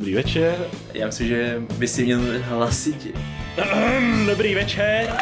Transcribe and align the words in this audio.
Dobrý 0.00 0.14
večer. 0.14 0.56
Já 0.94 1.06
myslím, 1.06 1.28
že 1.28 1.62
by 1.78 1.88
si 1.88 2.04
měl 2.04 2.20
hlasitě. 2.42 3.08
Dobrý 4.26 4.54
večer. 4.54 5.12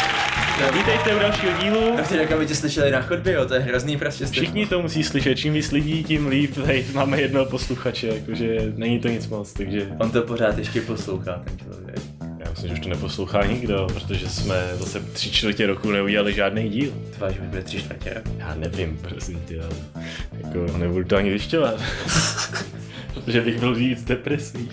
Vítejte 0.75 1.17
u 1.17 1.19
dalšího 1.19 1.53
dílu. 1.63 1.95
Já 1.97 2.03
chci, 2.03 2.17
jak 2.17 2.33
aby 2.33 2.47
tě 2.47 2.55
slyšeli 2.55 2.91
na 2.91 3.03
chodbě, 3.03 3.33
jo, 3.33 3.47
to 3.47 3.55
je 3.55 3.61
hrozný 3.61 3.97
prostě. 3.97 4.27
Všichni 4.27 4.67
to 4.67 4.83
musí 4.83 5.05
slyšet, 5.05 5.35
čím 5.35 5.53
víc 5.53 5.71
lidí, 5.71 6.05
tím 6.05 6.27
líp. 6.27 6.55
Tady 6.55 6.87
máme 6.93 7.21
jednoho 7.21 7.47
posluchače, 7.47 8.07
jakože 8.07 8.73
není 8.77 9.01
to 9.01 9.09
nic 9.09 9.27
moc, 9.27 9.53
takže... 9.53 9.89
On 9.99 10.11
to 10.11 10.23
pořád 10.23 10.59
ještě 10.59 10.81
poslouchá, 10.81 11.43
ten 11.45 11.59
člověk. 11.59 11.99
Já 12.45 12.51
myslím, 12.51 12.69
že 12.69 12.75
už 12.75 12.81
to 12.81 12.89
neposlouchá 12.89 13.47
nikdo, 13.47 13.87
protože 13.95 14.29
jsme 14.29 14.71
zase 14.75 15.01
tři 15.01 15.31
čtvrtě 15.31 15.67
roku 15.67 15.91
neudělali 15.91 16.35
žádný 16.35 16.69
díl. 16.69 16.93
Tvář 17.17 17.35
by 17.39 17.47
byly 17.47 17.63
tři 17.63 17.79
čtvrtě 17.81 18.15
roku. 18.15 18.31
Já 18.39 18.55
nevím, 18.55 18.99
prosím 19.03 19.41
tě, 19.47 19.61
ale 19.61 20.05
jako 20.45 20.79
nebudu 20.79 21.05
to 21.05 21.17
ani 21.17 21.31
zjišťovat. 21.31 21.81
protože 23.25 23.41
bych 23.41 23.61
byl 23.61 23.75
víc 23.75 24.05
depresí. 24.05 24.71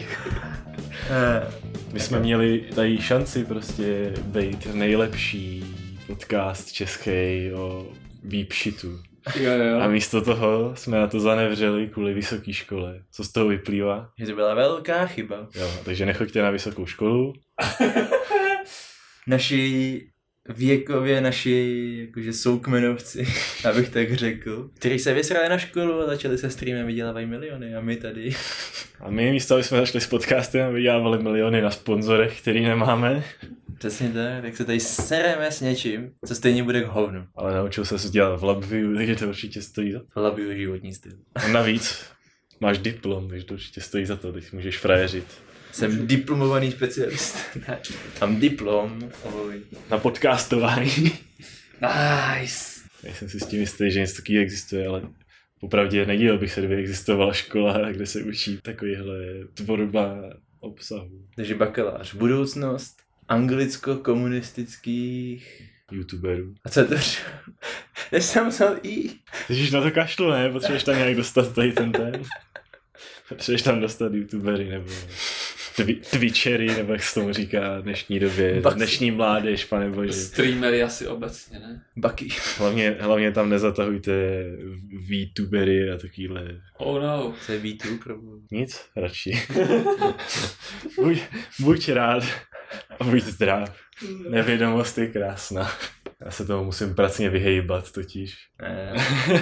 My 1.94 2.00
jsme 2.00 2.20
měli 2.20 2.66
tady 2.76 2.98
šanci 2.98 3.46
prostě 3.46 4.14
být 4.22 4.68
nejlepší 4.74 5.64
podcast 6.08 6.72
český 6.72 7.12
o 7.56 7.88
výpšitu. 8.24 9.00
Jo, 9.40 9.52
jo. 9.52 9.80
A 9.80 9.88
místo 9.88 10.22
toho 10.22 10.76
jsme 10.76 10.98
na 10.98 11.08
to 11.08 11.20
zanevřeli 11.20 11.88
kvůli 11.88 12.14
vysoké 12.14 12.54
škole. 12.54 13.02
Co 13.12 13.24
z 13.24 13.32
toho 13.32 13.48
vyplývá? 13.48 14.10
Že 14.20 14.26
to 14.26 14.36
byla 14.36 14.54
velká 14.54 15.06
chyba. 15.06 15.48
Jo, 15.56 15.72
takže 15.86 16.06
nechoďte 16.06 16.42
na 16.42 16.50
vysokou 16.50 16.86
školu. 16.86 17.34
Naši 19.28 20.02
věkově 20.50 21.22
naši 21.22 21.96
jakože 22.08 22.34
soukmenovci, 22.34 23.28
abych 23.70 23.90
tak 23.90 24.14
řekl, 24.14 24.70
kteří 24.74 25.00
se 25.00 25.14
vysrali 25.14 25.50
na 25.50 25.58
školu 25.58 26.02
a 26.02 26.06
začali 26.06 26.38
se 26.38 26.50
streamem 26.50 26.88
vydělávají 26.88 27.26
miliony 27.26 27.76
a 27.76 27.82
my 27.82 27.96
tady. 27.96 28.36
A 29.00 29.10
my 29.10 29.32
místo, 29.32 29.54
aby 29.54 29.64
jsme 29.64 29.78
začali 29.78 30.02
s 30.02 30.08
podcastem, 30.08 30.74
vydělávali 30.74 31.24
miliony 31.24 31.62
na 31.62 31.72
sponzorech, 31.72 32.42
který 32.42 32.64
nemáme. 32.64 33.24
Přesně 33.78 34.10
tak, 34.10 34.42
tak 34.42 34.58
se 34.58 34.66
tady 34.66 34.80
sereme 34.80 35.52
s 35.52 35.62
něčím, 35.62 36.12
co 36.26 36.36
stejně 36.36 36.64
bude 36.64 36.82
k 36.82 36.86
hovnu. 36.86 37.26
Ale 37.36 37.56
naučil 37.56 37.86
se 37.86 38.00
to 38.00 38.10
dělat 38.10 38.40
v 38.40 38.44
LabVIEW, 38.44 38.96
takže 38.96 39.16
to 39.16 39.28
určitě 39.28 39.62
stojí 39.62 39.92
za 39.92 40.00
to. 40.00 40.22
Labiu 40.22 40.58
životní 40.58 40.94
styl. 40.94 41.12
A 41.36 41.48
navíc 41.48 42.06
máš 42.60 42.78
diplom, 42.78 43.30
takže 43.30 43.46
to 43.46 43.54
určitě 43.54 43.82
stojí 43.82 44.06
za 44.06 44.16
to, 44.16 44.34
teď 44.34 44.54
můžeš 44.54 44.78
frajeřit. 44.78 45.26
Jsem 45.76 46.08
diplomovaný 46.08 46.72
specialista. 46.72 47.40
Mám 48.22 48.40
diplom. 48.40 49.12
Oj. 49.24 49.62
Na 49.90 49.98
podcastování. 49.98 51.12
Nice. 51.82 52.82
Nejsem 53.04 53.30
si 53.30 53.40
s 53.40 53.46
tím 53.46 53.60
jistý, 53.60 53.92
že 53.92 54.00
něco 54.00 54.16
takového 54.16 54.44
existuje, 54.44 54.88
ale 54.88 55.02
popravdě 55.60 56.06
nedíval 56.06 56.38
bych 56.38 56.52
se, 56.52 56.62
kdyby 56.62 56.76
existovala 56.76 57.34
škola, 57.34 57.92
kde 57.92 58.06
se 58.06 58.24
učí 58.24 58.60
takovýhle 58.62 59.18
tvorba 59.54 60.16
obsahu. 60.60 61.26
Takže 61.36 61.56
bakalář. 61.56 62.14
Budoucnost 62.14 62.98
anglicko-komunistických... 63.30 65.62
youtuberů. 65.92 66.54
A 66.66 66.70
co 66.70 66.80
je 66.80 66.86
to? 66.86 66.96
Já 68.12 68.22
jsem 68.22 68.50
psal 68.50 68.76
i. 68.84 69.10
Ježíš 69.50 69.72
na 69.72 69.82
to 69.82 69.92
kašlu, 69.92 70.32
ne? 70.32 70.50
Potřebuješ 70.50 70.84
tam 70.84 70.96
nějak 70.96 71.16
dostat 71.16 71.56
tady 71.56 71.72
ten 71.72 71.92
ten. 71.92 72.24
Potřebuješ 73.30 73.62
tam 73.62 73.80
dostat 73.80 74.14
youtubery 74.14 74.70
nebo 74.70 74.92
twi- 75.78 76.00
twitchery, 76.12 76.68
nebo 76.68 76.94
jak 76.94 77.04
se 77.04 77.14
tomu 77.20 77.34
říká 77.34 77.80
v 77.80 77.84
dnešní 77.84 78.20
době, 78.20 78.62
Baky. 78.62 78.76
dnešní 78.76 79.12
mládež, 79.12 79.66
pane 79.66 79.90
bože. 79.90 80.14
Streamery 80.14 80.84
asi 80.84 81.08
obecně, 81.08 81.60
ne? 81.60 81.82
Baky. 81.98 82.28
Hlavně, 82.58 82.96
hlavně 83.00 83.32
tam 83.32 83.50
nezatahujte 83.50 84.12
VTubery 85.10 85.92
a 85.92 85.98
takovýhle. 85.98 86.62
Oh 86.78 87.02
no. 87.02 87.34
Co 87.46 87.52
je 87.52 87.60
V2 87.60 88.00
pro 88.04 88.16
Nic, 88.52 88.82
radši. 88.96 89.32
buď, 91.04 91.18
buď 91.60 91.90
rád 91.90 92.24
a 93.00 93.04
buď 93.04 93.22
zdrav. 93.24 93.76
Nevědomost 94.30 94.98
je 94.98 95.08
krásná. 95.08 95.72
Já 96.26 96.32
se 96.32 96.46
tomu 96.46 96.64
musím 96.66 96.96
pracně 96.96 97.30
vyhejbat 97.30 97.92
totiž. 97.92 98.36
Ne, 98.62 98.94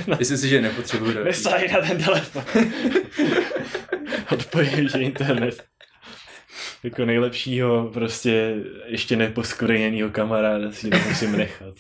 myslím 0.20 0.38
si, 0.38 0.50
že 0.50 0.62
nepotřebuju 0.62 1.14
další. 1.14 1.28
Nesaj 1.28 1.68
na 1.72 1.82
ten 1.88 2.04
telefon. 2.04 2.44
Odpojím 4.32 4.90
že 4.90 4.98
internet. 4.98 5.64
Jako 6.84 7.06
nejlepšího, 7.06 7.90
prostě 7.94 8.56
ještě 8.86 9.16
neposkoreněnýho 9.16 10.10
kamaráda 10.10 10.72
si 10.72 10.90
nemusím 10.90 11.38
nechat. 11.38 11.76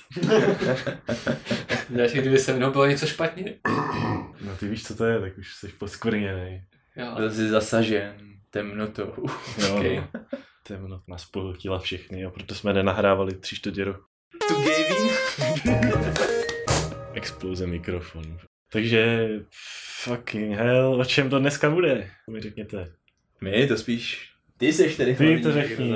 Další, 1.89 2.17
kdyby 2.17 2.39
se 2.39 2.53
mnou 2.53 2.71
bylo 2.71 2.85
něco 2.85 3.05
špatně. 3.07 3.55
No 4.41 4.55
ty 4.59 4.67
víš, 4.67 4.83
co 4.83 4.95
to 4.95 5.05
je, 5.05 5.19
tak 5.19 5.37
už 5.37 5.55
jsi 5.55 5.67
poskoreněný. 5.67 6.61
Jo. 6.95 7.13
Byl 7.15 7.31
jsi 7.31 7.49
zasažen 7.49 8.15
temnotou. 8.49 9.13
Jo, 9.57 9.75
Okay. 9.77 9.95
no. 9.95 10.07
Temno 10.67 11.01
nás 11.07 11.25
pohltila 11.25 11.79
všechny 11.79 12.25
a 12.25 12.29
proto 12.29 12.55
jsme 12.55 12.73
nenahrávali 12.73 13.35
tři 13.35 13.55
čtvrtě 13.55 13.83
roku. 13.83 14.03
Tu 14.47 14.53
gaming? 14.53 15.11
Exploze 17.13 17.67
mikrofonu. 17.67 18.37
Takže 18.71 19.29
fucking 20.03 20.55
hell, 20.57 21.01
o 21.01 21.05
čem 21.05 21.29
to 21.29 21.39
dneska 21.39 21.69
bude? 21.69 22.09
To 22.25 22.31
mi 22.31 22.39
řekněte. 22.41 22.91
My 23.41 23.67
to 23.67 23.77
spíš. 23.77 24.32
Ty 24.63 24.73
seš 24.73 24.95
tady. 24.95 25.15
Ty 25.15 25.39
to 25.43 25.53
tak 25.53 25.67
řekni. 25.67 25.95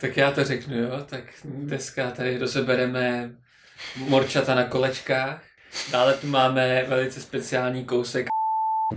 Tak 0.00 0.16
já 0.16 0.30
to 0.30 0.44
řeknu, 0.44 0.78
jo. 0.78 1.04
Tak 1.06 1.24
dneska 1.44 2.10
tady 2.10 2.38
rozebereme 2.38 3.30
morčata 3.96 4.54
na 4.54 4.64
kolečkách. 4.64 5.44
Dále 5.92 6.14
tu 6.14 6.26
máme 6.26 6.84
velice 6.88 7.20
speciální 7.20 7.84
kousek. 7.84 8.26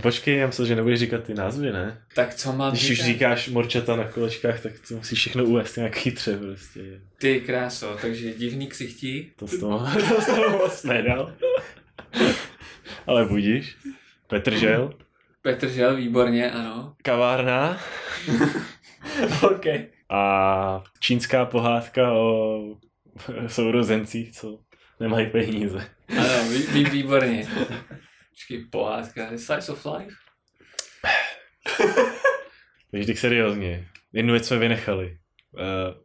Počkej, 0.02 0.36
já 0.36 0.46
myslím, 0.46 0.66
že 0.66 0.76
nebudeš 0.76 0.98
říkat 0.98 1.24
ty 1.24 1.34
názvy, 1.34 1.72
ne? 1.72 2.02
Tak 2.14 2.34
co 2.34 2.52
mám 2.52 2.72
Když 2.72 2.90
už 2.90 2.96
říkat? 2.96 3.06
říkáš 3.06 3.48
morčata 3.48 3.96
na 3.96 4.04
kolečkách, 4.04 4.60
tak 4.60 4.72
to 4.88 4.94
musíš 4.94 5.18
všechno 5.18 5.44
uvést 5.44 5.76
nějak 5.76 5.96
chytře 5.96 6.38
prostě. 6.38 6.80
Ty 7.18 7.40
kráso, 7.40 7.96
takže 8.00 8.34
divný 8.34 8.66
ksichtí. 8.66 9.32
To 9.36 9.46
z 9.46 9.58
toho, 9.60 9.86
to 10.14 10.20
z 10.20 10.26
toho 10.26 10.58
moc 10.58 10.84
nedal. 10.84 11.34
Ale 13.06 13.24
budíš. 13.24 13.76
Petržel. 14.26 14.94
Petr 15.42 15.68
Žel, 15.68 15.96
výborně, 15.96 16.50
ano. 16.50 16.94
Kavárna. 17.02 17.80
OK. 19.42 19.66
A 20.10 20.82
čínská 21.00 21.44
pohádka 21.46 22.12
o 22.12 22.60
sourozencích, 23.46 24.32
co 24.32 24.58
nemají 25.00 25.26
peníze. 25.30 25.88
Ano, 26.18 26.48
vý, 26.50 26.62
vý, 26.62 26.84
výborně. 26.84 27.48
Počkej, 28.30 28.64
pohádka. 28.70 29.28
Slice 29.36 29.72
of 29.72 29.86
life? 29.86 30.14
Takže 32.90 33.06
tak 33.06 33.18
seriózně. 33.18 33.88
Jednu 34.12 34.32
věc 34.32 34.46
jsme 34.48 34.58
vynechali. 34.58 35.18
Uh, 35.50 35.60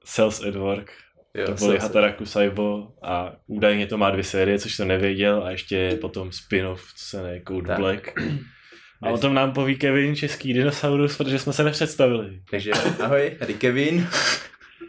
Cells 0.06 0.44
at 0.44 0.56
Work. 0.56 0.91
Jo, 1.34 1.46
To 1.46 1.53
byly 1.53 1.79
Hataraku 1.79 2.25
Saibo 2.25 2.88
a 3.03 3.35
údajně 3.47 3.88
to 3.88 3.97
má 3.97 4.09
dvě 4.09 4.23
série, 4.23 4.59
což 4.59 4.75
jsem 4.75 4.88
nevěděl 4.88 5.44
a 5.44 5.51
ještě 5.51 5.97
potom 6.01 6.31
spin-off, 6.31 6.94
co 6.96 7.06
se 7.06 7.17
jmenuje 7.17 7.41
Code 7.47 7.67
Tak. 7.67 7.78
Black. 7.78 8.13
A 9.02 9.09
o 9.09 9.18
tom 9.18 9.34
nám 9.34 9.52
poví 9.53 9.75
Kevin, 9.75 10.16
český 10.16 10.53
dinosaurus, 10.53 11.18
protože 11.18 11.40
jsme 11.40 11.53
se 11.53 11.63
nepředstavili. 11.63 12.41
Takže 12.52 12.72
ahoj, 13.03 13.35
tady 13.40 13.53
Kevin. 13.53 14.08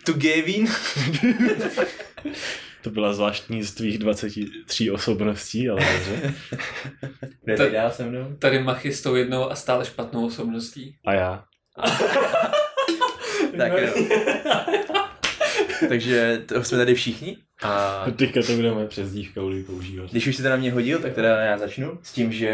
Tu 0.06 0.12
Gavin. 0.12 0.68
To 2.82 2.90
byla 2.90 3.12
zvláštní 3.12 3.62
z 3.62 3.74
tvých 3.74 3.98
23 3.98 4.90
osobností, 4.90 5.68
ale 5.68 5.80
dobře. 5.80 6.34
Ty 7.66 7.72
dál 7.72 7.90
se 7.90 8.04
mnou? 8.04 8.36
Tady 8.38 8.58
machy 8.58 8.92
s 8.92 9.02
tou 9.02 9.14
jednou 9.14 9.50
a 9.50 9.54
stále 9.54 9.84
špatnou 9.84 10.26
osobností. 10.26 10.96
A 11.06 11.12
já. 11.12 11.44
Tak 13.56 13.72
jo. 13.72 14.04
Takže 15.88 16.42
to 16.46 16.64
jsme 16.64 16.78
tady 16.78 16.94
všichni. 16.94 17.36
A 17.62 18.04
Teďka 18.16 18.42
to 18.42 18.52
budeme 18.52 18.86
přes 18.86 19.12
dívka 19.12 19.42
Uli 19.42 19.62
používat. 19.62 20.10
když 20.10 20.26
už 20.26 20.36
jsi 20.36 20.42
to 20.42 20.48
na 20.48 20.56
mě 20.56 20.72
hodil, 20.72 20.98
tak 20.98 21.14
teda 21.14 21.40
já 21.40 21.58
začnu. 21.58 21.98
S 22.02 22.12
tím, 22.12 22.32
že 22.32 22.50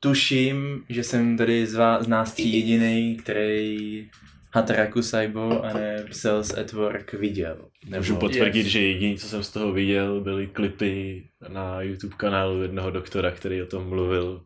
tuším, 0.00 0.84
že 0.88 1.04
jsem 1.04 1.36
tady 1.36 1.66
z, 1.66 1.74
vás, 1.74 2.04
z 2.04 2.08
nás 2.08 2.32
tří 2.32 2.52
jediný, 2.52 3.16
který 3.16 4.10
Hataraku 4.54 5.02
Saibo 5.02 5.64
a 5.64 5.72
ne 5.72 6.04
Cells 6.10 6.58
at 6.58 6.72
Work 6.72 7.12
viděl. 7.12 7.68
Můžu 7.96 8.16
potvrdit, 8.16 8.66
že 8.66 8.80
jediný, 8.80 9.18
co 9.18 9.28
jsem 9.28 9.42
z 9.42 9.50
toho 9.50 9.72
viděl, 9.72 10.20
byly 10.20 10.46
klipy 10.46 11.28
na 11.48 11.82
YouTube 11.82 12.16
kanálu 12.16 12.62
jednoho 12.62 12.90
doktora, 12.90 13.30
který 13.30 13.62
o 13.62 13.66
tom 13.66 13.88
mluvil 13.88 14.42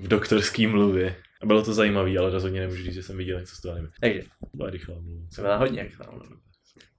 v 0.00 0.08
doktorský 0.08 0.66
mluvě. 0.66 1.16
A 1.42 1.46
bylo 1.46 1.62
to 1.62 1.74
zajímavé, 1.74 2.18
ale 2.18 2.30
rozhodně 2.30 2.60
nemůžu 2.60 2.82
říct, 2.82 2.94
že 2.94 3.02
jsem 3.02 3.16
viděl 3.16 3.40
něco 3.40 3.56
z 3.56 3.60
toho 3.60 3.74
anime. 3.74 3.88
Takže, 4.00 4.22
Byla 4.54 4.70
rychlá 4.70 5.00
mluva. 5.00 5.26
to 5.36 5.42
byla 5.42 5.56
hodně 5.56 5.82
rychlá 5.82 6.10
mluva. 6.10 6.36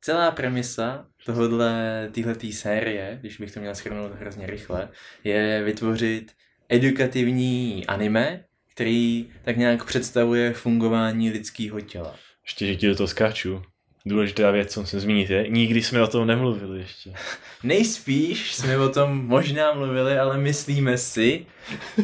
Celá 0.01 0.31
premisa 0.31 1.07
tohohle, 1.25 2.10
téhletý 2.12 2.54
série, 2.54 3.18
když 3.22 3.38
bych 3.38 3.51
to 3.51 3.60
měl 3.60 3.75
shrnout 3.75 4.12
hrozně 4.19 4.48
rychle, 4.48 4.89
je 5.24 5.63
vytvořit 5.63 6.31
edukativní 6.74 7.86
anime, 7.88 8.44
který 8.74 9.25
tak 9.44 9.58
nějak 9.58 9.86
představuje 9.86 10.54
fungování 10.54 11.31
lidského 11.31 11.81
těla. 11.81 12.16
Ještě, 12.46 12.68
že 12.68 12.75
ti 12.75 12.88
do 12.88 12.96
toho 12.96 13.08
skáču. 13.08 13.62
Důležitá 14.06 14.52
věc, 14.52 14.74
co 14.74 14.81
musím 14.81 15.00
zmínit, 15.00 15.30
je, 15.30 15.48
nikdy 15.50 15.81
jsme 15.84 16.02
o 16.02 16.08
tom 16.08 16.28
nemluvili 16.28 16.80
ještě. 16.80 17.14
Nejspíš 17.64 18.54
jsme 18.56 18.78
o 18.78 18.90
tom 18.90 19.25
možná 19.28 19.74
mluvili, 19.74 20.18
ale 20.18 20.38
myslíme 20.38 20.98
si, 20.98 21.46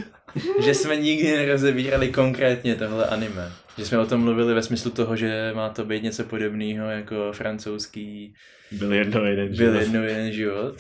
že 0.64 0.74
jsme 0.74 0.96
nikdy 0.96 1.38
nerozebírali 1.38 2.10
konkrétně 2.10 2.76
tohle 2.76 3.06
anime. 3.06 3.52
Že 3.78 3.86
jsme 3.86 4.00
o 4.00 4.06
tom 4.06 4.22
mluvili 4.22 4.54
ve 4.54 4.64
smyslu 4.64 4.92
toho, 4.92 5.16
že 5.16 5.52
má 5.56 5.70
to 5.70 5.86
být 5.86 6.04
něco 6.04 6.24
podobného 6.24 6.90
jako 6.90 7.32
francouzský 7.34 8.34
Byl 8.72 8.94
jedno 8.94 9.26
jeden 9.26 9.48
Byl 9.48 9.56
život. 9.56 9.80
jednou 9.80 10.02
jeden 10.02 10.32
život. 10.32 10.76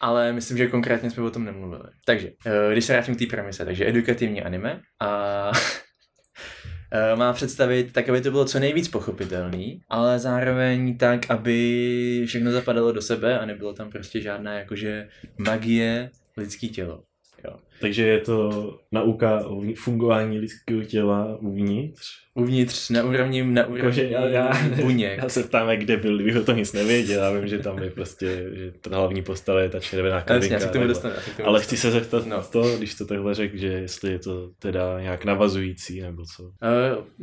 Ale 0.00 0.32
myslím, 0.32 0.58
že 0.58 0.66
konkrétně 0.66 1.10
jsme 1.10 1.22
o 1.22 1.30
tom 1.30 1.44
nemluvili. 1.44 1.90
Takže, 2.04 2.32
eh, 2.46 2.72
když 2.72 2.84
se 2.84 2.92
vrátím 2.92 3.16
k 3.16 3.18
té 3.18 3.26
premise, 3.26 3.64
takže 3.64 3.88
edukativní 3.88 4.42
anime 4.42 4.80
a 5.00 5.52
eh, 6.92 7.16
má 7.16 7.32
představit 7.32 7.92
tak, 7.92 8.08
aby 8.08 8.20
to 8.20 8.30
bylo 8.30 8.44
co 8.44 8.58
nejvíc 8.58 8.88
pochopitelný, 8.88 9.80
ale 9.88 10.18
zároveň 10.18 10.98
tak, 10.98 11.30
aby 11.30 12.24
všechno 12.26 12.52
zapadalo 12.52 12.92
do 12.92 13.02
sebe 13.02 13.38
a 13.38 13.46
nebylo 13.46 13.72
tam 13.72 13.90
prostě 13.90 14.20
žádná 14.20 14.58
jakože 14.58 15.08
magie 15.38 16.10
lidský 16.36 16.68
tělo. 16.68 17.02
Jo. 17.44 17.56
Takže 17.80 18.06
je 18.06 18.20
to 18.20 18.78
nauka 18.92 19.46
o 19.46 19.62
fungování 19.76 20.38
lidského 20.38 20.82
těla 20.84 21.36
uvnitř. 21.40 22.06
Uvnitř, 22.34 22.90
na 22.90 23.02
úrovni, 23.04 23.44
na 23.44 23.62
úrovni 23.66 23.78
Jakože 23.78 24.04
já, 24.08 24.28
já, 24.28 24.50
buněk. 24.82 25.18
já 25.22 25.28
se 25.28 25.42
ptám, 25.42 25.68
jak 25.68 25.80
kde 25.80 25.96
byl, 25.96 26.14
kdybych 26.16 26.36
o 26.36 26.42
tom 26.44 26.56
nic 26.56 26.72
nevěděl. 26.72 27.22
Já 27.22 27.30
vím, 27.32 27.48
že 27.48 27.58
tam 27.58 27.78
je 27.82 27.90
prostě, 27.90 28.46
že 28.54 28.72
ta 28.80 28.96
hlavní 28.96 29.22
postava 29.22 29.60
je 29.60 29.68
ta 29.68 29.80
červená 29.80 30.24
Ale 30.28 30.36
jasně, 30.36 30.54
já 30.54 30.60
se 30.60 30.68
k 30.68 30.70
tomu 30.70 30.80
nebo- 30.82 30.88
dostanu. 30.92 31.14
já 31.14 31.20
se 31.20 31.30
k 31.30 31.36
tomu 31.36 31.48
Ale 31.48 31.62
chci 31.62 31.76
se 31.76 31.90
zeptat 31.90 32.26
no. 32.26 32.42
to, 32.42 32.76
když 32.78 32.94
to 32.94 33.06
takhle 33.06 33.34
řekl, 33.34 33.56
že 33.56 33.66
jestli 33.66 34.12
je 34.12 34.18
to 34.18 34.50
teda 34.58 35.00
nějak 35.00 35.24
navazující, 35.24 36.00
nebo 36.00 36.22
co. 36.36 36.42
Uh, 36.42 36.50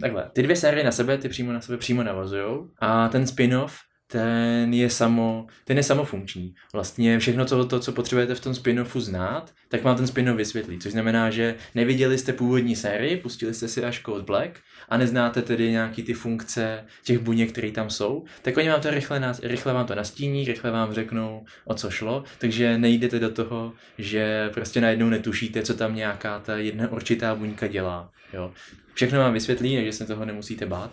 takhle, 0.02 0.30
ty 0.34 0.44
dvě 0.44 0.56
série 0.56 0.84
na 0.84 0.92
sebe, 0.92 1.18
ty 1.18 1.30
přímo 1.30 1.54
na 1.54 1.62
sebe 1.62 1.78
přímo 1.78 2.04
navazujou 2.04 2.70
a 2.80 3.10
ten 3.10 3.24
spin-off, 3.28 3.74
ten 4.08 4.74
je 4.74 4.90
samo, 4.90 5.48
ten 5.64 5.78
je 5.78 5.84
samofunkční. 5.84 6.56
Vlastně 6.74 7.20
všechno 7.20 7.46
co, 7.46 7.66
to, 7.66 7.80
co 7.80 7.92
potřebujete 7.92 8.36
v 8.36 8.40
tom 8.40 8.54
spin-offu 8.54 9.00
znát, 9.00 9.54
tak 9.70 9.84
vám 9.84 9.98
ten 9.98 10.08
spin-off 10.08 10.38
vysvětlí. 10.38 10.80
Což 10.80 10.92
znamená, 10.92 11.30
že 11.30 11.56
neviděli 11.76 12.18
jste 12.18 12.34
původní 12.34 12.76
sérii, 12.76 13.18
pustili 13.18 13.54
jste 13.54 13.68
si 13.68 13.84
až 13.84 14.02
Code 14.06 14.24
Black 14.24 14.60
a 14.90 14.98
neznáte 14.98 15.42
tedy 15.42 15.72
nějaký 15.72 16.04
ty 16.04 16.14
funkce 16.14 16.86
těch 17.04 17.20
buněk, 17.20 17.52
které 17.52 17.72
tam 17.72 17.90
jsou, 17.90 18.24
tak 18.42 18.58
oni 18.58 18.70
vám 18.70 18.82
to 18.82 18.92
rychle, 18.92 19.34
rychle 19.44 19.74
vám 19.74 19.86
to 19.86 19.96
nastíní, 19.96 20.46
rychle 20.46 20.72
vám 20.72 20.94
řeknou, 20.94 21.46
o 21.66 21.74
co 21.74 21.90
šlo, 21.90 22.24
takže 22.38 22.78
nejdete 22.78 23.20
do 23.20 23.30
toho, 23.30 23.74
že 23.98 24.50
prostě 24.54 24.82
najednou 24.82 25.10
netušíte, 25.10 25.64
co 25.64 25.74
tam 25.74 25.96
nějaká 25.96 26.40
ta 26.40 26.58
jedna 26.58 26.92
určitá 26.92 27.36
buňka 27.36 27.68
dělá. 27.68 28.12
Jo. 28.34 28.52
Všechno 28.94 29.20
vám 29.20 29.34
vysvětlí, 29.34 29.76
takže 29.76 29.94
se 29.94 30.06
toho 30.06 30.26
nemusíte 30.26 30.66
bát. 30.66 30.92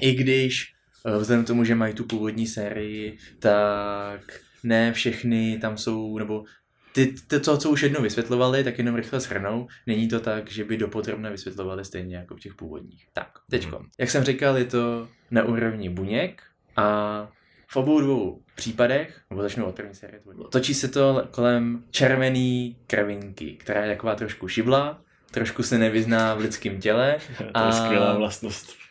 I 0.00 0.14
když 0.14 0.77
vzhledem 1.18 1.44
k 1.44 1.46
tomu, 1.46 1.64
že 1.64 1.74
mají 1.74 1.94
tu 1.94 2.04
původní 2.04 2.46
sérii, 2.46 3.18
tak 3.38 4.40
ne 4.62 4.92
všechny 4.92 5.58
tam 5.60 5.76
jsou, 5.78 6.18
nebo 6.18 6.44
ty, 6.92 7.06
ty 7.28 7.40
to, 7.40 7.58
co 7.58 7.70
už 7.70 7.82
jednou 7.82 8.02
vysvětlovali, 8.02 8.64
tak 8.64 8.78
jenom 8.78 8.94
rychle 8.94 9.20
shrnou. 9.20 9.66
Není 9.86 10.08
to 10.08 10.20
tak, 10.20 10.50
že 10.50 10.64
by 10.64 10.76
dopodrobně 10.76 11.30
vysvětlovali 11.30 11.84
stejně 11.84 12.16
jako 12.16 12.36
v 12.36 12.40
těch 12.40 12.54
původních. 12.54 13.06
Tak, 13.12 13.28
teďko. 13.50 13.84
Jak 13.98 14.10
jsem 14.10 14.24
říkal, 14.24 14.58
je 14.58 14.64
to 14.64 15.08
na 15.30 15.44
úrovni 15.44 15.88
buněk 15.88 16.42
a 16.76 17.28
v 17.70 17.76
obou 17.76 18.00
dvou 18.00 18.42
případech, 18.54 19.20
nebo 19.30 19.42
začnu 19.42 19.66
od 19.66 19.74
první 19.74 19.94
série, 19.94 20.20
točí 20.50 20.74
se 20.74 20.88
to 20.88 21.28
kolem 21.30 21.84
červený 21.90 22.76
kravinky, 22.86 23.56
která 23.60 23.84
je 23.84 23.94
taková 23.94 24.14
trošku 24.14 24.48
šibla, 24.48 25.00
trošku 25.30 25.62
se 25.62 25.78
nevyzná 25.78 26.34
v 26.34 26.38
lidském 26.38 26.80
těle 26.80 27.16
To 27.38 27.44
je 27.44 27.50
A- 27.54 27.72
skvělá 27.72 28.16
vlastnost. 28.16 28.87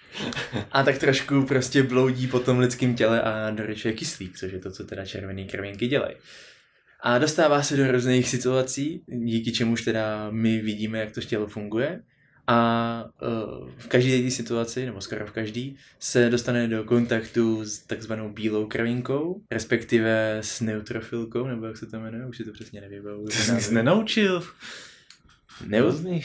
A 0.71 0.83
tak 0.83 0.97
trošku 0.97 1.45
prostě 1.45 1.83
bloudí 1.83 2.27
po 2.27 2.39
tom 2.39 2.59
lidském 2.59 2.95
těle 2.95 3.21
a 3.21 3.51
doručuje 3.51 3.93
kyslík, 3.93 4.37
což 4.37 4.51
je 4.51 4.59
to, 4.59 4.71
co 4.71 4.83
teda 4.83 5.05
červený 5.05 5.47
krvinky 5.47 5.87
dělají. 5.87 6.15
A 6.99 7.17
dostává 7.17 7.63
se 7.63 7.77
do 7.77 7.91
různých 7.91 8.29
situací, 8.29 9.03
díky 9.07 9.51
čemuž 9.51 9.81
teda 9.81 10.27
my 10.31 10.61
vidíme, 10.61 10.99
jak 10.99 11.11
to 11.11 11.21
tělo 11.21 11.47
funguje. 11.47 12.01
A 12.49 13.09
uh, 13.21 13.69
v 13.77 13.87
každé 13.87 14.21
té 14.21 14.31
situaci, 14.31 14.85
nebo 14.85 15.01
skoro 15.01 15.27
v 15.27 15.31
každý, 15.31 15.77
se 15.99 16.29
dostane 16.29 16.67
do 16.67 16.83
kontaktu 16.83 17.65
s 17.65 17.79
takzvanou 17.79 18.29
bílou 18.29 18.67
kravinkou, 18.67 19.41
respektive 19.51 20.37
s 20.41 20.61
neutrofilkou, 20.61 21.47
nebo 21.47 21.65
jak 21.65 21.77
se 21.77 21.85
to 21.85 21.99
jmenuje, 21.99 22.25
už 22.25 22.37
si 22.37 22.43
to 22.43 22.51
přesně 22.51 22.81
nevybavuju. 22.81 23.27
Ty 23.27 23.33
jsi 23.33 23.51
nic 23.51 23.69
nenaučil. 23.69 24.43
Neuzný. 25.65 26.21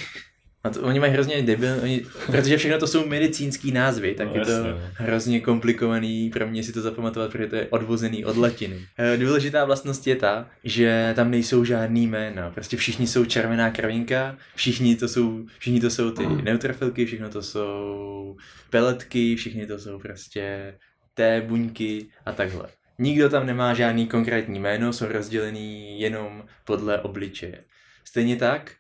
A 0.64 0.70
to, 0.70 0.80
oni 0.82 1.00
mají 1.00 1.12
hrozně 1.12 1.42
debil, 1.42 1.74
oni, 1.82 2.04
protože 2.26 2.56
všechno 2.56 2.78
to 2.78 2.86
jsou 2.86 3.06
medicínský 3.06 3.72
názvy, 3.72 4.14
tak 4.14 4.28
No, 4.28 4.34
je 4.34 4.44
to 4.44 4.50
jasně, 4.50 4.70
no. 4.70 4.78
hrozně 4.94 5.40
komplikovaný 5.40 6.30
pro 6.30 6.46
mě 6.48 6.62
si 6.62 6.72
to 6.72 6.80
zapamatovat, 6.80 7.30
protože 7.32 7.46
to 7.46 7.56
je 7.56 7.66
odvozený 7.70 8.24
od 8.24 8.36
latiny. 8.36 8.76
Eh, 8.98 9.16
Důležitá 9.16 9.64
vlastnost 9.64 10.06
je 10.06 10.16
ta, 10.16 10.48
že 10.64 11.12
tam 11.16 11.30
nejsou 11.30 11.64
žádný 11.64 12.06
jména, 12.06 12.50
prostě 12.50 12.76
všichni 12.76 13.06
jsou 13.06 13.24
červená 13.24 13.70
kravinka, 13.70 14.36
všichni 14.54 14.96
to 14.96 15.08
jsou, 15.08 15.44
všichni 15.58 15.80
to 15.80 15.90
jsou 15.90 16.10
ty 16.10 16.26
neutrofilky, 16.26 17.06
všechno 17.06 17.28
to 17.28 17.42
jsou 17.42 18.36
peletky, 18.70 19.36
všichni 19.36 19.66
to 19.66 19.78
jsou 19.78 19.98
prostě 19.98 20.74
té 21.14 21.40
buňky 21.40 22.06
a 22.26 22.32
takhle. 22.32 22.68
Nikdo 22.98 23.28
tam 23.28 23.46
nemá 23.46 23.74
žádný 23.74 24.06
konkrétní 24.06 24.60
jméno, 24.60 24.92
jsou 24.92 25.06
rozdělený 25.08 26.00
jenom 26.00 26.44
podle 26.64 27.00
obličeje. 27.00 27.64
Stejně 28.04 28.36
tak 28.36 28.72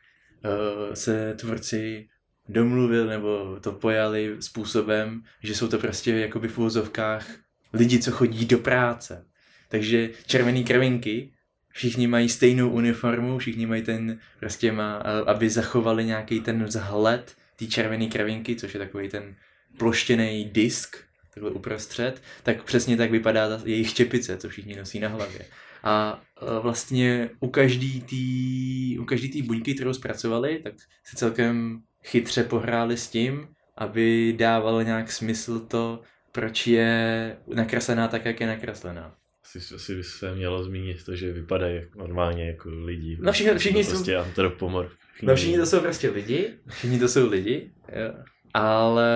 se 0.94 1.34
tvůrci 1.34 2.08
domluvil 2.48 3.06
nebo 3.06 3.56
to 3.60 3.72
pojali 3.72 4.36
způsobem, 4.40 5.22
že 5.42 5.54
jsou 5.54 5.68
to 5.68 5.78
prostě 5.78 6.12
jakoby 6.12 6.48
v 6.48 6.58
úvozovkách 6.58 7.26
lidi, 7.72 7.98
co 7.98 8.10
chodí 8.10 8.46
do 8.46 8.58
práce. 8.58 9.26
Takže 9.68 10.10
červený 10.26 10.64
krvinky, 10.64 11.32
všichni 11.68 12.06
mají 12.06 12.28
stejnou 12.28 12.70
uniformu, 12.70 13.38
všichni 13.38 13.66
mají 13.66 13.82
ten, 13.82 14.18
prostě 14.40 14.72
má, 14.72 14.96
a- 14.96 15.30
aby 15.30 15.50
zachovali 15.50 16.04
nějaký 16.04 16.40
ten 16.40 16.64
vzhled 16.64 17.36
té 17.56 17.66
červené 17.66 18.06
kravinky, 18.06 18.56
což 18.56 18.74
je 18.74 18.80
takový 18.80 19.08
ten 19.08 19.36
ploštěný 19.78 20.44
disk, 20.52 20.96
takhle 21.34 21.50
uprostřed, 21.50 22.22
tak 22.42 22.62
přesně 22.62 22.96
tak 22.96 23.10
vypadá 23.10 23.48
ta 23.48 23.62
jejich 23.64 23.94
čepice, 23.94 24.36
co 24.36 24.48
všichni 24.48 24.76
nosí 24.76 25.00
na 25.00 25.08
hlavě. 25.08 25.44
A 25.84 26.22
e, 26.42 26.60
vlastně 26.60 27.30
u 27.40 27.48
každý 27.48 28.00
tý, 28.02 28.98
u 28.98 29.04
každý 29.04 29.30
tý 29.30 29.42
buňky, 29.42 29.74
kterou 29.74 29.92
zpracovali, 29.92 30.60
tak 30.64 30.74
se 31.04 31.16
celkem 31.16 31.82
chytře 32.04 32.42
pohráli 32.44 32.96
s 32.96 33.08
tím, 33.08 33.48
aby 33.76 34.34
dávalo 34.38 34.82
nějak 34.82 35.12
smysl 35.12 35.60
to, 35.60 36.00
proč 36.32 36.66
je 36.66 37.36
nakreslená 37.54 38.08
tak, 38.08 38.24
jak 38.24 38.40
je 38.40 38.46
nakreslená. 38.46 39.14
Asi, 39.44 39.74
asi 39.74 39.94
by 39.96 40.04
se 40.04 40.34
mělo 40.34 40.64
zmínit 40.64 41.04
to, 41.04 41.16
že 41.16 41.32
vypadají 41.32 41.80
normálně 41.96 42.46
jako 42.46 42.70
lidi. 42.70 43.18
No 43.20 43.32
všichni- 43.32 43.54
všichni 43.58 43.84
To 43.84 43.90
jsou- 43.90 43.96
Prostě 43.96 44.16
antropomorfní. 44.16 44.96
No 45.22 45.36
všichni 45.36 45.56
to 45.58 45.66
jsou 45.66 45.80
prostě 45.80 46.10
lidi, 46.10 46.54
všichni 46.68 46.98
to 46.98 47.08
jsou 47.08 47.28
lidi, 47.30 47.70
jo. 47.88 48.14
Ale 48.54 49.10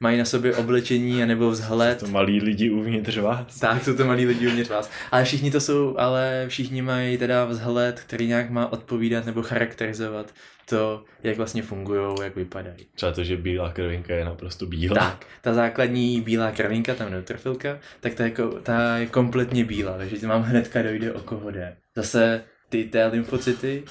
mají 0.00 0.18
na 0.18 0.24
sobě 0.24 0.56
oblečení 0.56 1.22
anebo 1.22 1.50
vzhled. 1.50 2.00
To 2.00 2.06
malí 2.06 2.40
lidi 2.40 2.70
uvnitř 2.70 3.16
vás. 3.16 3.58
Tak, 3.58 3.84
jsou 3.84 3.96
to 3.96 4.04
malí 4.04 4.26
lidi 4.26 4.48
uvnitř 4.48 4.70
vás. 4.70 4.90
Ale 5.10 5.24
všichni 5.24 5.50
to 5.50 5.60
jsou, 5.60 5.98
ale 5.98 6.44
všichni 6.48 6.82
mají 6.82 7.18
teda 7.18 7.44
vzhled, 7.44 8.00
který 8.00 8.26
nějak 8.26 8.50
má 8.50 8.72
odpovídat 8.72 9.26
nebo 9.26 9.42
charakterizovat 9.42 10.34
to, 10.68 11.04
jak 11.22 11.36
vlastně 11.36 11.62
fungují, 11.62 12.14
jak 12.22 12.36
vypadají. 12.36 12.86
Třeba 12.94 13.12
to, 13.12 13.24
že 13.24 13.36
bílá 13.36 13.72
krvinka 13.72 14.14
je 14.14 14.24
naprosto 14.24 14.66
bílá. 14.66 14.94
Tak, 14.94 15.26
ta 15.42 15.54
základní 15.54 16.20
bílá 16.20 16.50
kravinka, 16.50 16.94
tam 16.94 17.10
neutrofilka, 17.10 17.78
tak 18.00 18.14
ta 18.14 18.24
je, 18.24 18.32
ta 18.62 18.96
je 18.96 19.06
kompletně 19.06 19.64
bílá, 19.64 19.98
takže 19.98 20.26
vám 20.26 20.42
hnedka 20.42 20.82
dojde 20.82 21.12
o 21.12 21.20
koho 21.20 21.50
jde. 21.50 21.76
Zase 21.96 22.44
ty 22.74 22.84
té 22.84 23.06
lymfocyty, 23.06 23.84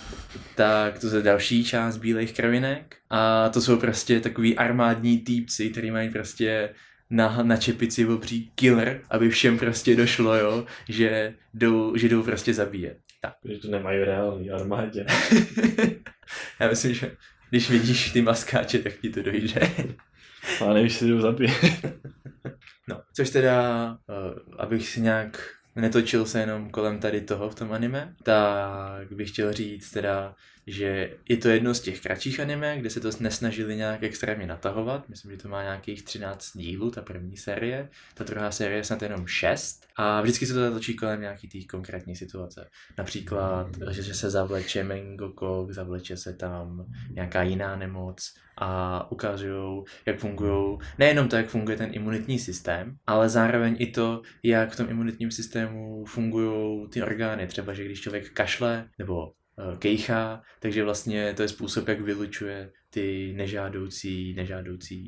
tak 0.56 1.00
to 1.00 1.16
je 1.16 1.22
další 1.22 1.66
část 1.66 1.98
bílých 1.98 2.34
kravinek 2.34 2.96
a 3.10 3.50
to 3.50 3.62
jsou 3.62 3.78
prostě 3.78 4.20
takový 4.20 4.58
armádní 4.58 5.18
týpci, 5.18 5.70
který 5.70 5.92
mají 5.92 6.10
prostě 6.10 6.70
na, 7.10 7.44
na 7.44 7.58
čepici 7.58 8.06
obří 8.06 8.52
killer, 8.56 9.02
aby 9.10 9.30
všem 9.30 9.58
prostě 9.60 9.96
došlo, 9.96 10.36
jo, 10.36 10.66
že 10.90 11.34
jdou, 11.54 11.96
že 11.98 12.10
jdou 12.10 12.24
prostě 12.24 12.54
zabíjet. 12.54 12.98
Tak. 13.22 13.34
Že 13.46 13.58
to 13.58 13.68
nemají 13.68 14.00
v 14.00 14.04
reální 14.04 14.52
armádě. 14.52 15.06
Já 16.60 16.70
myslím, 16.70 16.94
že 16.94 17.12
když 17.50 17.70
vidíš 17.70 18.12
ty 18.12 18.22
maskáče, 18.22 18.80
tak 18.80 18.94
ti 18.94 19.10
to 19.10 19.22
dojde. 19.22 19.72
A 20.66 20.74
nevíš, 20.74 20.94
si 20.94 21.08
jdou 21.08 21.20
zabít. 21.22 21.52
No, 22.90 23.02
což 23.13 23.30
teda, 23.30 23.90
uh, 23.92 24.56
abych 24.58 24.88
si 24.88 25.02
nějak 25.02 25.54
netočil 25.75 26.25
se 26.25 26.39
jenom 26.39 26.70
kolem 26.70 27.00
tady 27.00 27.22
toho 27.22 27.50
v 27.50 27.56
tom 27.56 27.72
anime, 27.72 28.15
tak 28.24 29.12
bych 29.12 29.30
chtěl 29.30 29.53
říct 29.53 29.92
teda, 29.92 30.36
že 30.67 31.13
je 31.29 31.38
to 31.38 31.50
jedno 31.50 31.74
z 31.74 31.79
těch 31.79 32.01
kratších 32.01 32.39
anime, 32.39 32.77
kde 32.77 32.89
se 32.89 33.00
to 33.00 33.10
nesnažili 33.20 33.75
nějak 33.75 34.03
extrémně 34.03 34.48
natahovat. 34.48 35.10
Myslím, 35.10 35.32
že 35.32 35.38
to 35.38 35.50
má 35.50 35.63
nějakých 35.63 36.03
13 36.03 36.58
dílů, 36.58 36.91
ta 36.91 37.01
první 37.01 37.38
série. 37.38 37.89
Ta 38.13 38.24
druhá 38.24 38.51
série 38.51 38.77
je 38.77 38.84
snad 38.84 39.01
jenom 39.01 39.27
6. 39.27 39.86
A 39.96 40.22
vždycky 40.22 40.46
se 40.46 40.53
to 40.53 40.72
točí 40.72 40.96
kolem 40.96 41.22
nějaký 41.22 41.48
té 41.48 41.58
konkrétní 41.72 42.15
situace. 42.15 42.70
Například, 42.98 43.67
že, 43.91 44.03
že 44.03 44.13
se 44.13 44.29
zavleče 44.29 44.84
Mengokok, 44.84 45.72
zavleče 45.72 46.17
se 46.17 46.34
tam 46.34 46.86
nějaká 47.12 47.43
jiná 47.43 47.75
nemoc 47.75 48.34
a 48.58 49.12
ukazují, 49.12 49.84
jak 50.05 50.20
fungují, 50.20 50.77
nejenom 51.00 51.29
to, 51.29 51.36
jak 51.36 51.48
funguje 51.48 51.77
ten 51.77 51.89
imunitní 51.93 52.39
systém, 52.39 52.96
ale 53.08 53.29
zároveň 53.29 53.75
i 53.79 53.88
to, 53.88 54.22
jak 54.43 54.72
v 54.72 54.77
tom 54.77 54.89
imunitním 54.89 55.32
systému 55.32 56.05
fungují 56.05 56.88
ty 56.89 57.03
orgány. 57.03 57.48
Třeba, 57.48 57.74
že 57.74 57.86
když 57.86 58.01
člověk 58.01 58.29
kašle 58.29 58.89
nebo 58.98 59.32
kejchá, 59.80 60.42
takže 60.60 60.84
vlastně 60.84 61.34
to 61.34 61.42
je 61.42 61.48
způsob, 61.48 61.88
jak 61.88 62.02
vylučuje 62.02 62.72
ty 62.90 63.34
nežádoucí, 63.38 64.34
nežádoucí 64.34 65.02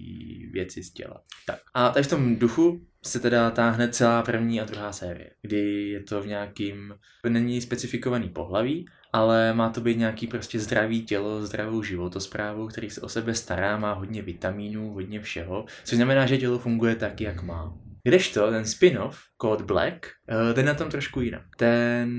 věci 0.53 0.83
z 0.83 0.91
těla. 0.91 1.21
Tak. 1.47 1.59
A 1.73 1.89
tady 1.89 2.03
v 2.03 2.09
tom 2.09 2.35
duchu 2.35 2.85
se 3.03 3.19
teda 3.19 3.51
táhne 3.51 3.89
celá 3.89 4.23
první 4.23 4.61
a 4.61 4.65
druhá 4.65 4.91
série, 4.91 5.31
kdy 5.41 5.89
je 5.89 6.03
to 6.03 6.21
v 6.21 6.27
nějakým, 6.27 6.93
není 7.29 7.61
specifikovaný 7.61 8.29
pohlaví, 8.29 8.85
ale 9.13 9.53
má 9.53 9.69
to 9.69 9.81
být 9.81 9.97
nějaký 9.97 10.27
prostě 10.27 10.59
zdravý 10.59 11.05
tělo, 11.05 11.45
zdravou 11.45 11.83
životosprávu, 11.83 12.67
který 12.67 12.89
se 12.89 13.01
o 13.01 13.09
sebe 13.09 13.35
stará, 13.35 13.77
má 13.77 13.93
hodně 13.93 14.21
vitamínů, 14.21 14.93
hodně 14.93 15.21
všeho, 15.21 15.65
což 15.83 15.95
znamená, 15.95 16.25
že 16.25 16.37
tělo 16.37 16.59
funguje 16.59 16.95
tak, 16.95 17.21
jak 17.21 17.43
má. 17.43 17.77
Kdežto 18.05 18.51
ten 18.51 18.65
spin-off, 18.65 19.17
Code 19.41 19.63
Black, 19.63 20.07
eh, 20.29 20.53
ten 20.53 20.65
na 20.65 20.73
tom 20.73 20.89
trošku 20.89 21.21
jinak. 21.21 21.41
Ten 21.57 22.09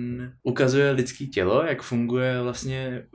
ukazuje 0.43 0.91
lidský 0.91 1.31
tělo, 1.31 1.63
jak 1.63 1.83
funguje 1.83 2.43
vlastně 2.43 3.07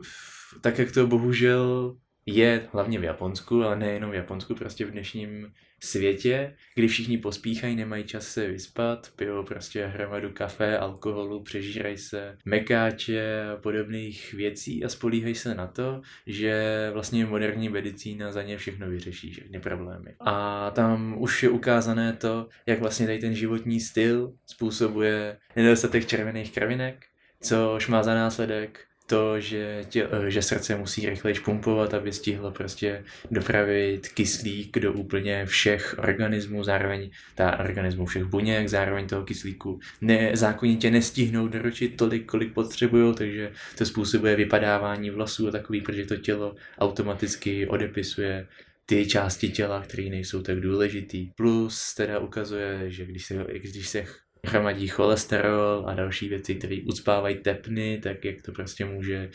tak, 0.62 0.80
jak 0.80 0.92
to 0.92 1.08
bohužel 1.08 1.96
je 2.32 2.68
hlavně 2.72 3.00
v 3.00 3.04
Japonsku, 3.04 3.64
ale 3.64 3.76
nejenom 3.76 4.12
v 4.12 4.16
Japonsku, 4.16 4.56
prostě 4.56 4.86
v 4.86 4.92
dnešním 4.92 5.52
světě, 5.84 6.56
kdy 6.76 6.88
všichni 6.88 7.18
pospíchají, 7.18 7.76
nemají 7.76 8.04
čas 8.04 8.28
se 8.28 8.48
vyspat, 8.48 9.12
pijou 9.16 9.44
prostě 9.44 9.86
hromadu 9.86 10.30
kafe, 10.34 10.78
alkoholu, 10.78 11.44
přežírají 11.44 11.98
se 11.98 12.38
mekáče 12.46 13.44
a 13.54 13.58
podobných 13.58 14.34
věcí 14.34 14.84
a 14.84 14.90
spolíhají 14.90 15.36
se 15.36 15.56
na 15.56 15.68
to, 15.68 16.02
že 16.28 16.90
vlastně 16.94 17.26
moderní 17.26 17.70
medicína 17.70 18.32
za 18.32 18.44
ně 18.44 18.58
všechno 18.58 18.90
vyřeší, 18.90 19.32
všechny 19.32 19.60
problémy. 19.60 20.16
A 20.20 20.70
tam 20.72 21.16
už 21.22 21.44
je 21.44 21.50
ukázané 21.50 22.14
to, 22.14 22.48
jak 22.66 22.80
vlastně 22.80 23.06
tady 23.06 23.20
ten 23.20 23.36
životní 23.36 23.80
styl 23.80 24.34
způsobuje 24.46 25.38
nedostatek 25.56 26.06
červených 26.06 26.54
kravinek, 26.54 27.06
což 27.42 27.88
má 27.88 28.04
za 28.04 28.16
následek 28.16 28.80
to, 29.12 29.40
že, 29.40 29.86
tě, 29.90 30.08
eh, 30.12 30.32
že 30.32 30.42
srdce 30.42 30.76
musí 30.76 31.10
rychleji 31.10 31.40
pumpovat, 31.40 31.94
aby 31.94 32.14
stihlo 32.14 32.52
prostě 32.52 33.04
dopravit 33.32 34.08
kyslík 34.08 34.80
do 34.80 34.94
úplně 34.94 35.46
všech 35.46 35.96
organismů, 35.98 36.64
zároveň 36.64 37.10
ta 37.36 37.60
organismu 37.60 38.06
všech 38.06 38.24
buněk, 38.24 38.70
zároveň 38.70 39.08
toho 39.08 39.24
kyslíku 39.24 39.80
ne, 40.02 40.32
zákonitě 40.34 40.92
nestihnou 40.92 41.48
doručit 41.48 41.98
tolik, 41.98 42.26
kolik 42.26 42.54
potřebují, 42.54 43.16
takže 43.16 43.52
to 43.78 43.86
způsobuje 43.86 44.36
vypadávání 44.36 45.10
vlasů 45.10 45.48
a 45.48 45.52
takový, 45.52 45.82
protože 45.82 46.06
to 46.06 46.16
tělo 46.18 46.56
automaticky 46.80 47.68
odepisuje 47.68 48.48
ty 48.86 49.08
části 49.08 49.50
těla, 49.50 49.82
které 49.82 50.10
nejsou 50.10 50.42
tak 50.42 50.60
důležitý. 50.60 51.30
Plus 51.36 51.96
teda 51.96 52.20
ukazuje, 52.20 52.92
že 52.92 53.06
když 53.06 53.26
se, 53.26 53.46
když 53.62 53.90
se 53.90 54.06
hromadí 54.48 54.88
cholesterol 54.88 55.86
a 55.88 55.94
další 55.94 56.30
věci, 56.30 56.56
které 56.56 56.78
ucpávají 56.86 57.36
tepny, 57.36 58.00
tak 58.04 58.26
jak 58.26 58.42
to 58.42 58.52
prostě 58.52 58.86
může, 58.86 59.30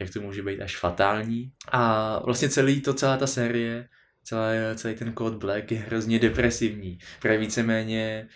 jak 0.00 0.10
to 0.10 0.20
může 0.20 0.42
být 0.42 0.60
až 0.60 0.76
fatální. 0.76 1.52
A 1.72 2.18
vlastně 2.24 2.48
celý 2.48 2.80
to, 2.80 2.94
celá 2.94 3.16
ta 3.16 3.26
série, 3.26 3.88
celá, 4.24 4.50
celý 4.74 4.94
ten 4.94 5.14
Code 5.18 5.36
Black 5.36 5.72
je 5.72 5.78
hrozně 5.78 6.18
depresivní. 6.18 6.98
Právě 7.20 7.38
víceméně 7.38 8.28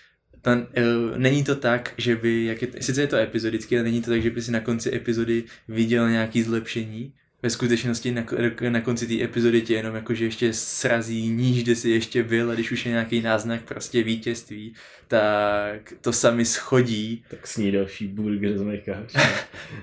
ten, 0.43 0.67
uh, 0.79 1.19
není 1.19 1.45
to 1.45 1.57
tak, 1.57 1.95
že 1.99 2.17
by, 2.17 2.45
jak 2.45 2.63
je, 2.63 2.69
sice 2.81 3.01
je 3.01 3.07
to 3.07 3.17
epizodicky, 3.17 3.77
ale 3.77 3.85
není 3.85 4.03
to 4.03 4.11
tak, 4.11 4.23
že 4.23 4.31
by 4.31 4.43
si 4.43 4.53
na 4.53 4.61
konci 4.61 4.95
epizody 4.95 5.45
viděl 5.69 6.11
nějaký 6.11 6.43
zlepšení, 6.43 7.15
ve 7.47 7.51
skutečnosti 7.51 8.13
na, 8.13 8.25
na 8.69 8.81
konci 8.81 9.07
té 9.07 9.25
epizody 9.25 9.63
tě 9.63 9.75
jenom 9.75 9.95
jakože 9.95 10.25
ještě 10.25 10.53
srazí 10.53 11.29
níž, 11.29 11.63
kde 11.63 11.77
jsi 11.77 11.91
ještě 11.91 12.23
byl 12.23 12.51
a 12.51 12.55
když 12.55 12.73
už 12.73 12.87
je 12.87 12.93
nějaký 12.93 13.21
náznak 13.21 13.63
prostě 13.63 14.03
vítězství, 14.03 14.75
tak 15.09 15.93
to 16.01 16.13
sami 16.13 16.45
schodí. 16.45 17.25
Tak 17.31 17.47
sní 17.47 17.73
další 17.73 18.07
burger 18.07 18.59
z 18.59 18.63
mekáč. 18.63 19.13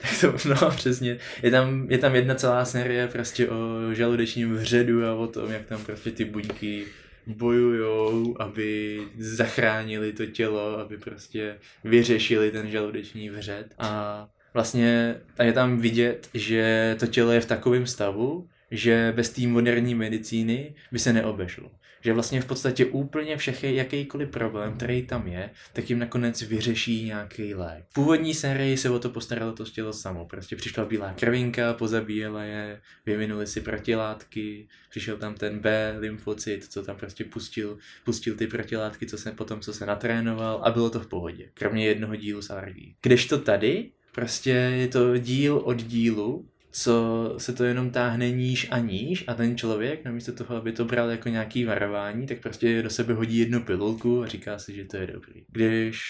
tak 0.00 0.20
to, 0.20 0.34
no 0.48 0.70
přesně. 0.70 1.18
Je 1.42 1.50
tam, 1.50 1.86
je 1.90 1.98
tam 1.98 2.14
jedna 2.14 2.34
celá 2.34 2.64
série 2.64 3.08
prostě 3.08 3.48
o 3.48 3.92
žaludečním 3.92 4.54
vředu 4.54 5.06
a 5.06 5.14
o 5.14 5.26
tom, 5.26 5.50
jak 5.50 5.66
tam 5.66 5.84
prostě 5.84 6.10
ty 6.10 6.24
buňky 6.24 6.84
bojujou, 7.26 8.36
aby 8.42 9.00
zachránili 9.18 10.12
to 10.12 10.26
tělo, 10.26 10.78
aby 10.78 10.98
prostě 10.98 11.58
vyřešili 11.84 12.50
ten 12.50 12.70
žaludeční 12.70 13.30
vřed. 13.30 13.74
A 13.78 14.28
vlastně 14.54 15.14
je 15.42 15.52
tam 15.52 15.78
vidět, 15.78 16.28
že 16.34 16.96
to 17.00 17.06
tělo 17.06 17.32
je 17.32 17.40
v 17.40 17.46
takovém 17.46 17.86
stavu, 17.86 18.48
že 18.70 19.12
bez 19.16 19.30
té 19.30 19.46
moderní 19.46 19.94
medicíny 19.94 20.74
by 20.92 20.98
se 20.98 21.12
neobešlo. 21.12 21.70
Že 22.00 22.12
vlastně 22.12 22.40
v 22.40 22.46
podstatě 22.46 22.86
úplně 22.86 23.36
všechny, 23.36 23.74
jakýkoliv 23.74 24.28
problém, 24.28 24.74
který 24.76 25.06
tam 25.06 25.28
je, 25.28 25.50
tak 25.72 25.90
jim 25.90 25.98
nakonec 25.98 26.42
vyřeší 26.42 27.04
nějaký 27.04 27.54
lék. 27.54 27.84
V 27.90 27.92
původní 27.92 28.34
sérii 28.34 28.76
se 28.76 28.90
o 28.90 28.98
to 28.98 29.10
postaralo 29.10 29.52
to 29.52 29.64
tělo 29.64 29.92
samo. 29.92 30.24
Prostě 30.24 30.56
přišla 30.56 30.84
bílá 30.84 31.12
krvinka, 31.12 31.74
pozabíjela 31.74 32.44
je, 32.44 32.80
vyvinuli 33.06 33.46
si 33.46 33.60
protilátky, 33.60 34.68
přišel 34.90 35.16
tam 35.16 35.34
ten 35.34 35.58
B 35.58 35.94
lymfocyt, 35.98 36.64
co 36.64 36.82
tam 36.82 36.96
prostě 36.96 37.24
pustil, 37.24 37.78
pustil 38.04 38.36
ty 38.36 38.46
protilátky, 38.46 39.06
co 39.06 39.18
se 39.18 39.32
potom, 39.32 39.60
co 39.60 39.72
se 39.72 39.86
natrénoval 39.86 40.60
a 40.64 40.70
bylo 40.70 40.90
to 40.90 41.00
v 41.00 41.06
pohodě. 41.06 41.50
Kromě 41.54 41.86
jednoho 41.86 42.16
dílu 42.16 42.42
s. 42.42 42.54
Kdežto 43.02 43.38
tady 43.38 43.90
Prostě 44.14 44.50
je 44.50 44.88
to 44.88 45.18
díl 45.18 45.56
od 45.56 45.76
dílu, 45.76 46.48
co 46.70 47.34
se 47.38 47.52
to 47.52 47.64
jenom 47.64 47.90
táhne 47.90 48.30
níž 48.30 48.68
a 48.70 48.78
níž 48.78 49.24
a 49.26 49.34
ten 49.34 49.56
člověk, 49.56 50.04
namísto 50.04 50.32
toho, 50.32 50.56
aby 50.56 50.72
to 50.72 50.84
bral 50.84 51.10
jako 51.10 51.28
nějaký 51.28 51.64
varování, 51.64 52.26
tak 52.26 52.38
prostě 52.40 52.82
do 52.82 52.90
sebe 52.90 53.14
hodí 53.14 53.38
jednu 53.38 53.62
pilulku 53.62 54.22
a 54.22 54.26
říká 54.26 54.58
si, 54.58 54.74
že 54.74 54.84
to 54.84 54.96
je 54.96 55.06
dobrý. 55.06 55.44
Když 55.48 56.00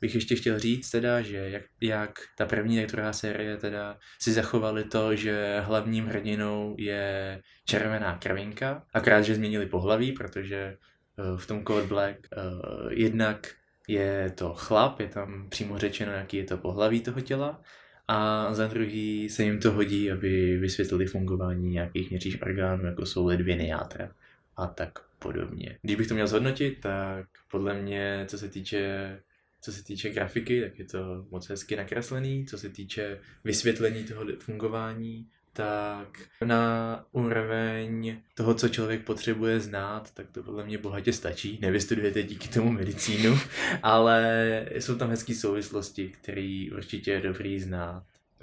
bych 0.00 0.14
ještě 0.14 0.36
chtěl 0.36 0.58
říct 0.58 0.90
teda, 0.90 1.22
že 1.22 1.36
jak, 1.36 1.62
jak 1.80 2.18
ta 2.36 2.46
první 2.46 2.80
a 2.80 2.86
druhá 2.86 3.12
série 3.12 3.56
teda 3.56 3.98
si 4.20 4.32
zachovali 4.32 4.84
to, 4.84 5.16
že 5.16 5.60
hlavním 5.60 6.06
hrdinou 6.06 6.76
je 6.78 7.40
červená 7.64 8.18
krvinka, 8.18 8.84
akrát, 8.92 9.22
že 9.22 9.34
změnili 9.34 9.66
pohlaví, 9.66 10.12
protože 10.12 10.76
uh, 11.16 11.38
v 11.38 11.46
tom 11.46 11.64
Code 11.64 11.86
Black 11.86 12.16
uh, 12.36 12.92
jednak 12.92 13.54
je 13.88 14.32
to 14.34 14.54
chlap, 14.54 15.00
je 15.00 15.08
tam 15.08 15.46
přímo 15.48 15.78
řečeno, 15.78 16.12
jaký 16.12 16.36
je 16.36 16.44
to 16.44 16.56
pohlaví 16.56 17.00
toho 17.00 17.20
těla 17.20 17.62
a 18.08 18.48
za 18.54 18.66
druhý 18.66 19.28
se 19.28 19.44
jim 19.44 19.60
to 19.60 19.72
hodí, 19.72 20.10
aby 20.10 20.56
vysvětlili 20.56 21.06
fungování 21.06 21.70
nějakých 21.70 22.08
vnitřních 22.08 22.42
orgánů, 22.42 22.86
jako 22.86 23.06
jsou 23.06 23.26
ledviny 23.26 23.68
játra 23.68 24.10
a 24.56 24.66
tak 24.66 24.98
podobně. 25.18 25.78
Když 25.82 25.96
bych 25.96 26.06
to 26.06 26.14
měl 26.14 26.26
zhodnotit, 26.26 26.80
tak 26.80 27.26
podle 27.50 27.82
mě, 27.82 28.24
co 28.28 28.38
se 28.38 28.48
týče 28.48 29.20
co 29.64 29.72
se 29.72 29.84
týče 29.84 30.10
grafiky, 30.10 30.62
tak 30.62 30.78
je 30.78 30.84
to 30.84 31.26
moc 31.30 31.48
hezky 31.48 31.76
nakreslený. 31.76 32.46
Co 32.46 32.58
se 32.58 32.68
týče 32.68 33.18
vysvětlení 33.44 34.04
toho 34.04 34.24
fungování, 34.38 35.26
tak 35.56 36.08
na 36.44 37.04
úroveň 37.12 38.16
toho, 38.34 38.54
co 38.54 38.68
člověk 38.68 39.04
potřebuje 39.04 39.60
znát, 39.60 40.10
tak 40.14 40.26
to 40.32 40.42
podle 40.42 40.64
mě 40.64 40.78
bohatě 40.78 41.12
stačí. 41.12 41.58
Nevystudujete 41.62 42.22
díky 42.22 42.48
tomu 42.48 42.72
medicínu, 42.72 43.38
ale 43.82 44.66
jsou 44.74 44.96
tam 44.96 45.10
hezké 45.10 45.34
souvislosti, 45.34 46.08
které 46.08 46.66
určitě 46.76 47.10
je 47.10 47.20
dobrý 47.20 47.60
znát. 47.60 48.02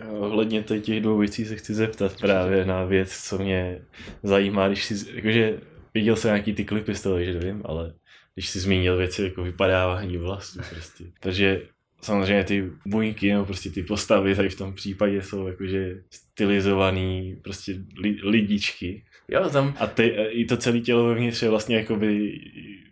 Ohledně 0.09 0.63
těch 0.63 1.01
dvou 1.01 1.17
věcí 1.17 1.45
se 1.45 1.55
chci 1.55 1.73
zeptat 1.73 2.19
právě 2.19 2.65
na 2.65 2.85
věc, 2.85 3.17
co 3.17 3.37
mě 3.37 3.81
zajímá, 4.23 4.67
když 4.67 4.85
si, 4.85 5.15
jakože 5.15 5.59
viděl 5.93 6.15
jsem 6.15 6.29
nějaký 6.29 6.53
ty 6.53 6.65
klipy 6.65 6.95
z 6.95 7.01
toho, 7.01 7.23
že 7.23 7.39
vím, 7.39 7.61
ale 7.65 7.93
když 8.33 8.49
si 8.49 8.59
zmínil 8.59 8.97
věci 8.97 9.23
jako 9.23 9.43
vypadávání 9.43 10.17
vlasů 10.17 10.59
prostě. 10.69 11.03
Takže 11.19 11.61
samozřejmě 12.01 12.43
ty 12.43 12.69
buňky 12.85 13.33
nebo 13.33 13.45
prostě 13.45 13.69
ty 13.69 13.83
postavy 13.83 14.35
tady 14.35 14.49
v 14.49 14.57
tom 14.57 14.73
případě 14.73 15.21
jsou 15.21 15.47
jakože 15.47 16.01
stylizovaný 16.09 17.37
prostě 17.41 17.75
li, 17.97 18.17
lidičky. 18.23 19.03
Jo, 19.27 19.49
tam... 19.49 19.73
A 19.79 19.87
ty, 19.87 20.03
i 20.29 20.45
to 20.45 20.57
celé 20.57 20.79
tělo 20.79 21.07
vevnitř 21.07 21.41
je 21.41 21.49
vlastně 21.49 21.75
jakoby, 21.75 22.39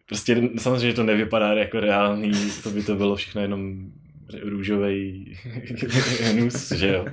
prostě 0.05 0.49
samozřejmě 0.57 0.93
to 0.93 1.03
nevypadá 1.03 1.53
jako 1.53 1.79
reálný, 1.79 2.31
to 2.63 2.69
by 2.69 2.83
to 2.83 2.95
bylo 2.95 3.15
všechno 3.15 3.41
jenom 3.41 3.91
růžový 4.43 5.33
hnus, 6.24 6.71
že 6.71 6.88
jo. 6.88 7.05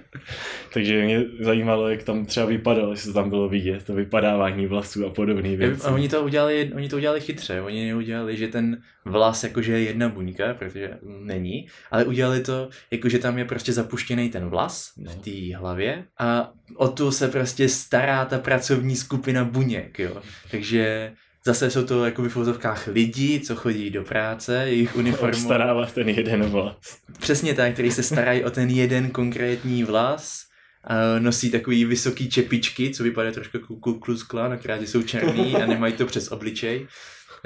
Takže 0.72 1.04
mě 1.04 1.24
zajímalo, 1.40 1.88
jak 1.88 2.02
tam 2.02 2.26
třeba 2.26 2.46
vypadalo, 2.46 2.90
jestli 2.90 3.12
tam 3.12 3.30
bylo 3.30 3.48
vidět, 3.48 3.84
to 3.84 3.94
vypadávání 3.94 4.66
vlasů 4.66 5.06
a 5.06 5.10
podobné 5.10 5.56
věci. 5.56 5.86
A 5.86 5.90
oni 5.90 6.08
to 6.08 6.22
udělali, 6.22 6.70
oni 6.74 6.88
to 6.88 6.96
udělali 6.96 7.20
chytře, 7.20 7.60
oni 7.60 7.86
neudělali, 7.86 8.36
že 8.36 8.48
ten 8.48 8.82
vlas 9.04 9.44
jakože 9.44 9.72
je 9.72 9.82
jedna 9.82 10.08
buňka, 10.08 10.54
protože 10.54 10.90
není, 11.02 11.66
ale 11.90 12.04
udělali 12.04 12.40
to, 12.40 12.68
jakože 12.90 13.18
tam 13.18 13.38
je 13.38 13.44
prostě 13.44 13.72
zapuštěný 13.72 14.30
ten 14.30 14.48
vlas 14.48 14.92
no. 14.96 15.10
v 15.10 15.16
té 15.16 15.56
hlavě 15.56 16.04
a 16.18 16.52
o 16.74 16.88
tu 16.88 17.10
se 17.10 17.28
prostě 17.28 17.68
stará 17.68 18.24
ta 18.24 18.38
pracovní 18.38 18.96
skupina 18.96 19.44
buněk, 19.44 19.98
jo. 19.98 20.22
Takže 20.50 21.12
Zase 21.46 21.70
jsou 21.70 21.84
to 21.86 22.04
jako 22.04 22.22
v 22.22 22.28
fotovkách 22.28 22.86
lidi, 22.86 23.40
co 23.40 23.54
chodí 23.54 23.90
do 23.90 24.04
práce, 24.04 24.64
jejich 24.66 24.96
uniformu. 24.96 25.44
Starává 25.44 25.86
ten 25.86 26.08
jeden 26.08 26.42
vlas. 26.42 26.76
Přesně 27.18 27.54
tak, 27.54 27.72
který 27.72 27.90
se 27.90 28.02
starají 28.02 28.44
o 28.44 28.50
ten 28.50 28.70
jeden 28.70 29.10
konkrétní 29.10 29.84
vlas. 29.84 30.40
A 30.84 31.18
nosí 31.18 31.50
takový 31.50 31.84
vysoký 31.84 32.30
čepičky, 32.30 32.90
co 32.90 33.02
vypadá 33.02 33.30
trošku 33.30 33.56
jako 33.56 33.76
Ku 33.76 33.98
Klux 33.98 34.22
Klan, 34.22 34.52
akorát 34.52 34.82
jsou 34.82 35.02
černý 35.02 35.54
a 35.54 35.66
nemají 35.66 35.92
to 35.92 36.06
přes 36.06 36.32
obličej. 36.32 36.86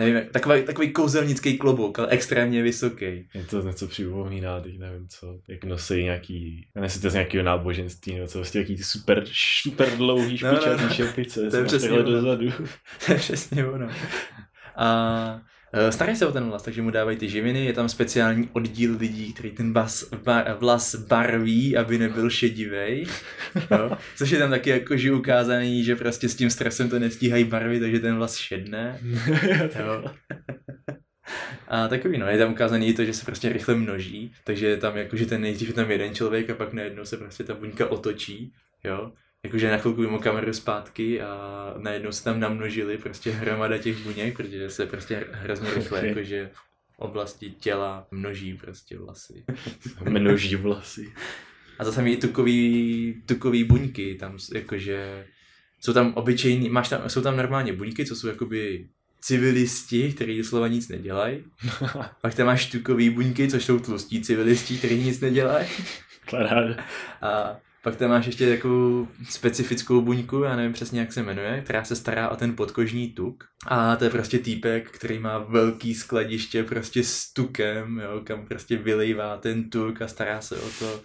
Nevím, 0.01 0.31
takový, 0.33 0.63
takový 0.63 0.93
kouzelnický 0.93 1.59
klobouk, 1.59 1.99
ale 1.99 2.09
extrémně 2.09 2.63
vysoký. 2.63 3.05
Je 3.35 3.45
to 3.51 3.63
něco 3.63 3.89
připomíná, 3.89 4.61
teď 4.61 4.79
nevím 4.79 5.09
co, 5.09 5.41
jak 5.49 5.65
nosí 5.65 6.05
nějaký, 6.05 6.67
to 7.03 7.11
z 7.11 7.15
nějakého 7.15 7.45
náboženství, 7.45 8.15
nebo 8.15 8.27
co, 8.27 8.39
vlastně 8.39 8.59
nějaký 8.59 8.77
ty 8.77 8.85
super, 8.85 9.25
super 9.63 9.97
dlouhý 9.97 10.39
špičatý 10.39 10.71
no, 10.71 10.77
no, 10.77 10.83
no. 10.83 10.95
šepice, 10.95 11.51
to 11.51 11.57
je 11.57 11.65
přesně 11.65 12.03
dozadu. 12.03 12.51
to 13.07 13.13
je 13.13 13.19
přesně 13.19 13.67
ono. 13.67 13.89
A 14.77 15.41
starají 15.91 16.17
se 16.17 16.27
o 16.27 16.33
ten 16.33 16.45
vlas, 16.45 16.63
takže 16.63 16.83
mu 16.83 16.91
dávají 16.91 17.17
ty 17.17 17.29
živiny, 17.29 17.65
je 17.65 17.73
tam 17.73 17.89
speciální 17.89 18.49
oddíl 18.53 18.97
lidí, 18.99 19.33
který 19.33 19.51
ten 19.51 19.73
bas, 19.73 20.11
bar, 20.25 20.57
vlas 20.59 20.95
barví, 20.95 21.77
aby 21.77 21.99
nebyl 21.99 22.31
šedivej, 22.31 23.07
jo? 23.71 23.97
což 24.17 24.31
je 24.31 24.39
tam 24.39 24.51
taky 24.51 24.71
jakože 24.71 25.13
ukázaný, 25.13 25.85
že 25.85 25.97
prostě 25.97 26.29
s 26.29 26.35
tím 26.35 26.51
stresem 26.51 26.91
to 26.91 26.99
nestíhají 26.99 27.45
barvy, 27.45 27.81
takže 27.81 27.99
ten 27.99 28.17
vlas 28.17 28.37
šedne. 28.37 28.99
Jo? 29.79 30.05
A 31.69 31.89
takový, 31.89 32.19
no, 32.19 32.27
je 32.27 32.39
tam 32.39 32.53
ukázaný 32.53 32.95
to, 32.95 33.05
že 33.05 33.13
se 33.13 33.25
prostě 33.25 33.49
rychle 33.49 33.75
množí, 33.75 34.33
takže 34.45 34.67
je 34.67 34.77
tam 34.77 34.97
jakože 34.97 35.27
ten 35.27 35.41
nejdřív 35.41 35.69
je 35.69 35.75
tam 35.75 35.91
jeden 35.91 36.15
člověk 36.15 36.51
a 36.51 36.55
pak 36.55 36.73
najednou 36.73 37.05
se 37.05 37.17
prostě 37.17 37.45
ta 37.45 37.55
buňka 37.55 37.87
otočí, 37.87 38.53
jo, 38.85 39.13
jakože 39.45 39.71
na 39.71 39.79
chvilku 39.79 40.01
mimo 40.01 40.19
kameru 40.19 40.53
zpátky 40.53 41.21
a 41.21 41.75
najednou 41.79 42.13
se 42.13 42.25
tam 42.25 42.41
namnožili 42.41 42.99
prostě 42.99 43.31
hromada 43.31 43.79
těch 43.79 43.99
buněk, 43.99 44.37
protože 44.37 44.71
se 44.71 44.87
prostě 44.87 45.27
hrozně 45.33 45.75
rychle 45.75 45.99
okay. 45.99 46.09
jakože 46.09 46.51
v 46.93 46.99
oblasti 46.99 47.51
těla 47.51 48.07
množí 48.11 48.55
prostě 48.55 48.99
vlasy. 48.99 49.45
množí 50.09 50.57
vlasy. 50.57 51.13
A 51.79 51.85
zase 51.85 52.11
i 52.11 52.17
tukový, 52.17 53.23
tukový 53.27 53.65
buňky, 53.65 54.15
tam 54.15 54.39
jakože 54.55 55.27
jsou 55.81 55.93
tam 55.93 56.13
obyčejní, 56.15 56.69
máš 56.69 56.89
tam, 56.89 57.09
jsou 57.09 57.23
tam 57.23 57.37
normálně 57.37 57.73
buňky, 57.73 58.07
co 58.07 58.17
jsou 58.17 58.29
jakoby 58.29 58.89
civilisti, 59.21 60.13
kteří 60.13 60.39
doslova 60.39 60.69
nic 60.69 60.89
nedělají. 60.89 61.45
Pak 62.21 62.35
tam 62.35 62.47
máš 62.47 62.67
tukový 62.67 63.11
buňky, 63.11 63.49
což 63.49 63.65
jsou 63.65 63.79
tlustí 63.79 64.23
civilisti, 64.23 64.79
kteří 64.79 65.03
nic 65.03 65.21
nedělají. 65.21 65.69
A 67.23 67.57
pak 67.83 67.97
tam 67.97 68.11
máš 68.11 68.27
ještě 68.27 68.49
takovou 68.49 69.09
specifickou 69.29 70.01
buňku, 70.01 70.43
já 70.43 70.57
nevím 70.57 70.73
přesně 70.73 71.01
jak 71.01 71.13
se 71.13 71.23
jmenuje, 71.23 71.61
která 71.65 71.85
se 71.85 71.97
stará 71.97 72.29
o 72.29 72.37
ten 72.37 72.57
podkožní 72.57 73.11
tuk. 73.11 73.45
A 73.67 73.97
to 73.97 74.05
je 74.05 74.11
prostě 74.11 74.39
týpek, 74.39 74.91
který 74.91 75.19
má 75.19 75.39
velký 75.39 75.95
skladiště 75.95 76.65
prostě 76.65 77.05
s 77.05 77.33
tukem, 77.33 77.99
jo, 77.99 78.21
kam 78.25 78.47
prostě 78.47 78.77
vylejvá 78.77 79.37
ten 79.37 79.71
tuk 79.71 80.03
a 80.03 80.09
stará 80.09 80.41
se 80.41 80.57
o 80.57 80.69
to, 80.79 81.01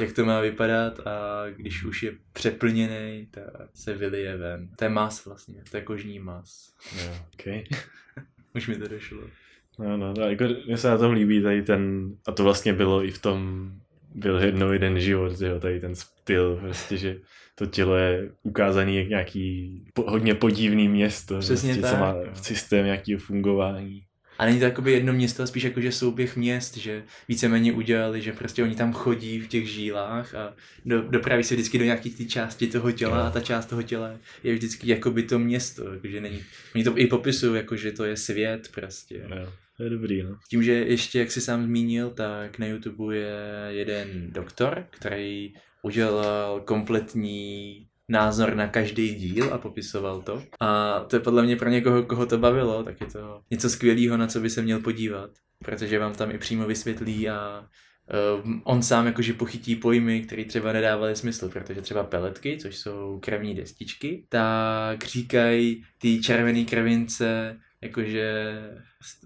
jak 0.00 0.12
to 0.12 0.24
má 0.24 0.40
vypadat 0.40 1.06
a 1.06 1.44
když 1.56 1.84
už 1.84 2.02
je 2.02 2.12
přeplněný, 2.32 3.28
tak 3.30 3.44
se 3.74 3.94
vylije 3.94 4.36
ven. 4.36 4.68
To 4.76 4.84
je 4.84 4.88
mas 4.88 5.24
vlastně, 5.24 5.62
to 5.70 5.76
je 5.76 5.82
kožní 5.82 6.18
mas. 6.18 6.74
Jo, 7.04 7.12
okay. 7.34 7.64
už 8.54 8.68
mi 8.68 8.76
to 8.76 8.88
došlo. 8.88 9.20
No, 9.78 9.96
no, 9.96 10.14
no, 10.18 10.28
jako 10.28 10.44
mně 10.66 10.78
se 10.78 10.88
na 10.88 10.98
tom 10.98 11.12
líbí 11.12 11.42
tady 11.42 11.62
ten, 11.62 12.12
a 12.26 12.32
to 12.32 12.44
vlastně 12.44 12.72
bylo 12.72 13.04
i 13.04 13.10
v 13.10 13.18
tom 13.18 13.70
byl 14.14 14.38
jednou 14.38 14.72
jeden 14.72 15.00
život, 15.00 15.40
jo, 15.40 15.60
tady 15.60 15.80
ten 15.80 15.94
styl, 15.94 16.56
prostě, 16.62 16.96
že 16.96 17.16
to 17.54 17.66
tělo 17.66 17.96
je 17.96 18.30
ukázaný 18.42 18.96
jak 18.96 19.08
nějaký 19.08 19.82
po, 19.94 20.10
hodně 20.10 20.34
podivný 20.34 20.88
město, 20.88 21.38
Přesně 21.38 21.74
prostě, 21.74 21.82
tak. 21.82 21.90
co 21.90 21.96
má 21.96 22.14
systém 22.42 22.84
nějakého 22.84 23.20
fungování. 23.20 24.02
A 24.38 24.44
není 24.44 24.58
to 24.58 24.64
jakoby 24.64 24.92
jedno 24.92 25.12
město, 25.12 25.42
ale 25.42 25.46
spíš 25.46 25.62
jakože 25.62 25.92
souběh 25.92 26.36
měst, 26.36 26.76
že 26.76 27.02
víceméně 27.28 27.72
udělali, 27.72 28.22
že 28.22 28.32
prostě 28.32 28.62
oni 28.62 28.74
tam 28.74 28.92
chodí 28.92 29.40
v 29.40 29.48
těch 29.48 29.68
žílách 29.68 30.34
a 30.34 30.54
do, 30.84 31.02
dopraví 31.02 31.44
se 31.44 31.54
vždycky 31.54 31.78
do 31.78 31.84
nějaké 31.84 32.10
ty 32.10 32.26
části 32.26 32.66
toho 32.66 32.92
těla 32.92 33.16
no. 33.16 33.22
a 33.24 33.30
ta 33.30 33.40
část 33.40 33.66
toho 33.66 33.82
těla 33.82 34.10
je 34.44 34.54
vždycky 34.54 34.90
jakoby 34.90 35.22
to 35.22 35.38
město, 35.38 35.92
jakože 35.92 36.20
není. 36.20 36.44
Oni 36.74 36.84
to 36.84 36.98
i 36.98 37.06
popisují, 37.06 37.56
jakože 37.56 37.92
to 37.92 38.04
je 38.04 38.16
svět 38.16 38.68
prostě. 38.74 39.24
No. 39.28 39.52
To 39.76 39.82
je 39.82 39.90
dobrý, 39.90 40.22
no. 40.22 40.38
Tím, 40.50 40.62
že 40.62 40.72
ještě, 40.72 41.18
jak 41.18 41.30
jsi 41.30 41.40
sám 41.40 41.64
zmínil, 41.64 42.10
tak 42.10 42.58
na 42.58 42.66
YouTube 42.66 43.16
je 43.16 43.66
jeden 43.68 44.30
doktor, 44.32 44.86
který 44.90 45.54
udělal 45.82 46.60
kompletní 46.60 47.86
názor 48.08 48.54
na 48.54 48.68
každý 48.68 49.14
díl 49.14 49.54
a 49.54 49.58
popisoval 49.58 50.22
to. 50.22 50.42
A 50.60 51.00
to 51.00 51.16
je 51.16 51.20
podle 51.20 51.42
mě 51.42 51.56
pro 51.56 51.68
někoho, 51.68 52.02
koho 52.02 52.26
to 52.26 52.38
bavilo, 52.38 52.82
tak 52.82 53.00
je 53.00 53.06
to 53.06 53.40
něco 53.50 53.70
skvělého, 53.70 54.16
na 54.16 54.26
co 54.26 54.40
by 54.40 54.50
se 54.50 54.62
měl 54.62 54.80
podívat. 54.80 55.30
Protože 55.64 55.98
vám 55.98 56.12
tam 56.12 56.30
i 56.30 56.38
přímo 56.38 56.66
vysvětlí 56.66 57.28
a 57.28 57.66
uh, 58.44 58.52
on 58.64 58.82
sám 58.82 59.06
jakože 59.06 59.32
pochytí 59.32 59.76
pojmy, 59.76 60.22
které 60.22 60.44
třeba 60.44 60.72
nedávaly 60.72 61.16
smysl, 61.16 61.48
protože 61.48 61.82
třeba 61.82 62.04
peletky, 62.04 62.56
což 62.56 62.76
jsou 62.76 63.18
krevní 63.22 63.54
destičky, 63.54 64.26
tak 64.28 65.04
říkají 65.04 65.84
ty 65.98 66.20
červené 66.20 66.64
krevince 66.64 67.60
jakože, 67.80 68.54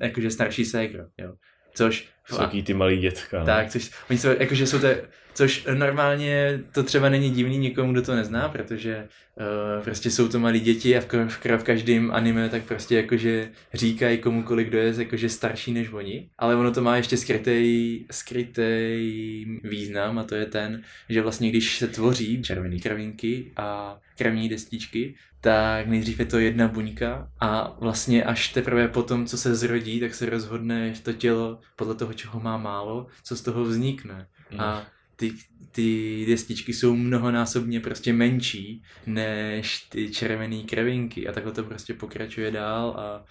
jakože 0.01 0.31
starší 0.31 0.65
ségro, 0.65 1.05
jo. 1.19 1.35
Což... 1.75 2.09
Jsou 2.27 2.63
ty 2.63 2.75
malý 2.75 2.99
dětka. 2.99 3.39
No. 3.39 3.47
Tak, 3.47 3.71
což, 3.71 3.91
oni 4.11 4.19
jsou, 4.19 4.29
jakože 4.39 4.67
jsou 4.67 4.79
to, 4.79 4.89
což 5.35 5.67
normálně 5.75 6.61
to 6.73 6.83
třeba 6.83 7.09
není 7.09 7.31
divný 7.31 7.59
nikomu, 7.59 7.93
kdo 7.93 8.03
to 8.03 8.15
nezná, 8.15 8.49
protože 8.49 9.09
uh, 9.35 9.85
prostě 9.85 10.11
jsou 10.11 10.29
to 10.29 10.39
malí 10.39 10.61
děti 10.61 10.97
a 10.97 11.01
v, 11.01 11.07
v, 11.29 11.59
v 11.59 11.63
každém 11.63 12.11
anime 12.11 12.49
tak 12.49 12.63
prostě 12.63 12.97
jakože 12.97 13.51
říkají 13.75 14.19
komukoliv, 14.19 14.69
kdo 14.69 14.79
je 14.79 14.95
jakože 14.99 15.29
starší 15.29 15.73
než 15.73 15.93
oni, 15.93 16.31
ale 16.39 16.57
ono 16.57 16.73
to 16.73 16.83
má 16.83 16.97
ještě 16.97 17.17
skrytý, 17.17 18.05
skrytý 18.11 19.45
význam 19.65 20.19
a 20.19 20.25
to 20.25 20.35
je 20.35 20.47
ten, 20.47 20.83
že 21.09 21.23
vlastně 21.23 21.51
když 21.51 21.79
se 21.79 21.89
tvoří 21.89 22.43
červený 22.43 22.81
kravinky 22.81 23.53
a 23.57 23.99
krevní 24.19 24.49
destičky, 24.49 25.15
tak 25.41 25.87
nejdřív 25.87 26.19
je 26.19 26.27
to 26.27 26.39
jedna 26.39 26.69
buňka 26.69 27.31
a 27.41 27.77
vlastně 27.81 28.25
až 28.25 28.53
teprve 28.53 28.89
potom, 28.89 29.27
co 29.27 29.39
se 29.39 29.55
zrodí, 29.55 30.01
tak 30.01 30.15
se 30.15 30.31
rozhodne 30.31 30.93
to 31.03 31.13
tělo 31.13 31.61
podle 31.77 31.95
toho, 31.95 32.13
čeho 32.13 32.41
má 32.41 32.57
málo, 32.57 33.07
co 33.23 33.37
z 33.37 33.43
toho 33.43 33.65
vznikne. 33.65 34.27
Mm. 34.51 34.61
A 34.61 34.87
ty, 35.17 35.33
ty 35.73 36.25
destičky 36.29 36.75
jsou 36.75 36.97
mnohonásobně 36.97 37.81
prostě 37.81 38.13
menší 38.13 38.83
než 39.07 39.81
ty 39.81 40.11
červené 40.11 40.63
krevinky 40.63 41.29
a 41.29 41.33
takhle 41.33 41.53
to 41.53 41.65
prostě 41.65 41.95
pokračuje 41.95 42.51
dál 42.51 42.91
a 42.91 43.25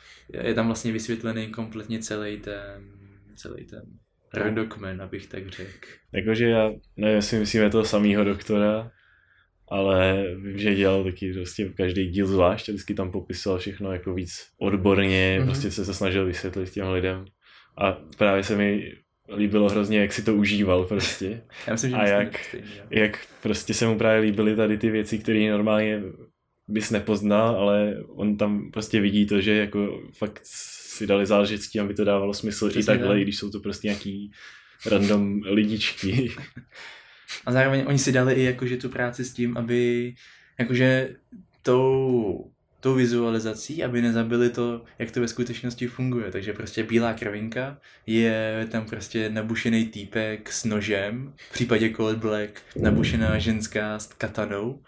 je 0.43 0.53
tam 0.53 0.65
vlastně 0.65 0.91
vysvětlený 0.91 1.47
kompletně 1.47 1.99
celý 1.99 2.37
ten, 2.37 2.91
celý 3.35 3.65
ten 3.65 3.81
rodokmen, 4.33 5.01
abych 5.01 5.27
tak 5.27 5.47
řekl. 5.47 5.87
Jakože 6.13 6.49
já 6.49 6.71
nevím, 6.97 7.15
jestli 7.15 7.39
myslíme 7.39 7.69
toho 7.69 7.85
samého 7.85 8.23
doktora, 8.23 8.91
ale 9.67 10.25
vím, 10.41 10.57
že 10.57 10.75
dělal 10.75 11.03
taky 11.03 11.33
prostě 11.33 11.69
každý 11.77 12.07
díl 12.07 12.27
zvlášť 12.27 12.69
a 12.69 12.71
vždycky 12.71 12.93
tam 12.93 13.11
popisoval 13.11 13.59
všechno 13.59 13.91
jako 13.91 14.13
víc 14.13 14.47
odborně, 14.59 15.39
mm-hmm. 15.39 15.45
prostě 15.45 15.71
se 15.71 15.85
to 15.85 15.93
snažil 15.93 16.25
vysvětlit 16.25 16.69
těm 16.69 16.87
lidem 16.87 17.25
a 17.77 17.91
právě 18.17 18.43
se 18.43 18.55
mi 18.55 18.91
líbilo 19.35 19.69
hrozně, 19.69 19.99
jak 19.99 20.13
si 20.13 20.23
to 20.23 20.35
užíval 20.35 20.85
prostě. 20.85 21.41
Já 21.67 21.73
myslím, 21.73 21.91
že 21.91 21.97
a 21.97 22.07
jak, 22.07 22.39
stejný, 22.39 22.67
jak 22.89 23.27
prostě 23.43 23.73
se 23.73 23.87
mu 23.87 23.97
právě 23.97 24.21
líbily 24.21 24.55
tady 24.55 24.77
ty 24.77 24.89
věci, 24.89 25.19
které 25.19 25.51
normálně 25.51 26.03
bys 26.67 26.91
nepoznal, 26.91 27.55
ale 27.55 27.95
on 28.07 28.37
tam 28.37 28.71
prostě 28.71 29.01
vidí 29.01 29.25
to, 29.25 29.41
že 29.41 29.53
jako 29.53 30.01
fakt 30.17 30.39
si 30.43 31.07
dali 31.07 31.25
záležet 31.25 31.61
s 31.61 31.69
tím, 31.69 31.81
aby 31.81 31.93
to 31.93 32.03
dávalo 32.03 32.33
smysl 32.33 32.69
Přesně 32.69 32.81
i 32.81 32.85
takhle, 32.85 33.15
tak. 33.15 33.17
i 33.17 33.21
když 33.21 33.37
jsou 33.37 33.51
to 33.51 33.59
prostě 33.59 33.87
nějaký 33.87 34.31
random 34.85 35.41
lidičky. 35.45 36.31
A 37.45 37.51
zároveň 37.51 37.83
oni 37.87 37.99
si 37.99 38.11
dali 38.11 38.33
i 38.33 38.43
jakože 38.43 38.77
tu 38.77 38.89
práci 38.89 39.25
s 39.25 39.33
tím, 39.33 39.57
aby 39.57 40.13
jakože 40.59 41.15
tou, 41.61 42.51
tou 42.79 42.93
vizualizací, 42.93 43.83
aby 43.83 44.01
nezabili 44.01 44.49
to, 44.49 44.83
jak 44.99 45.11
to 45.11 45.21
ve 45.21 45.27
skutečnosti 45.27 45.87
funguje. 45.87 46.31
Takže 46.31 46.53
prostě 46.53 46.83
bílá 46.83 47.13
krvinka 47.13 47.77
je 48.05 48.67
tam 48.71 48.85
prostě 48.85 49.29
nabušený 49.29 49.85
týpek 49.85 50.51
s 50.51 50.65
nožem, 50.65 51.33
v 51.49 51.53
případě 51.53 51.89
Cold 51.89 52.17
Black 52.17 52.61
nabušená 52.75 53.39
ženská 53.39 53.99
s 53.99 54.07
katanou, 54.07 54.83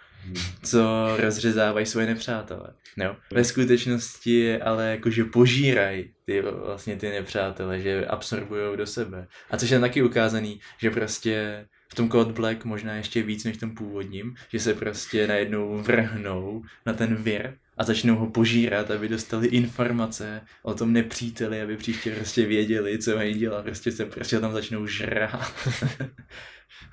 co 0.64 1.08
rozřezávají 1.18 1.86
svoje 1.86 2.08
nepřátele. 2.08 2.74
No. 2.98 3.16
Ve 3.32 3.44
skutečnosti 3.44 4.62
ale 4.62 4.92
jakože 4.92 5.24
požírají 5.24 6.14
ty, 6.26 6.42
vlastně 6.42 6.96
ty 6.96 7.10
nepřátele, 7.10 7.80
že 7.80 8.06
absorbují 8.06 8.78
do 8.78 8.86
sebe. 8.86 9.28
A 9.52 9.58
což 9.58 9.70
je 9.70 9.80
taky 9.80 10.04
ukázaný, 10.04 10.60
že 10.78 10.92
prostě 10.92 11.66
v 11.92 11.96
tom 11.96 12.10
Code 12.10 12.34
Black 12.34 12.66
možná 12.66 12.96
ještě 12.96 13.24
víc 13.24 13.44
než 13.44 13.58
v 13.58 13.60
tom 13.60 13.76
původním, 13.76 14.36
že 14.50 14.60
se 14.60 14.74
prostě 14.74 15.28
najednou 15.28 15.78
vrhnou 15.78 16.64
na 16.86 16.94
ten 16.94 17.16
vir 17.16 17.58
a 17.78 17.84
začnou 17.84 18.16
ho 18.16 18.30
požírat, 18.30 18.92
aby 18.92 19.08
dostali 19.08 19.48
informace 19.48 20.42
o 20.64 20.74
tom 20.74 20.94
nepříteli, 20.94 21.62
aby 21.62 21.78
příště 21.78 22.16
prostě 22.16 22.46
věděli, 22.46 23.00
co 23.00 23.16
mají 23.16 23.34
dělat. 23.34 23.64
Prostě 23.64 23.92
se 23.92 24.06
prostě 24.06 24.40
tam 24.40 24.54
začnou 24.54 24.88
žrát. 24.88 25.54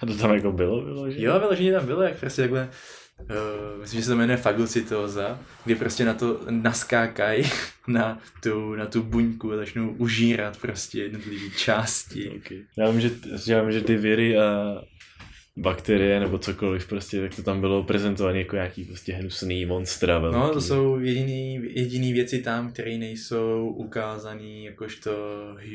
a 0.01 0.07
to 0.07 0.17
tam 0.17 0.35
jako 0.35 0.53
bylo? 0.53 0.81
bylo 0.81 1.11
že? 1.11 1.23
Jo, 1.23 1.39
vyloženě 1.39 1.73
tam 1.73 1.87
bylo, 1.87 2.03
jak 2.03 2.17
prostě 2.17 2.43
takhle 2.43 2.71
Uh, 3.21 3.81
myslím, 3.81 4.01
že 4.01 4.05
se 4.05 4.11
to 4.11 4.17
jmenuje 4.17 4.37
fagocytóza, 4.37 5.41
kdy 5.65 5.75
prostě 5.75 6.05
na 6.05 6.15
to 6.15 6.41
naskákají 6.51 7.45
na 7.87 8.19
tu, 8.43 8.75
na 8.75 8.87
tu 8.87 9.03
buňku 9.03 9.53
a 9.53 9.57
začnou 9.57 9.91
užírat 9.91 10.57
prostě 10.57 11.03
jednotlivé 11.03 11.51
části. 11.57 12.31
Okay. 12.31 12.63
Já 12.79 12.91
vím, 12.91 13.01
že, 13.01 13.11
já 13.47 13.63
vím, 13.63 13.73
že 13.73 13.81
ty 13.81 13.97
viry 13.97 14.39
a 14.39 14.77
bakterie 15.57 16.21
nebo 16.21 16.39
cokoliv 16.39 16.89
prostě, 16.89 17.21
tak 17.21 17.37
to 17.37 17.43
tam 17.43 17.61
bylo 17.61 17.83
prezentované 17.83 18.39
jako 18.39 18.57
nějaký 18.57 18.85
prostě 18.85 19.13
hnusný 19.13 19.67
monstra 19.67 20.19
velký. 20.19 20.39
No, 20.39 20.53
to 20.53 20.61
jsou 20.61 20.99
jediný, 20.99 21.61
jediný 21.71 22.13
věci 22.13 22.43
tam, 22.43 22.73
které 22.73 22.99
nejsou 22.99 23.69
ukázané 23.77 24.63
jakožto 24.63 25.11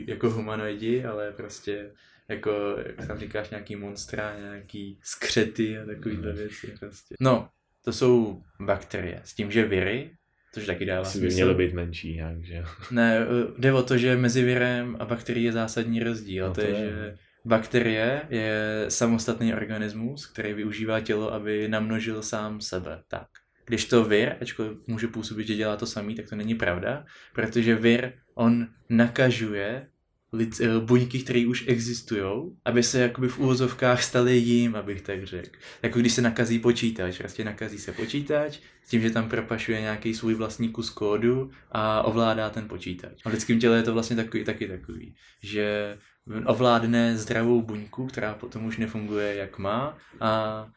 jako 0.07 0.29
humanoidi, 0.29 1.03
ale 1.03 1.31
prostě 1.31 1.91
jako, 2.31 2.77
jak 2.85 3.07
tam 3.07 3.17
říkáš, 3.17 3.49
nějaký 3.49 3.75
monstra, 3.75 4.35
nějaký 4.39 4.99
skřety 5.03 5.79
a 5.79 5.85
takovýhle 5.85 6.29
hmm. 6.29 6.37
věci 6.37 6.73
prostě. 6.79 7.15
No, 7.19 7.49
to 7.83 7.93
jsou 7.93 8.41
bakterie. 8.59 9.21
S 9.23 9.33
tím, 9.33 9.51
že 9.51 9.65
viry, 9.65 10.11
což 10.53 10.65
taky 10.65 10.85
dává 10.85 11.01
Asi 11.01 11.19
by 11.19 11.27
mělo 11.27 11.53
být 11.53 11.73
menší 11.73 12.15
nějak, 12.15 12.43
že 12.43 12.63
Ne, 12.91 13.19
jde 13.57 13.73
o 13.73 13.83
to, 13.83 13.97
že 13.97 14.15
mezi 14.15 14.43
virem 14.43 14.97
a 14.99 15.05
bakterií 15.05 15.45
je 15.45 15.51
zásadní 15.51 16.03
rozdíl. 16.03 16.47
No 16.47 16.53
to, 16.53 16.61
to 16.61 16.67
je, 16.67 16.73
je, 16.73 16.89
že 16.89 17.17
bakterie 17.45 18.21
je 18.29 18.85
samostatný 18.87 19.53
organismus, 19.53 20.25
který 20.25 20.53
využívá 20.53 20.99
tělo, 20.99 21.33
aby 21.33 21.67
namnožil 21.67 22.21
sám 22.21 22.61
sebe. 22.61 23.03
Tak. 23.07 23.27
Když 23.65 23.85
to 23.85 24.03
vir, 24.03 24.35
ačkoliv 24.41 24.77
může 24.87 25.07
působit, 25.07 25.47
že 25.47 25.55
dělá 25.55 25.77
to 25.77 25.85
samý, 25.85 26.15
tak 26.15 26.29
to 26.29 26.35
není 26.35 26.55
pravda, 26.55 27.05
protože 27.33 27.75
vir, 27.75 28.13
on 28.33 28.67
nakažuje 28.89 29.87
lid, 30.33 30.61
eh, 30.61 30.79
buňky, 30.79 31.19
které 31.19 31.45
už 31.47 31.63
existují, 31.67 32.51
aby 32.65 32.83
se 32.83 32.99
jakoby 32.99 33.27
v 33.27 33.39
úvozovkách 33.39 34.03
staly 34.03 34.37
jim, 34.37 34.75
abych 34.75 35.01
tak 35.01 35.23
řekl. 35.23 35.59
Jako 35.83 35.99
když 35.99 36.13
se 36.13 36.21
nakazí 36.21 36.59
počítač, 36.59 37.17
prostě 37.17 37.43
nakazí 37.43 37.77
se 37.77 37.91
počítač, 37.91 38.59
s 38.83 38.89
tím, 38.89 39.01
že 39.01 39.09
tam 39.09 39.29
propašuje 39.29 39.81
nějaký 39.81 40.13
svůj 40.13 40.33
vlastní 40.33 40.69
kus 40.69 40.89
kódu 40.89 41.51
a 41.71 42.01
ovládá 42.01 42.49
ten 42.49 42.67
počítač. 42.67 43.21
A 43.25 43.29
v 43.29 43.33
lidském 43.33 43.59
těle 43.59 43.77
je 43.77 43.83
to 43.83 43.93
vlastně 43.93 44.15
takový, 44.15 44.43
taky 44.43 44.67
takový, 44.67 45.15
že 45.43 45.97
ovládne 46.45 47.17
zdravou 47.17 47.61
buňku, 47.61 48.07
která 48.07 48.33
potom 48.33 48.65
už 48.65 48.77
nefunguje 48.77 49.35
jak 49.35 49.57
má 49.57 49.97
a 50.19 50.67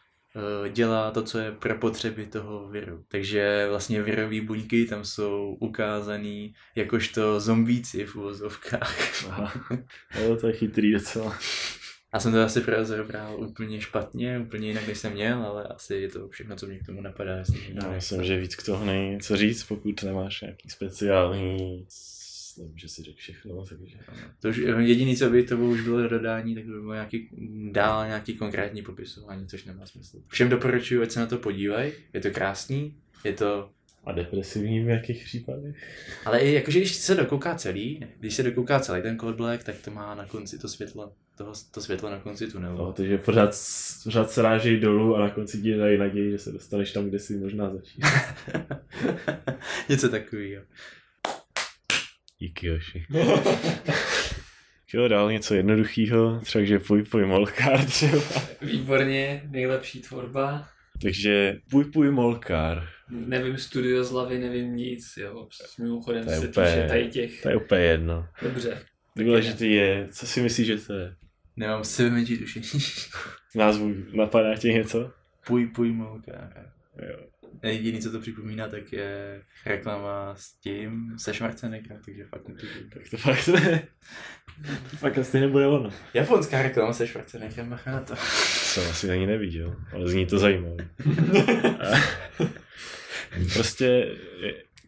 dělá 0.73 1.11
to, 1.11 1.23
co 1.23 1.39
je 1.39 1.53
pro 1.53 1.75
potřeby 1.75 2.27
toho 2.27 2.69
viru. 2.69 3.05
Takže 3.09 3.67
vlastně 3.69 4.03
virové 4.03 4.41
buňky 4.41 4.85
tam 4.85 5.05
jsou 5.05 5.57
ukázaný 5.61 6.55
jakožto 6.75 7.41
zombíci 7.41 8.07
v 8.07 8.17
uvozovkách. 8.17 9.25
Aha, 9.29 9.53
jo, 10.23 10.37
to 10.37 10.47
je 10.47 10.53
chytrý 10.53 10.93
docela. 10.93 11.39
Já 12.15 12.21
jsem 12.21 12.33
to 12.33 12.43
asi 12.43 12.63
rozebral 12.67 13.41
úplně 13.41 13.81
špatně, 13.81 14.39
úplně 14.39 14.69
jinak, 14.69 14.89
než 14.89 14.99
jsem 14.99 15.13
měl, 15.13 15.43
ale 15.43 15.65
asi 15.65 15.95
je 15.95 16.09
to 16.09 16.29
všechno, 16.29 16.57
co 16.57 16.67
mě 16.67 16.79
k 16.79 16.87
tomu 16.87 17.01
napadá. 17.01 17.37
Já 17.83 17.91
myslím, 17.91 18.25
že 18.25 18.41
víc 18.41 18.55
k 18.55 18.67
toho 18.67 18.85
není 18.85 19.21
co 19.21 19.37
říct, 19.37 19.65
pokud 19.65 20.03
nemáš 20.03 20.41
nějaký 20.41 20.71
speciální 20.71 21.87
nevím, 22.59 22.79
že 22.79 22.89
si 22.89 23.03
řekl 23.03 23.17
všechno, 23.17 23.65
takže... 23.67 23.99
To 24.41 24.49
už 24.49 24.57
jediný, 24.79 25.17
co 25.17 25.31
by 25.31 25.43
to 25.43 25.57
už 25.57 25.81
bylo 25.81 26.09
dodání, 26.09 26.55
tak 26.55 26.65
by 26.65 26.71
bylo 26.71 26.93
nějaký, 26.95 27.29
dál 27.73 28.07
nějaký 28.07 28.35
konkrétní 28.35 28.83
popisování, 28.83 29.47
což 29.47 29.65
nemá 29.65 29.87
smysl. 29.87 30.23
Všem 30.29 30.49
doporučuji, 30.49 31.03
ať 31.03 31.11
se 31.11 31.21
na 31.21 31.27
to 31.27 31.39
podívají, 31.39 31.93
je 32.13 32.21
to 32.21 32.31
krásný, 32.31 32.95
je 33.25 33.33
to 33.33 33.71
a 34.07 34.13
depresivní 34.13 34.85
v 34.85 34.89
jakých 34.89 35.25
případech? 35.25 35.77
Ale 36.25 36.41
i 36.41 36.53
jakože 36.53 36.79
když 36.79 36.95
se 36.95 37.15
dokouká 37.15 37.55
celý, 37.55 38.07
když 38.21 38.35
se 38.35 38.43
dokouká 38.43 38.81
celý 38.81 39.03
ten 39.03 39.19
Code 39.19 39.37
Black, 39.37 39.65
tak 39.65 39.77
to 39.85 39.91
má 39.91 40.15
na 40.15 40.27
konci 40.27 40.59
to 40.59 40.69
světlo, 40.69 41.13
toho, 41.37 41.53
to 41.71 41.81
světlo 41.81 42.11
na 42.11 42.19
konci 42.19 42.47
tunelu. 42.47 42.79
No, 42.79 42.93
takže 42.93 43.19
pořád, 43.19 43.51
pořád 44.05 44.31
se 44.31 44.43
rážejí 44.43 44.81
dolů 44.81 45.17
a 45.17 45.21
na 45.21 45.31
konci 45.31 45.63
ti 45.63 45.77
dají 45.77 45.99
naději, 45.99 46.31
že 46.31 46.39
se 46.39 46.53
dostaneš 46.53 46.93
tam, 46.93 47.09
kde 47.09 47.19
si 47.19 47.37
možná 47.37 47.71
začít. 47.71 48.05
Něco 49.89 50.09
takového. 50.09 50.63
Díky, 52.45 52.67
Joši. 52.67 53.07
Jo, 54.93 55.09
dál 55.09 55.33
něco 55.33 55.55
jednoduchého, 55.55 56.41
třeba 56.41 56.65
že 56.65 56.79
půj 56.79 57.03
půj 57.03 57.27
molkár 57.27 57.85
třeba. 57.87 58.23
Výborně, 58.63 59.43
nejlepší 59.51 60.03
tvorba. 60.03 60.69
Takže 61.03 61.57
půj 61.71 61.85
půj 61.85 62.11
molkár. 62.11 62.89
Nevím 63.11 63.59
studio 63.59 64.05
z 64.05 64.11
hlavy, 64.11 64.39
nevím 64.39 64.77
nic, 64.77 65.17
jo. 65.17 65.49
Mimochodem 65.79 66.25
to 66.25 66.31
je 66.31 66.41
se 66.41 66.49
úplně, 66.49 66.87
tady 66.89 67.09
těch. 67.09 67.43
To 67.43 67.49
je 67.49 67.57
úplně 67.57 67.83
jedno. 67.83 68.29
Dobře. 68.43 68.83
Důležitý 69.17 69.73
je, 69.73 70.09
co 70.11 70.27
si 70.27 70.43
myslíš, 70.43 70.67
že 70.67 70.77
to 70.79 70.93
je? 70.93 71.15
Nemám 71.57 71.85
si 71.85 72.11
menší 72.11 72.39
tušení. 72.39 72.65
Názvu 73.55 73.95
napadá 74.13 74.57
ti 74.57 74.69
něco? 74.69 75.13
Půj 75.47 75.67
půj 75.67 75.93
molkár. 75.93 76.73
Jo. 77.09 77.19
Jediný, 77.63 78.01
co 78.01 78.11
to 78.11 78.21
připomíná, 78.21 78.69
tak 78.69 78.93
je 78.93 79.43
reklama 79.67 80.35
s 80.37 80.53
tím, 80.53 81.15
se 81.19 81.35
Schwarzenegger, 81.35 82.01
takže 82.05 82.25
fakt 82.25 82.49
netužím. 82.49 82.91
Tak 82.91 83.03
to 83.11 83.17
fakt 83.17 83.49
ne. 83.49 83.83
To 84.91 84.97
fakt 84.97 85.19
asi 85.19 85.41
nebude 85.41 85.67
ono. 85.67 85.91
Japonská 86.15 86.63
reklama 86.63 86.93
se 86.93 87.07
Schwarzeneggerem, 87.07 87.71
bacha 87.71 87.91
na 87.91 88.01
to. 88.01 88.15
Jsem 88.17 88.91
asi 88.91 89.11
ani 89.11 89.27
neviděl, 89.27 89.77
ale 89.93 90.09
zní 90.09 90.27
to 90.27 90.39
zajímavé. 90.39 90.89
prostě 93.53 94.17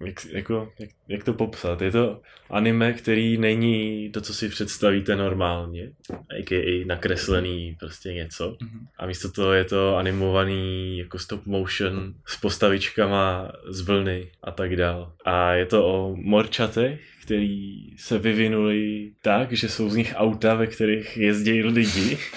jak, 0.01 0.25
jako, 0.25 0.73
jak, 0.79 0.91
jak 1.09 1.25
to 1.25 1.33
popsat? 1.35 1.83
Je 1.83 1.91
to 1.91 2.21
anime, 2.51 2.93
který 2.93 3.39
není 3.39 4.11
to, 4.11 4.21
co 4.21 4.35
si 4.35 4.49
představíte 4.49 5.17
normálně, 5.17 5.93
a.k.a. 6.39 6.85
nakreslený 6.87 7.77
prostě 7.81 8.13
něco. 8.13 8.51
Mm-hmm. 8.51 8.87
A 8.99 9.07
místo 9.07 9.31
toho 9.31 9.53
je 9.53 9.65
to 9.65 9.97
animovaný 9.97 10.99
jako 10.99 11.19
stop 11.19 11.47
motion 11.47 12.15
s 12.27 12.37
postavičkama 12.37 13.53
z 13.69 13.81
vlny 13.81 14.31
a 14.43 14.51
tak 14.51 14.77
dál. 14.77 15.13
A 15.25 15.53
je 15.53 15.67
to 15.67 15.87
o 15.87 16.17
morčatech, 16.17 17.01
který 17.23 17.97
se 17.97 18.19
vyvinuli 18.19 19.13
tak, 19.23 19.53
že 19.53 19.69
jsou 19.69 19.89
z 19.89 19.97
nich 19.97 20.15
auta, 20.17 20.55
ve 20.55 20.67
kterých 20.67 21.17
jezdí 21.17 21.63
lidi. 21.63 22.19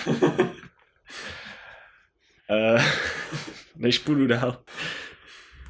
Eh, 2.51 2.83
než 3.75 3.99
půjdu 3.99 4.27
dál, 4.27 4.57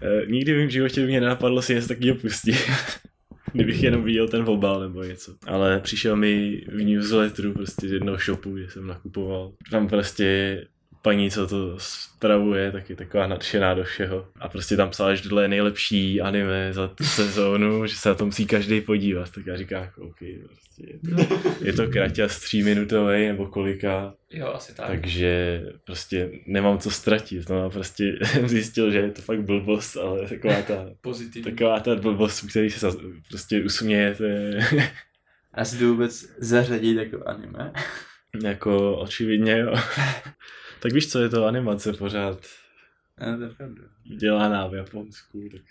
Eh, 0.01 0.25
nikdy 0.25 0.65
v 0.65 0.69
životě 0.69 1.01
by 1.01 1.07
mě 1.07 1.21
napadlo 1.21 1.61
si 1.61 1.75
něco 1.75 1.87
takového 1.87 2.15
pustit. 2.15 2.55
Kdybych 3.53 3.83
jenom 3.83 4.03
viděl 4.03 4.27
ten 4.27 4.49
obal 4.49 4.79
nebo 4.79 5.03
něco. 5.03 5.35
Ale 5.47 5.79
přišel 5.79 6.15
mi 6.15 6.61
v 6.67 6.83
newsletteru 6.83 7.53
prostě 7.53 7.87
z 7.87 7.91
jednoho 7.91 8.17
shopu, 8.17 8.55
kde 8.55 8.69
jsem 8.69 8.87
nakupoval. 8.87 9.53
Tam 9.71 9.87
prostě 9.87 10.57
paní, 11.01 11.31
co 11.31 11.47
to 11.47 11.75
spravuje, 11.79 12.71
tak 12.71 12.89
je 12.89 12.95
taková 12.95 13.27
nadšená 13.27 13.73
do 13.73 13.83
všeho. 13.83 14.27
A 14.39 14.49
prostě 14.49 14.75
tam 14.75 14.89
psala, 14.89 15.15
že 15.15 15.23
tohle 15.23 15.43
je 15.43 15.47
nejlepší 15.47 16.21
anime 16.21 16.73
za 16.73 16.87
tu 16.87 17.03
sezónu, 17.03 17.87
že 17.87 17.95
se 17.95 18.09
na 18.09 18.15
to 18.15 18.25
musí 18.25 18.45
každý 18.45 18.81
podívat. 18.81 19.31
Tak 19.31 19.45
já 19.45 19.57
říkám, 19.57 19.83
jako, 19.83 20.01
OK, 20.01 20.17
prostě 20.47 20.83
je 20.87 20.99
to, 21.15 21.39
je 21.65 21.73
to 21.73 21.87
kraťas 21.87 22.39
tříminutový 22.39 23.27
nebo 23.27 23.45
kolika. 23.47 24.13
Jo, 24.31 24.47
asi 24.47 24.75
tak. 24.75 24.87
Takže 24.87 25.63
prostě 25.85 26.31
nemám 26.45 26.77
co 26.77 26.91
ztratit. 26.91 27.49
No 27.49 27.65
a 27.65 27.69
prostě 27.69 28.19
jsem 28.23 28.47
zjistil, 28.49 28.91
že 28.91 28.97
je 28.97 29.11
to 29.11 29.21
fakt 29.21 29.41
blbost, 29.41 29.97
ale 29.97 30.27
taková 30.29 30.61
ta, 30.61 30.85
Pozitivní. 31.01 31.51
taková 31.51 31.79
ta 31.79 31.95
blbost, 31.95 32.41
který 32.49 32.69
se 32.69 32.87
prostě 33.29 33.63
usmějete. 33.63 34.59
A 35.53 35.65
si 35.65 35.77
to 35.77 35.85
vůbec 35.85 36.25
zařadit 36.37 36.97
jako 36.97 37.27
anime? 37.27 37.71
jako 38.43 38.97
očividně 38.97 39.57
jo. 39.59 39.73
tak 40.79 40.93
víš 40.93 41.11
co, 41.11 41.19
je 41.19 41.29
to 41.29 41.45
animace 41.45 41.93
pořád. 41.93 42.45
Dělaná 44.17 44.67
v 44.67 44.75
Japonsku, 44.75 45.49
tak 45.51 45.61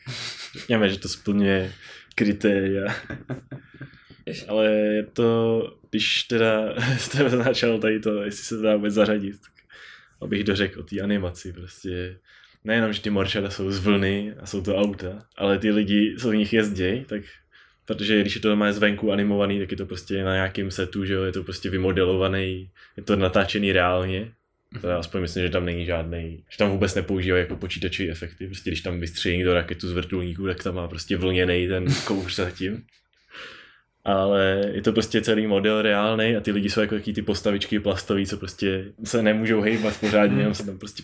řekněme, 0.52 0.88
že 0.88 0.98
to 0.98 1.08
splňuje 1.08 1.72
kritéria. 2.14 2.94
Ale 4.48 4.70
je 4.70 5.02
to, 5.02 5.62
když 5.90 6.22
teda 6.22 6.74
jste 6.98 7.30
začal 7.30 7.78
tady 7.78 8.00
to, 8.00 8.22
jestli 8.22 8.44
se 8.44 8.56
to 8.56 8.62
dá 8.62 8.76
vůbec 8.76 8.94
zařadit, 8.94 9.40
tak 9.40 9.52
abych 10.20 10.44
dořekl 10.44 10.80
o 10.80 10.82
té 10.82 11.00
animaci, 11.00 11.52
prostě 11.52 12.18
nejenom, 12.64 12.92
že 12.92 13.02
ty 13.02 13.10
morčata 13.10 13.50
jsou 13.50 13.70
z 13.70 13.78
vlny 13.78 14.34
a 14.40 14.46
jsou 14.46 14.62
to 14.62 14.76
auta, 14.76 15.26
ale 15.36 15.58
ty 15.58 15.70
lidi, 15.70 16.16
co 16.18 16.30
v 16.30 16.36
nich 16.36 16.52
jezdí, 16.52 17.04
tak 17.04 17.22
protože 17.84 18.20
když 18.20 18.34
je 18.34 18.40
to 18.40 18.56
má 18.56 18.72
zvenku 18.72 19.12
animovaný, 19.12 19.58
tak 19.58 19.70
je 19.70 19.76
to 19.76 19.86
prostě 19.86 20.24
na 20.24 20.34
nějakém 20.34 20.70
setu, 20.70 21.04
že 21.04 21.14
jo, 21.14 21.22
je 21.22 21.32
to 21.32 21.44
prostě 21.44 21.70
vymodelovaný, 21.70 22.70
je 22.96 23.02
to 23.02 23.16
natáčený 23.16 23.72
reálně, 23.72 24.32
já 24.88 24.98
aspoň 24.98 25.20
myslím, 25.20 25.42
že 25.42 25.50
tam 25.50 25.64
není 25.64 25.84
žádný, 25.84 26.44
že 26.50 26.58
tam 26.58 26.70
vůbec 26.70 26.94
nepoužívají 26.94 27.42
jako 27.42 27.56
počítačové 27.56 28.08
efekty. 28.08 28.46
Prostě 28.46 28.70
když 28.70 28.80
tam 28.80 29.00
vystřelí 29.00 29.42
do 29.42 29.54
raketu 29.54 29.88
z 29.88 29.92
vrtulníků, 29.92 30.46
tak 30.46 30.62
tam 30.62 30.74
má 30.74 30.88
prostě 30.88 31.16
vlněný 31.16 31.68
ten 31.68 31.86
kouř 32.04 32.34
zatím. 32.34 32.82
Ale 34.04 34.62
je 34.72 34.82
to 34.82 34.92
prostě 34.92 35.20
celý 35.20 35.46
model 35.46 35.82
reálný 35.82 36.36
a 36.36 36.40
ty 36.40 36.52
lidi 36.52 36.70
jsou 36.70 36.80
jako 36.80 36.94
taky 36.94 37.12
ty 37.12 37.22
postavičky 37.22 37.80
plastový, 37.80 38.26
co 38.26 38.36
prostě 38.36 38.84
se 39.04 39.22
nemůžou 39.22 39.60
hejbat 39.60 40.00
pořádně, 40.00 40.38
jenom 40.38 40.54
se 40.54 40.66
tam 40.66 40.78
prostě 40.78 41.02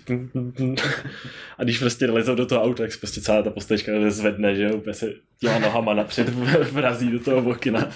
a 1.58 1.64
když 1.64 1.78
prostě 1.78 2.06
lezou 2.06 2.34
do 2.34 2.46
toho 2.46 2.62
auta, 2.62 2.82
tak 2.82 2.98
prostě 2.98 3.20
celá 3.20 3.42
ta 3.42 3.50
postavička 3.50 3.92
zvedne, 4.08 4.54
že 4.54 4.72
úplně 4.72 4.94
se 4.94 5.12
těma 5.40 5.58
nohama 5.58 5.94
napřed 5.94 6.28
vrazí 6.72 7.10
do 7.10 7.20
toho 7.20 7.50
okna. 7.50 7.92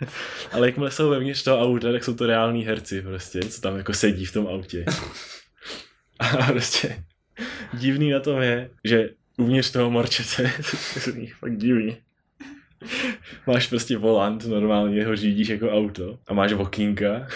Ale 0.52 0.66
jakmile 0.68 0.90
jsou 0.90 1.10
vevnitř 1.10 1.42
toho 1.42 1.60
auta, 1.60 1.92
tak 1.92 2.04
jsou 2.04 2.14
to 2.14 2.26
reální 2.26 2.64
herci 2.64 3.02
prostě, 3.02 3.40
co 3.40 3.60
tam 3.60 3.76
jako 3.76 3.92
sedí 3.92 4.24
v 4.24 4.32
tom 4.32 4.46
autě. 4.46 4.84
A 6.18 6.46
prostě 6.52 7.04
divný 7.74 8.10
na 8.10 8.20
tom 8.20 8.42
je, 8.42 8.70
že 8.84 9.10
uvnitř 9.36 9.70
toho 9.70 9.90
morčete, 9.90 10.42
to 11.04 11.10
je 11.10 11.34
fakt 11.34 11.56
divný. 11.56 11.96
Máš 13.46 13.66
prostě 13.66 13.96
volant, 13.96 14.44
normálně 14.44 15.06
ho 15.06 15.16
řídíš 15.16 15.48
jako 15.48 15.70
auto 15.70 16.18
a 16.28 16.34
máš 16.34 16.52
okýnka 16.52 17.26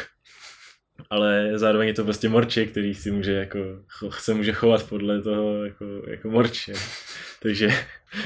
ale 1.10 1.58
zároveň 1.58 1.88
je 1.88 1.94
to 1.94 2.04
prostě 2.04 2.28
morče, 2.28 2.66
který 2.66 2.94
si 2.94 3.10
může 3.10 3.32
jako, 3.32 3.58
se 4.18 4.34
může 4.34 4.52
chovat 4.52 4.88
podle 4.88 5.22
toho 5.22 5.64
jako, 5.64 5.84
jako 6.06 6.30
morče. 6.30 6.72
Takže 7.42 7.68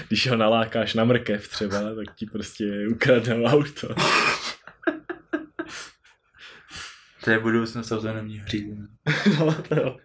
když 0.09 0.29
ho 0.29 0.37
nalákáš 0.37 0.95
na 0.95 1.05
mrkev 1.05 1.49
třeba, 1.49 1.81
tak 1.81 2.15
ti 2.15 2.27
prostě 2.27 2.89
ukradnou 2.91 3.45
auto. 3.45 3.89
To 7.25 7.31
je 7.31 7.39
budoucnost 7.39 7.93
autonomní 7.93 8.39
hřízení. 8.39 8.87
no, 9.39 9.55
to 9.69 9.75
jo. 9.75 9.97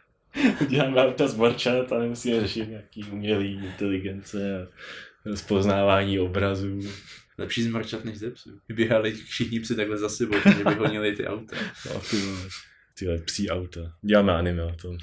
Uděláme 0.61 1.01
auta 1.01 1.27
z 1.27 1.35
morčat 1.35 1.91
a 1.91 1.99
nemusíme 1.99 2.41
řešit 2.41 2.69
nějaký 2.69 3.03
umělý 3.03 3.53
inteligence 3.53 4.61
a 4.61 4.67
rozpoznávání 5.25 6.19
obrazů. 6.19 6.79
Lepší 7.37 7.63
zmrčat 7.63 8.05
než 8.05 8.17
ze 8.17 8.31
psů. 8.31 8.59
Vyběhali 8.69 9.13
všichni 9.13 9.59
psi 9.59 9.75
takhle 9.75 9.97
za 9.97 10.09
sebou, 10.09 10.35
že 10.57 10.63
by 10.63 10.73
honili 10.75 11.15
ty 11.15 11.27
auta. 11.27 11.55
No, 11.85 11.99
ty. 11.99 12.17
Tyhle 12.99 13.17
psí 13.17 13.49
auta. 13.49 13.79
Děláme 14.01 14.33
anime 14.33 14.63
o 14.63 14.75
tom. 14.75 14.97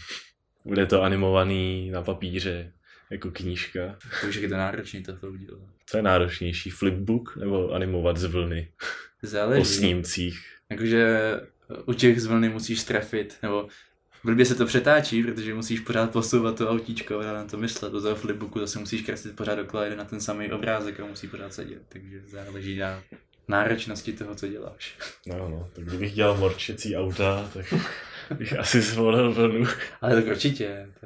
Bude 0.65 0.87
to 0.87 1.03
animovaný 1.03 1.91
na 1.91 2.03
papíře, 2.03 2.73
jako 3.11 3.31
knížka. 3.31 3.99
Takže 4.21 4.41
je 4.41 4.49
to 4.49 4.57
náročný 4.57 5.03
to 5.03 5.13
udělat. 5.13 5.61
Co 5.87 5.97
je 5.97 6.03
náročnější, 6.03 6.71
flipbook 6.71 7.37
nebo 7.37 7.73
animovat 7.73 8.17
z 8.17 8.25
vlny? 8.25 8.69
Záleží. 9.23 9.63
O 9.63 9.65
snímcích. 9.65 10.45
Jakože 10.71 11.21
u 11.85 11.93
těch 11.93 12.21
z 12.21 12.27
vlny 12.27 12.49
musíš 12.49 12.85
trefit, 12.85 13.39
nebo 13.43 13.69
blbě 14.25 14.45
se 14.45 14.55
to 14.55 14.67
přetáčí, 14.67 15.23
protože 15.23 15.55
musíš 15.55 15.81
pořád 15.81 16.13
posouvat 16.13 16.59
to 16.59 16.71
autíčko 16.71 17.21
a 17.21 17.33
na 17.33 17.45
to 17.45 17.57
myslet. 17.57 17.93
Do 17.93 18.03
toho 18.03 18.15
flipbooku 18.15 18.61
zase 18.61 18.79
musíš 18.79 19.03
kreslit 19.03 19.37
pořád 19.37 19.55
dokola 19.55 19.85
na 19.97 20.05
ten 20.05 20.21
samý 20.21 20.53
obrázek 20.53 21.01
a 21.01 21.07
musí 21.07 21.29
pořád 21.29 21.55
sedět. 21.55 21.83
Takže 21.89 22.21
záleží 22.27 22.79
na 22.79 23.03
náročnosti 23.49 24.13
toho, 24.13 24.35
co 24.35 24.49
děláš. 24.49 24.99
No, 25.27 25.49
no, 25.49 25.71
tak 25.73 25.85
kdybych 25.85 26.13
dělal 26.13 26.37
morčecí 26.37 26.97
auta, 26.97 27.51
tak 27.55 27.67
bych 28.39 28.59
asi 28.59 28.81
zvolil 28.81 29.33
vlnu. 29.33 29.67
Ale 30.01 30.15
tak 30.15 30.27
určitě. 30.27 30.89
To. 31.01 31.06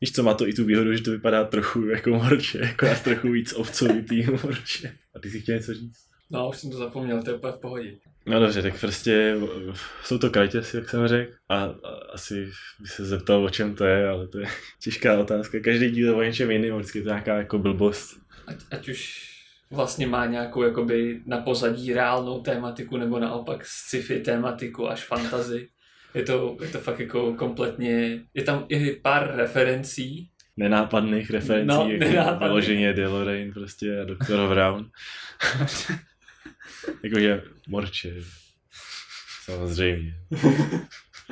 Víš 0.00 0.12
co, 0.12 0.22
má 0.22 0.34
to 0.34 0.48
i 0.48 0.52
tu 0.52 0.64
výhodu, 0.64 0.92
že 0.92 1.02
to 1.02 1.10
vypadá 1.10 1.44
trochu 1.44 1.86
jako 1.86 2.10
morče, 2.10 2.58
jako 2.58 2.86
trochu 3.04 3.30
víc 3.30 3.52
ovcovitý 3.52 4.26
morče. 4.42 4.96
A 5.14 5.18
ty 5.18 5.30
si 5.30 5.40
chtěl 5.40 5.56
něco 5.56 5.74
říct? 5.74 5.98
No, 6.30 6.48
už 6.48 6.56
jsem 6.56 6.70
to 6.70 6.76
zapomněl, 6.76 7.22
to 7.22 7.30
je 7.30 7.36
úplně 7.36 7.52
v 7.52 7.60
pohodě. 7.60 7.96
No 8.26 8.40
dobře, 8.40 8.62
tak 8.62 8.80
prostě 8.80 9.36
jsou 10.04 10.18
to 10.18 10.30
krajtěsi, 10.30 10.76
jak 10.76 10.88
jsem 10.88 11.08
řekl, 11.08 11.32
a, 11.48 11.64
a 11.64 11.70
asi 12.12 12.50
by 12.80 12.88
se 12.88 13.04
zeptal, 13.04 13.44
o 13.44 13.50
čem 13.50 13.74
to 13.74 13.84
je, 13.84 14.08
ale 14.08 14.28
to 14.28 14.38
je 14.38 14.46
těžká 14.82 15.20
otázka. 15.20 15.58
Každý 15.64 15.90
díl 15.90 16.08
je 16.08 16.14
o 16.14 16.22
něčem 16.22 16.50
jiným, 16.50 16.74
vždycky 16.76 17.02
to 17.02 17.08
je 17.08 17.12
nějaká 17.12 17.36
jako 17.36 17.58
blbost. 17.58 18.16
Ať, 18.46 18.56
ať 18.70 18.88
už 18.88 19.28
vlastně 19.70 20.06
má 20.06 20.26
nějakou 20.26 20.62
jakoby 20.62 21.22
na 21.26 21.38
pozadí 21.38 21.92
reálnou 21.92 22.40
tématiku, 22.40 22.96
nebo 22.96 23.18
naopak 23.18 23.66
sci-fi 23.66 24.20
tématiku 24.20 24.88
až 24.88 25.04
fantazy. 25.04 25.68
Je 26.18 26.24
to, 26.24 26.56
je 26.60 26.68
to 26.68 26.78
fakt 26.78 27.00
jako 27.00 27.34
kompletně, 27.34 28.20
je 28.34 28.42
tam 28.44 28.66
i 28.68 28.92
pár 28.92 29.32
referencí, 29.34 30.28
nenápadných 30.56 31.30
referencí, 31.30 31.66
no, 31.66 31.88
jako 31.88 32.04
nenápadný. 32.04 32.48
vyloženě 32.48 32.92
DeLorean 32.92 33.52
prostě 33.52 34.00
a 34.00 34.04
Dr. 34.04 34.48
Brown. 34.48 34.90
Jakože 37.04 37.42
morče. 37.68 38.14
Samozřejmě. 39.44 40.14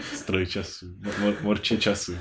Stroj 0.01 0.47
času. 0.47 0.87
Mor, 1.21 1.35
morče 1.43 1.77
času. 1.77 2.19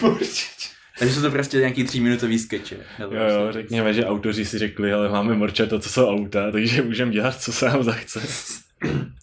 morče 0.00 0.26
času. 0.30 0.74
Takže 0.98 1.14
jsou 1.14 1.22
to 1.22 1.30
prostě 1.30 1.58
nějaký 1.58 1.84
tříminutový 1.84 2.38
skeče. 2.38 2.76
Jo, 2.98 3.10
jo, 3.12 3.52
řekněme, 3.52 3.94
že 3.94 4.06
autoři 4.06 4.44
si 4.44 4.58
řekli, 4.58 4.92
ale 4.92 5.08
máme 5.08 5.34
morče 5.34 5.66
to, 5.66 5.78
co 5.78 5.88
jsou 5.88 6.08
auta, 6.08 6.50
takže 6.50 6.82
můžeme 6.82 7.12
dělat, 7.12 7.40
co 7.40 7.52
se 7.52 7.66
nám 7.66 7.82
zachce. 7.82 8.20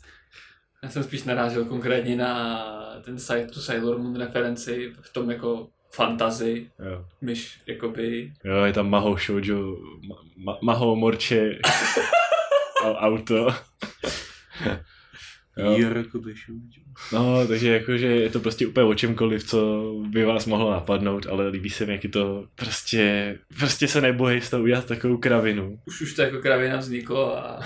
Já 0.84 0.90
jsem 0.90 1.04
spíš 1.04 1.24
narážel 1.24 1.66
konkrétně 1.66 2.16
na 2.16 2.76
ten 3.02 3.20
site, 3.20 3.48
tu 3.48 3.62
Sailor 3.62 3.98
Moon 3.98 4.16
referenci 4.16 4.94
v 5.02 5.14
tom 5.14 5.32
jako 5.32 5.68
fantasy, 5.92 6.72
jo. 6.80 7.06
myš, 7.22 7.62
jakoby... 7.68 8.34
Jo, 8.44 8.64
je 8.64 8.74
tam 8.74 8.90
Maho 8.90 9.18
Shoujo, 9.18 9.78
ma, 10.38 10.58
Maho 10.62 10.96
Morče, 10.96 11.60
auto. 12.84 13.48
Jo. 15.60 16.04
No, 17.14 17.48
takže 17.48 17.74
jakože 17.74 18.08
je 18.08 18.30
to 18.30 18.40
prostě 18.40 18.68
úplně 18.68 18.86
o 18.86 18.94
čemkoliv, 18.94 19.44
co 19.44 19.92
by 20.10 20.26
vás 20.26 20.46
mohlo 20.46 20.72
napadnout, 20.72 21.28
ale 21.30 21.48
líbí 21.48 21.70
se 21.70 21.86
mi, 21.86 21.92
jak 21.92 22.04
je 22.04 22.10
to 22.10 22.46
prostě, 22.56 23.38
prostě 23.58 23.88
se 23.88 24.02
nebojí 24.02 24.42
z 24.42 24.50
toho 24.50 24.64
udělat 24.64 24.86
takovou 24.86 25.18
kravinu. 25.18 25.80
Už 25.88 26.02
už 26.02 26.14
to 26.14 26.22
jako 26.22 26.38
kravina 26.38 26.78
vzniklo 26.78 27.38
a... 27.38 27.60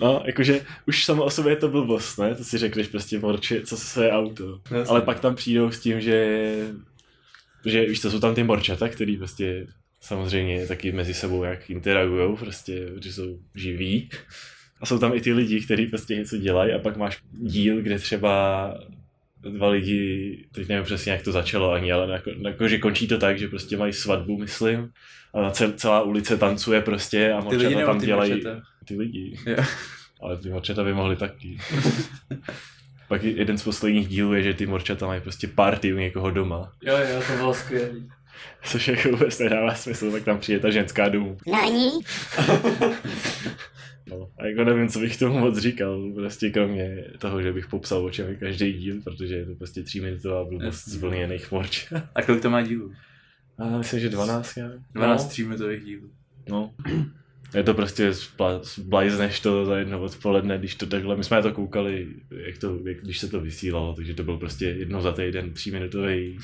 No, 0.00 0.22
jakože 0.26 0.60
už 0.86 1.04
samo 1.04 1.24
o 1.24 1.30
sobě 1.30 1.52
je 1.52 1.56
to 1.56 1.68
blbost, 1.68 2.18
ne? 2.18 2.34
To 2.34 2.44
si 2.44 2.58
řekneš 2.58 2.88
prostě 2.88 3.18
morče, 3.18 3.60
co 3.60 3.76
se 3.76 4.04
je 4.04 4.10
auto. 4.10 4.60
Jasně. 4.70 4.90
Ale 4.90 5.02
pak 5.02 5.20
tam 5.20 5.34
přijdou 5.34 5.70
s 5.70 5.80
tím, 5.80 6.00
že 6.00 6.48
že 7.64 7.86
víš, 7.86 8.00
to 8.00 8.10
jsou 8.10 8.20
tam 8.20 8.34
ty 8.34 8.42
morčata, 8.42 8.88
který 8.88 9.16
prostě 9.16 9.66
samozřejmě 10.00 10.66
taky 10.66 10.92
mezi 10.92 11.14
sebou 11.14 11.44
jak 11.44 11.70
interagují, 11.70 12.36
prostě, 12.36 12.88
že 13.00 13.12
jsou 13.12 13.38
živí. 13.54 14.10
A 14.80 14.86
jsou 14.86 14.98
tam 14.98 15.14
i 15.14 15.20
ty 15.20 15.32
lidi, 15.32 15.60
kteří 15.60 15.86
prostě 15.86 16.16
něco 16.16 16.36
dělají 16.36 16.72
a 16.72 16.78
pak 16.78 16.96
máš 16.96 17.18
díl, 17.32 17.82
kde 17.82 17.98
třeba 17.98 18.74
dva 19.40 19.68
lidi, 19.68 20.44
teď 20.52 20.68
nevím 20.68 20.84
přesně, 20.84 21.12
jak 21.12 21.22
to 21.22 21.32
začalo 21.32 21.72
ani, 21.72 21.92
ale 21.92 22.12
jako, 22.12 22.30
jako, 22.30 22.68
že 22.68 22.78
končí 22.78 23.08
to 23.08 23.18
tak, 23.18 23.38
že 23.38 23.48
prostě 23.48 23.76
mají 23.76 23.92
svatbu, 23.92 24.38
myslím, 24.38 24.90
a 25.34 25.50
celá 25.50 26.02
ulice 26.02 26.36
tancuje 26.36 26.80
prostě 26.80 27.32
a 27.32 27.40
morčata 27.40 27.86
tam 27.86 27.98
dělají 27.98 28.44
ty 28.84 28.96
lidi. 28.96 29.38
Jo. 29.46 29.56
Ale 30.20 30.36
ty 30.36 30.50
morčata 30.50 30.84
by 30.84 30.94
mohly 30.94 31.16
taky. 31.16 31.58
Pak 33.08 33.22
jeden 33.22 33.58
z 33.58 33.62
posledních 33.62 34.08
dílů 34.08 34.34
je, 34.34 34.42
že 34.42 34.54
ty 34.54 34.66
morčata 34.66 35.06
mají 35.06 35.20
prostě 35.20 35.48
party 35.48 35.92
u 35.92 35.96
někoho 35.96 36.30
doma. 36.30 36.72
Jo, 36.82 36.96
jo, 36.96 37.22
to 37.26 37.32
bylo 37.36 37.54
skvělý. 37.54 38.10
Což 38.64 38.88
jako 38.88 39.08
vůbec 39.08 39.38
nedává 39.38 39.74
smysl, 39.74 40.12
tak 40.12 40.24
tam 40.24 40.38
přijde 40.38 40.60
ta 40.60 40.70
ženská 40.70 41.08
domů. 41.08 41.36
Nani? 41.46 41.90
no, 44.10 44.30
a 44.38 44.46
jako 44.46 44.64
nevím, 44.64 44.88
co 44.88 44.98
bych 44.98 45.16
tomu 45.16 45.38
moc 45.38 45.58
říkal, 45.58 46.12
prostě 46.14 46.50
kromě 46.50 47.04
toho, 47.18 47.42
že 47.42 47.52
bych 47.52 47.66
popsal, 47.66 48.04
o 48.04 48.10
čem 48.10 48.28
je 48.28 48.36
každý 48.36 48.72
díl, 48.72 49.02
protože 49.04 49.34
je 49.34 49.46
to 49.46 49.54
prostě 49.54 49.82
tříminutová 49.82 50.44
blbost 50.44 50.88
zvlněných 50.88 51.52
morč. 51.52 51.92
a 52.14 52.22
kolik 52.22 52.42
to 52.42 52.50
má 52.50 52.62
dílů? 52.62 52.92
A 53.58 53.78
myslím, 53.78 54.00
že 54.00 54.08
12 54.08 54.56
já. 54.56 54.70
12 54.92 55.24
no. 55.24 55.28
tříminutových 55.28 55.84
dílů. 55.84 56.10
No. 56.48 56.74
Je 57.54 57.62
to 57.62 57.74
prostě 57.74 58.12
zblajzneš 58.62 59.40
to 59.40 59.64
za 59.64 59.78
jedno 59.78 60.02
odpoledne, 60.02 60.58
když 60.58 60.74
to 60.74 60.86
takhle, 60.86 61.16
my 61.16 61.24
jsme 61.24 61.42
to 61.42 61.52
koukali, 61.52 62.08
jak 62.30 62.58
to, 62.58 62.78
jak, 62.84 62.96
když 63.00 63.18
se 63.18 63.28
to 63.28 63.40
vysílalo, 63.40 63.94
takže 63.94 64.14
to 64.14 64.24
byl 64.24 64.36
prostě 64.36 64.64
jednou 64.64 65.00
za 65.00 65.12
týden 65.12 65.52
tříminutový 65.52 66.38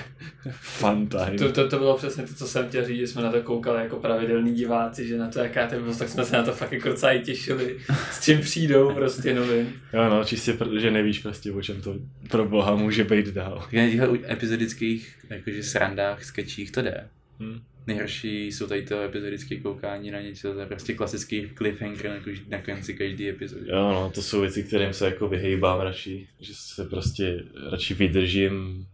fun 0.50 1.06
time. 1.06 1.38
To, 1.38 1.52
to, 1.52 1.68
to, 1.68 1.78
bylo 1.78 1.96
přesně 1.96 2.22
to, 2.22 2.34
co 2.34 2.46
jsem 2.46 2.68
chtěl 2.68 2.84
říct, 2.86 2.98
že 2.98 3.06
jsme 3.06 3.22
na 3.22 3.32
to 3.32 3.42
koukali 3.42 3.82
jako 3.82 3.96
pravidelní 3.96 4.54
diváci, 4.54 5.08
že 5.08 5.18
na 5.18 5.28
to 5.28 5.38
jaká 5.38 5.66
to 5.66 5.80
bylo, 5.80 5.94
tak 5.94 6.08
jsme 6.08 6.24
se 6.24 6.36
na 6.36 6.42
to 6.42 6.52
fakt 6.52 6.72
jako 6.72 6.88
docela 6.88 7.18
těšili, 7.18 7.78
s 8.10 8.24
čím 8.24 8.40
přijdou 8.40 8.94
prostě 8.94 9.34
novin. 9.34 9.72
Jo 9.92 10.08
no, 10.10 10.24
čistě 10.24 10.52
protože 10.52 10.90
nevíš 10.90 11.18
prostě, 11.18 11.52
o 11.52 11.62
čem 11.62 11.80
to 11.80 11.94
pro 12.28 12.48
boha 12.48 12.76
může 12.76 13.04
být 13.04 13.26
dál. 13.26 13.68
Na 13.72 13.90
těchto 13.90 14.32
epizodických 14.32 15.16
jakože 15.30 15.62
srandách, 15.62 16.24
sketchích 16.24 16.70
to 16.70 16.82
jde. 16.82 17.08
Hmm 17.40 17.60
nejhorší 17.86 18.46
jsou 18.46 18.66
tady 18.66 18.82
to 18.82 19.02
epizodické 19.02 19.56
koukání 19.56 20.10
na 20.10 20.20
něco, 20.20 20.52
to 20.52 20.60
je 20.60 20.66
prostě 20.66 20.94
klasický 20.94 21.50
cliffhanger 21.58 22.10
na, 22.10 22.32
na 22.48 22.62
konci 22.62 22.94
každý 22.94 23.28
epizody. 23.28 23.66
Jo, 23.68 23.90
no, 23.90 24.10
to 24.14 24.22
jsou 24.22 24.40
věci, 24.40 24.62
kterým 24.62 24.92
se 24.92 25.04
jako 25.04 25.28
vyhejbám 25.28 25.80
radši, 25.80 26.28
že 26.40 26.52
se 26.56 26.84
prostě 26.84 27.44
radši 27.70 27.94
vydržím, 27.94 28.86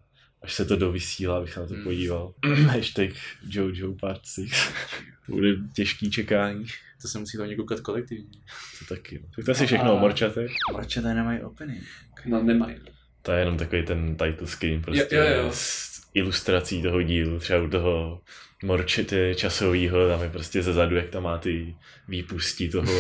až 0.43 0.55
se 0.55 0.65
to 0.65 0.77
dovysílá, 0.77 1.37
abych 1.37 1.53
se 1.53 1.61
na 1.61 1.67
to 1.67 1.75
hmm. 1.75 1.85
podíval. 1.85 2.35
Hashtag 2.67 3.11
Jojo 3.49 3.93
Part 3.93 4.21
6. 4.25 4.51
Bude 5.29 5.49
těžký 5.75 6.11
čekání. 6.11 6.67
To 7.03 7.09
se 7.09 7.19
musí 7.19 7.39
to 7.39 7.45
koukat 7.57 7.81
kolektivně. 7.81 8.39
To 8.79 8.95
taky. 8.95 9.19
No. 9.19 9.29
Tak 9.37 9.45
to 9.45 9.51
asi 9.51 9.67
všechno 9.67 9.97
o 9.97 9.99
morčatech. 9.99 10.51
Morčaté 10.73 11.15
nemají 11.15 11.41
opening. 11.41 11.83
No 12.27 12.43
nemají. 12.43 12.77
To 13.23 13.33
je 13.33 13.39
jenom 13.39 13.57
takový 13.57 13.85
ten 13.85 14.17
title 14.17 14.47
screen 14.47 14.83
prostě 14.83 15.17
jo, 15.17 15.23
jo, 15.23 15.43
jo. 15.43 15.51
s 15.53 15.89
ilustrací 16.15 16.83
toho 16.83 17.03
dílu, 17.03 17.39
třeba 17.39 17.63
u 17.63 17.69
toho 17.69 18.21
morčety 18.63 19.35
časovýho, 19.37 20.09
tam 20.09 20.23
je 20.23 20.29
prostě 20.29 20.63
ze 20.63 20.73
zadu, 20.73 20.97
jak 20.97 21.09
tam 21.09 21.23
má 21.23 21.39
ty 21.39 21.77
výpustí 22.09 22.69
toho 22.69 22.93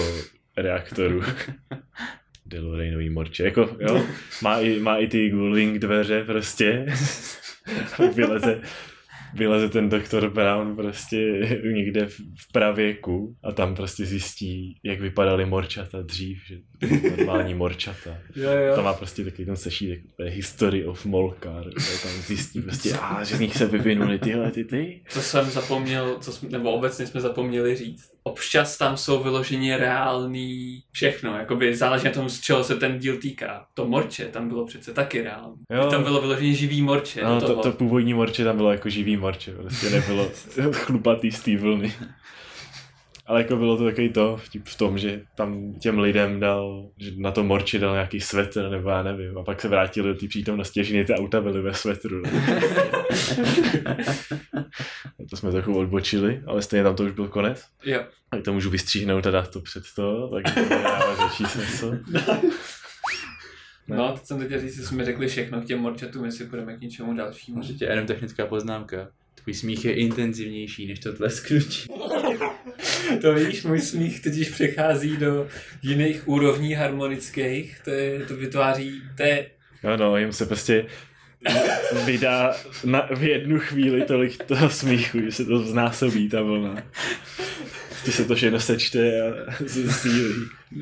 reaktoru. 0.57 1.23
Delorainový 2.47 3.11
morče, 3.11 3.44
jako 3.44 3.77
jo, 3.81 4.07
má 4.42 4.61
i, 4.61 4.81
má 4.81 4.97
i 4.97 5.07
ty 5.07 5.31
guling 5.31 5.79
dveře 5.79 6.25
prostě, 6.25 6.87
vyleze, 8.14 8.61
vyleze 9.35 9.69
ten 9.69 9.88
doktor 9.88 10.31
Brown 10.31 10.77
prostě 10.77 11.17
někde 11.75 12.07
v 12.07 12.53
pravěku 12.53 13.37
a 13.45 13.53
tam 13.53 13.75
prostě 13.75 14.07
zjistí, 14.07 14.77
jak 14.85 15.01
vypadaly 15.01 15.47
morčata 15.47 16.03
dřív, 16.03 16.38
že 16.47 16.59
normální 17.17 17.55
morčata. 17.55 18.19
Jo, 18.37 18.51
jo. 18.51 18.75
Tam 18.75 18.85
má 18.85 18.93
prostě 18.93 19.25
takový 19.25 19.45
ten 19.47 19.57
sešítek, 19.57 20.01
History 20.25 20.85
of 20.85 21.07
Molkar, 21.07 21.64
tam 22.03 22.12
zjistí 22.12 22.62
prostě, 22.62 22.93
a 22.93 23.25
že 23.25 23.37
z 23.37 23.41
nich 23.41 23.57
se 23.57 23.67
vyvinuly 23.67 24.19
tyhle 24.19 24.51
ty 24.51 24.64
ty. 24.64 25.03
Co 25.09 25.23
jsem 25.23 25.51
zapomněl, 25.51 26.17
co 26.21 26.33
jsme, 26.33 26.49
nebo 26.49 26.73
obecně 26.73 27.07
jsme 27.07 27.21
zapomněli 27.21 27.77
říct. 27.77 28.11
Občas 28.23 28.79
tam 28.79 28.97
jsou 28.97 29.23
vyloženě 29.23 29.77
reálný 29.77 30.83
všechno, 30.93 31.37
jakoby 31.38 31.77
záleží 31.77 32.05
na 32.05 32.11
tom, 32.11 32.29
z 32.29 32.41
čeho 32.41 32.64
se 32.64 32.77
ten 32.77 32.99
díl 32.99 33.17
týká. 33.17 33.67
To 33.75 33.87
morče 33.87 34.25
tam 34.25 34.49
bylo 34.49 34.67
přece 34.67 34.93
taky 34.93 35.23
reálný. 35.23 35.57
Jo. 35.73 35.91
Tam 35.91 36.03
bylo 36.03 36.21
vyloženě 36.21 36.53
živý 36.53 36.83
morče. 36.83 37.25
No, 37.25 37.41
to, 37.41 37.57
to 37.57 37.73
původní 37.73 38.14
morče 38.14 38.45
tam 38.45 38.57
bylo 38.57 38.73
jako 38.73 38.88
živý 38.88 39.17
morče, 39.18 39.52
prostě 39.52 39.90
nebylo 39.90 40.31
chlupatý 40.72 41.31
z 41.31 41.40
té 41.40 41.57
vlny. 41.57 41.92
Ale 43.26 43.40
jako 43.40 43.57
bylo 43.57 43.76
to 43.76 43.85
takový 43.85 44.09
to 44.09 44.37
vtip 44.37 44.66
v 44.66 44.76
tom, 44.76 44.98
že 44.98 45.20
tam 45.35 45.74
těm 45.74 45.98
lidem 45.98 46.40
dal, 46.40 46.88
že 46.98 47.11
na 47.16 47.31
to 47.31 47.44
morči 47.44 47.78
dal 47.78 47.92
nějaký 47.92 48.20
svetr, 48.20 48.68
nebo 48.68 48.90
já 48.90 49.02
nevím, 49.02 49.38
a 49.38 49.42
pak 49.42 49.61
se 49.61 49.68
vrátili 49.68 50.09
do 50.09 50.20
té 50.20 50.28
přítomnosti, 50.28 50.85
že 50.85 51.04
ty 51.04 51.14
auta 51.14 51.40
byly 51.40 51.62
ve 51.62 51.74
svetru. 51.74 52.22
No. 52.22 52.31
to 55.31 55.37
jsme 55.37 55.50
trochu 55.50 55.78
odbočili, 55.78 56.42
ale 56.46 56.62
stejně 56.62 56.85
tam 56.85 56.96
to 56.96 57.04
už 57.04 57.12
byl 57.12 57.28
konec. 57.28 57.64
Jo. 57.85 58.00
A 58.31 58.37
to 58.37 58.52
můžu 58.52 58.70
vystříhnout 58.70 59.26
a 59.26 59.31
dát 59.31 59.50
to 59.50 59.61
před 59.61 59.85
to, 59.96 60.28
tak 60.28 60.54
to 60.54 60.68
dává 60.68 61.28
smysl. 63.88 64.03
No, 64.03 64.12
teď 64.12 64.27
jsem 64.27 64.46
chtěl 64.46 64.61
říct, 64.61 64.77
že 64.77 64.87
jsme 64.87 65.05
řekli 65.05 65.29
všechno 65.29 65.61
k 65.61 65.64
těm 65.64 65.79
morčatům, 65.79 66.24
jestli 66.24 66.44
půjdeme 66.44 66.77
k 66.77 66.81
něčemu 66.81 67.14
dalšímu. 67.14 67.57
Můžete 67.57 67.85
jenom 67.85 68.07
technická 68.07 68.46
poznámka. 68.46 69.09
Tvůj 69.35 69.55
smích 69.55 69.85
je 69.85 69.94
intenzivnější 69.94 70.87
než 70.87 70.98
to 70.98 71.12
tlesknutí. 71.12 71.88
To 73.20 73.35
víš, 73.35 73.64
můj 73.64 73.81
smích 73.81 74.22
totiž 74.22 74.51
přechází 74.51 75.16
do 75.16 75.48
jiných 75.83 76.29
úrovní 76.29 76.74
harmonických, 76.74 77.81
to, 77.85 77.90
je, 77.90 78.27
to 78.27 78.37
vytváří, 78.37 79.03
to 79.16 79.22
je, 79.22 79.51
No, 79.85 79.96
no, 79.96 80.16
jim 80.16 80.33
se 80.33 80.46
prostě 80.46 80.87
vydá 82.05 82.55
na, 82.85 83.09
v 83.14 83.22
jednu 83.22 83.59
chvíli 83.59 84.03
tolik 84.03 84.44
toho 84.44 84.70
smíchu, 84.70 85.20
že 85.20 85.33
se 85.33 85.44
to 85.44 85.59
znásobí 85.59 86.29
ta 86.29 86.42
vlna. 86.42 86.83
Ty 88.04 88.12
se 88.12 88.24
to 88.24 88.34
všechno 88.34 88.61
sečte 88.61 89.22
a 89.22 89.54
zesílí. 89.66 90.34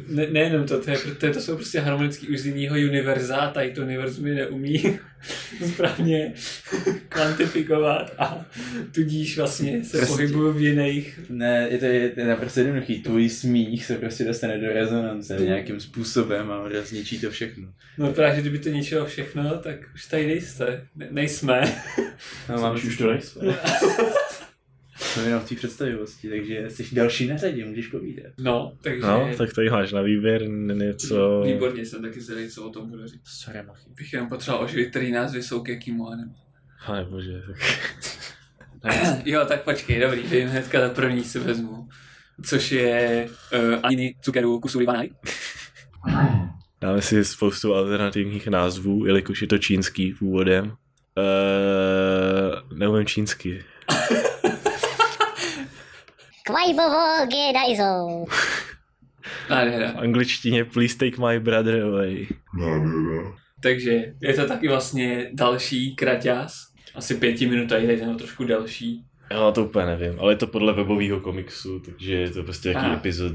ne, 0.09 0.27
nejenom 0.31 0.67
to, 0.67 0.81
to, 0.81 0.91
je, 0.91 0.99
to, 1.19 1.27
je, 1.27 1.33
to 1.33 1.41
jsou 1.41 1.55
prostě 1.55 1.81
harmonický 1.81 2.29
už 2.29 2.39
z 2.39 2.47
jiného 2.47 2.75
univerza, 2.77 3.37
a 3.37 3.51
tady 3.53 3.71
to 3.71 3.83
univerzum 3.83 4.27
je 4.27 4.35
neumí 4.35 4.99
správně 5.75 6.33
kvantifikovat 7.09 8.15
a 8.19 8.45
tudíž 8.93 9.39
vlastně 9.39 9.85
se 9.85 9.97
Prostě- 9.99 10.13
pohybují 10.13 10.55
v 10.55 10.61
jiných, 10.61 11.21
Ne, 11.29 11.69
je 11.71 11.79
to, 11.79 11.85
je, 11.85 12.09
to 12.11 12.21
je 12.21 12.27
naprosto 12.27 12.61
jednoduchý. 12.61 13.03
Tvůj 13.03 13.29
smích 13.29 13.85
se 13.85 13.95
prostě 13.95 14.25
dostane 14.25 14.59
do 14.59 14.73
rezonance 14.73 15.37
nějakým 15.41 15.81
způsobem 15.81 16.51
a 16.53 16.69
rozničí 16.69 17.21
to 17.21 17.31
všechno. 17.31 17.69
no 17.99 18.13
právě, 18.13 18.35
že 18.37 18.41
kdyby 18.41 18.59
to 18.59 18.69
ničilo 18.69 19.07
všechno, 19.07 19.59
tak 19.59 19.77
už 19.95 20.07
tady 20.07 20.27
nejste, 20.27 20.87
ne, 20.97 21.09
nejsme. 21.11 21.77
No, 22.49 22.61
mám 22.61 22.75
už 22.77 22.97
to 22.97 23.13
nejsme. 23.13 23.55
To 25.15 25.21
jenom 25.21 25.41
v 25.41 25.49
té 25.49 25.55
představivosti, 25.55 26.29
takže 26.29 26.71
jsi 26.71 26.95
další 26.95 27.29
na 27.29 27.37
řadě, 27.37 27.65
můžeš 27.65 27.87
povídat. 27.87 28.33
No, 28.39 28.73
takže... 28.81 29.07
No, 29.07 29.31
tak 29.39 29.55
tady 29.55 29.71
máš 29.71 29.93
na 29.93 30.03
výběr 30.03 30.49
něco... 30.49 31.43
Výborně, 31.47 31.87
jsem 31.87 32.03
taky 32.03 32.21
zvědavý, 32.21 32.51
co 32.51 32.67
o 32.67 32.71
tom 32.71 32.91
budu 32.91 33.07
říct. 33.07 33.21
Sorry, 33.25 33.63
machy. 33.67 33.91
Bych 33.97 34.13
jenom 34.13 34.29
potřeboval 34.29 34.65
oživit, 34.65 34.91
který 34.91 35.13
názvy 35.13 35.43
jsou 35.43 35.63
k 35.63 35.69
jakýmu 35.69 36.09
anime. 36.09 36.33
Pane 36.87 37.05
bože, 37.05 37.43
tak... 38.83 39.27
Jo, 39.27 39.45
tak 39.49 39.65
počkej, 39.65 40.01
dobrý, 40.01 40.23
vím, 40.23 40.49
hnedka 40.49 40.81
za 40.81 40.89
první 40.89 41.25
si 41.25 41.39
vezmu. 41.39 41.89
Což 42.45 42.73
je 42.73 43.29
uh, 43.53 43.81
Aniny 43.83 44.15
Tsukeru 44.21 44.61
Kusuri 44.61 44.87
Wanai. 44.87 45.11
Dáme 46.81 47.03
si 47.03 47.25
spoustu 47.25 47.75
alternativních 47.75 48.47
názvů, 48.49 49.07
jelikož 49.07 49.43
je 49.43 49.49
to 49.49 49.59
čínský 49.59 50.13
původem. 50.13 50.67
Uh, 51.17 52.79
neumím 52.79 53.07
čínsky. 53.07 53.65
Kvajbovo 56.47 57.27
Gedaizo. 57.27 58.25
V 59.23 59.51
Nádhera. 59.51 59.91
angličtině 59.91 60.65
Please 60.65 60.97
take 60.99 61.17
my 61.27 61.41
brother 61.41 61.83
away. 61.83 62.27
Takže 63.63 64.15
je 64.23 64.35
to 64.35 64.47
taky 64.47 64.69
vlastně 64.69 65.31
další 65.33 65.97
kraťas. 65.97 66.53
Asi 66.95 67.15
pěti 67.15 67.47
minut 67.47 67.69
tady 67.69 67.99
ten 67.99 68.17
trošku 68.17 68.45
delší. 68.45 69.05
Já 69.31 69.51
to 69.51 69.65
úplně 69.65 69.87
nevím, 69.87 70.21
ale 70.21 70.33
je 70.33 70.37
to 70.37 70.47
podle 70.47 70.73
webového 70.73 71.21
komiksu, 71.21 71.81
takže 71.81 72.15
je 72.15 72.31
to 72.31 72.43
prostě 72.43 72.69
jaký 72.69 72.87
Ah. 72.87 72.95
epizod, 72.95 73.33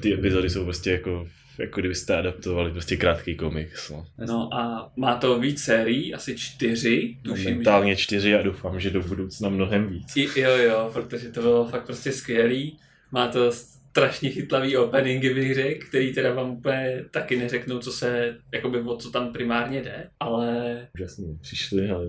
ty 0.00 0.14
epizody 0.14 0.50
jsou 0.50 0.64
prostě 0.64 0.90
jako, 0.90 1.26
jako 1.58 1.80
kdybyste 1.80 2.16
adaptovali 2.16 2.70
prostě 2.70 2.96
krátký 2.96 3.36
komiks. 3.36 3.90
No. 3.90 4.06
No 4.26 4.54
a 4.54 4.92
má 4.96 5.14
to 5.14 5.38
víc 5.38 5.62
sérií, 5.62 6.14
asi 6.14 6.36
čtyři, 6.38 7.16
tuším. 7.22 7.44
Momentálně 7.50 7.96
čtyři 7.96 8.34
a 8.34 8.42
doufám, 8.42 8.80
že 8.80 8.90
do 8.90 9.00
budoucna 9.00 9.48
mnohem 9.48 9.88
víc. 9.88 10.16
I, 10.16 10.40
jo, 10.40 10.50
jo, 10.56 10.90
protože 10.92 11.28
to 11.28 11.40
bylo 11.40 11.64
fakt 11.68 11.86
prostě 11.86 12.12
skvělý. 12.12 12.78
Má 13.12 13.28
to 13.28 13.50
strašně 13.90 14.30
chytlavý 14.30 14.76
openingy, 14.76 15.34
bych 15.34 15.54
řekl, 15.54 15.86
který 15.88 16.14
teda 16.14 16.34
vám 16.34 16.50
úplně 16.50 17.04
taky 17.10 17.36
neřeknou, 17.36 17.78
co 17.78 17.92
se, 17.92 18.36
jakoby 18.54 18.80
o 18.80 18.96
co 18.96 19.10
tam 19.10 19.32
primárně 19.32 19.82
jde, 19.82 20.10
ale 20.20 20.88
Úžasně 20.94 21.26
přišli, 21.40 21.90
ale 21.90 22.06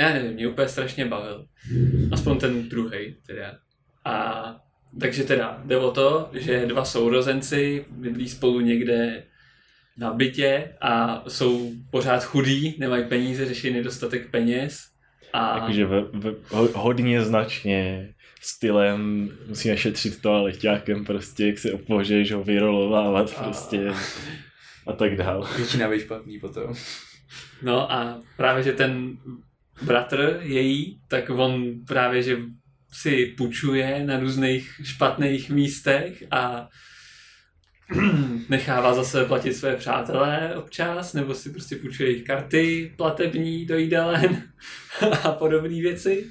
já 0.00 0.12
nevím, 0.12 0.32
mě 0.32 0.48
úplně 0.48 0.68
strašně 0.68 1.04
bavil. 1.06 1.46
Aspoň 2.12 2.38
ten 2.38 2.68
druhý 2.68 3.16
teda. 3.26 3.58
A 4.04 4.56
takže 5.00 5.24
teda 5.24 5.62
jde 5.64 5.76
o 5.76 5.90
to, 5.90 6.30
že 6.32 6.66
dva 6.66 6.84
sourozenci 6.84 7.84
bydlí 7.90 8.28
spolu 8.28 8.60
někde 8.60 9.22
na 9.98 10.14
bytě 10.14 10.68
a 10.80 11.24
jsou 11.28 11.72
pořád 11.90 12.24
chudí, 12.24 12.76
nemají 12.78 13.04
peníze, 13.04 13.46
řeší 13.46 13.72
nedostatek 13.72 14.30
peněz. 14.30 14.78
A 15.32 15.58
jakože 15.58 15.86
ve, 15.86 16.02
ve, 16.02 16.30
ho, 16.48 16.68
hodně 16.74 17.22
značně 17.22 18.14
stylem 18.42 19.30
musíme 19.48 19.76
šetřit 19.76 20.22
to 20.22 20.32
ale 20.32 20.52
těákem 20.52 21.04
prostě, 21.04 21.46
jak 21.46 21.58
se 21.58 21.72
opožeš 21.72 22.32
ho 22.32 22.44
vyrolovávat 22.44 23.34
A- 23.36 23.42
prostě 23.42 23.92
a 24.86 24.92
tak 24.92 25.16
dál. 25.16 25.48
Většina 25.56 25.90
být 25.90 26.00
špatný 26.00 26.38
potom. 26.38 26.74
No 27.62 27.92
a 27.92 28.20
právě, 28.36 28.62
že 28.62 28.72
ten 28.72 29.16
bratr 29.82 30.40
její, 30.42 31.00
tak 31.08 31.30
on 31.30 31.72
právě, 31.86 32.22
že 32.22 32.38
si 32.92 33.26
půjčuje 33.26 34.04
na 34.06 34.18
různých 34.18 34.80
špatných 34.84 35.50
místech 35.50 36.24
a 36.30 36.68
nechává 38.48 38.94
zase 38.94 39.24
platit 39.24 39.54
své 39.54 39.76
přátelé 39.76 40.56
občas, 40.56 41.12
nebo 41.12 41.34
si 41.34 41.50
prostě 41.50 41.76
půjčuje 41.76 42.08
jejich 42.08 42.24
karty 42.24 42.94
platební 42.96 43.66
do 43.66 43.76
jídelen 43.78 44.42
a 45.22 45.32
podobné 45.32 45.80
věci. 45.80 46.26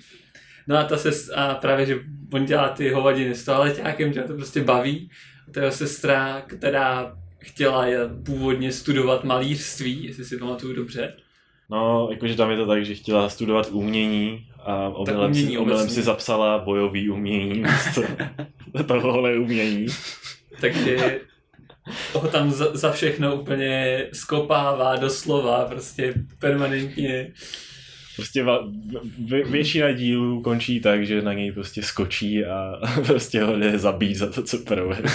No 0.68 0.78
a 0.78 0.84
ta 0.84 0.98
se, 0.98 1.34
a 1.36 1.56
právě, 1.56 1.86
že 1.86 2.00
on 2.34 2.46
dělá 2.46 2.70
ty 2.70 2.90
hovadiny 2.90 3.36
s 3.36 3.46
toaleťákem, 3.46 4.14
že 4.14 4.22
to 4.22 4.34
prostě 4.34 4.64
baví. 4.64 5.10
A 5.48 5.52
to 5.52 5.60
je 5.60 5.64
jeho 5.64 5.72
sestra, 5.72 6.42
která 6.48 7.18
chtěla 7.40 7.86
je 7.86 8.00
původně 8.26 8.72
studovat 8.72 9.24
malířství, 9.24 10.04
jestli 10.04 10.26
si 10.26 10.38
pamatuju 10.38 10.76
dobře. 10.76 11.14
No, 11.70 12.08
jakože 12.12 12.36
tam 12.36 12.52
je 12.52 12.58
to 12.58 12.66
tak, 12.66 12.86
že 12.86 12.96
chtěla 12.96 13.30
studovat 13.30 13.70
umění 13.72 14.48
a 14.60 14.90
omylem, 14.90 15.32
umění 15.32 15.52
si, 15.52 15.58
omylem 15.58 15.90
si 15.90 16.02
zapsala 16.02 16.60
bojový 16.60 17.10
umění 17.10 17.60
místo 17.60 18.02
tohohle 18.88 19.38
umění. 19.38 19.86
Takže 20.62 21.20
ho 22.14 22.28
tam 22.28 22.52
za, 22.52 22.78
za 22.78 22.92
všechno 22.92 23.36
úplně 23.36 24.06
skopává 24.14 24.96
doslova, 24.96 25.66
prostě 25.66 26.14
permanentně. 26.40 27.32
Prostě 28.16 28.46
vě, 29.26 29.44
většina 29.44 29.92
dílů 29.92 30.42
končí 30.42 30.80
tak, 30.80 31.06
že 31.06 31.22
na 31.22 31.34
něj 31.34 31.52
prostě 31.52 31.84
skočí 31.84 32.46
a 32.46 32.74
prostě 33.08 33.44
ho 33.44 33.58
jde 33.58 33.80
zabít 33.80 34.18
za 34.18 34.32
to, 34.32 34.44
co 34.44 34.58
provede. 34.58 35.10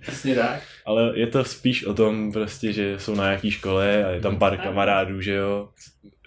Přesně 0.00 0.34
tak. 0.34 0.62
Ale 0.84 1.12
je 1.14 1.26
to 1.26 1.44
spíš 1.44 1.84
o 1.84 1.94
tom 1.94 2.32
prostě, 2.32 2.72
že 2.72 2.98
jsou 2.98 3.14
na 3.14 3.24
nějaký 3.24 3.50
škole 3.50 4.04
a 4.04 4.10
je 4.10 4.20
tam 4.20 4.38
pár 4.38 4.56
kamarádů, 4.56 5.20
že 5.20 5.34
jo. 5.34 5.68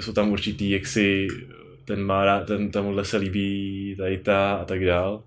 Jsou 0.01 0.13
tam 0.13 0.31
určitý, 0.31 0.69
jak 0.69 0.87
si 0.87 1.27
ten 1.85 2.03
má 2.03 2.25
rád, 2.25 2.47
ten 2.47 2.71
tomuhle 2.71 3.05
se 3.05 3.17
líbí 3.17 3.95
tady 3.97 4.17
ta 4.17 4.53
a 4.53 4.65
tak 4.65 4.85
dál. 4.85 5.23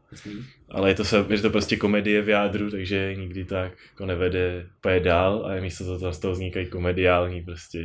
Ale 0.70 0.90
je 0.90 0.94
to, 0.94 1.04
se, 1.04 1.24
je 1.28 1.40
to 1.40 1.50
prostě 1.50 1.76
komedie 1.76 2.22
v 2.22 2.28
jádru, 2.28 2.70
takže 2.70 3.14
nikdy 3.18 3.44
tak 3.44 3.72
jako 3.90 4.06
nevede 4.06 4.66
úplně 4.78 5.00
dál 5.00 5.46
a 5.46 5.60
místo 5.60 5.98
toho, 5.98 6.12
z 6.12 6.18
toho 6.18 6.32
vznikají 6.32 6.66
komediální 6.66 7.42
prostě 7.42 7.84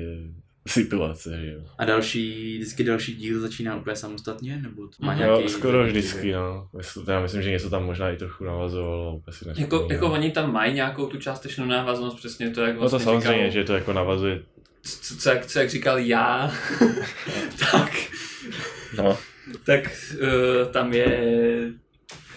situace, 0.68 1.38
že 1.42 1.52
jo. 1.52 1.60
A 1.78 1.86
další, 1.86 2.58
vždycky 2.58 2.84
další 2.84 3.16
díl 3.16 3.40
začíná 3.40 3.76
úplně 3.76 3.96
samostatně? 3.96 4.58
Nebo 4.62 4.88
to 4.88 4.96
má 5.00 5.12
Mhm. 5.14 5.18
nějaký... 5.22 5.44
Jo, 5.44 5.50
skoro 5.50 5.84
vždycky, 5.86 6.32
no. 6.34 6.68
Já 7.08 7.20
myslím, 7.22 7.42
že 7.42 7.52
něco 7.52 7.70
tam 7.70 7.86
možná 7.86 8.10
i 8.10 8.18
trochu 8.18 8.44
navazovalo, 8.44 9.16
úplně 9.16 9.34
si 9.38 9.62
Jako, 9.62 9.88
jako 9.92 10.12
oni 10.12 10.32
tam 10.32 10.54
mají 10.54 10.74
nějakou 10.74 11.06
tu 11.06 11.18
částečnou 11.18 11.66
návaznost, 11.66 12.16
přesně 12.18 12.50
to, 12.50 12.62
jak 12.62 12.70
No 12.70 12.76
to 12.76 12.80
vlastně 12.80 13.00
samozřejmě, 13.06 13.38
říkal, 13.38 13.52
že 13.52 13.64
to 13.64 13.74
jako 13.74 13.94
navazuje, 13.94 14.40
co, 14.84 15.16
co, 15.16 15.30
jak, 15.30 15.46
co 15.46 15.60
jak 15.60 15.70
říkal 15.70 15.98
já, 16.00 16.54
tak 17.72 17.92
no. 18.98 19.18
tak 19.66 19.80
uh, 20.14 20.72
tam 20.72 20.94
je 20.94 21.20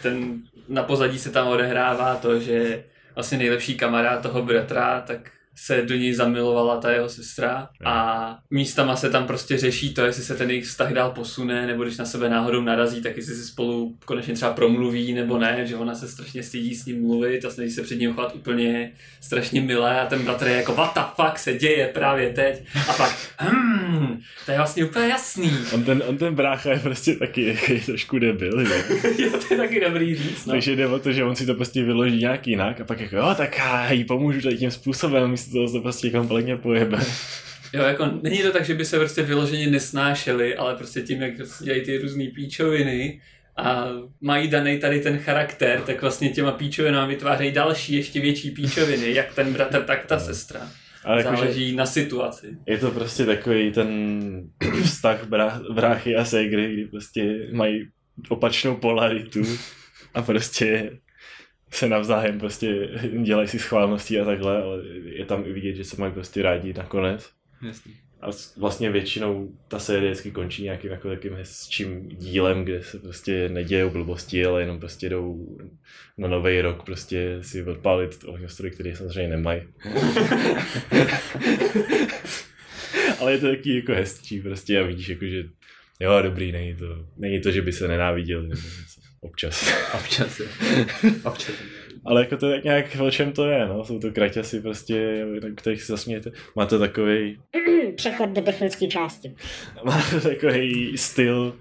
ten, 0.02 0.42
na 0.68 0.82
pozadí 0.82 1.18
se 1.18 1.30
tam 1.30 1.48
odehrává 1.48 2.16
to, 2.16 2.40
že 2.40 2.84
vlastně 3.14 3.38
nejlepší 3.38 3.74
kamarád 3.76 4.22
toho 4.22 4.42
bratra, 4.42 5.00
tak 5.00 5.30
se 5.56 5.82
do 5.82 5.94
něj 5.94 6.14
zamilovala 6.14 6.80
ta 6.80 6.90
jeho 6.90 7.08
sestra 7.08 7.68
a 7.84 8.38
místama 8.50 8.96
se 8.96 9.10
tam 9.10 9.26
prostě 9.26 9.58
řeší 9.58 9.94
to, 9.94 10.04
jestli 10.04 10.22
se 10.22 10.34
ten 10.34 10.50
jejich 10.50 10.64
vztah 10.64 10.92
dál 10.92 11.10
posune, 11.10 11.66
nebo 11.66 11.84
když 11.84 11.96
na 11.96 12.04
sebe 12.04 12.28
náhodou 12.28 12.62
narazí, 12.62 13.02
tak 13.02 13.16
jestli 13.16 13.34
si 13.34 13.44
spolu 13.44 13.96
konečně 14.04 14.34
třeba 14.34 14.52
promluví, 14.52 15.12
nebo 15.12 15.38
ne, 15.38 15.66
že 15.66 15.76
ona 15.76 15.94
se 15.94 16.08
strašně 16.08 16.42
stydí 16.42 16.74
s 16.74 16.86
ním 16.86 17.02
mluvit 17.02 17.44
a 17.44 17.50
snaží 17.50 17.70
se 17.70 17.82
před 17.82 17.98
ním 17.98 18.14
chovat 18.14 18.34
úplně 18.34 18.92
strašně 19.20 19.60
milé 19.60 20.00
a 20.00 20.06
ten 20.06 20.24
bratr 20.24 20.46
je 20.46 20.56
jako 20.56 20.74
what 20.74 20.94
the 20.94 21.22
fuck 21.22 21.38
se 21.38 21.54
děje 21.54 21.90
právě 21.94 22.30
teď 22.30 22.64
a 22.88 22.92
pak 22.92 23.16
hmm, 23.36 24.20
to 24.46 24.50
je 24.50 24.56
vlastně 24.56 24.84
úplně 24.84 25.08
jasný. 25.08 25.52
On 25.72 25.84
ten, 25.84 26.02
on 26.06 26.18
ten 26.18 26.34
brácha 26.34 26.70
je 26.70 26.78
prostě 26.78 27.14
taky 27.16 27.44
jako 27.44 27.72
trošku 27.86 28.18
debil, 28.18 28.64
že? 28.64 28.84
jo, 29.22 29.30
to 29.48 29.54
je 29.54 29.60
taky 29.60 29.80
dobrý 29.80 30.14
říct, 30.14 30.46
no. 30.46 30.52
Takže 30.52 30.76
jde 30.76 30.86
o 30.86 30.98
to, 30.98 31.12
že 31.12 31.24
on 31.24 31.36
si 31.36 31.46
to 31.46 31.54
prostě 31.54 31.84
vyloží 31.84 32.18
nějak 32.18 32.46
jinak 32.46 32.80
a 32.80 32.84
pak 32.84 33.00
jako 33.00 33.16
jo, 33.16 33.34
tak 33.36 33.58
já 33.58 33.92
jí 33.92 34.04
pomůžu 34.04 34.40
tady 34.40 34.56
tím 34.56 34.70
způsobem, 34.70 35.36
místo 35.44 35.52
toho 35.58 35.68
se 35.68 35.80
prostě 35.80 36.10
kompletně 36.10 36.56
pojebe. 36.56 36.98
Jo, 37.72 37.82
jako 37.82 38.10
není 38.22 38.42
to 38.42 38.52
tak, 38.52 38.64
že 38.64 38.74
by 38.74 38.84
se 38.84 38.98
prostě 38.98 39.22
vyloženě 39.22 39.66
nesnášeli, 39.66 40.56
ale 40.56 40.74
prostě 40.76 41.02
tím, 41.02 41.22
jak 41.22 41.36
prostě 41.36 41.64
dělají 41.64 41.82
ty 41.84 41.98
různé 41.98 42.24
píčoviny 42.34 43.20
a 43.56 43.88
mají 44.20 44.48
daný 44.48 44.78
tady 44.78 45.00
ten 45.00 45.18
charakter, 45.18 45.80
tak 45.80 46.02
vlastně 46.02 46.28
těma 46.28 46.52
píčovinami 46.52 47.14
vytvářejí 47.14 47.52
další, 47.52 47.94
ještě 47.94 48.20
větší 48.20 48.50
píčoviny, 48.50 49.14
jak 49.14 49.34
ten 49.34 49.52
bratr, 49.52 49.82
tak 49.82 50.06
ta 50.06 50.18
sestra. 50.18 50.60
Ale 51.04 51.22
jako, 51.22 51.36
Záleží 51.36 51.76
na 51.76 51.86
situaci. 51.86 52.46
je 52.66 52.78
to 52.78 52.90
prostě 52.90 53.26
takový 53.26 53.72
ten 53.72 53.88
vztah 54.84 55.24
brá, 55.28 55.62
bráchy 55.74 56.16
a 56.16 56.24
ségry, 56.24 56.72
kdy 56.72 56.84
prostě 56.84 57.48
mají 57.52 57.88
opačnou 58.28 58.76
polaritu 58.76 59.42
a 60.14 60.22
prostě 60.22 60.90
se 61.70 61.88
navzájem 61.88 62.38
prostě 62.38 62.88
dělají 63.22 63.48
si 63.48 63.58
schválností 63.58 64.20
a 64.20 64.24
takhle, 64.24 64.62
ale 64.62 64.82
je 65.04 65.24
tam 65.24 65.44
i 65.46 65.52
vidět, 65.52 65.74
že 65.74 65.84
se 65.84 65.96
mají 66.00 66.12
prostě 66.12 66.42
rádi 66.42 66.72
nakonec. 66.72 67.30
Jasný. 67.66 67.94
A 68.20 68.30
vlastně 68.56 68.90
většinou 68.90 69.48
ta 69.68 69.78
série 69.78 70.10
vždycky 70.10 70.30
končí 70.30 70.62
nějakým 70.62 70.90
jako 70.90 71.08
takým 71.08 71.34
hezčím 71.34 72.08
dílem, 72.08 72.64
kde 72.64 72.82
se 72.82 72.98
prostě 72.98 73.48
nedějou 73.48 73.90
blbosti, 73.90 74.46
ale 74.46 74.62
jenom 74.62 74.80
prostě 74.80 75.08
jdou 75.08 75.58
na 76.18 76.28
nový 76.28 76.60
rok 76.60 76.84
prostě 76.84 77.38
si 77.40 77.64
odpálit 77.64 78.24
ohňostroje, 78.26 78.70
který 78.70 78.96
samozřejmě 78.96 79.28
nemají. 79.28 79.62
ale 83.18 83.32
je 83.32 83.38
to 83.38 83.48
taky 83.48 83.76
jako 83.76 83.92
hezčí 83.92 84.40
prostě 84.40 84.80
a 84.80 84.82
vidíš 84.82 85.08
jako, 85.08 85.24
že 85.24 85.44
jo, 86.00 86.22
dobrý, 86.22 86.52
není 86.52 86.76
to, 86.76 87.06
není 87.16 87.40
to, 87.40 87.50
že 87.50 87.62
by 87.62 87.72
se 87.72 87.88
nenáviděli 87.88 88.42
nebo 88.42 88.62
něco. 88.62 88.93
Občas. 89.24 89.72
Občas 89.94 90.40
je. 90.40 90.46
Občas. 91.24 91.54
Ale 92.06 92.20
jako 92.20 92.36
to 92.36 92.50
tak 92.50 92.64
nějak, 92.64 92.96
o 93.00 93.10
čem 93.10 93.32
to 93.32 93.46
je, 93.46 93.66
no. 93.66 93.84
Jsou 93.84 93.98
to 93.98 94.10
kraťasy 94.10 94.60
prostě, 94.60 95.26
na 95.42 95.48
kterých 95.54 95.82
se 95.82 95.92
zasmějete. 95.92 96.30
Má 96.56 96.66
to 96.66 96.78
takový 96.78 97.38
Přechod 97.96 98.28
do 98.30 98.40
technické 98.42 98.86
části. 98.86 99.34
má 99.84 100.02
to 100.10 100.20
takový 100.20 100.98
styl 100.98 101.56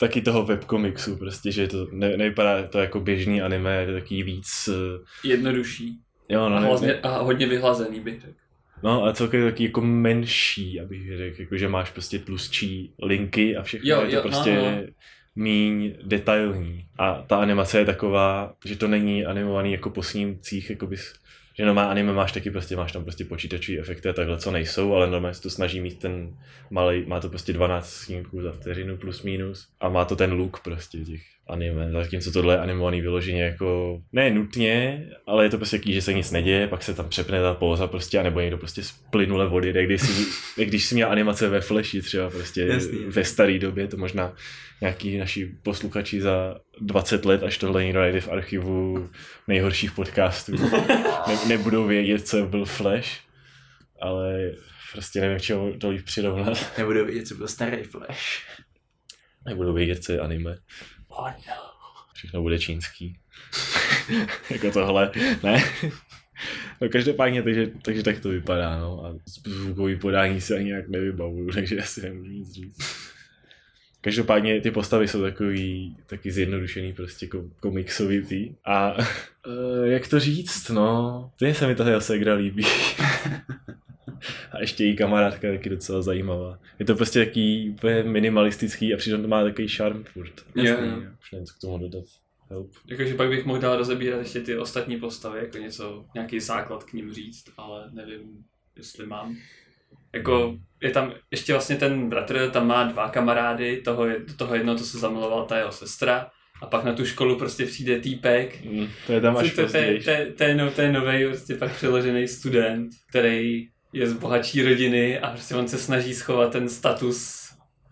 taky 0.00 0.22
toho 0.22 0.44
webkomiksu, 0.44 1.16
prostě, 1.16 1.52
že 1.52 1.68
to 1.68 1.86
ne, 1.92 2.16
nevypadá 2.16 2.62
to 2.66 2.78
jako 2.78 3.00
běžný 3.00 3.42
anime, 3.42 3.76
je 3.80 3.86
to 3.86 3.92
taký 3.92 4.22
víc, 4.22 4.68
eh, 4.68 5.28
Jednodušší. 5.28 5.98
jo, 6.28 6.48
no, 6.48 6.56
A, 6.72 6.80
ne, 6.80 7.00
a 7.00 7.18
hodně 7.18 7.46
vyhlazený 7.46 8.00
bych 8.00 8.20
řekl. 8.20 8.34
no 8.82 9.04
a 9.04 9.12
celkově 9.12 9.50
taky 9.50 9.64
jako 9.64 9.80
menší, 9.80 10.80
abych 10.80 11.16
řekl, 11.16 11.40
jako, 11.40 11.56
že 11.56 11.68
máš 11.68 11.90
prostě 11.90 12.18
tlustší 12.18 12.94
linky 13.02 13.56
a 13.56 13.62
všechno 13.62 13.90
Jo, 13.90 14.00
je 14.02 14.08
to 14.08 14.14
jo, 14.16 14.22
prostě 14.22 14.54
no, 14.56 14.70
no. 14.70 14.82
Míň 15.36 15.94
detailní. 16.02 16.86
A 16.98 17.22
ta 17.26 17.36
animace 17.36 17.78
je 17.78 17.84
taková, 17.84 18.54
že 18.64 18.76
to 18.76 18.88
není 18.88 19.24
animovaný 19.24 19.72
jako 19.72 19.90
po 19.90 20.02
snímcích, 20.02 20.70
jako 20.70 20.86
bys, 20.86 21.14
že 21.58 21.66
normální 21.66 21.90
anime 21.90 22.12
máš 22.12 22.32
taky 22.32 22.50
prostě, 22.50 22.76
máš 22.76 22.92
tam 22.92 23.02
prostě 23.02 23.24
počítačový 23.24 23.78
efekty 23.78 24.08
a 24.08 24.12
takhle, 24.12 24.38
co 24.38 24.50
nejsou, 24.50 24.94
ale 24.94 25.10
normálně 25.10 25.34
se 25.34 25.42
to 25.42 25.50
snaží 25.50 25.80
mít 25.80 25.98
ten 25.98 26.36
malý, 26.70 27.06
má 27.06 27.20
to 27.20 27.28
prostě 27.28 27.52
12 27.52 27.90
snímků 27.90 28.42
za 28.42 28.52
vteřinu 28.52 28.96
plus 28.96 29.22
minus 29.22 29.68
a 29.80 29.88
má 29.88 30.04
to 30.04 30.16
ten 30.16 30.32
look 30.32 30.60
prostě 30.60 30.98
těch 30.98 31.33
anime, 31.46 31.90
zatímco 31.92 32.32
tohle 32.32 32.54
je 32.54 32.58
animovaný 32.58 33.00
vyloženě 33.00 33.42
jako, 33.42 34.00
ne 34.12 34.30
nutně, 34.30 35.06
ale 35.26 35.44
je 35.44 35.50
to 35.50 35.56
prostě 35.56 35.78
taký, 35.78 35.92
že 35.92 36.02
se 36.02 36.12
nic 36.12 36.30
neděje, 36.30 36.68
pak 36.68 36.82
se 36.82 36.94
tam 36.94 37.08
přepne 37.08 37.40
ta 37.40 37.54
póza 37.54 37.86
prostě, 37.86 38.18
anebo 38.18 38.40
někdo 38.40 38.58
prostě 38.58 38.82
z 38.82 38.92
plynule 38.92 39.48
vody, 39.48 39.72
jak 39.74 39.86
když 39.86 40.00
si, 40.02 40.26
jak 40.60 40.68
když 40.70 40.84
si 40.84 40.94
měl 40.94 41.10
animace 41.10 41.48
ve 41.48 41.60
Flashi 41.60 42.02
třeba 42.02 42.30
prostě 42.30 42.60
Jasný. 42.62 42.98
ve 42.98 43.24
staré 43.24 43.58
době, 43.58 43.88
to 43.88 43.96
možná 43.96 44.32
nějaký 44.80 45.18
naši 45.18 45.56
posluchači 45.62 46.20
za 46.20 46.56
20 46.80 47.24
let, 47.24 47.42
až 47.42 47.58
tohle 47.58 47.84
někdo 47.84 48.00
najde 48.00 48.20
v 48.20 48.28
archivu 48.28 49.08
nejhorších 49.48 49.92
podcastů, 49.92 50.52
ne, 51.28 51.38
nebudou 51.48 51.86
vědět, 51.86 52.28
co 52.28 52.46
byl 52.46 52.64
Flash, 52.64 53.08
ale 54.00 54.50
prostě 54.92 55.20
nevím, 55.20 55.38
k 55.38 55.42
čemu 55.42 55.78
to 55.78 55.90
líp 55.90 56.04
přirovnat. 56.04 56.78
Nebudu 56.78 57.04
vidět, 57.04 57.28
co 57.28 57.34
byl 57.34 57.48
starý 57.48 57.82
Flash. 57.82 58.42
Nebudou 59.46 59.72
vědět, 59.72 60.04
co 60.04 60.12
je 60.12 60.20
anime. 60.20 60.56
Všechno 62.14 62.42
bude 62.42 62.58
čínský. 62.58 63.16
jako 64.50 64.70
tohle, 64.70 65.10
ne? 65.42 65.64
No 66.80 66.88
každopádně, 66.88 67.42
takže, 67.42 67.70
takže 67.82 68.02
tak 68.02 68.18
to 68.18 68.28
vypadá, 68.28 68.78
no. 68.78 69.04
A 69.04 69.14
zvukový 69.46 69.96
podání 69.96 70.40
si 70.40 70.54
ani 70.54 70.64
nějak 70.64 70.88
nevybavuju, 70.88 71.50
takže 71.52 71.78
asi 71.78 72.02
nemůžu 72.02 72.30
nic 72.30 72.52
říct. 72.52 73.04
Každopádně 74.00 74.60
ty 74.60 74.70
postavy 74.70 75.08
jsou 75.08 75.22
takový, 75.22 75.96
taky 76.06 76.32
zjednodušený 76.32 76.92
prostě 76.92 77.26
kom, 77.26 77.50
komiksový 77.60 78.22
tý. 78.22 78.54
A 78.64 78.92
uh, 78.96 79.84
jak 79.84 80.08
to 80.08 80.20
říct, 80.20 80.68
no, 80.68 81.30
ten 81.38 81.54
se 81.54 81.66
mi 81.66 81.74
ta 81.74 82.00
Segra 82.00 82.34
líbí. 82.34 82.64
A 84.52 84.60
ještě 84.60 84.84
její 84.84 84.96
kamarádka 84.96 85.46
je 85.48 85.58
taky 85.58 85.70
docela 85.70 86.02
zajímavá. 86.02 86.58
Je 86.78 86.86
to 86.86 86.94
prostě 86.94 87.24
taký 87.24 87.70
úplně 87.70 88.02
minimalistický 88.02 88.94
a 88.94 88.96
přitom 88.96 89.22
to 89.22 89.28
má 89.28 89.44
takový 89.44 89.68
šarm 89.68 90.04
furt. 90.04 90.32
Jo, 90.56 90.64
Jasný, 90.64 90.86
jo. 90.88 90.94
jo. 90.96 91.10
Už 91.20 91.32
nevím, 91.32 91.46
co 91.46 91.54
k 91.54 91.60
tomu 91.60 91.78
dodat. 91.78 92.04
Help. 92.50 92.70
Jakože 92.86 93.14
pak 93.14 93.28
bych 93.28 93.44
mohl 93.44 93.58
dál 93.60 93.76
rozebírat 93.76 94.18
ještě 94.20 94.40
ty 94.40 94.58
ostatní 94.58 94.96
postavy, 95.00 95.38
jako 95.38 95.58
něco, 95.58 96.04
nějaký 96.14 96.40
základ 96.40 96.84
k 96.84 96.92
ním 96.92 97.12
říct, 97.12 97.44
ale 97.56 97.90
nevím, 97.92 98.20
jestli 98.76 99.06
mám. 99.06 99.36
Jako 100.14 100.58
je 100.82 100.90
tam 100.90 101.12
ještě 101.30 101.52
vlastně 101.52 101.76
ten 101.76 102.08
bratr, 102.08 102.50
tam 102.50 102.66
má 102.66 102.84
dva 102.84 103.08
kamarády, 103.08 103.76
toho, 103.84 104.06
je- 104.06 104.18
do 104.28 104.34
toho 104.34 104.54
jednoho 104.54 104.78
to 104.78 104.84
se 104.84 104.98
zamilovala 104.98 105.44
ta 105.44 105.58
jeho 105.58 105.72
sestra, 105.72 106.30
a 106.62 106.66
pak 106.66 106.84
na 106.84 106.92
tu 106.92 107.04
školu 107.04 107.38
prostě 107.38 107.66
přijde 107.66 108.00
týpek, 108.00 108.64
Mm, 108.64 108.86
to 109.06 109.12
je 109.12 109.20
tam 109.20 109.36
až 109.36 109.50
to, 109.50 109.56
to, 109.66 109.72
to, 109.72 109.78
to, 110.04 110.32
to, 110.36 110.44
je 110.44 110.54
no, 110.54 110.70
to 110.70 110.80
je 110.82 110.92
nový 110.92 111.24
prostě 111.26 111.54
pak 111.54 111.72
přeložený 111.76 112.28
student, 112.28 112.90
který 113.08 113.68
je 113.94 114.06
z 114.06 114.12
bohatší 114.12 114.62
rodiny 114.62 115.18
a 115.18 115.30
prostě 115.30 115.54
on 115.54 115.68
se 115.68 115.78
snaží 115.78 116.14
schovat 116.14 116.52
ten 116.52 116.68
status 116.68 117.44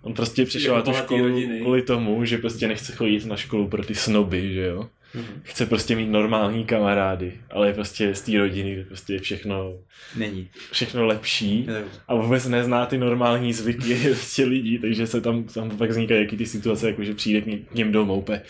On 0.03 0.15
prostě 0.15 0.45
přišel 0.45 0.75
na 0.75 0.83
tu 0.83 0.93
školu 0.93 1.29
rodiny. 1.29 1.61
kvůli 1.61 1.83
tomu, 1.83 2.25
že 2.25 2.39
prostě 2.39 2.69
nechce 2.69 2.93
chodit 2.93 3.27
na 3.27 3.37
školu 3.37 3.69
pro 3.69 3.85
ty 3.85 3.95
snoby, 3.95 4.55
že 4.55 4.63
jo. 4.67 4.89
Mhm. 5.15 5.25
Chce 5.43 5.67
prostě 5.67 5.97
mít 5.97 6.07
normální 6.07 6.65
kamarády, 6.65 7.33
ale 7.51 7.67
je 7.67 7.75
prostě 7.75 8.15
z 8.15 8.21
té 8.21 8.39
rodiny, 8.39 8.75
kde 8.75 8.85
prostě 8.85 9.13
je 9.13 9.19
všechno, 9.19 9.73
Není. 10.17 10.49
všechno 10.73 11.07
lepší 11.07 11.67
Jo. 11.69 11.75
a 12.09 12.15
vůbec 12.15 12.49
nezná 12.49 12.87
ty 12.87 12.99
normální 12.99 13.53
zvyky 13.53 13.95
prostě 14.05 14.45
lidí, 14.45 14.79
takže 14.79 15.07
se 15.07 15.21
tam, 15.21 15.45
tam 15.45 15.71
pak 15.71 15.91
vznikají 15.91 16.21
jaký 16.21 16.37
ty 16.37 16.47
situace, 16.47 16.87
jako 16.87 17.05
že 17.05 17.15
přijde 17.15 17.41
k 17.41 17.47
ním, 17.47 17.65
k 17.65 17.75
ním 17.75 17.93
domů, 17.93 18.15
úplně 18.15 18.43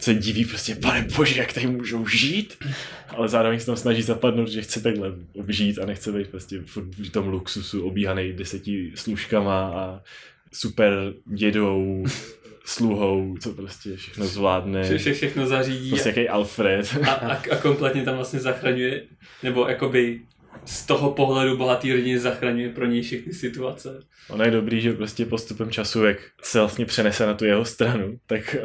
se 0.00 0.14
diví 0.14 0.44
prostě, 0.44 0.74
pane 0.74 1.06
bože, 1.16 1.40
jak 1.40 1.52
tady 1.52 1.66
můžou 1.66 2.06
žít, 2.06 2.64
ale 3.08 3.28
zároveň 3.28 3.60
se 3.60 3.66
tam 3.66 3.76
snaží 3.76 4.02
zapadnout, 4.02 4.48
že 4.48 4.62
chce 4.62 4.80
takhle 4.80 5.12
žít 5.48 5.78
a 5.78 5.86
nechce 5.86 6.12
být 6.12 6.28
prostě 6.28 6.62
v 7.04 7.10
tom 7.10 7.28
luxusu 7.28 7.86
obíhaný 7.86 8.32
deseti 8.32 8.92
služkama 8.94 9.68
a 9.68 10.00
super 10.52 11.12
dědou, 11.26 12.04
sluhou, 12.64 13.36
co 13.40 13.52
prostě 13.52 13.96
všechno 13.96 14.26
zvládne. 14.26 14.82
Vše, 14.84 14.98
vše, 14.98 15.14
všechno 15.14 15.46
zařídí 15.46 15.90
Prostě 15.90 16.08
jaký 16.08 16.28
Alfred. 16.28 16.96
a, 17.08 17.10
a, 17.10 17.34
a 17.34 17.56
kompletně 17.56 18.02
tam 18.02 18.16
vlastně 18.16 18.40
zachraňuje, 18.40 19.02
nebo 19.42 19.68
jakoby 19.68 20.20
z 20.64 20.86
toho 20.86 21.10
pohledu 21.10 21.56
bohatý 21.56 21.92
rodiny 21.92 22.18
zachraňuje 22.18 22.68
pro 22.68 22.86
něj 22.86 23.02
všechny 23.02 23.32
situace. 23.32 24.00
Ono 24.28 24.44
je 24.44 24.50
dobrý, 24.50 24.80
že 24.80 24.92
prostě 24.92 25.26
postupem 25.26 25.70
času, 25.70 26.04
jak 26.04 26.16
se 26.42 26.58
vlastně 26.58 26.86
přenese 26.86 27.26
na 27.26 27.34
tu 27.34 27.44
jeho 27.44 27.64
stranu, 27.64 28.18
tak 28.26 28.56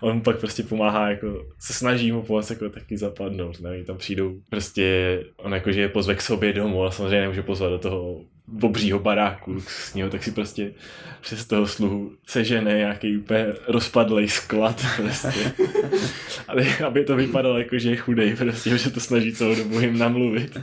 on 0.00 0.20
pak 0.20 0.38
prostě 0.38 0.62
pomáhá, 0.62 1.10
jako 1.10 1.46
se 1.58 1.72
snaží 1.72 2.12
mu 2.12 2.22
pomoct 2.22 2.50
jako 2.50 2.68
taky 2.68 2.98
zapadnout, 2.98 3.60
ne? 3.60 3.84
Tam 3.84 3.98
přijdou 3.98 4.34
prostě, 4.50 5.18
on 5.36 5.54
jakože 5.54 5.80
je 5.80 5.88
pozve 5.88 6.14
k 6.14 6.22
sobě 6.22 6.52
domů, 6.52 6.82
ale 6.82 6.92
samozřejmě 6.92 7.20
nemůže 7.20 7.42
pozvat 7.42 7.70
do 7.70 7.78
toho 7.78 8.20
obřího 8.62 8.98
baráku 8.98 9.60
s 9.60 9.94
ním, 9.94 10.10
tak 10.10 10.24
si 10.24 10.30
prostě 10.30 10.72
přes 11.20 11.46
toho 11.46 11.66
sluhu 11.66 12.12
sežene 12.26 12.74
nějaký 12.74 13.16
úplně 13.16 13.46
rozpadlej 13.68 14.28
sklad 14.28 14.86
prostě. 14.96 15.52
aby, 16.48 16.66
aby 16.86 17.04
to 17.04 17.16
vypadalo 17.16 17.58
jako, 17.58 17.78
že 17.78 17.90
je 17.90 17.96
chudej 17.96 18.36
prostě, 18.36 18.78
že 18.78 18.90
to 18.90 19.00
snaží 19.00 19.32
celou 19.32 19.54
dobu 19.54 19.80
jim 19.80 19.98
namluvit. 19.98 20.60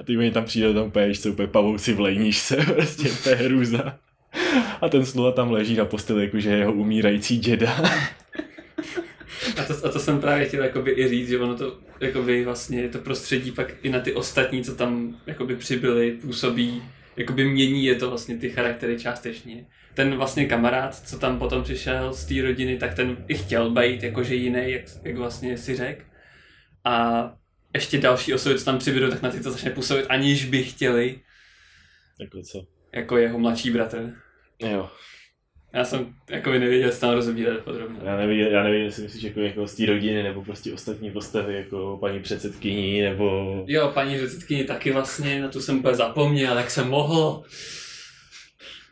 A 0.00 0.02
ty 0.02 0.18
oni 0.18 0.30
tam 0.30 0.44
přijdou 0.44 0.74
tam 0.74 0.86
úplně, 0.86 1.06
víš 1.06 1.20
co, 1.20 1.30
úplně 1.30 1.48
pavouci 1.48 1.92
v 1.92 2.00
lejnížce, 2.00 2.56
prostě 2.74 3.10
úplně 3.10 3.34
hrůza. 3.34 3.98
A 4.80 4.88
ten 4.88 5.06
sluha 5.06 5.32
tam 5.32 5.50
leží 5.50 5.76
na 5.76 5.84
posteli, 5.84 6.24
jakože 6.24 6.50
je 6.50 6.56
jeho 6.56 6.72
umírající 6.72 7.38
děda. 7.38 7.82
A 9.60 9.64
to, 9.64 9.86
a 9.86 9.88
to 9.92 9.98
jsem 9.98 10.20
právě 10.20 10.46
chtěl 10.48 10.64
jakoby 10.64 10.90
i 10.90 11.08
říct, 11.08 11.28
že 11.28 11.38
ono 11.38 11.56
to 11.56 11.78
jakoby 12.00 12.44
vlastně 12.44 12.88
to 12.88 12.98
prostředí 12.98 13.52
pak 13.52 13.74
i 13.82 13.90
na 13.90 14.00
ty 14.00 14.12
ostatní, 14.12 14.64
co 14.64 14.74
tam 14.74 15.20
jakoby 15.26 15.56
přibyli, 15.56 16.12
působí, 16.12 16.82
jakoby 17.16 17.44
mění 17.44 17.84
je 17.84 17.94
to 17.94 18.08
vlastně 18.08 18.36
ty 18.36 18.50
charaktery 18.50 18.98
částečně. 18.98 19.66
Ten 19.94 20.16
vlastně 20.16 20.46
kamarád, 20.46 20.94
co 21.08 21.18
tam 21.18 21.38
potom 21.38 21.62
přišel 21.62 22.12
z 22.14 22.24
té 22.24 22.42
rodiny, 22.42 22.78
tak 22.78 22.94
ten 22.94 23.24
i 23.28 23.34
chtěl 23.34 23.70
být 23.70 24.02
jakože 24.02 24.34
jiný, 24.34 24.70
jak, 24.72 24.82
jak 25.04 25.16
vlastně 25.16 25.58
si 25.58 25.76
řekl. 25.76 26.02
A 26.84 27.24
ještě 27.74 27.98
další 27.98 28.34
osoby, 28.34 28.58
co 28.58 28.64
tam 28.64 28.78
přibydou, 28.78 29.10
tak 29.10 29.22
na 29.22 29.30
ty 29.30 29.40
to 29.40 29.50
začne 29.50 29.70
působit, 29.70 30.06
aniž 30.08 30.44
by 30.44 30.64
chtěli, 30.64 31.20
Jako 32.20 32.42
co? 32.42 32.66
jako 32.94 33.16
jeho 33.16 33.38
mladší 33.38 33.70
bratr. 33.70 34.14
Jo. 34.60 34.90
Já 35.72 35.84
jsem 35.84 36.14
jako 36.30 36.50
nevěděl, 36.50 36.88
jestli 36.88 37.00
tam 37.00 37.14
rozebírat 37.14 37.58
podrobně. 37.60 37.98
Já 38.04 38.16
nevím, 38.16 38.40
já 38.40 38.62
nevím, 38.62 38.82
jestli 38.82 39.02
myslíš 39.02 39.22
jako, 39.22 39.40
jako 39.40 39.66
z 39.66 39.74
té 39.74 39.86
rodiny, 39.86 40.22
nebo 40.22 40.44
prostě 40.44 40.72
ostatní 40.72 41.10
postavy, 41.10 41.54
jako 41.54 41.98
paní 42.00 42.20
předsedkyní, 42.20 43.02
nebo... 43.02 43.64
Jo, 43.66 43.90
paní 43.94 44.16
předsedkyni 44.16 44.64
taky 44.64 44.92
vlastně, 44.92 45.42
na 45.42 45.48
tu 45.48 45.60
jsem 45.60 45.78
úplně 45.78 45.94
zapomněl, 45.94 46.58
jak 46.58 46.70
jsem 46.70 46.88
mohl. 46.88 47.42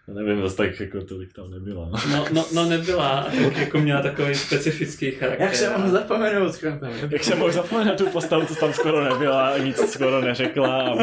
Já 0.08 0.14
nevím, 0.14 0.42
zase 0.42 0.56
tak 0.56 0.80
jako 0.80 1.02
tolik 1.02 1.32
tam 1.32 1.50
nebyla. 1.50 1.90
No, 2.12 2.26
no, 2.32 2.46
no 2.54 2.64
nebyla, 2.64 3.22
tak 3.44 3.56
jako 3.56 3.78
měla 3.78 4.02
takový 4.02 4.34
specifický 4.34 5.10
charakter. 5.10 5.46
Jak 5.46 5.54
se 5.56 5.70
mohl 5.70 5.88
zapomenout, 5.90 6.52
skoro 6.54 6.72
Jak 7.10 7.24
jsem 7.24 7.38
mohl 7.38 7.52
zapomenout 7.52 7.88
na 7.90 7.94
tu 7.94 8.06
postavu, 8.10 8.46
co 8.46 8.54
tam 8.54 8.72
skoro 8.72 9.04
nebyla, 9.04 9.48
a 9.48 9.58
nic 9.58 9.76
skoro 9.92 10.20
neřekla. 10.20 10.82
A... 10.82 10.94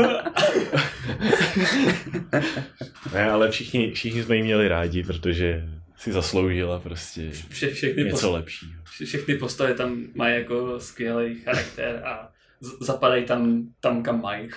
ne, 3.14 3.30
ale 3.32 3.51
všichni, 3.51 3.91
všichni 3.91 4.24
jsme 4.24 4.36
ji 4.36 4.43
měli 4.43 4.68
rádi, 4.68 5.03
protože 5.03 5.64
si 5.97 6.12
zasloužila 6.12 6.80
prostě 6.80 7.32
Vše, 7.49 7.68
všechny, 7.70 8.03
něco 8.03 8.12
postavy, 8.14 8.34
lepšího. 8.34 8.82
všechny 9.06 9.36
postavy 9.38 9.74
tam 9.74 10.03
mají 10.16 10.36
jako 10.36 10.80
skvělý 10.80 11.36
charakter 11.36 12.01
a 12.06 12.30
z- 12.62 12.86
zapadají 12.86 13.26
tam, 13.26 13.68
tam 13.80 14.03
kam 14.03 14.22
mají. 14.22 14.49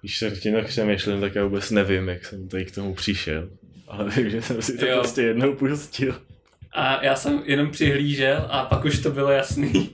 Když 0.00 0.18
se 0.18 0.30
tím 0.30 0.54
tak 0.54 0.66
přemýšlím, 0.66 1.20
tak 1.20 1.34
já 1.34 1.44
vůbec 1.44 1.70
nevím, 1.70 2.08
jak 2.08 2.24
jsem 2.24 2.48
tady 2.48 2.64
k 2.64 2.74
tomu 2.74 2.94
přišel. 2.94 3.48
Ale 3.88 4.10
vím, 4.10 4.30
že 4.30 4.42
jsem 4.42 4.62
si 4.62 4.78
to 4.78 4.86
Jo. 4.86 4.98
prostě 5.00 5.22
jednou 5.22 5.54
pustil. 5.54 6.20
A 6.72 7.04
já 7.04 7.16
jsem 7.16 7.42
jenom 7.46 7.70
přihlížel 7.70 8.46
a 8.50 8.64
pak 8.64 8.84
už 8.84 8.98
to 8.98 9.10
bylo 9.10 9.30
jasný. 9.30 9.90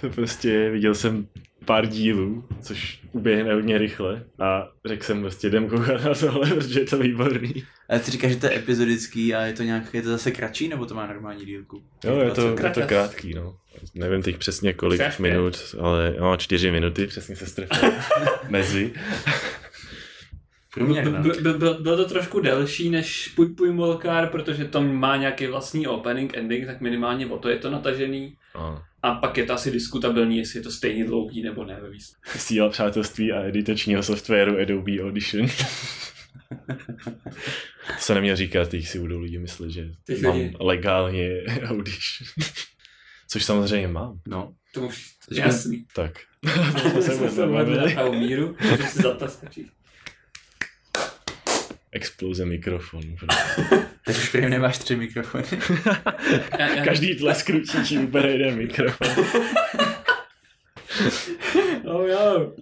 To 0.00 0.10
prostě 0.10 0.70
viděl 0.70 0.94
jsem 0.94 1.26
pár 1.64 1.86
dílů, 1.86 2.44
což 2.62 3.00
uběhne 3.12 3.54
hodně 3.54 3.78
rychle 3.78 4.24
a 4.38 4.68
řekl 4.84 5.04
jsem 5.04 5.20
prostě 5.20 5.46
jdem 5.46 5.68
koukat 5.68 6.04
na 6.04 6.14
tohle, 6.14 6.50
protože 6.50 6.80
je 6.80 6.86
to 6.86 6.98
výborný. 6.98 7.64
Ale 7.88 8.00
ty 8.00 8.10
říkáš, 8.10 8.30
že 8.30 8.36
to 8.36 8.46
je 8.46 8.56
epizodický 8.58 9.34
a 9.34 9.42
je 9.42 9.52
to 9.52 9.62
nějak, 9.62 9.94
je 9.94 10.02
to 10.02 10.08
zase 10.08 10.30
kratší, 10.30 10.68
nebo 10.68 10.86
to 10.86 10.94
má 10.94 11.06
normální 11.06 11.44
dílku? 11.46 11.82
Jo, 12.04 12.18
je 12.18 12.30
to, 12.30 12.48
je 12.48 12.70
to 12.70 12.82
krátký, 12.82 13.34
no. 13.34 13.56
Nevím 13.94 14.22
teď 14.22 14.36
přesně 14.36 14.72
kolik 14.72 15.00
pět. 15.00 15.18
minut, 15.18 15.74
ale 15.80 16.14
no, 16.20 16.36
čtyři 16.36 16.70
minuty, 16.70 17.06
přesně 17.06 17.36
se 17.36 17.46
strefil 17.46 17.92
mezi. 18.48 18.92
Průměrná. 20.74 21.20
Byl, 21.20 21.42
byl, 21.42 21.58
byl, 21.58 21.82
byl 21.82 21.96
to 21.96 22.04
trošku 22.04 22.40
delší 22.40 22.90
než 22.90 23.28
Puj 23.28 23.54
Puj 23.54 23.72
Molkár, 23.72 24.28
protože 24.28 24.64
to 24.64 24.82
má 24.82 25.16
nějaký 25.16 25.46
vlastní 25.46 25.86
opening, 25.86 26.36
ending, 26.36 26.66
tak 26.66 26.80
minimálně 26.80 27.26
o 27.26 27.38
to 27.38 27.48
je 27.48 27.56
to 27.56 27.70
natažený. 27.70 28.36
No. 28.54 28.82
A 29.04 29.14
pak 29.14 29.36
je 29.38 29.46
to 29.46 29.52
asi 29.52 29.70
diskutabilní, 29.70 30.38
jestli 30.38 30.58
je 30.58 30.62
to 30.62 30.70
stejně 30.70 31.04
dlouhý 31.04 31.42
nebo 31.42 31.64
ne 31.64 31.78
ve 31.80 31.90
výsledku. 31.90 32.30
Síla 32.38 32.68
přátelství 32.68 33.32
a 33.32 33.42
editačního 33.44 34.02
softwaru 34.02 34.58
Adobe 34.60 34.92
Audition. 35.02 35.46
to 37.86 37.98
se 37.98 38.14
neměl 38.14 38.36
říkat, 38.36 38.68
teď 38.68 38.86
si 38.86 38.98
budou 38.98 39.18
lidi 39.20 39.38
myslet, 39.38 39.70
že 39.70 39.88
Teď 40.04 40.22
mám 40.22 40.36
lidi- 40.36 40.56
legálně 40.60 41.28
Audition. 41.64 42.28
Což 43.28 43.44
samozřejmě 43.44 43.88
mám. 43.88 44.20
No. 44.28 44.54
To 44.74 44.80
už 44.80 45.14
jasný. 45.32 45.86
Tak. 45.94 46.12
To 46.94 47.02
se 47.02 47.14
vůbec 47.14 47.34
jsme 47.34 47.46
uvedli 47.46 47.54
na 47.54 47.58
nebavili. 47.58 47.92
pravou 47.94 48.12
míru, 48.14 48.56
můžu 48.70 48.82
si 48.86 49.02
zataskačit. 49.02 49.66
Exploze 51.94 52.44
mikrofonu. 52.44 53.16
Tak 54.06 54.16
už 54.16 54.28
prý 54.28 54.48
nemáš 54.48 54.78
tři 54.78 54.96
mikrofony. 54.96 55.44
Já, 56.58 56.68
já, 56.68 56.84
Každý 56.84 57.14
tlesk 57.14 57.50
ručí 57.50 57.98
ubere 57.98 58.30
jeden 58.30 58.56
mikrofon. 58.56 59.08
Oh, 61.84 62.08
jo. 62.08 62.52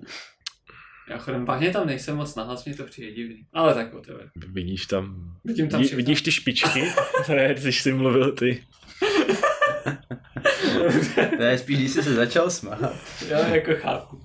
Já 1.10 1.18
chodem 1.18 1.44
vážně 1.44 1.70
tam 1.70 1.86
nejsem 1.86 2.16
moc 2.16 2.34
nahlas, 2.34 2.64
mě 2.64 2.74
to 2.74 2.84
přijde 2.84 3.12
divný. 3.12 3.46
Ale 3.52 3.74
tak 3.74 3.94
whatever. 3.94 4.30
Vidíš 4.36 4.86
tam, 4.86 5.34
Vidím 5.44 5.68
tam 5.68 5.80
vidí, 5.80 5.94
vidíš 5.94 6.22
ty 6.22 6.32
špičky? 6.32 6.82
To 7.26 7.32
je, 7.32 7.54
když 7.54 7.82
jsi 7.82 7.92
mluvil 7.92 8.32
ty. 8.32 8.64
To 11.36 11.42
je 11.42 11.58
spíš, 11.58 11.78
když 11.78 11.90
jsi 11.90 12.02
se 12.02 12.14
začal 12.14 12.50
smát. 12.50 12.78
Já 13.28 13.48
jako 13.48 13.70
chápu. 13.74 14.20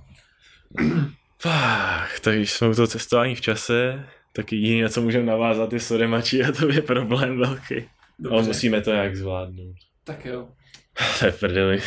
Fách, 1.42 2.20
tak 2.20 2.36
když 2.36 2.52
jsme 2.52 2.68
u 2.68 2.74
toho 2.74 2.88
cestování 2.88 3.36
v 3.36 3.42
čase, 3.42 4.06
tak 4.38 4.54
jediné, 4.54 4.84
na 4.84 4.90
co 4.90 5.02
můžeme 5.02 5.26
navázat, 5.26 5.74
je 5.74 5.80
Soremači 5.80 6.44
a 6.44 6.52
to 6.52 6.72
je 6.72 6.82
problém 6.82 7.38
velký. 7.38 7.76
Dobře. 8.20 8.36
Ale 8.36 8.44
musíme 8.44 8.82
to 8.82 8.92
nějak 8.92 9.16
zvládnout. 9.16 9.76
Tak 10.04 10.26
jo. 10.26 10.48
To 11.20 11.26
je 11.26 11.32
prdeli. 11.32 11.82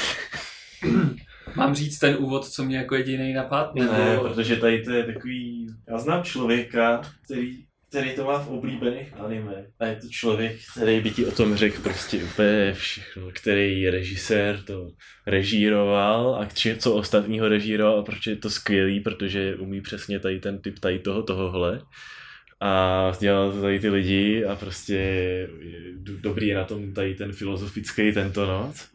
Mám 1.56 1.74
říct 1.74 1.98
ten 1.98 2.16
úvod, 2.18 2.48
co 2.48 2.64
mě 2.64 2.76
jako 2.76 2.94
jediný 2.94 3.32
napad? 3.32 3.74
Ne, 3.74 4.18
protože 4.22 4.56
tady 4.56 4.82
to 4.82 4.90
je 4.90 5.04
takový... 5.04 5.66
Já 5.88 5.98
znám 5.98 6.22
člověka, 6.22 7.00
který, 7.24 7.64
který 7.88 8.10
to 8.10 8.24
má 8.24 8.38
v 8.38 8.48
oblíbených 8.48 9.14
anime. 9.20 9.66
A 9.80 9.86
je 9.86 9.96
to 9.96 10.08
člověk, 10.08 10.56
který 10.72 11.00
by 11.00 11.10
ti 11.10 11.26
o 11.26 11.30
tom 11.30 11.56
řekl 11.56 11.82
prostě 11.82 12.24
úplně 12.24 12.72
všechno. 12.72 13.30
Který 13.32 13.90
režisér 13.90 14.62
to 14.62 14.90
režíroval 15.26 16.34
a 16.34 16.44
či, 16.44 16.76
co 16.76 16.94
ostatního 16.94 17.48
režíroval 17.48 17.98
a 17.98 18.02
proč 18.02 18.26
je 18.26 18.36
to 18.36 18.50
skvělý, 18.50 19.00
protože 19.00 19.56
umí 19.56 19.80
přesně 19.80 20.20
tady 20.20 20.40
ten 20.40 20.62
typ 20.62 20.78
tady 20.78 20.98
toho, 20.98 21.22
tohohle. 21.22 21.80
A 22.62 23.12
dělal 23.20 23.52
to 23.52 23.60
tady 23.60 23.80
ty 23.80 23.88
lidi 23.88 24.44
a 24.44 24.56
prostě 24.56 24.98
dobrý 26.20 26.46
je 26.46 26.54
na 26.56 26.64
tom 26.64 26.92
tady 26.92 27.14
ten 27.14 27.32
filozofický 27.32 28.12
tento 28.12 28.46
noc. 28.46 28.88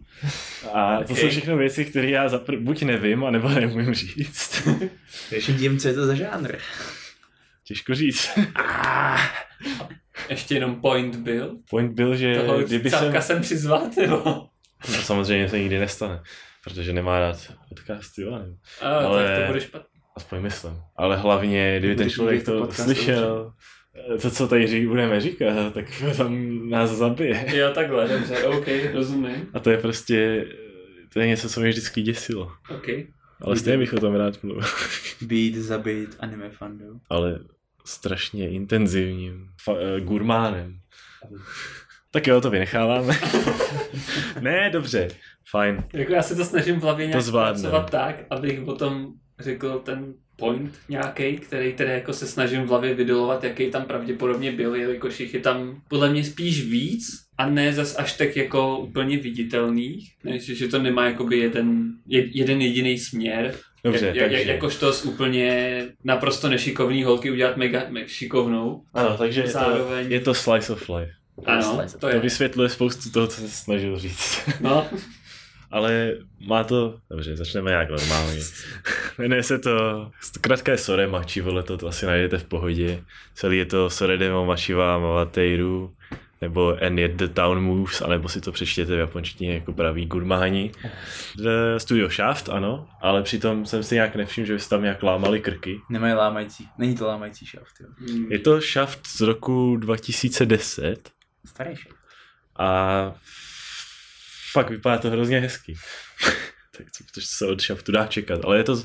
A 0.73 0.97
to 1.03 1.03
Okay. 1.03 1.15
jsou 1.17 1.29
všechno 1.29 1.57
věci, 1.57 1.85
které 1.85 2.09
já 2.09 2.27
zapr- 2.27 2.59
buď 2.63 2.83
nevím, 2.83 3.23
anebo 3.23 3.49
neumím 3.59 3.93
říct. 3.93 4.67
Ještě 5.31 5.53
divím, 5.53 5.77
co 5.79 5.87
je 5.87 5.93
to 5.93 6.05
za 6.05 6.15
žánr. 6.15 6.55
Těžko 7.63 7.95
říct. 7.95 8.29
Ještě 10.29 10.55
jenom 10.55 10.81
point 10.81 11.15
byl. 11.15 11.57
Point 11.69 11.91
byl, 11.93 12.15
že 12.15 12.35
Toho 12.35 12.59
kdyby 12.59 12.89
jsem... 12.89 13.21
jsem 13.21 13.41
přizvat, 13.41 13.97
nebo? 13.97 14.23
No, 14.91 15.01
samozřejmě 15.03 15.49
se 15.49 15.59
nikdy 15.59 15.79
nestane, 15.79 16.21
protože 16.63 16.93
nemá 16.93 17.19
rád 17.19 17.53
podcasty, 17.69 18.21
jo, 18.21 18.37
nevím. 18.39 18.57
A, 18.81 18.87
Ale- 18.89 19.23
tak 19.27 19.41
to 19.41 19.47
bude 19.47 19.61
špatně. 19.61 19.94
Aspoň 20.15 20.41
myslím. 20.41 20.73
Ale 20.95 21.17
hlavně, 21.17 21.75
kdyby 21.79 21.95
ten 21.95 22.05
Když 22.05 22.13
člověk 22.13 22.45
to 22.45 22.71
slyšel, 22.71 23.53
to, 24.21 24.31
co 24.31 24.47
tady 24.47 24.67
ří, 24.67 24.87
budeme 24.87 25.21
říkat, 25.21 25.73
tak 25.73 25.85
tam 26.17 26.59
nás 26.69 26.89
zabije. 26.89 27.57
Jo, 27.57 27.71
takhle, 27.73 28.07
dobře, 28.07 28.43
OK, 28.43 28.67
rozumím. 28.93 29.49
A 29.53 29.59
to 29.59 29.69
je 29.69 29.77
prostě, 29.77 30.45
to 31.13 31.19
je 31.19 31.27
něco, 31.27 31.49
co 31.49 31.59
mě 31.59 31.69
vždycky 31.69 32.01
děsilo. 32.01 32.51
OK. 32.75 32.87
Ale 33.41 33.55
stejně 33.55 33.77
bych 33.77 33.93
o 33.93 33.99
tom 33.99 34.15
rád 34.15 34.43
mluvil. 34.43 34.63
Být, 35.21 35.55
zabít, 35.55 36.15
anime 36.19 36.49
fandom. 36.49 36.99
Ale 37.09 37.39
strašně 37.85 38.49
intenzivním 38.49 39.49
fa- 39.67 39.77
eh, 39.97 40.01
gurmánem. 40.01 40.79
Tak 42.11 42.27
jo, 42.27 42.41
to 42.41 42.49
vynecháváme. 42.49 43.13
ne, 44.41 44.69
dobře, 44.69 45.07
fajn. 45.51 45.83
Jako 45.93 46.13
já 46.13 46.21
se 46.21 46.35
to 46.35 46.45
snažím 46.45 46.79
v 46.79 46.83
hlavě 46.83 47.07
nějak 47.07 47.23
zvládne. 47.23 47.61
pracovat 47.61 47.89
tak, 47.89 48.15
abych 48.29 48.61
potom 48.61 49.13
řekl 49.39 49.81
ten 49.85 50.13
point 50.37 50.71
nějaký, 50.89 51.37
který 51.37 51.73
tedy 51.73 51.91
jako 51.91 52.13
se 52.13 52.27
snažím 52.27 52.61
v 52.61 52.67
hlavě 52.67 52.93
vydolovat, 52.93 53.43
jaký 53.43 53.71
tam 53.71 53.85
pravděpodobně 53.85 54.51
byl, 54.51 54.75
jelikož 54.75 55.19
jich 55.19 55.33
je 55.33 55.39
tam 55.39 55.81
podle 55.89 56.09
mě 56.09 56.23
spíš 56.23 56.65
víc 56.65 57.05
a 57.37 57.49
ne 57.49 57.73
zas 57.73 57.95
až 57.99 58.13
tak 58.17 58.35
jako 58.35 58.77
úplně 58.79 59.17
viditelných, 59.17 60.11
než 60.23 60.43
že 60.45 60.67
to 60.67 60.79
nemá 60.79 61.05
jakoby 61.05 61.37
jeden, 61.37 61.83
je- 62.07 62.37
jeden 62.37 62.61
jediný 62.61 62.97
směr, 62.97 63.55
Dobře, 63.83 64.05
jak, 64.05 64.15
jak, 64.15 64.31
takže... 64.31 64.51
jakožto 64.51 64.93
z 64.93 65.05
úplně 65.05 65.81
naprosto 66.03 66.49
nešikovný 66.49 67.03
holky 67.03 67.31
udělat 67.31 67.57
mega, 67.57 67.83
mega 67.89 68.07
šikovnou. 68.07 68.81
Ano, 68.93 69.17
takže 69.17 69.39
je 69.41 69.43
to, 69.43 69.49
Zároveň- 69.51 70.11
je 70.11 70.19
to 70.19 70.33
slice 70.33 70.73
of 70.73 70.89
life. 70.89 71.11
Ano, 71.45 71.75
Slice. 71.75 71.93
to 71.93 71.99
To 71.99 72.07
je. 72.07 72.19
vysvětluje 72.19 72.69
spoustu 72.69 73.09
toho, 73.11 73.27
co 73.27 73.41
se 73.41 73.49
snažil 73.49 73.99
říct. 73.99 74.39
No, 74.61 74.87
Ale 75.75 76.13
má 76.47 76.63
to... 76.63 76.97
Dobře, 77.09 77.35
začneme 77.35 77.71
nějak 77.71 77.89
normálně. 77.89 78.39
Jmenuje 79.17 79.43
se 79.43 79.59
to... 79.59 79.71
Zkrátka 80.21 80.71
je 80.71 80.77
Sore 80.77 81.07
Machi, 81.07 81.41
vole, 81.41 81.63
to, 81.63 81.77
to 81.77 81.87
asi 81.87 82.05
najdete 82.05 82.37
v 82.37 82.43
pohodě. 82.43 83.03
Celý 83.33 83.57
je 83.57 83.65
to 83.65 83.89
Sore 83.89 84.17
Demo 84.17 84.45
Machiwa 84.45 84.99
Mavateiru 84.99 85.95
nebo 86.41 86.77
And 86.85 86.99
Yet 86.99 87.11
the 87.11 87.27
Town 87.27 87.63
Moves, 87.63 88.01
anebo 88.01 88.29
si 88.29 88.41
to 88.41 88.51
přečtěte 88.51 88.95
v 88.95 88.99
japonštině 88.99 89.53
jako 89.53 89.73
pravý 89.73 90.05
gurmáni. 90.05 90.71
Studio 91.77 92.09
Shaft, 92.09 92.49
ano, 92.49 92.87
ale 93.01 93.23
přitom 93.23 93.65
jsem 93.65 93.83
si 93.83 93.95
nějak 93.95 94.15
nevšiml, 94.15 94.47
že 94.47 94.53
by 94.53 94.59
se 94.59 94.69
tam 94.69 94.81
nějak 94.81 95.03
lámali 95.03 95.41
krky. 95.41 95.81
Nemají 95.89 96.13
lámající, 96.13 96.69
není 96.77 96.95
to 96.95 97.07
lámající 97.07 97.45
Shaft, 97.45 97.75
jo. 97.81 97.87
Hmm. 97.97 98.31
Je 98.31 98.39
to 98.39 98.61
Shaft 98.61 99.07
z 99.07 99.21
roku 99.21 99.77
2010 99.77 101.09
Starý 101.45 101.75
Shaft. 101.75 101.95
a 102.59 103.15
fakt 104.55 104.69
vypadá 104.69 104.97
to 104.97 105.09
hrozně 105.09 105.39
hezky. 105.39 105.75
tak 106.77 106.91
co, 106.91 107.03
protože 107.03 107.27
se 107.27 107.47
od 107.47 107.61
Shaftu 107.61 107.91
dá 107.91 108.07
čekat, 108.07 108.45
ale 108.45 108.57
je 108.57 108.63
to, 108.63 108.83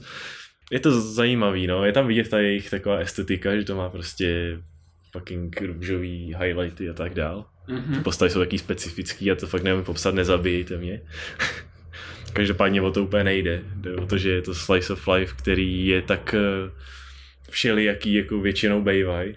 je 0.70 0.80
to 0.80 1.00
zajímavý, 1.00 1.66
no, 1.66 1.84
je 1.84 1.92
tam 1.92 2.06
vidět 2.06 2.30
ta 2.30 2.38
jejich 2.38 2.70
taková 2.70 2.98
estetika, 2.98 3.56
že 3.56 3.64
to 3.64 3.76
má 3.76 3.88
prostě 3.88 4.58
fucking 5.12 5.62
růžový 5.62 6.34
highlighty 6.42 6.90
a 6.90 6.92
tak 6.92 7.14
dál. 7.14 7.46
Mhm. 7.68 8.02
Postavy 8.02 8.30
jsou 8.30 8.38
taky 8.38 8.58
specifický 8.58 9.30
a 9.30 9.34
to 9.34 9.46
fakt 9.46 9.62
nevím 9.62 9.84
popsat, 9.84 10.14
nezabijejte 10.14 10.76
mě. 10.76 11.02
Každopádně 12.32 12.82
o 12.82 12.90
to 12.90 13.04
úplně 13.04 13.24
nejde. 13.24 13.62
Jde 13.74 13.94
o 13.94 14.06
to, 14.06 14.18
že 14.18 14.30
je 14.30 14.42
to 14.42 14.54
slice 14.54 14.92
of 14.92 15.08
life, 15.08 15.34
který 15.38 15.86
je 15.86 16.02
tak 16.02 16.34
eh, 16.34 16.70
všelijaký, 17.50 18.14
jako 18.14 18.40
většinou 18.40 18.82
bejvaj. 18.82 19.34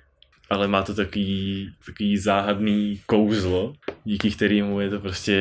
Ale 0.54 0.68
má 0.68 0.84
to 0.84 0.94
takový, 0.94 1.70
takový 1.86 2.18
záhadný 2.18 3.02
kouzlo, 3.06 3.74
díky 4.04 4.32
kterému 4.32 4.80
je 4.80 4.90
to 4.90 5.00
prostě 5.00 5.32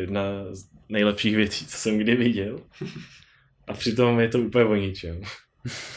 jedna 0.00 0.22
z 0.50 0.68
nejlepších 0.88 1.36
věcí, 1.36 1.66
co 1.66 1.76
jsem 1.76 1.98
kdy 1.98 2.16
viděl. 2.16 2.60
A 3.66 3.72
přitom 3.72 4.20
je 4.20 4.28
to 4.28 4.40
úplně 4.40 4.64
o 4.64 4.74
ničem. 4.74 5.20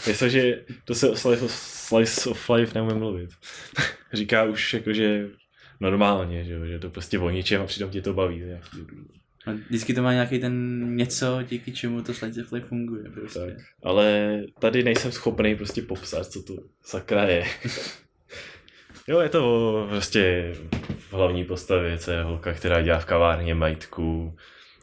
Myslím, 0.07 0.29
že 0.29 0.63
to 0.85 0.95
se 0.95 1.09
o 1.09 1.15
slice 1.15 1.45
of, 1.45 1.51
slice 1.51 2.29
of 2.29 2.49
life 2.49 2.71
neumím 2.75 2.97
mluvit. 2.97 3.29
Říká 4.13 4.43
už 4.43 4.73
jakože 4.73 5.29
normálně, 5.79 6.43
že, 6.43 6.67
že 6.67 6.79
to 6.79 6.89
prostě 6.89 7.19
o 7.19 7.29
ničem 7.29 7.61
a 7.61 7.65
přitom 7.65 7.89
tě 7.89 8.01
to 8.01 8.13
baví. 8.13 8.37
nějaký. 8.37 8.77
A 9.45 9.51
vždycky 9.51 9.93
to 9.93 10.03
má 10.03 10.13
nějaký 10.13 10.39
ten 10.39 10.95
něco, 10.95 11.39
díky 11.49 11.71
čemu 11.71 12.01
to 12.01 12.13
Slice 12.13 12.43
of 12.43 12.51
Life 12.51 12.67
funguje, 12.67 13.03
prostě. 13.03 13.39
Tak. 13.39 13.57
Ale 13.83 14.37
tady 14.59 14.83
nejsem 14.83 15.11
schopný 15.11 15.55
prostě 15.55 15.81
popsat, 15.81 16.27
co 16.27 16.43
to 16.43 16.55
sakra 16.83 17.23
je. 17.23 17.45
jo, 19.07 19.19
je 19.19 19.29
to 19.29 19.45
o 19.45 19.87
prostě 19.89 20.53
v 21.09 21.13
hlavní 21.13 21.45
postavě, 21.45 21.97
co 21.97 22.11
je 22.11 22.23
holka, 22.23 22.53
která 22.53 22.81
dělá 22.81 22.99
v 22.99 23.05
kavárně 23.05 23.55
majitku, 23.55 24.37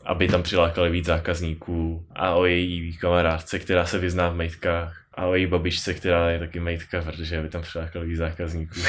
aby 0.04 0.28
tam 0.28 0.42
přilákali 0.42 0.90
víc 0.90 1.04
zákazníků 1.04 2.06
a 2.14 2.34
o 2.34 2.44
její 2.44 2.96
kamarádce, 2.96 3.58
která 3.58 3.86
se 3.86 3.98
vyzná 3.98 4.28
v 4.28 4.36
majtkách 4.36 5.04
a 5.14 5.26
o 5.26 5.34
její 5.34 5.46
babičce, 5.46 5.94
která 5.94 6.30
je 6.30 6.38
taky 6.38 6.60
majtka, 6.60 7.02
protože 7.02 7.38
aby 7.38 7.48
tam 7.48 7.62
přilákali 7.62 8.06
víc 8.06 8.18
zákazníků. 8.18 8.80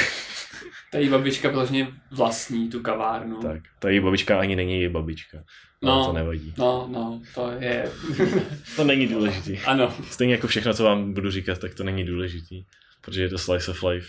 Ta 0.92 0.98
její 0.98 1.10
babička 1.10 1.50
vlastně 1.50 1.88
vlastní 2.12 2.70
tu 2.70 2.82
kavárnu. 2.82 3.42
tak, 3.42 3.62
ta 3.80 3.90
její 3.90 4.00
babička 4.00 4.40
ani 4.40 4.56
není 4.56 4.82
její 4.82 4.90
babička. 4.90 5.38
No. 5.82 6.00
No. 6.00 6.06
to 6.06 6.14
nevadí. 6.14 6.54
No, 6.58 6.88
no, 6.92 7.22
to 7.36 7.52
je... 7.60 7.92
To 8.76 8.84
není 8.84 9.08
důležitý. 9.08 9.60
ano. 9.60 9.94
Stejně 10.10 10.34
jako 10.34 10.48
všechno, 10.48 10.74
co 10.74 10.84
vám 10.84 11.14
budu 11.14 11.32
říkat, 11.32 11.60
tak 11.60 11.74
to 11.74 11.84
není 11.84 12.04
důležitý, 12.04 12.64
protože 13.02 13.22
je 13.22 13.30
to 13.30 13.38
slice 13.38 13.72
of 13.72 13.84
life 13.84 14.08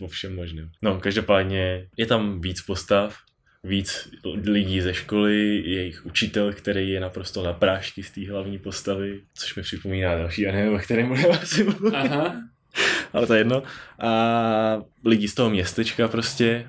vo 0.00 0.08
všem 0.08 0.36
možném. 0.36 0.70
No, 0.82 1.00
každopádně 1.00 1.88
je 1.96 2.06
tam 2.06 2.40
víc 2.40 2.62
postav, 2.62 3.16
víc 3.64 4.08
lidí 4.44 4.80
ze 4.80 4.94
školy, 4.94 5.62
jejich 5.66 6.06
učitel, 6.06 6.52
který 6.52 6.90
je 6.90 7.00
naprosto 7.00 7.42
na 7.42 7.52
prášky 7.52 8.02
z 8.02 8.10
té 8.10 8.30
hlavní 8.30 8.58
postavy, 8.58 9.20
což 9.34 9.54
mi 9.54 9.62
připomíná 9.62 10.14
další 10.14 10.46
anime, 10.46 10.70
o 10.70 10.78
kterém 10.78 11.08
budeme 11.08 11.28
asi 11.28 11.64
mluvit. 11.64 11.94
Aha. 11.94 12.42
Ale 13.12 13.26
to 13.26 13.34
je 13.34 13.40
jedno. 13.40 13.62
A 13.98 14.82
lidi 15.04 15.28
z 15.28 15.34
toho 15.34 15.50
městečka 15.50 16.08
prostě, 16.08 16.68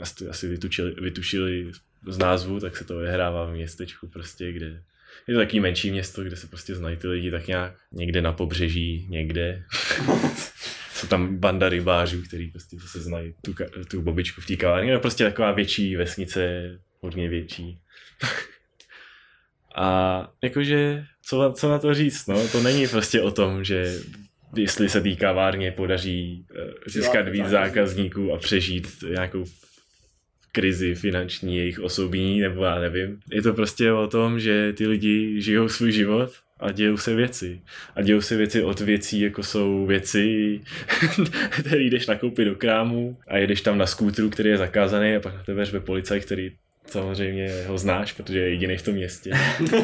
asi, 0.00 0.28
asi 0.28 0.48
vytučili, 0.48 0.94
vytušili 1.00 1.72
z 2.06 2.18
názvu, 2.18 2.60
tak 2.60 2.76
se 2.76 2.84
to 2.84 2.96
odehrává 2.96 3.44
v 3.44 3.52
městečku 3.52 4.08
prostě, 4.08 4.52
kde 4.52 4.82
je 5.28 5.34
to 5.34 5.40
takový 5.40 5.60
menší 5.60 5.90
město, 5.90 6.24
kde 6.24 6.36
se 6.36 6.46
prostě 6.46 6.74
znají 6.74 6.96
ty 6.96 7.08
lidi 7.08 7.30
tak 7.30 7.46
nějak 7.46 7.74
někde 7.92 8.22
na 8.22 8.32
pobřeží, 8.32 9.06
někde. 9.08 9.62
Jsou 11.04 11.08
tam 11.08 11.36
banda 11.36 11.68
rybářů, 11.68 12.22
který 12.22 12.50
prostě 12.50 12.76
se 12.86 13.00
znají 13.00 13.34
tu, 13.44 13.54
tu 13.90 14.02
bobičku 14.02 14.40
v 14.40 14.46
té 14.46 14.56
kavárně. 14.56 14.92
No 14.92 15.00
prostě 15.00 15.24
taková 15.24 15.52
větší 15.52 15.96
vesnice, 15.96 16.70
hodně 17.00 17.28
větší. 17.28 17.78
A 19.76 20.28
jakože, 20.42 21.04
co, 21.22 21.52
co 21.56 21.70
na 21.70 21.78
to 21.78 21.94
říct, 21.94 22.26
no, 22.26 22.48
to 22.48 22.62
není 22.62 22.88
prostě 22.88 23.20
o 23.20 23.30
tom, 23.30 23.64
že 23.64 23.98
jestli 24.56 24.88
se 24.88 25.00
té 25.00 25.16
kavárně 25.16 25.72
podaří 25.72 26.46
eh, 26.50 26.90
získat 26.90 27.28
víc 27.28 27.46
zákazníků 27.46 28.32
a 28.32 28.38
přežít 28.38 28.88
nějakou 29.10 29.44
krizi 30.54 30.94
finanční 30.94 31.56
jejich 31.56 31.80
osobní, 31.80 32.40
nebo 32.40 32.64
já 32.64 32.80
nevím. 32.80 33.20
Je 33.32 33.42
to 33.42 33.54
prostě 33.54 33.92
o 33.92 34.06
tom, 34.06 34.40
že 34.40 34.72
ty 34.72 34.86
lidi 34.86 35.40
žijou 35.40 35.68
svůj 35.68 35.92
život 35.92 36.30
a 36.60 36.72
dějou 36.72 36.96
se 36.96 37.14
věci. 37.14 37.60
A 37.96 38.02
dějou 38.02 38.20
se 38.20 38.36
věci 38.36 38.62
od 38.62 38.80
věcí, 38.80 39.20
jako 39.20 39.42
jsou 39.42 39.86
věci, 39.86 40.60
které 41.50 41.82
jdeš 41.82 42.06
nakoupit 42.06 42.44
do 42.44 42.54
krámu 42.54 43.16
a 43.28 43.38
jedeš 43.38 43.60
tam 43.60 43.78
na 43.78 43.86
skútru, 43.86 44.30
který 44.30 44.48
je 44.48 44.56
zakázaný 44.56 45.16
a 45.16 45.20
pak 45.20 45.34
na 45.34 45.42
tebe 45.42 45.64
řve 45.64 45.80
policaj, 45.80 46.20
který 46.20 46.52
samozřejmě 46.86 47.50
ho 47.66 47.78
znáš, 47.78 48.12
protože 48.12 48.38
je 48.38 48.50
jediný 48.50 48.76
v 48.76 48.82
tom 48.82 48.94
městě. 48.94 49.30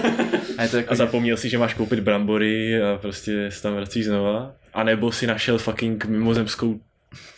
A 0.58 0.62
je 0.62 0.68
to 0.68 0.76
jako, 0.76 0.92
A 0.92 0.94
zapomněl 0.94 1.36
si, 1.36 1.48
že 1.48 1.58
máš 1.58 1.74
koupit 1.74 2.00
brambory 2.00 2.82
a 2.82 2.98
prostě 2.98 3.50
se 3.50 3.62
tam 3.62 3.74
vracíš 3.74 4.04
znova. 4.04 4.56
A 4.74 4.84
nebo 4.84 5.12
si 5.12 5.26
našel 5.26 5.58
fucking 5.58 6.04
mimozemskou 6.04 6.80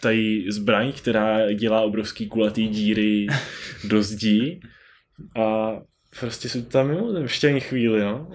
tady 0.01 0.45
zbraň, 0.49 0.93
která 0.93 1.53
dělá 1.53 1.81
obrovský 1.81 2.29
kulatý 2.29 2.69
díry 2.69 3.27
do 3.89 4.03
zdí. 4.03 4.61
A 5.41 5.73
prostě 6.21 6.49
jsou 6.49 6.63
tam 6.63 6.89
mimozemštění 6.89 7.61
chvíli, 7.61 8.01
no. 8.01 8.31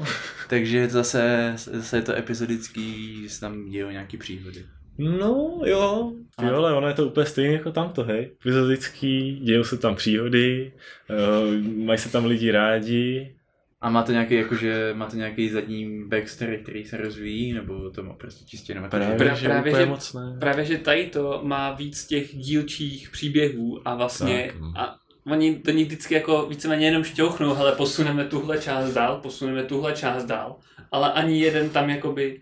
takže 0.50 0.90
zase, 0.90 1.54
zase 1.56 1.98
je 1.98 2.02
to 2.02 2.16
epizodický, 2.16 3.20
že 3.24 3.30
se 3.30 3.40
tam 3.40 3.70
dějou 3.70 3.90
nějaký 3.90 4.18
příhody. 4.18 4.66
No, 4.98 5.62
jo. 5.66 6.14
Jo, 6.42 6.56
ale 6.56 6.74
ono 6.74 6.88
je 6.88 6.94
to 6.94 7.08
úplně 7.08 7.26
stejné 7.26 7.54
jako 7.54 7.72
tamto, 7.72 8.04
hej. 8.04 8.32
Epizodický, 8.42 9.40
dějou 9.44 9.64
se 9.64 9.78
tam 9.78 9.96
příhody, 9.96 10.74
uh, 11.10 11.86
mají 11.86 12.00
se 12.00 12.12
tam 12.12 12.26
lidi 12.26 12.52
rádi. 12.52 13.37
A 13.82 13.90
má 13.90 14.04
to 14.04 14.12
nějaký, 14.12 14.36
jakože, 14.36 14.94
má 14.94 15.06
to 15.06 15.16
nějaký 15.18 15.50
zadní 15.50 16.04
backstory, 16.08 16.58
který 16.58 16.86
se 16.86 16.98
rozvíjí, 16.98 17.54
nebo 17.54 17.90
to 17.90 18.04
má 18.04 18.14
prostě 18.14 18.46
čistě 18.46 18.72
jenom 18.72 18.84
jako, 18.84 18.98
Právě, 18.98 19.36
že 19.36 19.48
právě, 19.48 19.76
že- 19.76 19.86
moc 19.86 20.14
ne. 20.14 20.38
Právě, 20.40 20.66
že 20.66 20.78
tady 20.78 21.06
to 21.06 21.40
má 21.44 21.72
víc 21.72 22.08
těch 22.08 22.36
dílčích 22.36 23.10
příběhů 23.10 23.82
a 23.86 23.96
vlastně 23.96 24.44
Tak, 24.52 24.62
no. 24.62 24.74
a 24.76 24.96
oni 25.32 25.56
to 25.56 25.72
vždycky 25.72 26.14
jako 26.14 26.46
víceméně 26.46 26.86
jenom 26.86 27.04
šťouchnou, 27.04 27.54
hele, 27.54 27.72
posuneme 27.72 28.26
tuhle 28.26 28.58
část 28.58 28.94
dál, 28.94 29.20
posuneme 29.24 29.64
tuhle 29.64 29.94
část 29.94 30.26
dál, 30.26 30.56
ale 30.92 31.12
ani 31.14 31.40
jeden 31.40 31.70
tam 31.70 31.90
jakoby, 31.90 32.42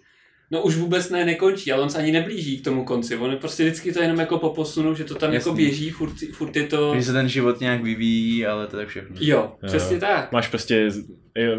no 0.52 0.62
už 0.64 0.76
vůbec 0.76 1.10
ne, 1.10 1.26
nekončí, 1.26 1.72
ale 1.72 1.82
on 1.84 1.90
se 1.90 1.98
ani 1.98 2.12
neblíží 2.12 2.58
k 2.62 2.64
tomu 2.64 2.86
konci, 2.86 3.16
on 3.18 3.38
prostě 3.38 3.64
vždycky 3.64 3.94
to 3.94 4.02
jenom 4.02 4.20
jako 4.20 4.40
poposunu, 4.40 4.96
že 4.96 5.04
to 5.04 5.16
tam 5.16 5.34
jako 5.34 5.50
Jasný. 5.50 5.64
běží, 5.66 5.90
furt, 5.90 6.14
furt 6.34 6.56
je 6.56 6.68
to, 6.68 6.96
že 6.96 7.04
se 7.04 7.14
ten 7.14 7.30
život 7.30 7.60
nějak 7.60 7.84
vyvíjí, 7.84 8.46
ale 8.46 8.68
to 8.68 8.78
je 8.78 8.82
tak 8.82 8.90
všechno. 8.90 9.16
jo, 9.20 9.56
přesně 9.68 9.96
Jo. 9.96 10.00
tak. 10.02 10.32
Máš 10.32 10.48
prostě, 10.48 10.90
jo, 11.38 11.56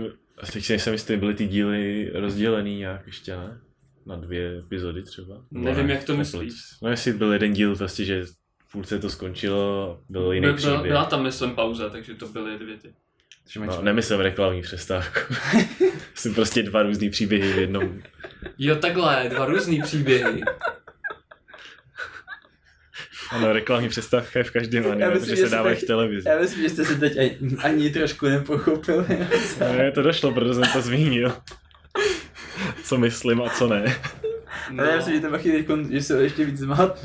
teď 0.52 0.64
si 0.64 0.72
nejsem 0.72 0.92
jistý, 0.92 1.16
byly 1.16 1.34
ty 1.34 1.46
díly 1.46 2.10
rozdělený 2.14 2.78
nějak 2.78 3.06
ještě, 3.06 3.36
ne? 3.36 3.60
Na 4.06 4.16
dvě 4.16 4.58
epizody 4.58 5.02
třeba? 5.02 5.42
Nevím, 5.50 5.86
Ne, 5.86 5.92
jak 5.92 6.04
to 6.04 6.16
myslíš. 6.16 6.52
No 6.82 6.90
jestli 6.90 7.12
byl 7.12 7.32
jeden 7.32 7.52
díl 7.52 7.76
prostě, 7.76 8.04
že 8.04 8.24
v 8.68 8.72
půlce 8.72 8.98
to 8.98 9.10
skončilo, 9.10 9.98
byl 10.08 10.32
jiný 10.32 10.46
Byl, 10.46 10.54
příběh. 10.54 10.80
byla 10.82 11.04
tam, 11.04 11.22
myslím, 11.22 11.50
pauza, 11.50 11.88
takže 11.90 12.14
to 12.14 12.28
byly 12.28 12.58
dvě 12.58 12.76
ty. 12.76 12.88
No, 13.66 13.82
nemyslím 13.82 14.20
reklamní 14.20 14.62
přestávku. 14.62 15.34
Jsem 16.14 16.34
prostě 16.34 16.62
dva 16.62 16.82
různý 16.82 17.10
příběhy 17.10 17.52
v 17.52 17.58
jednom. 17.58 18.02
Jo, 18.58 18.76
takhle, 18.76 19.26
dva 19.28 19.44
různý 19.46 19.82
příběhy. 19.82 20.40
Ano, 23.30 23.52
reklamní 23.52 23.88
přestávka 23.88 24.38
je 24.38 24.44
v 24.44 24.50
každém 24.50 24.86
anime, 24.86 25.06
myslím, 25.10 25.20
protože 25.20 25.36
že 25.36 25.42
se 25.48 25.56
dávají 25.56 25.76
v 25.76 25.84
televizi. 25.86 26.28
Já 26.28 26.38
myslím, 26.40 26.62
že 26.62 26.68
jste 26.68 26.84
se 26.84 26.94
teď 26.94 27.18
ani, 27.18 27.38
ani 27.62 27.90
trošku 27.90 28.26
nepochopili. 28.26 29.04
Ne, 29.60 29.92
to 29.92 30.02
došlo, 30.02 30.32
protože 30.32 30.54
jsem 30.54 30.64
to 30.72 30.80
zmínil. 30.80 31.32
Co 32.84 32.98
myslím 32.98 33.42
a 33.42 33.48
co 33.50 33.68
ne. 33.68 33.96
Ale 34.78 34.90
já 34.90 34.96
myslím, 34.96 35.14
že 35.14 35.20
to 35.20 35.30
Machy 35.30 35.52
teď, 35.52 35.66
že 35.90 36.02
se 36.02 36.22
ještě 36.22 36.44
víc 36.44 36.58
zmat. 36.58 37.04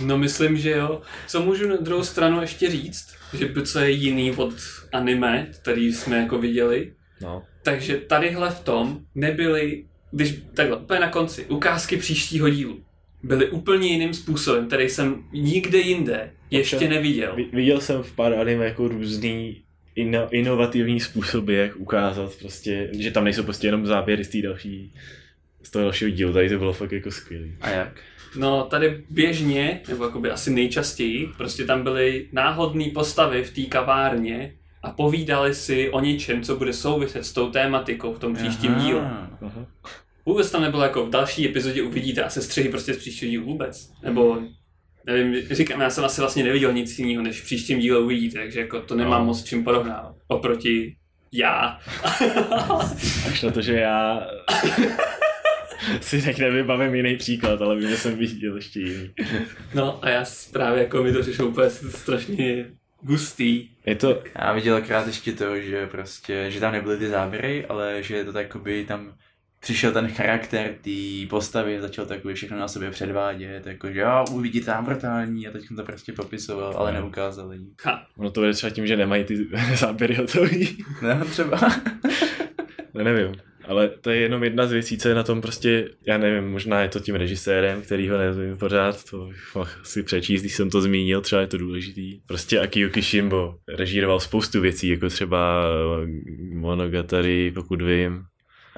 No 0.00 0.18
myslím, 0.18 0.56
že 0.56 0.70
jo. 0.70 1.02
Co 1.26 1.42
můžu 1.42 1.68
na 1.68 1.76
druhou 1.76 2.04
stranu 2.04 2.40
ještě 2.40 2.70
říct, 2.70 3.14
že 3.32 3.48
co 3.64 3.78
je 3.78 3.90
jiný 3.90 4.32
od 4.32 4.54
anime, 4.92 5.46
který 5.62 5.92
jsme 5.92 6.16
jako 6.18 6.38
viděli, 6.38 6.92
No. 7.20 7.42
takže 7.62 7.96
tadyhle 7.96 8.50
v 8.50 8.60
tom 8.60 9.00
nebyly, 9.14 9.84
když 10.10 10.34
takhle, 10.54 10.76
úplně 10.76 11.00
na 11.00 11.08
konci, 11.08 11.44
ukázky 11.46 11.96
příštího 11.96 12.48
dílu. 12.50 12.80
Byly 13.22 13.50
úplně 13.50 13.88
jiným 13.88 14.14
způsobem, 14.14 14.66
který 14.66 14.88
jsem 14.88 15.24
nikde 15.32 15.78
jinde 15.78 16.30
ještě 16.50 16.76
Občas- 16.76 16.88
neviděl. 16.90 17.36
Vi- 17.36 17.48
Viděl 17.52 17.80
jsem 17.80 18.02
v 18.02 18.12
pár 18.12 18.34
anime 18.34 18.64
jako 18.64 18.88
různý 18.88 19.62
ino, 19.94 20.28
inovativní 20.30 21.00
způsoby, 21.00 21.56
jak 21.56 21.76
ukázat 21.76 22.32
prostě, 22.38 22.90
že 22.98 23.10
tam 23.10 23.24
nejsou 23.24 23.42
prostě 23.42 23.66
jenom 23.66 23.86
záběry 23.86 24.24
z 24.24 24.28
té 24.28 24.42
další 24.42 24.92
z 25.62 25.70
toho 25.70 25.82
dalšího 25.82 26.10
dílu, 26.10 26.32
tady 26.32 26.48
to 26.48 26.58
bylo 26.58 26.72
fakt 26.72 26.92
jako 26.92 27.10
skvělý. 27.10 27.54
A 27.60 27.70
jak? 27.70 28.00
No, 28.36 28.62
tady 28.64 29.04
běžně, 29.10 29.80
nebo 29.88 30.04
jakoby 30.04 30.30
asi 30.30 30.50
nejčastěji, 30.50 31.28
prostě 31.36 31.64
tam 31.64 31.82
byly 31.82 32.26
náhodné 32.32 32.84
postavy 32.94 33.44
v 33.44 33.50
té 33.54 33.62
kavárně 33.62 34.54
a 34.86 34.90
povídali 34.90 35.54
si 35.54 35.90
o 35.90 36.00
něčem, 36.00 36.42
co 36.42 36.56
bude 36.56 36.72
souviset 36.72 37.26
s 37.26 37.32
tou 37.32 37.50
tématikou 37.50 38.12
v 38.14 38.18
tom 38.18 38.34
příštím 38.34 38.72
Aha. 38.72 38.84
dílu. 38.86 39.00
Aha. 39.00 39.66
Vůbec 40.26 40.50
tam 40.50 40.62
nebylo 40.62 40.82
jako 40.82 41.06
v 41.06 41.10
další 41.10 41.46
epizodě 41.48 41.82
uvidíte 41.82 42.22
a 42.24 42.28
sestřihy 42.30 42.68
prostě 42.68 42.94
z 42.94 42.96
příštího 42.98 43.30
dílu 43.30 43.44
vůbec. 43.46 43.90
Nebo 44.02 44.38
nevím, 45.06 45.34
říkám, 45.50 45.80
já 45.80 45.90
jsem 45.90 46.04
asi 46.04 46.20
vlastně 46.20 46.44
neviděl 46.44 46.72
nic 46.72 46.98
jiného, 46.98 47.22
než 47.22 47.40
v 47.40 47.44
příštím 47.44 47.78
díle 47.78 47.98
uvidíte, 47.98 48.38
takže 48.38 48.60
jako 48.60 48.80
to 48.80 48.94
nemám 48.94 49.20
No. 49.20 49.26
moc 49.26 49.44
čím 49.44 49.64
porovnávat. 49.64 50.14
Oproti 50.28 50.96
já. 51.32 51.78
Až 53.28 53.42
na 53.42 53.50
to, 53.50 53.60
že 53.62 53.72
já 53.74 54.26
si 56.00 56.22
tak 56.22 56.38
nevybavím 56.38 56.94
jiný 56.94 57.16
příklad, 57.16 57.62
ale 57.62 57.76
vím, 57.76 57.88
že 57.90 57.96
jsem 57.96 58.16
viděl 58.16 58.56
ještě 58.56 58.80
jiný. 58.80 59.10
no 59.74 60.04
a 60.04 60.08
já 60.08 60.24
právě 60.52 60.82
jako 60.82 61.02
mi 61.02 61.12
to 61.12 61.20
přišlo 61.20 61.46
úplně 61.46 61.70
strašně 61.70 62.64
gustý. 63.02 63.68
Je 63.86 63.94
to, 63.94 64.22
Já 64.34 64.52
viděl 64.52 64.76
akorát 64.76 65.06
ještě 65.06 65.32
to, 65.32 65.60
že 65.60 65.86
prostě, 65.86 66.46
že 66.50 66.60
tam 66.60 66.72
nebyly 66.72 66.98
ty 66.98 67.08
záběry, 67.08 67.66
ale 67.66 68.02
že 68.02 68.24
to 68.24 68.32
takoby 68.32 68.84
tam 68.84 69.12
přišel 69.60 69.92
ten 69.92 70.08
charakter 70.08 70.74
té 70.84 71.26
postavy, 71.30 71.80
začal 71.80 72.06
takový 72.06 72.34
všechno 72.34 72.58
na 72.58 72.68
sobě 72.68 72.90
předvádět, 72.90 73.66
jako 73.66 73.90
že 73.92 74.00
jo, 74.00 74.24
uvidíte 74.30 74.66
tam 74.66 74.84
brutální 74.84 75.48
a 75.48 75.50
teď 75.50 75.62
to 75.76 75.82
prostě 75.82 76.12
popisoval, 76.12 76.74
ale 76.76 76.92
No. 76.92 77.00
neukázali. 77.00 77.58
Ha. 77.84 78.06
ono 78.18 78.30
to 78.30 78.40
vede 78.40 78.52
třeba 78.52 78.70
tím, 78.70 78.86
že 78.86 78.96
nemají 78.96 79.24
ty 79.24 79.36
záběry 79.76 80.14
hotový. 80.14 80.84
No 81.02 81.24
třeba. 81.24 81.58
No 82.94 83.04
nevím. 83.04 83.34
Ale 83.66 83.88
to 83.88 84.10
je 84.10 84.20
jenom 84.20 84.44
jedna 84.44 84.66
z 84.66 84.72
věcí, 84.72 84.98
co 84.98 85.08
je 85.08 85.14
na 85.14 85.22
tom 85.22 85.40
prostě, 85.40 85.88
já 86.06 86.18
nevím, 86.18 86.50
možná 86.50 86.82
je 86.82 86.88
to 86.88 87.00
tím 87.00 87.14
režisérem, 87.14 87.82
který 87.82 88.08
ho 88.08 88.18
nevím 88.18 88.56
pořád, 88.56 89.10
to 89.10 89.26
bych 89.26 89.54
mohl 89.54 89.70
si 89.82 90.02
přečíst, 90.02 90.40
když 90.40 90.54
jsem 90.54 90.70
to 90.70 90.80
zmínil, 90.80 91.20
třeba 91.20 91.40
je 91.40 91.46
to 91.46 91.58
důležitý. 91.58 92.20
Prostě 92.26 92.60
Akio 92.60 92.90
Kishimbo 92.90 93.54
režíroval 93.68 94.20
spoustu 94.20 94.60
věcí, 94.60 94.88
jako 94.88 95.08
třeba 95.08 95.64
Monogatari, 96.54 97.52
pokud 97.54 97.82
vím, 97.82 98.22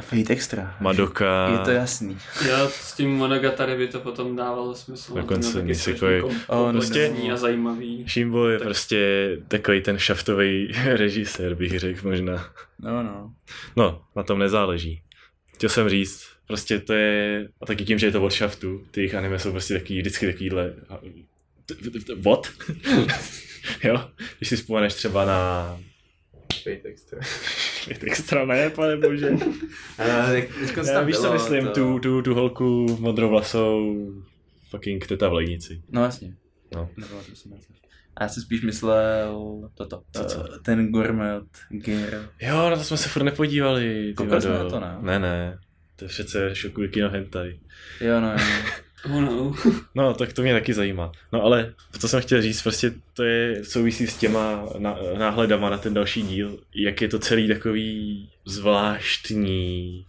Fate 0.00 0.32
Extra. 0.32 0.76
Madoka. 0.80 1.48
Je 1.52 1.58
to 1.58 1.70
jasný. 1.70 2.18
Jo, 2.48 2.68
s 2.72 2.92
tím 2.92 3.10
Monogatari 3.16 3.76
by 3.76 3.88
to 3.88 4.00
potom 4.00 4.36
dávalo 4.36 4.74
smysl. 4.74 5.14
Dokonce 5.14 5.52
taky 5.60 5.74
jako- 6.06 6.26
Oh, 6.46 6.72
no, 6.72 6.80
komplexní 6.80 7.28
no. 7.28 7.34
a 7.34 7.36
zajímavý. 7.36 8.04
Shimbo 8.08 8.48
je 8.48 8.58
Tak- 8.58 8.66
prostě 8.68 9.30
takový 9.48 9.80
ten 9.82 9.98
šaftový 9.98 10.72
režisér, 10.84 11.54
bych 11.54 11.78
řekl 11.78 12.08
možná. 12.08 12.50
No, 12.78 13.02
no. 13.02 13.32
No, 13.76 14.02
na 14.16 14.22
tom 14.22 14.38
nezáleží. 14.38 15.02
Chtěl 15.54 15.70
jsem 15.70 15.88
říct, 15.88 16.24
prostě 16.46 16.78
to 16.78 16.92
je, 16.92 17.48
a 17.60 17.66
taky 17.66 17.84
tím, 17.84 17.98
že 17.98 18.06
je 18.06 18.12
to 18.12 18.22
od 18.22 18.32
šaftu, 18.32 18.82
ty 18.90 19.00
jejich 19.00 19.14
anime 19.14 19.38
jsou 19.38 19.50
prostě 19.50 19.74
takový, 19.74 19.98
vždycky 19.98 20.26
takovýhle, 20.32 20.72
what? 22.16 22.46
jo, 23.84 24.04
když 24.38 24.48
si 24.48 24.56
vzpomeneš 24.56 24.94
třeba 24.94 25.24
na 25.24 25.78
Fate 26.76 26.88
Extra. 26.88 27.18
extra 28.06 28.44
ne, 28.44 28.70
pane 28.70 28.96
bože. 28.96 29.30
Já, 29.98 31.02
víš, 31.02 31.16
co 31.16 31.32
myslím, 31.32 31.68
tu, 31.68 31.98
tu, 31.98 32.22
tu 32.22 32.34
holku 32.34 32.96
modrou 33.00 33.28
vlasou, 33.28 33.96
fucking 34.70 35.06
teta 35.06 35.28
v 35.28 35.32
lednici. 35.32 35.82
No 35.90 36.04
jasně. 36.04 36.34
No. 36.74 36.90
To 37.28 37.34
si. 37.34 37.48
A 38.16 38.22
já 38.24 38.28
jsem 38.28 38.42
spíš 38.42 38.62
myslel 38.62 39.70
toto. 39.74 40.02
Co, 40.12 40.24
co? 40.24 40.44
Eh, 40.54 40.58
Ten 40.62 40.88
gourmet 40.92 41.44
gear. 41.70 42.28
Jo, 42.42 42.70
na 42.70 42.76
to 42.76 42.84
jsme 42.84 42.96
se 42.96 43.08
furt 43.08 43.22
nepodívali. 43.22 44.14
Koukali 44.16 44.42
jsme 44.42 44.50
na 44.58 44.70
to, 44.70 44.80
ne? 44.80 44.96
Ne, 45.00 45.18
ne. 45.18 45.58
To 45.96 46.04
je 46.04 46.08
přece 46.08 46.54
šokuje 46.54 46.88
kino 46.88 47.10
hentai. 47.10 47.60
Jo, 48.00 48.20
no, 48.20 48.32
jo. 48.32 48.38
Oh 49.04 49.20
no. 49.20 49.54
No, 49.94 50.14
tak 50.14 50.32
to 50.32 50.42
mě 50.42 50.52
taky 50.52 50.74
zajímá. 50.74 51.12
No 51.32 51.42
ale 51.42 51.74
to, 51.92 51.98
co 51.98 52.08
jsem 52.08 52.20
chtěl 52.20 52.42
říct, 52.42 52.62
prostě 52.62 52.92
to 53.14 53.22
je 53.22 53.64
souvisí 53.64 54.06
s 54.06 54.16
těma 54.16 54.66
ná- 54.78 54.98
náhledama 55.18 55.70
na 55.70 55.78
ten 55.78 55.94
další 55.94 56.22
díl, 56.22 56.58
jak 56.74 57.02
je 57.02 57.08
to 57.08 57.18
celý 57.18 57.48
takový 57.48 58.28
zvláštní, 58.46 60.04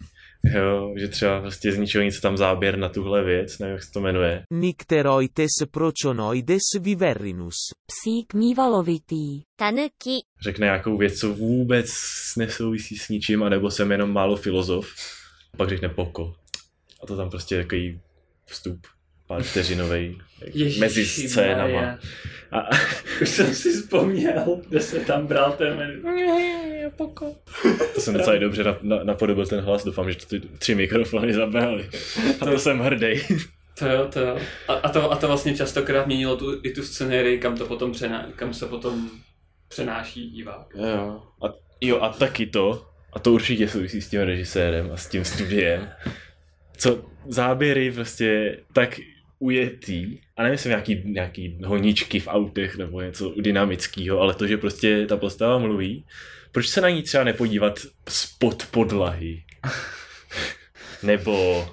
jo, 0.56 0.94
že 0.98 1.08
třeba 1.08 1.42
prostě 1.42 1.72
z 1.72 1.78
ničeho 1.78 2.04
nic 2.04 2.20
tam 2.20 2.38
záběr 2.38 2.78
na 2.78 2.90
tuhle 2.90 3.24
věc, 3.24 3.60
nevím, 3.60 3.74
jak 3.74 3.84
se 3.84 3.92
to 3.92 4.00
jmenuje. 4.02 4.44
Nycteroites 4.54 5.52
prochonoides 5.72 6.64
viverinus. 6.80 7.56
Psík 7.88 8.34
mývalovitý. 8.34 9.42
Tanuki. 9.56 10.20
Řekne 10.42 10.66
nějakou 10.66 10.98
věc, 10.98 11.20
co 11.20 11.34
vůbec 11.34 11.90
nesouvisí 12.38 12.98
s 12.98 13.10
ničím, 13.10 13.44
anebo 13.44 13.72
jsem 13.72 13.92
jenom 13.92 14.14
málo 14.14 14.36
filozof. 14.36 14.88
Pak 15.58 15.70
řekne 15.70 15.90
poko. 15.90 16.34
A 17.04 17.08
to 17.08 17.18
tam 17.18 17.30
prostě 17.30 17.56
je 17.56 17.64
takový 17.64 18.00
vstup, 18.50 18.88
pár 19.28 19.44
vteřinovej, 19.44 20.18
mezi 20.80 21.06
scénama. 21.06 21.64
Ježišmarja. 21.64 22.00
A, 22.52 22.70
Už 23.22 23.30
jsem 23.30 23.56
si 23.56 23.72
vzpomněl, 23.72 24.62
kde 24.70 24.80
se 24.80 25.00
tam 25.00 25.28
bral 25.28 25.52
ten 25.52 26.02
To 27.96 28.02
jsem 28.02 28.14
docela 28.14 28.38
dobře 28.38 28.64
na, 28.64 28.78
na, 28.82 29.04
napodobil 29.04 29.46
ten 29.46 29.60
hlas, 29.60 29.84
doufám, 29.84 30.12
že 30.12 30.18
to 30.18 30.26
ty 30.26 30.40
tři 30.40 30.76
mikrofony 30.76 31.34
zabehly. 31.34 31.90
A 32.42 32.46
to 32.46 32.60
jsem 32.60 32.80
hrdý. 32.80 33.22
To 33.80 33.86
jo, 33.86 34.08
to 34.14 34.20
jo. 34.20 34.38
A, 34.68 34.74
a, 34.74 34.90
to, 34.90 35.12
a 35.12 35.16
to 35.16 35.28
vlastně 35.28 35.56
častokrát 35.56 36.08
měnilo 36.08 36.38
tu, 36.38 36.60
i 36.64 36.72
tu 36.72 36.84
scenérii, 36.84 37.40
kam 37.40 37.58
to 37.58 37.66
potom 37.66 37.92
přená, 37.92 38.28
kam 38.36 38.54
se 38.54 38.66
potom 38.66 39.10
přenáší 39.68 40.30
divák. 40.30 40.68
Jo. 40.76 41.24
A, 41.44 41.54
jo, 41.82 42.02
a 42.02 42.10
taky 42.10 42.46
to, 42.46 42.86
a 43.14 43.20
to 43.20 43.34
určitě 43.34 43.68
souvisí 43.68 44.02
s 44.02 44.10
tím 44.10 44.22
režisérem 44.22 44.92
a 44.94 44.98
s 44.98 45.08
tím 45.08 45.26
studiem, 45.26 45.90
co 46.80 47.06
záběry 47.28 47.92
prostě 47.92 48.58
tak 48.74 49.00
ujetý, 49.40 50.18
a 50.38 50.44
nemyslím 50.44 50.70
nějaký, 50.70 51.02
nějaký 51.06 51.58
honičky 51.66 52.20
v 52.20 52.28
autech 52.28 52.78
nebo 52.78 53.02
něco 53.02 53.34
dynamického, 53.38 54.20
ale 54.20 54.34
to, 54.34 54.48
že 54.48 54.58
prostě 54.58 55.06
ta 55.06 55.18
postava 55.18 55.58
mluví, 55.58 56.06
proč 56.52 56.68
se 56.68 56.82
na 56.82 56.90
ní 56.90 57.04
třeba 57.04 57.24
nepodívat 57.24 57.80
spod 58.10 58.66
podlahy? 58.72 59.44
nebo 61.04 61.66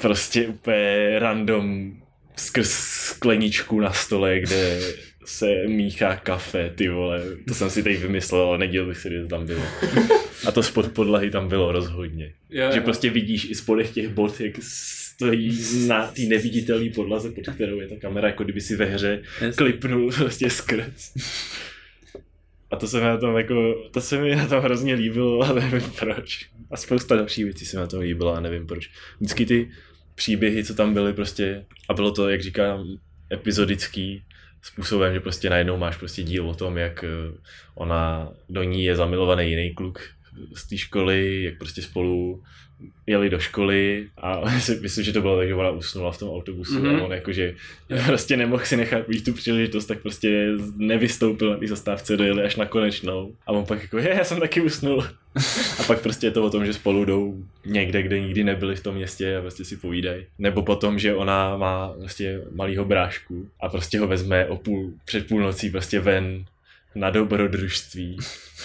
prostě 0.00 0.48
úplně 0.48 1.18
random 1.18 1.92
skrz 2.36 2.70
skleničku 2.70 3.80
na 3.80 3.92
stole, 3.92 4.40
kde 4.40 4.80
se 5.26 5.62
míchá 5.66 6.16
kafe, 6.16 6.72
ty 6.74 6.88
vole. 6.88 7.22
To 7.48 7.54
jsem 7.54 7.70
si 7.70 7.82
teď 7.82 7.98
vymyslel, 7.98 8.42
ale 8.42 8.58
nedělal 8.58 8.88
bych 8.88 8.98
si, 8.98 9.10
že 9.10 9.22
to 9.22 9.28
tam 9.28 9.46
bylo. 9.46 9.62
A 10.46 10.52
to 10.52 10.62
spod 10.62 10.92
podlahy 10.92 11.30
tam 11.30 11.48
bylo 11.48 11.72
rozhodně. 11.72 12.32
Jo, 12.50 12.68
Že 12.72 12.78
jo. 12.78 12.84
prostě 12.84 13.10
vidíš 13.10 13.50
i 13.50 13.54
spodech 13.54 13.90
těch 13.90 14.08
bod, 14.08 14.40
jak 14.40 14.52
stojí 14.62 15.58
na 15.86 16.06
té 16.06 16.22
neviditelné 16.22 16.90
podlaze, 16.90 17.30
pod 17.30 17.44
kterou 17.54 17.80
je 17.80 17.88
ta 17.88 17.94
kamera, 17.96 18.28
jako 18.28 18.44
kdyby 18.44 18.60
si 18.60 18.76
ve 18.76 18.84
hře 18.84 19.22
klipnul 19.56 20.12
prostě 20.12 20.50
skrz. 20.50 21.12
A 22.70 22.76
to 22.76 22.88
se 22.88 22.96
mi 23.00 23.04
na 23.04 23.16
tom 23.16 23.36
jako, 23.36 23.74
to 23.90 24.00
se 24.00 24.18
mi 24.20 24.36
na 24.36 24.46
tom 24.46 24.60
hrozně 24.62 24.94
líbilo, 24.94 25.40
ale 25.42 25.60
nevím 25.60 25.90
proč. 25.98 26.46
A 26.70 26.76
spousta 26.76 27.16
dalších 27.16 27.44
věcí 27.44 27.66
se 27.66 27.76
mi 27.76 27.80
na 27.80 27.86
tom 27.86 28.00
líbilo 28.00 28.34
a 28.34 28.40
nevím 28.40 28.66
proč. 28.66 28.90
Vždycky 29.20 29.46
ty 29.46 29.70
příběhy, 30.14 30.64
co 30.64 30.74
tam 30.74 30.94
byly 30.94 31.12
prostě, 31.12 31.64
a 31.88 31.94
bylo 31.94 32.10
to, 32.12 32.28
jak 32.28 32.42
říkám, 32.42 32.86
epizodický 33.32 34.22
způsobem, 34.66 35.14
že 35.14 35.20
prostě 35.20 35.50
najednou 35.50 35.76
máš 35.76 35.96
prostě 35.96 36.22
díl 36.22 36.50
o 36.50 36.54
tom, 36.54 36.78
jak 36.78 37.04
eh, 37.04 37.38
ona, 37.74 38.28
do 38.48 38.62
ní 38.62 38.84
je 38.84 38.96
zamilovaný 38.96 39.50
jiný 39.50 39.74
kluk 39.74 40.00
z 40.54 40.68
té 40.68 40.78
školy, 40.78 41.42
jak 41.42 41.58
prostě 41.58 41.82
spolu 41.82 42.42
jeli 43.06 43.30
do 43.30 43.38
školy 43.38 44.08
a 44.16 44.50
si 44.60 44.80
myslím, 44.80 45.04
že 45.04 45.12
to 45.12 45.20
bylo 45.20 45.36
tak, 45.36 45.48
že 45.48 45.54
ona 45.54 45.70
usnula 45.70 46.12
v 46.12 46.18
tom 46.18 46.30
autobusu 46.30 46.74
mm-hmm. 46.74 46.92
Mhm. 46.92 47.00
a 47.00 47.04
on 47.04 47.12
jakože 47.12 47.54
prostě 48.06 48.36
nemohl 48.36 48.64
si 48.64 48.76
nechat 48.76 49.08
být 49.08 49.24
tu 49.24 49.32
příležitost, 49.32 49.86
tak 49.86 49.98
prostě 49.98 50.48
nevystoupil 50.76 51.50
na 51.50 51.56
té 51.56 51.66
zastávce, 51.66 52.16
dojeli 52.16 52.42
až 52.42 52.56
na 52.56 52.66
konečnou 52.66 53.32
a 53.46 53.52
on 53.52 53.64
pak 53.64 53.82
jako, 53.82 53.98
je, 53.98 54.14
já 54.14 54.24
jsem 54.24 54.40
taky 54.40 54.60
usnul. 54.60 55.04
A 55.80 55.82
pak 55.86 56.00
prostě 56.00 56.26
je 56.26 56.30
to 56.30 56.44
o 56.44 56.50
tom, 56.50 56.66
že 56.66 56.72
spolu 56.72 57.04
jdou 57.04 57.44
někde, 57.66 58.02
kde 58.02 58.20
nikdy 58.20 58.44
nebyli 58.44 58.76
v 58.76 58.82
tom 58.82 58.94
městě 58.94 59.36
a 59.36 59.40
prostě 59.40 59.64
si 59.64 59.76
povídají. 59.76 60.24
Nebo 60.38 60.62
potom, 60.62 60.98
že 60.98 61.14
ona 61.14 61.56
má 61.56 61.94
prostě 61.98 62.40
malýho 62.50 62.84
brášku 62.84 63.48
a 63.60 63.68
prostě 63.68 63.98
ho 63.98 64.06
vezme 64.06 64.46
o 64.46 64.56
půl, 64.56 64.92
před 65.04 65.28
půlnocí 65.28 65.70
prostě 65.70 66.00
ven 66.00 66.44
na 66.94 67.10
dobrodružství. 67.10 68.16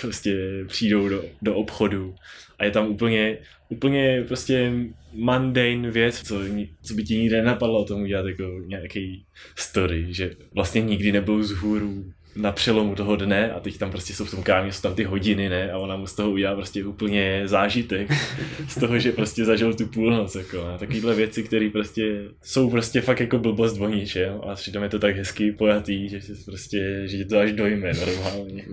Prostě 0.02 0.38
přijdou 0.68 1.10
do, 1.10 1.24
do 1.42 1.56
obchodu 1.56 2.16
a 2.60 2.66
je 2.66 2.72
tam 2.72 2.88
úplně, 2.88 3.38
úplně 3.72 4.24
prostě 4.28 4.72
mundane 5.14 5.92
věc, 5.92 6.22
co, 6.22 6.40
co 6.82 6.94
by 6.94 7.04
ti 7.04 7.18
nikdy 7.18 7.36
nenapadlo 7.36 7.82
o 7.82 7.86
tom 7.86 8.02
udělat 8.02 8.26
jako 8.26 8.44
nějaký 8.66 9.26
story, 9.56 10.06
že 10.10 10.36
vlastně 10.54 10.82
nikdy 10.82 11.12
nebyl 11.12 11.38
vzhůru 11.38 12.06
na 12.36 12.52
přelomu 12.52 12.96
toho 12.96 13.16
dne 13.16 13.52
a 13.52 13.60
teď 13.60 13.78
tam 13.78 13.92
prostě 13.92 14.14
jsou 14.14 14.26
v 14.26 14.32
tom 14.32 14.44
kámě, 14.44 14.72
jsou 14.72 14.82
tam 14.82 14.96
ty 14.96 15.04
hodiny, 15.04 15.50
ne, 15.50 15.72
a 15.72 15.78
ona 15.78 15.96
mu 15.96 16.08
z 16.08 16.16
toho 16.16 16.32
udělá 16.32 16.56
prostě 16.56 16.86
úplně 16.86 17.42
zážitek 17.46 18.12
z 18.68 18.80
toho, 18.80 19.00
že 19.00 19.12
prostě 19.12 19.46
zažil 19.46 19.74
tu 19.74 19.88
půlnoc, 19.88 20.36
jako, 20.36 20.62
a 20.62 20.78
takovýhle 20.78 21.16
věci, 21.16 21.44
které 21.44 21.70
prostě 21.70 22.22
jsou 22.44 22.70
prostě 22.70 23.02
fakt 23.02 23.20
jako 23.20 23.38
blbost 23.38 23.82
o 23.82 23.90
ničem 23.90 24.40
a 24.48 24.56
přitom 24.56 24.84
je 24.84 24.90
to 24.90 25.00
tak 25.00 25.16
hezky 25.16 25.52
pojatý, 25.52 26.10
že 26.10 26.20
prostě, 26.46 27.02
že 27.06 27.26
to 27.26 27.40
až 27.40 27.52
dojme 27.52 27.92
normálně. 27.94 28.66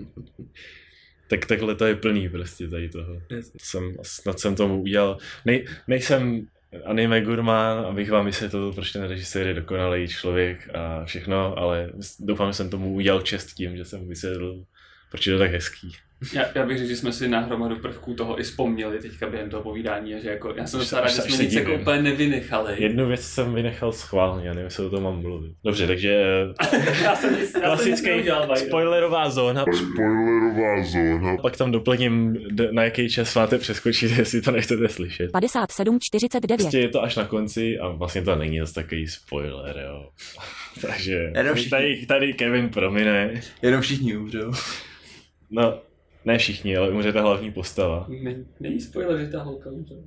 Tak 1.29 1.45
takhle 1.45 1.75
to 1.75 1.85
je 1.85 1.95
plný 1.95 2.29
prostě 2.29 2.67
tady 2.67 2.89
toho. 2.89 3.21
Jasně. 3.29 3.59
Jsem, 3.61 3.95
snad 4.01 4.39
jsem 4.39 4.55
tomu 4.55 4.81
udělal. 4.81 5.17
Nej, 5.45 5.65
nejsem 5.87 6.47
anime 6.85 7.21
gurmán, 7.21 7.85
abych 7.85 8.11
vám 8.11 8.25
vysvětlil, 8.25 8.73
proč 8.73 8.91
ten 8.91 9.03
režisér 9.03 9.47
je 9.47 9.53
dokonalý 9.53 10.07
člověk 10.07 10.69
a 10.75 11.05
všechno, 11.05 11.57
ale 11.57 11.91
doufám, 12.19 12.49
že 12.49 12.53
jsem 12.53 12.69
tomu 12.69 12.93
udělal 12.93 13.21
čest 13.21 13.53
tím, 13.53 13.77
že 13.77 13.85
jsem 13.85 14.07
vysvětlil, 14.07 14.65
proč 15.11 15.27
je 15.27 15.33
to 15.33 15.39
tak 15.39 15.51
hezký. 15.51 15.91
Já, 16.33 16.45
já 16.55 16.65
bych 16.65 16.77
řekl, 16.77 16.89
že 16.89 16.95
jsme 16.95 17.11
si 17.13 17.27
na 17.27 17.39
hromadu 17.39 17.75
prvků 17.75 18.13
toho 18.13 18.39
i 18.39 18.43
vzpomněli 18.43 18.99
teďka 18.99 19.29
během 19.29 19.49
toho 19.49 19.63
povídání, 19.63 20.15
a 20.15 20.19
že 20.19 20.29
jako, 20.29 20.53
já 20.57 20.67
jsem 20.67 20.79
docela 20.79 21.01
rád, 21.01 21.09
se- 21.09 21.15
že 21.15 21.21
jsme 21.21 21.37
se 21.37 21.43
nic 21.43 21.53
jako 21.53 21.73
úplně 21.75 22.01
nevynechali. 22.01 22.75
Jednu 22.83 23.07
věc 23.07 23.21
jsem 23.21 23.53
vynechal 23.53 23.91
schválně, 23.91 24.47
já 24.47 24.53
nevím, 24.53 24.65
jestli 24.65 24.85
o 24.85 24.89
tom 24.89 25.03
mám 25.03 25.21
mluvit. 25.21 25.51
Dobře, 25.63 25.87
takže 25.87 26.09
já 27.03 27.15
jsem 27.15 27.39
nic, 27.39 27.53
já 27.63 27.77
jsem 27.77 27.87
nic 27.91 28.01
klasický 28.01 28.09
neudělal, 28.09 28.55
spoilerová 28.55 29.29
zóna. 29.29 29.65
Spoilerová 29.77 30.83
zóna. 30.83 31.37
Pak 31.41 31.57
tam 31.57 31.71
doplním, 31.71 32.37
na 32.71 32.83
jaký 32.83 33.09
čas 33.09 33.35
máte 33.35 33.57
přeskočit, 33.57 34.11
jestli 34.17 34.41
to 34.41 34.51
nechcete 34.51 34.89
slyšet. 34.89 35.31
57,49. 35.31 36.57
Prostě 36.57 36.79
je 36.79 36.89
to 36.89 37.03
až 37.03 37.15
na 37.15 37.25
konci 37.25 37.79
a 37.79 37.87
vlastně 37.89 38.21
to 38.21 38.35
není 38.35 38.59
zase 38.59 38.73
takový 38.73 39.07
spoiler, 39.07 39.75
jo. 39.87 40.09
Takže 40.81 41.31
Jenom 41.37 41.55
všichni- 41.55 41.69
tady, 41.69 42.05
tady 42.05 42.33
Kevin 42.33 42.69
promine. 42.69 43.41
Jenom 43.61 43.81
všichni 43.81 44.17
umřou. 44.17 44.51
No, 45.51 45.79
ne 46.25 46.37
všichni, 46.37 46.77
ale 46.77 46.89
umře 46.89 47.13
ta 47.13 47.21
hlavní 47.21 47.51
postava. 47.51 48.05
Není, 48.09 48.45
není 48.59 48.81
spoiler, 48.81 49.25
že 49.25 49.31
ta 49.31 49.43
holka 49.43 49.69
umře. 49.69 49.95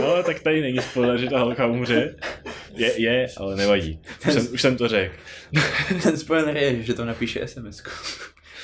No, 0.00 0.22
tak 0.22 0.40
tady 0.40 0.60
není 0.60 0.78
spoiler, 0.78 1.18
že 1.18 1.30
ta 1.30 1.40
holka 1.40 1.66
umře. 1.66 2.16
Je, 2.74 3.02
je, 3.02 3.28
ale 3.36 3.56
nevadí. 3.56 4.00
Už 4.28 4.32
jsem, 4.32 4.46
už 4.52 4.62
jsem 4.62 4.76
to 4.76 4.88
řekl. 4.88 5.14
Ten 6.02 6.18
spoiler 6.18 6.56
je, 6.56 6.82
že 6.82 6.94
to 6.94 7.04
napíše 7.04 7.48
SMS. 7.48 7.82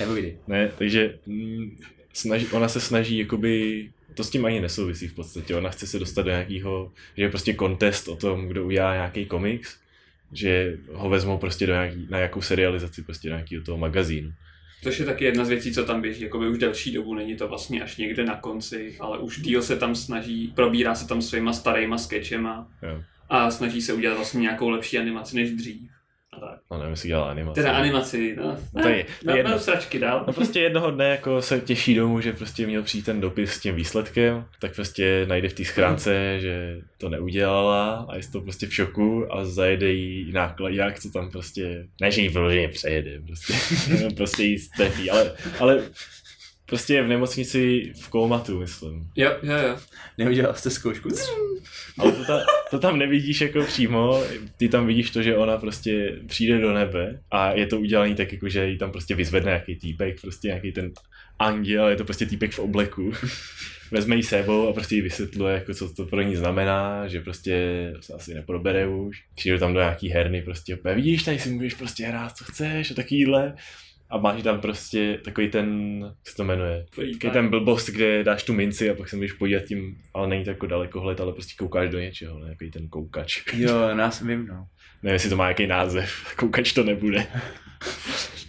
Nebojdy. 0.00 0.38
Ne, 0.46 0.70
takže 0.78 1.18
mm, 1.26 1.76
snaží, 2.12 2.46
ona 2.46 2.68
se 2.68 2.80
snaží 2.80 3.18
jakoby, 3.18 3.88
to 4.14 4.24
s 4.24 4.30
tím 4.30 4.44
ani 4.44 4.60
nesouvisí 4.60 5.08
v 5.08 5.14
podstatě, 5.14 5.56
ona 5.56 5.70
chce 5.70 5.86
se 5.86 5.98
dostat 5.98 6.22
do 6.22 6.30
nějakého, 6.30 6.92
že 7.16 7.22
je 7.22 7.28
prostě 7.28 7.52
kontest 7.52 8.08
o 8.08 8.16
tom, 8.16 8.48
kdo 8.48 8.64
udělá 8.64 8.94
nějaký 8.94 9.26
komiks, 9.26 9.76
že 10.32 10.76
ho 10.92 11.08
vezmou 11.08 11.38
prostě 11.38 11.66
do 11.66 11.72
nějaký, 11.72 12.06
na 12.10 12.18
nějakou 12.18 12.40
serializaci, 12.42 13.02
prostě 13.02 13.28
do 13.28 13.34
nějakého 13.34 13.64
toho 13.64 13.78
magazínu. 13.78 14.32
Což 14.82 14.98
je 14.98 15.06
taky 15.06 15.24
jedna 15.24 15.44
z 15.44 15.48
věcí, 15.48 15.72
co 15.72 15.84
tam 15.84 16.00
běží, 16.00 16.22
jakoby 16.22 16.48
už 16.48 16.58
delší 16.58 16.92
dobu, 16.92 17.14
není 17.14 17.36
to 17.36 17.48
vlastně 17.48 17.82
až 17.82 17.96
někde 17.96 18.24
na 18.24 18.36
konci, 18.36 18.96
ale 19.00 19.18
už 19.18 19.40
díl 19.40 19.62
se 19.62 19.76
tam 19.76 19.94
snaží, 19.94 20.52
probírá 20.56 20.94
se 20.94 21.08
tam 21.08 21.22
svýma 21.22 21.52
starýma 21.52 21.98
sketchema 21.98 22.68
Jo. 22.82 23.02
a 23.28 23.50
snaží 23.50 23.82
se 23.82 23.92
udělat 23.92 24.14
vlastně 24.14 24.40
nějakou 24.40 24.68
lepší 24.68 24.98
animaci 24.98 25.36
než 25.36 25.50
dřív. 25.50 25.90
Tak. 26.40 26.58
No 26.70 26.78
nevím, 26.78 26.90
jestli 26.90 27.08
dělá 27.08 27.30
animaci. 27.30 27.60
Teda 27.60 27.72
animaci, 27.72 28.36
no. 28.36 28.56
No 28.74 28.82
to 28.82 28.88
je- 28.88 29.06
Na, 29.24 29.36
jedno. 29.36 29.50
na 29.52 29.58
sračky 29.58 29.98
dál. 29.98 30.24
No 30.26 30.32
prostě 30.32 30.60
jednoho 30.60 30.90
dne 30.90 31.08
jako 31.08 31.42
se 31.42 31.60
těší 31.60 31.94
domů, 31.94 32.20
že 32.20 32.32
prostě 32.32 32.66
měl 32.66 32.82
přijít 32.82 33.04
ten 33.04 33.20
dopis 33.20 33.50
s 33.52 33.60
tím 33.60 33.74
výsledkem, 33.74 34.44
tak 34.60 34.74
prostě 34.74 35.24
najde 35.28 35.48
v 35.48 35.52
té 35.52 35.64
schránce, 35.64 36.40
že 36.40 36.80
to 36.98 37.08
neudělala 37.08 38.06
a 38.08 38.16
je 38.16 38.22
to 38.32 38.40
prostě 38.40 38.66
v 38.66 38.74
šoku 38.74 39.34
a 39.34 39.44
zajede 39.44 39.92
jí 39.92 40.32
nákladák, 40.32 41.00
co 41.00 41.10
tam 41.10 41.30
prostě, 41.30 41.86
ne 42.00 42.10
že 42.10 42.20
jí 42.22 42.28
vyloženě 42.28 42.68
přejede, 42.68 43.20
prostě, 43.26 43.54
prostě 44.16 44.42
jí 44.42 44.58
strefí, 44.58 45.10
ale, 45.10 45.32
ale 45.60 45.82
prostě 46.68 46.94
je 46.94 47.02
v 47.02 47.08
nemocnici 47.08 47.92
v 48.00 48.08
kómatu, 48.08 48.58
myslím. 48.58 49.10
Jo, 49.16 49.30
jo, 49.42 49.56
jo. 49.68 49.76
Neudělal 50.18 50.54
jste 50.54 50.70
zkoušku? 50.70 51.08
Ale 51.98 52.12
to, 52.12 52.24
ta, 52.24 52.40
to 52.70 52.78
tam 52.78 52.98
nevidíš 52.98 53.40
jako 53.40 53.64
přímo, 53.64 54.22
ty 54.56 54.68
tam 54.68 54.86
vidíš 54.86 55.10
to, 55.10 55.22
že 55.22 55.36
ona 55.36 55.56
prostě 55.56 56.18
přijde 56.26 56.58
do 56.58 56.72
nebe 56.72 57.20
a 57.30 57.52
je 57.52 57.66
to 57.66 57.80
udělané 57.80 58.14
tak 58.14 58.32
jako, 58.32 58.48
že 58.48 58.66
jí 58.66 58.78
tam 58.78 58.92
prostě 58.92 59.14
vyzvedne 59.14 59.50
nějaký 59.50 59.76
týpek, 59.76 60.20
prostě 60.20 60.48
nějaký 60.48 60.72
ten 60.72 60.92
anděl, 61.38 61.88
je 61.88 61.96
to 61.96 62.04
prostě 62.04 62.26
týpek 62.26 62.52
v 62.52 62.58
obleku. 62.58 63.12
Vezme 63.90 64.16
jí 64.16 64.22
sebou 64.22 64.68
a 64.68 64.72
prostě 64.72 64.94
jí 64.94 65.00
vysvětluje, 65.00 65.54
jako 65.54 65.74
co 65.74 65.94
to 65.94 66.06
pro 66.06 66.22
ní 66.22 66.36
znamená, 66.36 67.08
že 67.08 67.20
prostě 67.20 67.92
se 68.00 68.12
asi 68.12 68.34
neprobere 68.34 68.88
už. 68.88 69.24
Přijde 69.34 69.58
tam 69.58 69.74
do 69.74 69.80
nějaký 69.80 70.08
herny 70.08 70.42
prostě, 70.42 70.78
vidíš, 70.94 71.22
tady 71.22 71.38
si 71.38 71.50
můžeš 71.50 71.74
prostě 71.74 72.06
hrát, 72.06 72.36
co 72.36 72.44
chceš 72.44 72.90
a 72.90 72.94
takovýhle. 72.94 73.54
A 74.10 74.18
máš 74.18 74.42
tam 74.42 74.60
prostě 74.60 75.20
takový 75.24 75.50
ten, 75.50 75.98
jak 76.02 76.28
se 76.28 76.36
to 76.36 76.44
jmenuje, 76.44 76.86
Takový 76.90 77.30
ten 77.32 77.48
blbost, 77.48 77.88
kde 77.88 78.24
dáš 78.24 78.42
tu 78.42 78.52
minci 78.52 78.90
a 78.90 78.94
pak 78.94 79.08
se 79.08 79.16
můžeš 79.16 79.32
podívat 79.32 79.62
tím, 79.64 79.96
ale 80.14 80.28
není 80.28 80.44
to 80.44 80.50
jako 80.50 80.66
dalekohled, 80.66 81.20
ale 81.20 81.32
prostě 81.32 81.54
koukáš 81.58 81.90
do 81.90 81.98
něčeho, 81.98 82.38
ne? 82.38 82.48
Takový 82.48 82.70
ten 82.70 82.88
koukač. 82.88 83.42
Jo, 83.52 83.72
nás 83.94 84.22
vím, 84.22 84.46
no. 84.46 84.66
Nevím, 85.02 85.12
jestli 85.12 85.30
to 85.30 85.36
má 85.36 85.44
nějaký 85.44 85.66
název, 85.66 86.10
koukač 86.36 86.72
to 86.72 86.84
nebude. 86.84 87.26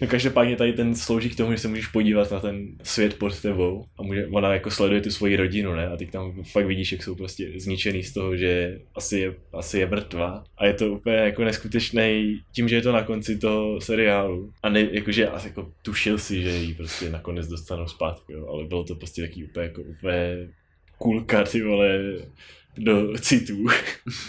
No 0.02 0.08
každopádně 0.08 0.56
tady 0.56 0.74
ten 0.74 0.96
slouží 0.96 1.30
k 1.30 1.38
tomu, 1.38 1.52
že 1.52 1.58
se 1.58 1.68
můžeš 1.68 1.88
podívat 1.88 2.32
na 2.32 2.40
ten 2.40 2.68
svět 2.84 3.20
pod 3.20 3.42
tebou 3.42 3.86
a 4.00 4.04
může, 4.04 4.28
ona 4.28 4.54
jako 4.54 4.72
sleduje 4.72 5.02
tu 5.02 5.12
svoji 5.12 5.36
rodinu, 5.36 5.76
ne? 5.76 5.88
A 5.88 5.98
teď 5.98 6.12
tam 6.12 6.44
fakt 6.44 6.66
vidíš, 6.66 6.92
jak 6.92 7.04
jsou 7.04 7.16
prostě 7.16 7.52
zničený 7.56 8.04
z 8.04 8.14
toho, 8.14 8.36
že 8.36 8.80
asi 8.96 9.20
je, 9.20 9.34
asi 9.54 9.80
je 9.80 9.88
mrtvá. 9.88 10.44
A 10.58 10.66
je 10.66 10.74
to 10.74 10.92
úplně 10.92 11.16
jako 11.16 11.44
neskutečný 11.44 12.40
tím, 12.52 12.70
že 12.70 12.76
je 12.76 12.82
to 12.82 12.92
na 12.92 13.04
konci 13.04 13.38
toho 13.38 13.82
seriálu. 13.82 14.54
A 14.64 14.70
ne, 14.70 14.88
jakože 14.92 15.28
asi 15.28 15.48
jako 15.48 15.72
tušil 15.82 16.18
si, 16.18 16.42
že 16.42 16.50
ji 16.50 16.74
prostě 16.74 17.10
nakonec 17.10 17.48
dostanou 17.48 17.88
zpátky, 17.88 18.34
jo? 18.34 18.48
ale 18.48 18.66
bylo 18.66 18.84
to 18.84 18.96
prostě 18.96 19.22
taky 19.22 19.44
úplně 19.44 19.66
jako 19.66 19.82
úplně 19.82 20.48
kulka, 20.98 21.44
ty 21.44 21.62
vole, 21.62 22.00
do 22.84 23.14
citů. 23.18 23.66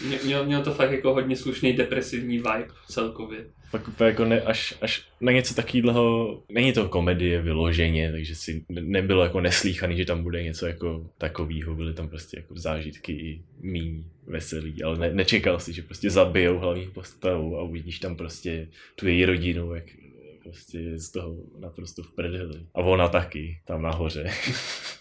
Mě- 0.06 0.18
Měl, 0.24 0.46
měl 0.46 0.62
to 0.62 0.74
fakt 0.74 0.92
jako 0.92 1.14
hodně 1.14 1.36
slušný 1.36 1.72
depresivní 1.72 2.36
vibe 2.36 2.68
celkově. 2.88 3.44
Fakt 3.70 3.88
úplně 3.88 4.10
jako 4.10 4.24
ne, 4.24 4.40
až, 4.42 4.74
až 4.82 5.02
na 5.20 5.32
něco 5.32 5.54
takového, 5.54 6.42
není 6.48 6.72
to 6.72 6.88
komedie 6.88 7.42
vyloženě, 7.42 8.12
takže 8.12 8.34
si 8.34 8.64
ne- 8.68 8.80
nebylo 8.80 9.22
jako 9.22 9.40
neslíchaný, 9.40 9.96
že 9.96 10.04
tam 10.04 10.22
bude 10.22 10.42
něco 10.42 10.66
jako 10.66 11.06
takového, 11.18 11.74
byly 11.74 11.94
tam 11.94 12.08
prostě 12.08 12.36
jako 12.36 12.54
zážitky 12.58 13.12
i 13.12 13.42
míň 13.60 14.04
veselý, 14.26 14.82
ale 14.82 14.98
ne, 14.98 15.14
nečekal 15.14 15.60
si, 15.60 15.72
že 15.72 15.82
prostě 15.82 16.10
zabijou 16.10 16.58
hlavní 16.58 16.86
postavu 16.86 17.56
a 17.58 17.62
uvidíš 17.62 17.98
tam 17.98 18.16
prostě 18.16 18.68
tu 18.96 19.08
její 19.08 19.24
rodinu, 19.24 19.74
jak 19.74 19.84
prostě 20.42 20.98
z 20.98 21.10
toho 21.10 21.36
naprosto 21.60 22.02
v 22.02 22.12
prdeli. 22.14 22.60
A 22.74 22.78
ona 22.80 23.08
taky, 23.08 23.58
tam 23.66 23.82
nahoře. 23.82 24.30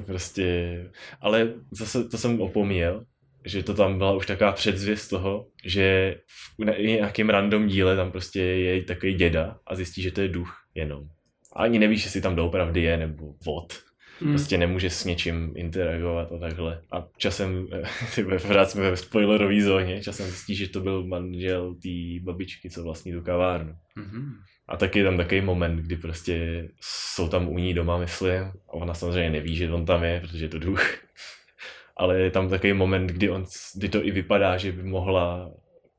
to 0.00 0.06
prostě, 0.06 0.90
ale 1.20 1.54
zase 1.70 2.08
to 2.08 2.18
jsem 2.18 2.40
opomněl, 2.40 3.04
že 3.44 3.62
to 3.62 3.74
tam 3.74 3.98
byla 3.98 4.12
už 4.16 4.26
taková 4.26 4.52
předzvěst 4.52 5.10
toho, 5.10 5.46
že 5.64 6.16
v 6.58 6.64
nějakém 6.64 7.30
random 7.30 7.66
díle 7.66 7.96
tam 7.96 8.12
prostě 8.12 8.40
je 8.40 8.82
takový 8.82 9.14
děda 9.14 9.58
a 9.66 9.74
zjistí, 9.74 10.02
že 10.02 10.12
to 10.12 10.20
je 10.20 10.28
duch 10.28 10.56
jenom. 10.74 11.08
A 11.52 11.62
ani 11.62 11.78
nevíš, 11.78 12.04
jestli 12.04 12.20
tam 12.20 12.36
doopravdy 12.36 12.82
je 12.82 12.96
nebo 12.96 13.34
vod. 13.46 13.72
Hmm. 14.20 14.32
Prostě 14.32 14.58
nemůže 14.58 14.90
s 14.90 15.04
něčím 15.04 15.52
interagovat 15.56 16.32
a 16.32 16.38
takhle. 16.38 16.82
A 16.92 17.08
časem, 17.16 17.66
ty 18.14 18.24
pořád 18.24 18.70
jsme 18.70 18.90
ve 18.90 18.96
spoilerové 18.96 19.62
zóně, 19.62 20.02
časem 20.02 20.26
zjistí, 20.26 20.54
že 20.54 20.68
to 20.68 20.80
byl 20.80 21.06
manžel 21.06 21.74
té 21.74 22.24
babičky, 22.24 22.70
co 22.70 22.82
vlastní 22.82 23.12
tu 23.12 23.22
kavárnu. 23.22 23.74
Mhm. 23.96 24.32
A 24.68 24.76
taky 24.76 24.98
je 24.98 25.04
tam 25.04 25.16
takový 25.16 25.40
moment, 25.40 25.76
kdy 25.76 25.96
prostě 25.96 26.68
jsou 26.80 27.28
tam 27.28 27.48
u 27.48 27.58
ní 27.58 27.74
doma, 27.74 27.98
myslím, 27.98 28.42
a 28.42 28.72
ona 28.72 28.94
samozřejmě 28.94 29.30
neví, 29.30 29.56
že 29.56 29.70
on 29.72 29.86
tam 29.86 30.04
je, 30.04 30.20
protože 30.20 30.44
je 30.44 30.48
to 30.48 30.58
duch. 30.58 30.94
Ale 31.96 32.20
je 32.20 32.30
tam 32.30 32.48
takový 32.48 32.72
moment, 32.72 33.06
kdy, 33.06 33.30
on, 33.30 33.44
kdy 33.74 33.88
to 33.88 34.04
i 34.04 34.10
vypadá, 34.10 34.56
že 34.56 34.72
by 34.72 34.82
mohla 34.82 35.50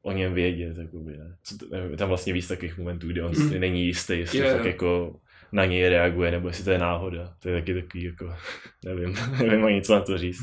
o 0.02 0.12
něm 0.12 0.34
vědět, 0.34 0.78
jakoby, 0.78 1.18
ne? 1.18 1.36
Co 1.44 1.58
to, 1.58 1.66
nevím, 1.72 1.92
je 1.92 1.98
tam 1.98 2.08
vlastně 2.10 2.34
víc 2.34 2.48
takových 2.48 2.78
momentů, 2.78 3.08
kdy 3.08 3.22
on 3.22 3.32
Mm. 3.38 3.60
není 3.60 3.86
jistý, 3.86 4.20
jestli 4.20 4.40
jo. 4.40 4.50
fakt 4.58 4.66
jako 4.66 5.16
na 5.52 5.66
něj 5.66 5.90
reaguje, 5.90 6.32
nebo 6.32 6.48
jestli 6.48 6.64
to 6.64 6.72
je 6.72 6.78
náhoda. 6.78 7.34
To 7.40 7.50
je 7.50 7.56
taky 7.62 7.74
takový 7.82 8.04
jako, 8.04 8.34
nevím, 8.86 9.16
nevím 9.44 9.66
ani 9.66 9.82
co 9.82 9.94
na 9.96 10.02
to 10.02 10.18
říct. 10.18 10.42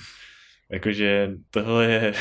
Jakože 0.72 1.30
tohle 1.50 1.86
je 1.86 2.12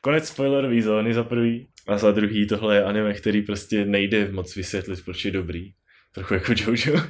konec 0.00 0.28
spoilerové 0.28 0.82
zóny 0.82 1.14
za 1.14 1.24
prvý 1.24 1.68
a 1.86 1.98
za 1.98 2.10
druhý 2.10 2.46
tohle 2.46 2.76
je 2.76 2.84
anime, 2.84 3.14
který 3.14 3.42
prostě 3.42 3.84
nejde 3.84 4.32
moc 4.32 4.56
vysvětlit, 4.56 5.04
proč 5.04 5.24
je 5.24 5.30
dobrý. 5.30 5.72
Trochu 6.12 6.34
jako 6.34 6.52
Jojo. 6.56 7.00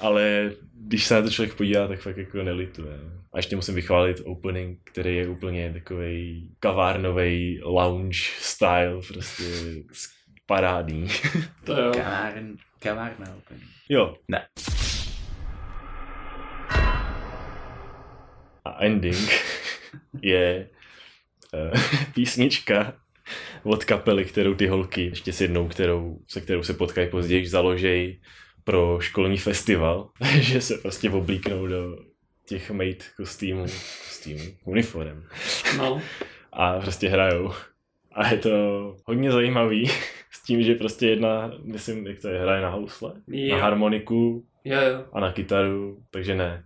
Ale 0.00 0.52
když 0.74 1.06
se 1.06 1.14
na 1.14 1.22
to 1.22 1.30
člověk 1.30 1.54
podívá, 1.54 1.88
tak 1.88 2.00
fakt 2.00 2.16
jako 2.16 2.42
nelituje. 2.42 2.98
A 3.32 3.38
ještě 3.38 3.56
musím 3.56 3.74
vychválit 3.74 4.20
opening, 4.24 4.78
který 4.84 5.16
je 5.16 5.28
úplně 5.28 5.72
takový 5.72 6.50
kavárnový 6.60 7.60
lounge 7.62 8.18
style, 8.38 9.00
prostě 9.08 9.44
parádní. 10.46 11.08
To 11.64 11.80
jo. 11.80 11.92
Kavárn, 11.94 12.56
kavárna 12.78 13.36
úplně. 13.36 13.60
Jo. 13.88 14.16
Ne. 14.28 14.46
A 18.64 18.84
ending 18.84 19.28
je 20.22 20.68
uh, 21.54 21.80
písnička 22.14 22.99
od 23.64 23.84
kapely, 23.84 24.24
kterou 24.24 24.54
ty 24.54 24.66
holky, 24.66 25.02
ještě 25.04 25.32
s 25.32 25.40
jednou, 25.40 25.68
kterou, 25.68 26.18
se 26.28 26.40
kterou 26.40 26.62
se 26.62 26.74
potkají 26.74 27.08
později, 27.08 27.46
založej 27.48 28.20
pro 28.64 28.98
školní 29.00 29.38
festival, 29.38 30.10
že 30.40 30.60
se 30.60 30.78
prostě 30.78 31.10
oblíknou 31.10 31.66
do 31.66 31.96
těch 32.48 32.70
maid 32.70 33.04
kostýmů, 33.16 33.62
kostýmů, 34.08 34.44
uniform 34.64 35.22
No. 35.78 36.02
a 36.52 36.80
prostě 36.80 37.08
hrajou. 37.08 37.52
A 38.12 38.28
je 38.32 38.38
to 38.38 38.50
hodně 39.04 39.32
zajímavý 39.32 39.90
s 40.30 40.42
tím, 40.44 40.62
že 40.62 40.74
prostě 40.74 41.06
jedna, 41.06 41.52
myslím, 41.64 42.06
jak 42.06 42.20
to 42.20 42.28
je, 42.28 42.40
hraje 42.40 42.62
na 42.62 42.70
housle, 42.70 43.12
Jo. 43.28 43.56
na 43.56 43.62
harmoniku 43.62 44.44
Jo, 44.64 44.80
jo. 44.80 45.04
a 45.12 45.20
na 45.20 45.32
kytaru, 45.32 46.02
takže 46.10 46.34
ne. 46.34 46.64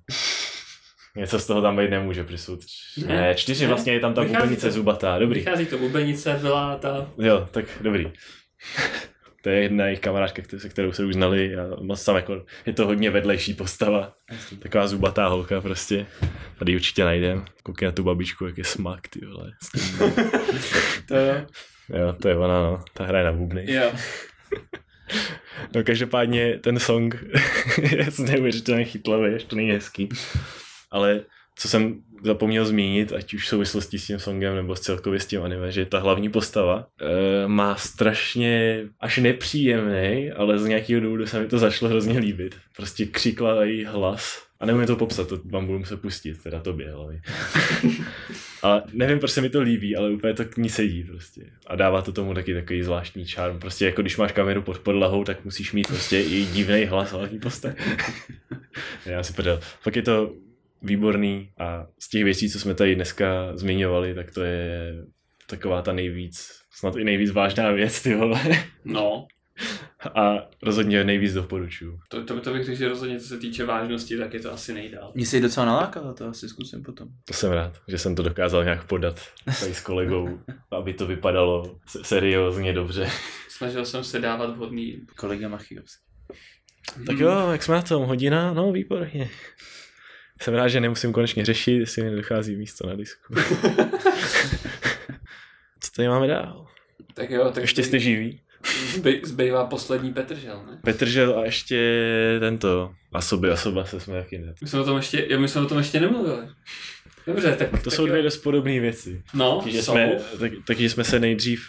Něco 1.16 1.38
z 1.38 1.46
toho 1.46 1.62
tam 1.62 1.76
být 1.76 1.90
nemůže 1.90 2.24
přisud. 2.24 2.60
Ne. 3.06 3.16
Ne, 3.20 3.34
čtyři 3.34 3.62
Ne. 3.64 3.68
vlastně 3.68 3.92
je 3.92 4.00
tam 4.00 4.14
ta 4.14 4.20
Vychází 4.22 4.38
bubenice 4.42 4.66
to. 4.66 4.72
zubatá, 4.72 5.18
dobrý. 5.18 5.40
Vychází 5.40 5.66
to 5.66 5.78
bubenice, 5.78 6.38
byla 6.42 6.76
ta... 6.78 7.10
Jo, 7.18 7.48
tak 7.50 7.64
dobrý. 7.80 8.12
To 9.42 9.50
je 9.50 9.62
jedna 9.62 9.84
jejich 9.84 10.00
kamarádka, 10.00 10.42
se 10.58 10.68
kterou 10.68 10.92
se 10.92 11.04
už 11.04 11.14
znali 11.14 11.56
a 11.56 11.66
moc 11.82 12.04
tam 12.04 12.16
jako, 12.16 12.44
je 12.66 12.72
to 12.72 12.86
hodně 12.86 13.10
vedlejší 13.10 13.54
postava. 13.54 14.12
Taková 14.58 14.86
zubatá 14.86 15.26
holka 15.26 15.60
prostě. 15.60 16.06
Tady 16.58 16.72
ji 16.72 16.76
určitě 16.76 17.04
najdem. 17.04 17.44
Koukej 17.62 17.86
na 17.86 17.92
tu 17.92 18.02
babičku, 18.02 18.46
jak 18.46 18.58
je 18.58 18.64
smak, 18.64 19.08
ty 19.08 19.20
vole. 19.26 19.50
To 21.08 21.16
jo. 21.16 21.34
Jo, 21.88 22.12
to 22.22 22.28
je 22.28 22.36
ona, 22.36 22.62
no. 22.62 22.84
Ta 22.94 23.04
hraje 23.04 23.24
na 23.24 23.32
bubny. 23.32 23.72
Jo. 23.72 23.92
No 25.74 25.84
každopádně 25.84 26.58
ten 26.58 26.78
song 26.78 27.16
je 27.82 28.06
neuvěřitelně 28.18 28.84
chytlavý, 28.84 29.32
ještě 29.32 29.48
to 29.48 29.56
není 29.56 29.70
hezký. 29.70 30.08
Ale 30.94 31.20
co 31.56 31.68
jsem 31.68 32.00
zapomněl 32.24 32.66
zmínit, 32.66 33.12
ať 33.12 33.34
už 33.34 33.44
v 33.44 33.48
souvislosti 33.48 33.98
s 33.98 34.06
tím 34.06 34.18
songem 34.18 34.56
nebo 34.56 34.76
s 34.76 34.80
celkově 34.80 35.20
s 35.20 35.26
tím 35.26 35.42
anime, 35.42 35.72
že 35.72 35.86
ta 35.86 35.98
hlavní 35.98 36.28
postava 36.28 36.86
e, 37.00 37.48
má 37.48 37.76
strašně 37.76 38.84
až 39.00 39.18
nepříjemný, 39.18 40.30
ale 40.30 40.58
z 40.58 40.66
nějakého 40.66 41.00
důvodu 41.00 41.26
se 41.26 41.40
mi 41.40 41.46
to 41.46 41.58
začalo 41.58 41.90
hrozně 41.90 42.18
líbit. 42.18 42.56
Prostě 42.76 43.06
křiklavý 43.06 43.84
hlas. 43.84 44.44
A 44.60 44.66
nemůžu 44.66 44.86
to 44.86 44.96
popsat, 44.96 45.28
to 45.28 45.40
vám 45.44 45.66
budu 45.66 45.78
muset 45.78 46.00
pustit, 46.00 46.42
teda 46.42 46.60
tobě 46.60 46.92
hlavně. 46.92 47.20
a 48.62 48.82
nevím, 48.92 49.18
proč 49.18 49.30
se 49.30 49.40
mi 49.40 49.50
to 49.50 49.60
líbí, 49.60 49.96
ale 49.96 50.10
úplně 50.10 50.34
to 50.34 50.44
k 50.44 50.56
ní 50.56 50.68
sedí 50.68 51.04
prostě. 51.04 51.42
A 51.66 51.76
dává 51.76 52.02
to 52.02 52.12
tomu 52.12 52.34
taky 52.34 52.54
takový 52.54 52.82
zvláštní 52.82 53.26
čarm. 53.26 53.58
Prostě 53.58 53.84
jako 53.84 54.02
když 54.02 54.16
máš 54.16 54.32
kameru 54.32 54.62
pod 54.62 54.78
podlahou, 54.78 55.24
tak 55.24 55.44
musíš 55.44 55.72
mít 55.72 55.86
prostě 55.86 56.20
i 56.20 56.44
divný 56.44 56.84
hlas 56.84 57.12
hlavní 57.12 57.38
postavy. 57.38 57.74
Já 59.06 59.22
si 59.22 59.32
prdel. 59.32 59.60
Pak 59.84 59.96
je 59.96 60.02
to 60.02 60.32
výborný 60.84 61.50
a 61.58 61.86
z 61.98 62.08
těch 62.08 62.24
věcí, 62.24 62.50
co 62.50 62.60
jsme 62.60 62.74
tady 62.74 62.94
dneska 62.94 63.56
zmiňovali, 63.56 64.14
tak 64.14 64.30
to 64.30 64.42
je 64.44 64.94
taková 65.46 65.82
ta 65.82 65.92
nejvíc, 65.92 66.48
snad 66.70 66.96
i 66.96 67.04
nejvíc 67.04 67.30
vážná 67.30 67.70
věc, 67.70 68.02
ty 68.02 68.14
vole. 68.14 68.40
No, 68.84 69.26
A 70.14 70.48
rozhodně 70.62 71.04
nejvíc 71.04 71.32
doporučuju. 71.34 71.98
to, 72.08 72.24
to, 72.24 72.40
to 72.40 72.52
bych 72.52 72.64
řekl, 72.64 72.78
že 72.78 72.88
rozhodně 72.88 73.20
co 73.20 73.26
se 73.28 73.38
týče 73.38 73.64
vážnosti, 73.64 74.16
tak 74.18 74.34
je 74.34 74.40
to 74.40 74.52
asi 74.52 74.74
nejdál. 74.74 75.12
Mě 75.14 75.26
se 75.26 75.36
jí 75.36 75.42
docela 75.42 75.66
nalákalo, 75.66 76.14
to 76.14 76.26
asi 76.28 76.48
zkusím 76.48 76.82
potom. 76.82 77.08
To 77.24 77.34
jsem 77.34 77.52
rád, 77.52 77.80
že 77.88 77.98
jsem 77.98 78.14
to 78.16 78.22
dokázal 78.22 78.64
nějak 78.64 78.86
podat 78.86 79.20
tady 79.60 79.74
s 79.74 79.80
kolegou, 79.80 80.38
aby 80.70 80.94
to 80.94 81.06
vypadalo 81.06 81.78
se- 81.88 82.04
seriózně 82.04 82.72
dobře. 82.72 83.08
Snažil 83.48 83.84
jsem 83.84 84.04
se 84.04 84.18
dávat 84.20 84.56
vhodný... 84.56 85.00
Kolega 85.16 85.48
Machios. 85.48 85.98
Tak 87.06 87.18
jo, 87.18 87.48
jak 87.52 87.62
jsme 87.62 87.74
na 87.74 87.82
tom? 87.82 88.04
Hodina? 88.04 88.54
No, 88.54 88.72
výborně. 88.72 89.30
Jsem 90.44 90.54
rád, 90.54 90.68
že 90.68 90.80
nemusím 90.80 91.12
konečně 91.12 91.44
řešit, 91.44 91.78
jestli 91.78 92.02
mi 92.02 92.10
nedochází 92.10 92.56
místo 92.56 92.86
na 92.86 92.94
disku. 92.94 93.34
Co 95.80 95.90
tady 95.96 96.08
máme 96.08 96.26
dál? 96.26 96.66
Tak 97.14 97.30
jo, 97.30 97.50
tak 97.50 97.62
Ještě 97.62 97.82
jste 97.82 97.98
živí? 97.98 98.40
zbej, 98.94 99.20
zbývá 99.24 99.66
poslední 99.66 100.12
Petržel, 100.12 100.62
ne? 100.70 100.78
Petržel 100.84 101.38
a 101.38 101.44
ještě 101.44 101.78
tento. 102.40 102.94
A 103.12 103.20
sobě 103.20 103.50
a 103.52 103.56
soba 103.56 103.84
se 103.84 104.00
jsme 104.00 104.22
taky 104.22 104.38
ne. 104.38 104.54
My 104.62 104.68
jsme 104.68 104.80
o 104.80 104.84
tom 104.84 104.96
ještě, 104.96 105.26
jo, 105.30 105.40
my 105.40 105.48
jsme 105.48 105.60
o 105.60 105.66
tom 105.66 105.78
ještě 105.78 106.00
nemluvili. 106.00 106.48
Dobře, 107.26 107.56
tak... 107.58 107.70
To 107.70 107.76
tak 107.76 107.92
jsou 107.92 108.02
jo. 108.02 108.08
dvě 108.08 108.22
dost 108.22 108.36
podobné 108.36 108.80
věci. 108.80 109.22
No, 109.34 109.60
Takže 109.62 109.82
jsou. 109.82 109.92
jsme, 109.92 110.18
tak, 110.38 110.52
takže 110.66 110.90
jsme 110.90 111.04
se 111.04 111.20
nejdřív 111.20 111.66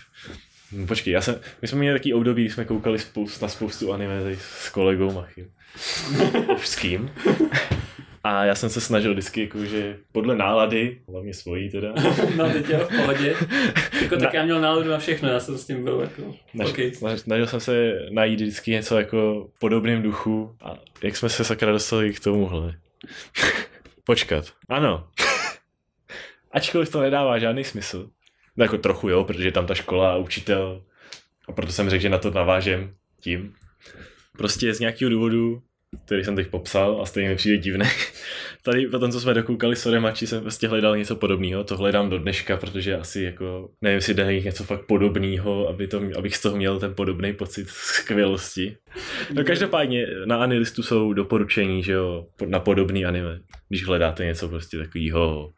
Hm, 0.71 0.87
Počkej, 0.87 1.13
já 1.13 1.21
jsem, 1.21 1.39
my 1.61 1.67
jsme 1.67 1.79
měli 1.79 1.99
takový 1.99 2.13
období, 2.13 2.43
kdy 2.43 2.53
jsme 2.53 2.65
koukali 2.65 2.99
spoust, 2.99 3.41
na 3.41 3.47
spoustu 3.47 3.93
anime 3.93 4.21
tady 4.21 4.37
s 4.41 4.69
kolegou 4.69 5.13
Machim. 5.13 5.51
Ovským. 6.47 7.11
A 8.25 8.45
já 8.45 8.55
jsem 8.55 8.69
se 8.69 8.81
snažil 8.81 9.11
vždycky, 9.11 9.41
jakože 9.41 9.97
podle 10.11 10.35
nálady, 10.35 11.01
hlavně 11.09 11.33
svojí 11.33 11.69
teda, 11.69 11.93
no, 12.37 12.49
teď 12.49 12.69
je 12.69 12.77
v 12.77 12.87
pohodě. 12.87 13.35
Jako, 14.01 14.17
tak 14.17 14.33
já 14.33 14.43
měl 14.43 14.61
náladu 14.61 14.89
na 14.89 14.97
všechno, 14.97 15.29
já 15.29 15.39
jsem 15.39 15.57
s 15.57 15.65
tím 15.65 15.83
byl 15.83 15.99
jako... 15.99 16.35
Snaž, 16.51 16.69
Okay. 16.69 16.93
snaž, 16.93 17.19
snažil 17.19 17.47
jsem 17.47 17.59
se 17.59 17.99
najít 18.11 18.41
vždycky 18.41 18.71
něco 18.71 18.97
jako 18.97 19.49
v 19.55 19.59
podobném 19.59 20.01
duchu 20.01 20.55
a 20.61 20.73
jak 21.03 21.17
jsme 21.17 21.29
se 21.29 21.43
sakra 21.43 21.71
dostali 21.71 22.13
k 22.13 22.19
tomuhle. 22.19 22.73
Počkat. 24.03 24.45
Ano. 24.69 25.07
Ačkoliv 26.51 26.91
to 26.91 27.01
nedává 27.01 27.39
žádný 27.39 27.63
smysl. 27.63 28.09
No 28.57 28.65
jako 28.65 28.77
trochu 28.77 29.09
jo, 29.09 29.23
protože 29.23 29.47
je 29.47 29.51
tam 29.51 29.67
ta 29.67 29.75
škola 29.75 30.13
a 30.13 30.17
učitel. 30.17 30.83
A 31.47 31.51
proto 31.51 31.71
jsem 31.71 31.89
řekl, 31.89 32.01
že 32.01 32.09
na 32.09 32.17
to 32.17 32.31
navážem 32.31 32.95
tím. 33.21 33.53
Prostě 34.37 34.73
z 34.73 34.79
nějakého 34.79 35.09
důvodu, 35.09 35.61
který 36.05 36.23
jsem 36.23 36.35
teď 36.35 36.47
popsal 36.47 37.01
a 37.01 37.05
stejně 37.05 37.29
mi 37.29 37.35
přijde 37.35 37.57
divný. 37.57 37.85
Tady 38.63 38.87
potom, 38.87 39.11
co 39.11 39.19
jsme 39.19 39.33
dokoukali 39.33 39.75
s 39.75 39.85
Oremači, 39.85 40.27
jsem 40.27 40.41
prostě 40.41 40.67
hledal 40.67 40.97
něco 40.97 41.15
podobného. 41.15 41.63
To 41.63 41.77
hledám 41.77 42.09
do 42.09 42.19
dneška, 42.19 42.57
protože 42.57 42.97
asi 42.97 43.21
jako, 43.21 43.69
nevím, 43.81 43.95
jestli 43.95 44.13
jde 44.13 44.25
najít 44.25 44.45
něco 44.45 44.63
fakt 44.63 44.85
podobného, 44.85 45.69
aby 45.69 45.87
to, 45.87 46.01
abych 46.17 46.35
z 46.35 46.41
toho 46.41 46.57
měl 46.57 46.79
ten 46.79 46.93
podobný 46.93 47.33
pocit 47.33 47.67
skvělosti. 47.69 48.77
No 49.33 49.43
každopádně 49.43 50.07
na 50.25 50.37
Anilistu 50.37 50.83
jsou 50.83 51.13
doporučení, 51.13 51.83
že 51.83 51.91
jo, 51.91 52.25
na 52.45 52.59
podobný 52.59 53.05
anime. 53.05 53.39
Když 53.69 53.85
hledáte 53.85 54.25
něco 54.25 54.47
prostě 54.47 54.77
takového, 54.77 55.49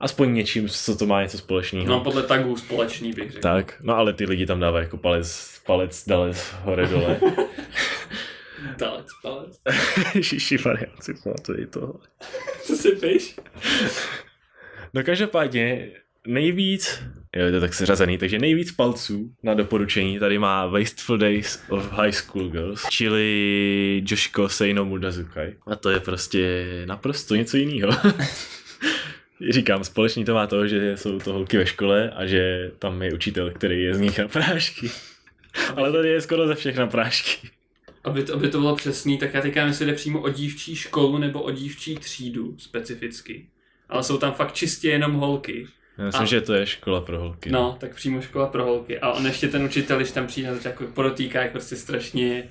aspoň 0.00 0.34
něčím, 0.34 0.68
co 0.68 0.96
to 0.96 1.06
má 1.06 1.22
něco 1.22 1.38
společného. 1.38 1.86
No, 1.86 2.00
podle 2.00 2.22
tagů 2.22 2.56
společný 2.56 3.12
bych 3.12 3.30
řekl. 3.30 3.42
Tak, 3.42 3.76
no 3.82 3.96
ale 3.96 4.12
ty 4.12 4.24
lidi 4.24 4.46
tam 4.46 4.60
dávají 4.60 4.84
jako 4.84 4.96
palec, 4.96 5.60
palec 5.66 6.04
dalec, 6.06 6.54
hore 6.62 6.86
dole. 6.86 7.20
Dalec, 8.78 9.06
palec. 9.22 9.60
Šiši 10.20 10.58
varianci, 10.64 11.14
pamatuji 11.24 11.66
tohle. 11.66 12.00
Co 12.62 12.76
si 12.76 12.90
píš? 12.90 13.36
No 14.94 15.02
každopádně 15.02 15.90
nejvíc, 16.26 17.02
jo, 17.36 17.46
je 17.46 17.52
to 17.52 17.60
tak 17.60 17.74
seřazený, 17.74 18.18
takže 18.18 18.38
nejvíc 18.38 18.72
palců 18.72 19.32
na 19.42 19.54
doporučení 19.54 20.18
tady 20.18 20.38
má 20.38 20.66
Wasteful 20.66 21.18
Days 21.18 21.62
of 21.68 21.92
High 21.92 22.12
School 22.12 22.48
Girls, 22.48 22.88
čili 22.90 24.02
Joshiko 24.06 24.48
Seino 24.48 24.84
Mudazukai. 24.84 25.56
A 25.66 25.76
to 25.76 25.90
je 25.90 26.00
prostě 26.00 26.64
naprosto 26.84 27.34
něco 27.34 27.56
jiného. 27.56 27.92
Říkám, 29.50 29.84
společný 29.84 30.24
to 30.24 30.34
má 30.34 30.46
to, 30.46 30.66
že 30.66 30.96
jsou 30.96 31.18
to 31.18 31.32
holky 31.32 31.58
ve 31.58 31.66
škole 31.66 32.10
a 32.10 32.26
že 32.26 32.70
tam 32.78 33.02
je 33.02 33.14
učitel, 33.14 33.50
který 33.50 33.82
je 33.82 33.94
z 33.94 34.00
nich 34.00 34.18
na 34.18 34.28
prášky. 34.28 34.90
Ale 35.76 35.92
tady 35.92 36.08
je 36.08 36.20
skoro 36.20 36.46
ze 36.46 36.54
všech 36.54 36.76
na 36.76 36.86
prášky. 36.86 37.48
Aby 38.04 38.22
to, 38.22 38.34
aby 38.34 38.48
to 38.48 38.58
bylo 38.60 38.76
přesný, 38.76 39.18
tak 39.18 39.34
já 39.34 39.40
teďka 39.40 39.60
nevím, 39.60 39.70
jestli 39.70 39.86
jde 39.86 39.92
přímo 39.92 40.20
o 40.20 40.28
dívčí 40.28 40.76
školu 40.76 41.18
nebo 41.18 41.42
o 41.42 41.50
dívčí 41.50 41.94
třídu 41.96 42.54
specificky. 42.58 43.46
Ale 43.88 44.02
jsou 44.04 44.18
tam 44.18 44.32
fakt 44.32 44.52
čistě 44.54 44.88
jenom 44.88 45.12
holky. 45.12 45.66
Já 45.98 46.04
myslím, 46.04 46.22
A- 46.22 46.26
že 46.26 46.40
to 46.40 46.54
je 46.54 46.66
škola 46.66 47.00
pro 47.00 47.18
holky. 47.18 47.50
No, 47.50 47.76
tak 47.80 47.94
přímo 47.94 48.20
škola 48.20 48.46
pro 48.46 48.64
holky. 48.64 48.98
A 49.00 49.12
on 49.12 49.26
ještě 49.26 49.48
ten 49.48 49.62
učitel, 49.62 49.96
když 49.96 50.10
tam 50.10 50.26
přijde, 50.26 50.54
tak 50.54 50.64
jako 50.64 50.84
podotýká, 50.86 51.42
jak 51.42 51.52
prostě 51.52 51.76
strašně 51.76 52.48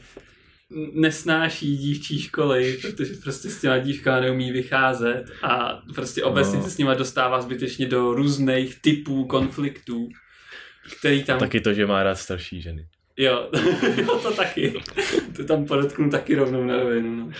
nesnáší 0.93 1.77
dívčí 1.77 2.21
školy, 2.21 2.77
protože 2.81 3.13
prostě 3.23 3.49
s 3.49 3.61
těma 3.61 3.77
dívkama 3.77 4.19
neumí 4.19 4.51
vycházet 4.51 5.25
a 5.43 5.81
prostě 5.95 6.23
obecně 6.23 6.57
No. 6.57 6.63
se 6.63 6.69
s 6.71 6.77
nima 6.77 6.93
dostává 6.93 7.41
zbytečně 7.41 7.85
do 7.87 8.13
různých 8.13 8.81
typů 8.81 9.25
konfliktů, 9.25 10.09
který 10.99 11.23
tam... 11.23 11.39
Taky 11.39 11.61
to, 11.61 11.73
že 11.73 11.85
má 11.85 12.03
rád 12.03 12.15
starší 12.15 12.61
ženy. 12.61 12.87
Jo, 13.17 13.49
jo, 13.97 14.19
to 14.19 14.33
taky. 14.33 14.73
To 15.35 15.43
tam 15.43 15.65
podotknu 15.65 16.09
taky 16.09 16.35
rovnou 16.35 16.63
na 16.63 16.77
rovinu. 16.77 17.15
No. 17.15 17.31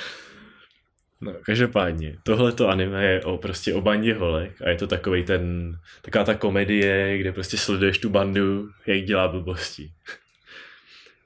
No, 1.21 1.34
každopádně, 1.45 2.17
tohleto 2.23 2.67
anime 2.67 3.05
je 3.05 3.23
o 3.23 3.38
prostě 3.38 3.73
o 3.73 3.82
bandě 3.82 4.13
holek 4.13 4.61
a 4.61 4.69
je 4.69 4.75
to 4.75 4.88
takový 4.88 5.23
ten, 5.23 5.75
taková 6.01 6.23
ta 6.23 6.36
komedie, 6.36 7.17
kde 7.17 7.32
prostě 7.32 7.57
sleduješ 7.57 7.97
tu 7.97 8.09
bandu, 8.09 8.69
jak 8.86 9.01
dělá 9.01 9.28
blbosti. 9.28 9.91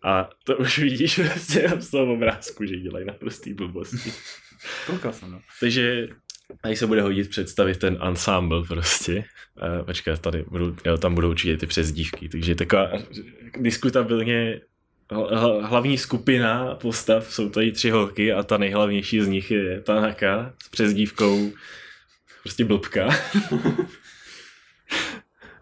A 0.03 0.29
to 0.43 0.57
už 0.57 0.79
vidíš 0.79 1.15
prostě 1.31 1.69
z 1.79 1.91
toho 1.91 2.13
obrázku, 2.13 2.65
že 2.65 2.77
dělají 2.77 3.05
naprostý 3.05 3.53
blbosti. 3.53 4.13
Koukal 4.85 5.13
jsem, 5.13 5.31
no. 5.31 5.41
Takže 5.59 6.07
tady 6.61 6.75
se 6.75 6.87
bude 6.87 7.01
hodit 7.01 7.29
představit 7.29 7.77
ten 7.77 7.97
ensemble 8.01 8.63
prostě. 8.67 9.23
Uh, 9.79 9.85
počkat, 9.85 10.19
tady 10.19 10.45
budou, 10.47 10.75
jo, 10.85 10.97
tam 10.97 11.15
budou 11.15 11.29
určitě 11.29 11.57
ty 11.57 11.67
přezdívky, 11.67 12.29
takže 12.29 12.55
taková 12.55 12.91
diskutabilně 13.57 14.61
hl- 15.11 15.29
hl- 15.29 15.67
hlavní 15.67 15.97
skupina 15.97 16.75
postav 16.75 17.33
jsou 17.33 17.49
tady 17.49 17.71
tři 17.71 17.89
holky 17.89 18.33
a 18.33 18.43
ta 18.43 18.57
nejhlavnější 18.57 19.21
z 19.21 19.27
nich 19.27 19.51
je 19.51 19.81
Tanaka 19.81 20.53
s 20.63 20.69
přezdívkou 20.69 21.51
prostě 22.43 22.65
blbka. 22.65 23.09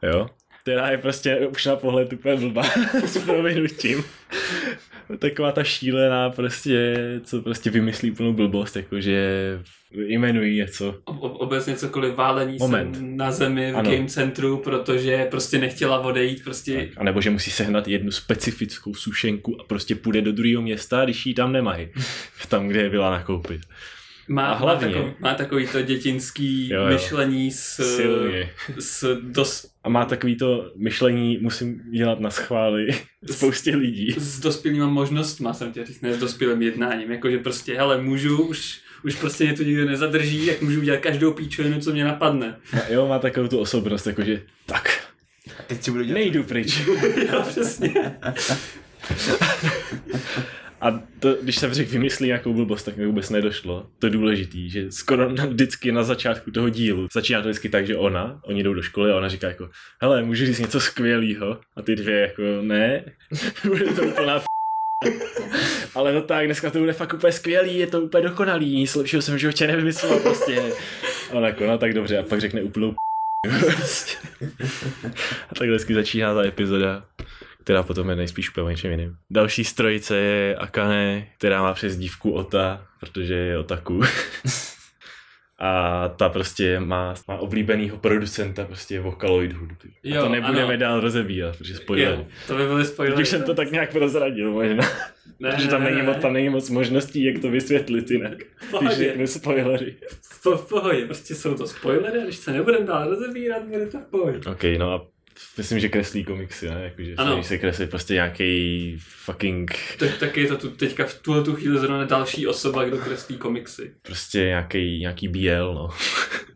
jo. 0.03 0.29
která 0.61 0.91
je 0.91 0.97
prostě 0.97 1.47
už 1.47 1.65
na 1.65 1.75
pohled 1.75 2.13
úplně 2.13 2.35
blbá 2.35 2.63
s 3.05 3.25
prominutím. 3.25 4.03
Taková 5.17 5.51
ta 5.51 5.63
šílená 5.63 6.29
prostě, 6.29 6.95
co 7.23 7.41
prostě 7.41 7.69
vymyslí 7.69 8.11
plnou 8.11 8.33
blbost, 8.33 8.75
jakože 8.75 9.29
jmenují 9.91 10.57
něco. 10.57 10.95
Obecně 11.19 11.75
cokoliv 11.75 12.15
válení 12.15 12.57
Moment. 12.59 12.95
se 12.95 13.01
na 13.03 13.31
zemi 13.31 13.71
v 13.71 13.77
Ano. 13.77 13.91
game 13.91 14.07
centru, 14.07 14.57
protože 14.57 15.27
prostě 15.31 15.57
nechtěla 15.57 15.99
odejít, 15.99 16.43
prostě 16.43 16.89
A 16.97 17.03
nebo 17.03 17.21
že 17.21 17.29
musí 17.29 17.51
sehnat 17.51 17.87
jednu 17.87 18.11
specifickou 18.11 18.93
sušenku 18.93 19.61
a 19.61 19.63
prostě 19.63 19.95
půjde 19.95 20.21
do 20.21 20.31
druhého 20.31 20.61
města, 20.61 21.03
když 21.03 21.25
ji 21.25 21.33
tam 21.33 21.51
nemají. 21.51 21.87
Tam, 22.49 22.67
kde 22.67 22.81
je 22.81 22.89
byla 22.89 23.11
nakoupit. 23.11 23.61
Má, 24.29 24.45
a 24.47 24.53
hlavně- 24.57 24.87
má, 24.87 24.93
takový, 24.93 25.13
má 25.19 25.33
takový 25.33 25.67
to 25.67 25.81
dětinský 25.81 26.69
Jo, 26.69 26.81
jo. 26.81 26.87
myšlení 26.93 27.51
s, 27.51 27.95
Silně. 27.95 28.49
s 28.79 29.17
dos, 29.21 29.65
A 29.83 29.89
má 29.89 30.05
takový 30.05 30.35
to 30.35 30.71
myšlení, 30.75 31.37
musím 31.41 31.81
dělat 31.91 32.19
na 32.19 32.29
schvály 32.29 32.87
spoustě 33.31 33.75
lidí. 33.75 34.15
s 34.17 34.39
dospělýma 34.39 34.87
možnostma, 34.87 35.53
jsem 35.53 35.71
tě 35.71 35.85
říct, 35.85 36.01
ne 36.01 36.13
s 36.13 36.17
dospělým 36.17 36.61
jednáním, 36.61 37.11
jakože 37.11 37.37
prostě, 37.37 37.75
hele, 37.77 38.01
můžu, 38.01 38.41
už, 38.47 38.79
už 39.03 39.15
prostě 39.15 39.43
mě 39.43 39.53
to 39.53 39.63
nikdo 39.63 39.85
nezadrží, 39.85 40.45
jak 40.45 40.61
můžu 40.61 40.79
udělat 40.81 40.99
každou 40.99 41.33
píčovinu, 41.33 41.79
co 41.79 41.91
mě 41.91 42.05
napadne. 42.05 42.55
A 42.73 42.93
jo, 42.93 43.07
má 43.07 43.19
takovou 43.19 43.47
tu 43.47 43.59
osobnost, 43.59 44.07
jakože 44.07 44.41
tak, 44.65 44.89
A 45.59 45.63
teď 45.67 45.83
si 45.83 45.91
budu 45.91 46.03
dělat. 46.03 46.13
nejdu 46.19 46.43
pryč. 46.43 46.79
jo, 47.33 47.43
přesně. 47.49 47.93
A 50.81 51.03
to, 51.19 51.33
když 51.41 51.55
se 51.55 51.73
řekl 51.73 51.91
vymyslí 51.91 52.27
nějakou 52.27 52.53
blbost, 52.53 52.83
tak 52.83 52.97
mi 52.97 53.05
vůbec 53.05 53.29
nedošlo. 53.29 53.87
To 53.99 54.07
je 54.07 54.09
důležitý, 54.09 54.69
že 54.69 54.91
skoro 54.91 55.29
na, 55.29 55.45
vždycky 55.45 55.91
na 55.91 56.03
začátku 56.03 56.51
toho 56.51 56.69
dílu 56.69 57.07
začíná 57.13 57.41
to 57.41 57.47
vždycky 57.47 57.69
tak, 57.69 57.87
že 57.87 57.95
ona, 57.95 58.39
oni 58.43 58.63
jdou 58.63 58.73
do 58.73 58.81
školy 58.81 59.11
a 59.11 59.17
ona 59.17 59.29
říká 59.29 59.47
jako, 59.47 59.69
hele, 60.01 60.23
můžu 60.23 60.45
říct 60.45 60.59
něco 60.59 60.79
skvělého? 60.79 61.57
A 61.75 61.81
ty 61.81 61.95
dvě 61.95 62.19
jako, 62.19 62.41
ne, 62.61 63.03
bude 63.67 63.85
to 63.85 64.01
úplná 64.03 64.39
p... 64.39 64.45
Ale 65.95 66.13
no 66.13 66.21
tak, 66.21 66.45
dneska 66.45 66.71
to 66.71 66.79
bude 66.79 66.93
fakt 66.93 67.13
úplně 67.13 67.33
skvělý, 67.33 67.77
je 67.77 67.87
to 67.87 68.01
úplně 68.01 68.23
dokonalý, 68.23 68.75
nic 68.75 68.95
lepšího 68.95 69.21
jsem 69.21 69.35
v 69.35 69.39
životě 69.39 69.67
nevymyslel 69.67 70.19
prostě. 70.19 70.61
A 71.31 71.33
ona 71.33 71.47
jako, 71.47 71.67
no 71.67 71.77
tak 71.77 71.93
dobře, 71.93 72.17
a 72.17 72.23
pak 72.23 72.41
řekne 72.41 72.61
úplnou 72.61 72.91
p... 72.91 72.95
A 75.49 75.55
takhle 75.55 75.67
vždycky 75.67 75.93
začíná 75.93 76.33
ta 76.33 76.45
epizoda 76.45 77.03
která 77.69 77.83
potom 77.83 78.09
je 78.09 78.15
nejspíš 78.15 78.49
úplně 78.49 78.63
o 78.65 78.69
něčem 78.69 78.91
jiným. 78.91 79.15
Další 79.29 79.63
strojice 79.63 80.17
je 80.17 80.55
Akane, 80.55 81.27
která 81.37 81.61
má 81.61 81.73
přes 81.73 81.97
dívku 81.97 82.31
Ota, 82.31 82.85
protože 82.99 83.33
je 83.33 83.57
otaku. 83.57 84.01
A 85.59 86.07
ta 86.07 86.29
prostě 86.29 86.79
má, 86.79 87.13
má 87.27 87.35
oblíbenýho 87.35 87.97
producenta 87.97 88.65
prostě 88.65 88.99
Vocaloid 88.99 89.53
hudby. 89.53 89.89
A 89.89 89.91
Jo, 90.03 90.21
to 90.23 90.29
nebudeme 90.29 90.63
ano. 90.73 90.77
dál 90.77 90.99
rozebírat, 90.99 91.57
protože 91.57 91.75
spoiler. 91.75 92.13
Jo, 92.13 92.25
to 92.47 92.55
by 92.55 92.67
byly 92.67 92.85
spoilery. 92.85 93.21
už 93.21 93.29
jsem 93.29 93.43
to 93.43 93.53
tak 93.53 93.71
nějak 93.71 93.91
prozradil 93.91 94.51
možná, 94.51 94.83
ne, 95.39 95.51
protože 95.51 95.67
tam 95.67 95.83
není, 95.83 96.01
moc, 96.01 96.17
tam 96.17 96.33
není 96.33 96.49
moc 96.49 96.69
možností, 96.69 97.23
jak 97.23 97.41
to 97.41 97.51
vysvětlit 97.51 98.11
jinak. 98.11 98.37
Když 98.81 98.97
řeknu 98.97 99.27
spoilery. 99.27 99.95
V, 100.21 100.45
v 100.45 100.69
pohodě, 100.69 101.05
prostě 101.05 101.35
jsou 101.35 101.53
to 101.55 101.67
spoilery, 101.67 102.19
a 102.19 102.23
když 102.23 102.35
se 102.35 102.51
nebudeme 102.51 102.85
dál 102.85 103.09
rozebírat, 103.09 103.63
bude 103.63 103.85
to 103.85 103.97
v 103.99 104.05
pohodě. 104.05 104.39
OK, 104.51 104.63
no 104.77 104.93
a 104.93 105.05
myslím, 105.57 105.79
že 105.79 105.89
kreslí 105.89 106.23
komiksy, 106.23 106.69
ne? 106.69 106.81
Jakože 106.83 107.13
Ano. 107.17 107.43
se 107.43 107.57
kreslit 107.57 107.89
prostě 107.89 108.13
nějaký 108.13 108.95
fucking 108.99 109.71
Tak, 109.97 110.17
tak 110.17 110.37
je 110.37 110.47
to 110.47 110.57
tu, 110.57 110.69
teďka 110.69 111.05
v 111.05 111.13
tuhle 111.13 111.43
tu 111.43 111.55
chvíli 111.55 111.79
zrovna 111.79 112.05
další 112.05 112.47
osoba, 112.47 112.85
kdo 112.85 112.97
kreslí 112.97 113.37
komiksy. 113.37 113.91
prostě 114.01 114.39
nějaký, 114.39 114.99
nějaký 114.99 115.27
BL, 115.27 115.73
no. 115.73 115.89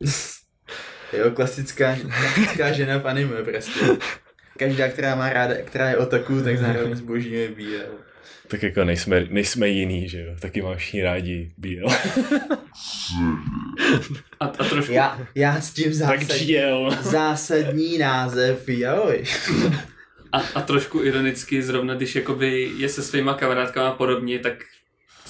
Jo, 1.18 1.32
klasická, 1.32 1.96
klasická 1.96 2.72
žena 2.72 2.98
v 3.00 3.08
anime 3.08 3.44
prostě. 3.44 3.86
Každá, 4.60 4.88
která 4.88 5.16
má 5.16 5.30
ráda, 5.34 5.56
která 5.66 5.90
je 5.90 5.98
otaku, 5.98 6.42
tak 6.44 6.58
zároveň 6.58 6.96
zbožňuje 6.96 7.50
BL. 7.50 8.03
Tak 8.54 8.64
jako 8.64 8.84
nejsme, 8.84 9.28
nejsme 9.30 9.68
jiný, 9.68 10.10
že 10.10 10.22
jo? 10.22 10.36
Taky 10.40 10.62
mám 10.62 10.76
všichni 10.76 11.04
rádi 11.04 11.52
BL. 11.58 11.90
A, 14.40 14.46
a 14.46 14.64
trošku, 14.64 14.92
Já, 14.92 15.28
já 15.36 15.62
s 15.62 15.74
tím 15.74 16.00
tak 16.00 16.22
zásadní, 16.24 16.58
zásadní 17.02 17.98
název, 17.98 18.70
joj. 18.70 19.24
a, 20.32 20.38
a 20.56 20.62
trošku 20.62 21.04
ironicky 21.04 21.64
zrovna, 21.64 21.96
když 21.96 22.16
jakoby 22.16 22.72
je 22.78 22.90
se 22.90 23.04
svýma 23.04 23.34
kamarádkama 23.34 23.92
podobně, 23.92 24.40
tak 24.40 24.54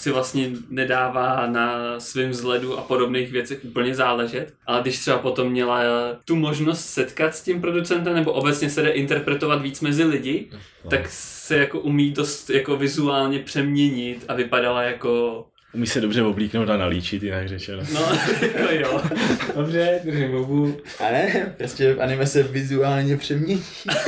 si 0.04 0.12
vlastně 0.12 0.50
nedává 0.70 1.48
na 1.48 2.00
svém 2.00 2.30
vzhledu 2.30 2.78
a 2.78 2.82
podobných 2.82 3.32
věcech 3.32 3.60
úplně 3.66 3.96
záležet. 3.96 4.54
Ale 4.66 4.82
když 4.82 5.00
třeba 5.00 5.18
potom 5.18 5.50
měla 5.50 5.82
tu 6.26 6.36
možnost 6.36 6.86
setkat 6.86 7.36
s 7.36 7.42
tím 7.42 7.62
producentem 7.62 8.14
nebo 8.14 8.32
obecně 8.32 8.70
se 8.70 8.82
jde 8.82 8.90
interpretovat 8.90 9.62
víc 9.62 9.82
mezi 9.82 10.04
lidi, 10.04 10.50
No. 10.84 10.90
tak 10.90 11.02
se 11.10 11.58
jako 11.58 11.80
umí 11.80 12.12
dost 12.12 12.50
jako 12.50 12.78
vizuálně 12.78 13.40
přeměnit 13.40 14.26
a 14.28 14.34
vypadala 14.34 14.82
jako 14.84 15.46
Umí 15.74 15.88
se 15.88 16.02
dobře 16.02 16.22
oblíknout 16.24 16.70
a 16.70 16.78
nalíčit, 16.78 17.24
jinak 17.24 17.48
řečeno. 17.48 17.84
No, 17.94 18.00
jako 18.42 18.74
jo. 18.74 19.02
Dobře, 19.56 20.00
držím 20.04 20.32
hubu. 20.32 20.82
A 21.00 21.04
ne, 21.12 21.54
prostě 21.58 21.94
v 21.94 22.02
anime 22.02 22.28
se 22.28 22.44
vizuálně 22.44 23.18
přemění. 23.18 23.64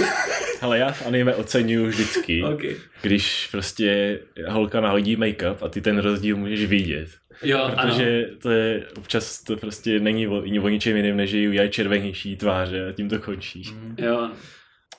Ale 0.62 0.78
já 0.80 0.92
v 0.92 1.08
anime 1.08 1.36
oceňuju 1.36 1.88
vždycky, 1.88 2.44
OK. 2.44 2.62
když 3.02 3.48
prostě 3.52 4.20
holka 4.48 4.82
nahodí 4.82 5.16
make-up 5.18 5.58
a 5.62 5.70
ty 5.70 5.82
ten 5.82 5.98
rozdíl 5.98 6.38
můžeš 6.38 6.66
vidět. 6.66 7.10
Jo, 7.44 7.60
ano. 7.60 7.76
Protože 7.76 8.26
to 8.42 8.52
je, 8.52 8.84
občas 8.98 9.44
to 9.44 9.58
prostě 9.58 10.00
není 10.00 10.28
o, 10.28 10.38
o 10.38 10.70
ničem 10.70 10.96
jiném, 10.98 11.18
než 11.18 11.32
jí 11.32 11.48
udělají 11.48 11.70
červenější 11.70 12.36
tváře 12.38 12.88
a 12.90 12.92
tím 12.92 13.10
to 13.10 13.20
končí. 13.20 13.64
Jo, 13.98 14.30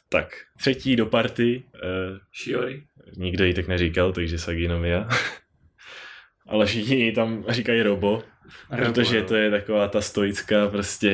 Tak, 0.08 0.28
třetí 0.58 0.96
do 0.96 1.06
party, 1.06 1.62
uh, 1.74 2.18
Shiori. 2.44 2.82
nikdo 3.16 3.44
jí 3.44 3.54
tak 3.54 3.68
neříkal, 3.68 4.12
takže 4.12 4.38
Sagi 4.38 4.62
jenom 4.62 4.84
já. 4.84 5.08
Ale 6.46 6.66
všichni 6.66 7.12
tam 7.12 7.44
říkají 7.48 7.82
Robo, 7.82 8.22
protože 8.76 9.22
to 9.22 9.34
je 9.36 9.50
taková 9.50 9.88
ta 9.88 10.00
stoická 10.00 10.68
prostě 10.68 11.12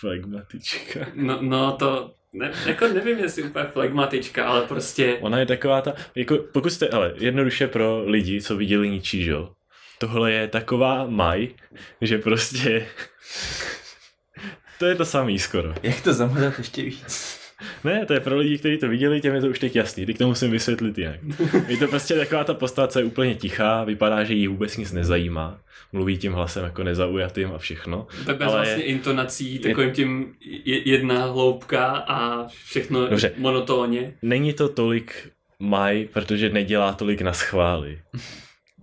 flegmatička. 0.00 1.06
No, 1.14 1.38
no 1.42 1.72
to, 1.72 2.14
ne, 2.32 2.52
jako 2.66 2.88
nevím, 2.88 3.18
jestli 3.18 3.42
úplně 3.42 3.64
flegmatička, 3.64 4.46
ale 4.46 4.66
prostě, 4.66 5.18
Ona 5.20 5.38
je 5.38 5.46
taková 5.46 5.80
ta, 5.80 5.94
jako 6.14 6.38
pokud 6.52 6.70
jste, 6.70 6.88
ale 6.88 7.14
jednoduše 7.16 7.66
pro 7.66 8.02
lidi, 8.06 8.42
co 8.42 8.56
viděli 8.56 8.90
Nichijou, 8.90 9.48
tohle 9.98 10.32
je 10.32 10.48
taková 10.48 11.06
maj, 11.06 11.48
že 12.00 12.18
prostě 12.18 12.86
to 14.78 14.86
je 14.86 14.94
to 14.94 15.04
samý 15.04 15.38
skoro. 15.38 15.74
Jak 15.82 16.00
to 16.00 16.12
zamotat 16.12 16.58
ještě 16.58 16.82
víc? 16.82 17.41
Ne, 17.84 18.06
to 18.06 18.12
je 18.14 18.20
pro 18.20 18.36
lidi, 18.36 18.58
kteří 18.58 18.78
to 18.78 18.88
viděli, 18.88 19.20
těm 19.20 19.34
je 19.34 19.40
to 19.40 19.46
už 19.46 19.58
teď 19.58 19.76
jasný, 19.76 20.06
teď 20.06 20.18
to 20.18 20.28
musím 20.28 20.50
vysvětlit 20.50 20.98
jinak. 20.98 21.20
Je 21.68 21.76
to 21.76 21.88
prostě 21.88 22.14
taková 22.14 22.44
ta 22.44 22.54
postava, 22.54 22.88
co 22.88 22.98
je 22.98 23.04
úplně 23.04 23.34
tichá, 23.34 23.84
vypadá, 23.84 24.24
že 24.24 24.34
jí 24.34 24.48
vůbec 24.48 24.76
nic 24.76 24.92
nezajímá, 24.92 25.58
mluví 25.92 26.18
tím 26.18 26.32
hlasem 26.32 26.64
jako 26.64 26.82
nezaujatým 26.82 27.52
a 27.54 27.58
všechno. 27.58 28.06
tak 28.26 28.36
bez 28.36 28.48
ale- 28.48 28.56
vlastně 28.56 28.82
intonací, 28.84 29.58
takovým 29.58 29.90
tím 29.90 30.34
je- 30.64 30.88
jedna 30.88 31.24
hloubka 31.26 31.84
a 31.86 32.46
všechno 32.64 33.06
Dobře. 33.08 33.32
monotónně. 33.36 34.14
Není 34.22 34.52
to 34.52 34.68
tolik 34.68 35.30
maj, 35.58 36.08
protože 36.12 36.48
nedělá 36.50 36.92
tolik 36.92 37.22
na 37.22 37.32
schvály. 37.32 37.98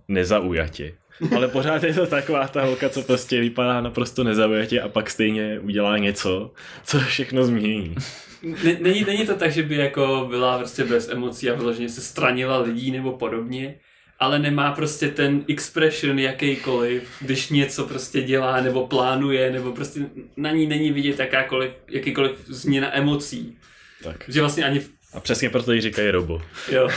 Nezaujatě. 0.08 0.92
Ale 1.36 1.48
pořád 1.48 1.82
je 1.82 1.94
to 1.94 2.06
taková 2.06 2.48
ta 2.48 2.62
holka, 2.64 2.88
co 2.88 3.02
prostě 3.02 3.40
vypadá 3.40 3.80
naprosto 3.80 4.24
nezaujatě 4.24 4.80
a 4.80 4.88
pak 4.88 5.10
stejně 5.10 5.58
udělá 5.60 5.98
něco, 5.98 6.52
co 6.84 6.98
všechno 7.00 7.44
změní. 7.44 7.94
Ne- 8.42 8.76
Není, 8.80 9.04
není 9.04 9.26
to 9.26 9.34
tak, 9.34 9.52
že 9.52 9.62
by 9.62 9.76
jako 9.76 10.26
byla 10.30 10.58
prostě 10.58 10.84
bez 10.84 11.08
emocí 11.08 11.50
a 11.50 11.54
vyloženě 11.54 11.88
se 11.88 12.00
stranila 12.00 12.58
lidí 12.58 12.90
nebo 12.90 13.12
podobně, 13.12 13.74
ale 14.18 14.38
nemá 14.38 14.72
prostě 14.72 15.08
ten 15.08 15.44
expression 15.48 16.18
jakýkoliv, 16.18 17.02
když 17.20 17.48
něco 17.48 17.84
prostě 17.86 18.22
dělá 18.22 18.60
nebo 18.60 18.86
plánuje, 18.86 19.50
nebo 19.50 19.72
prostě 19.72 20.00
na 20.36 20.50
ní 20.50 20.66
není 20.66 20.92
vidět 20.92 21.18
jakákoliv, 21.18 21.70
jakýkoliv 21.88 22.32
změna 22.46 22.96
emocí. 22.96 23.58
Tak. 24.02 24.24
Že 24.28 24.40
vlastně 24.40 24.64
ani, 24.64 24.80
A 25.14 25.20
přesně 25.20 25.50
proto 25.50 25.72
jí 25.72 25.80
říkají 25.80 26.10
Robo. 26.10 26.42
jo, 26.72 26.88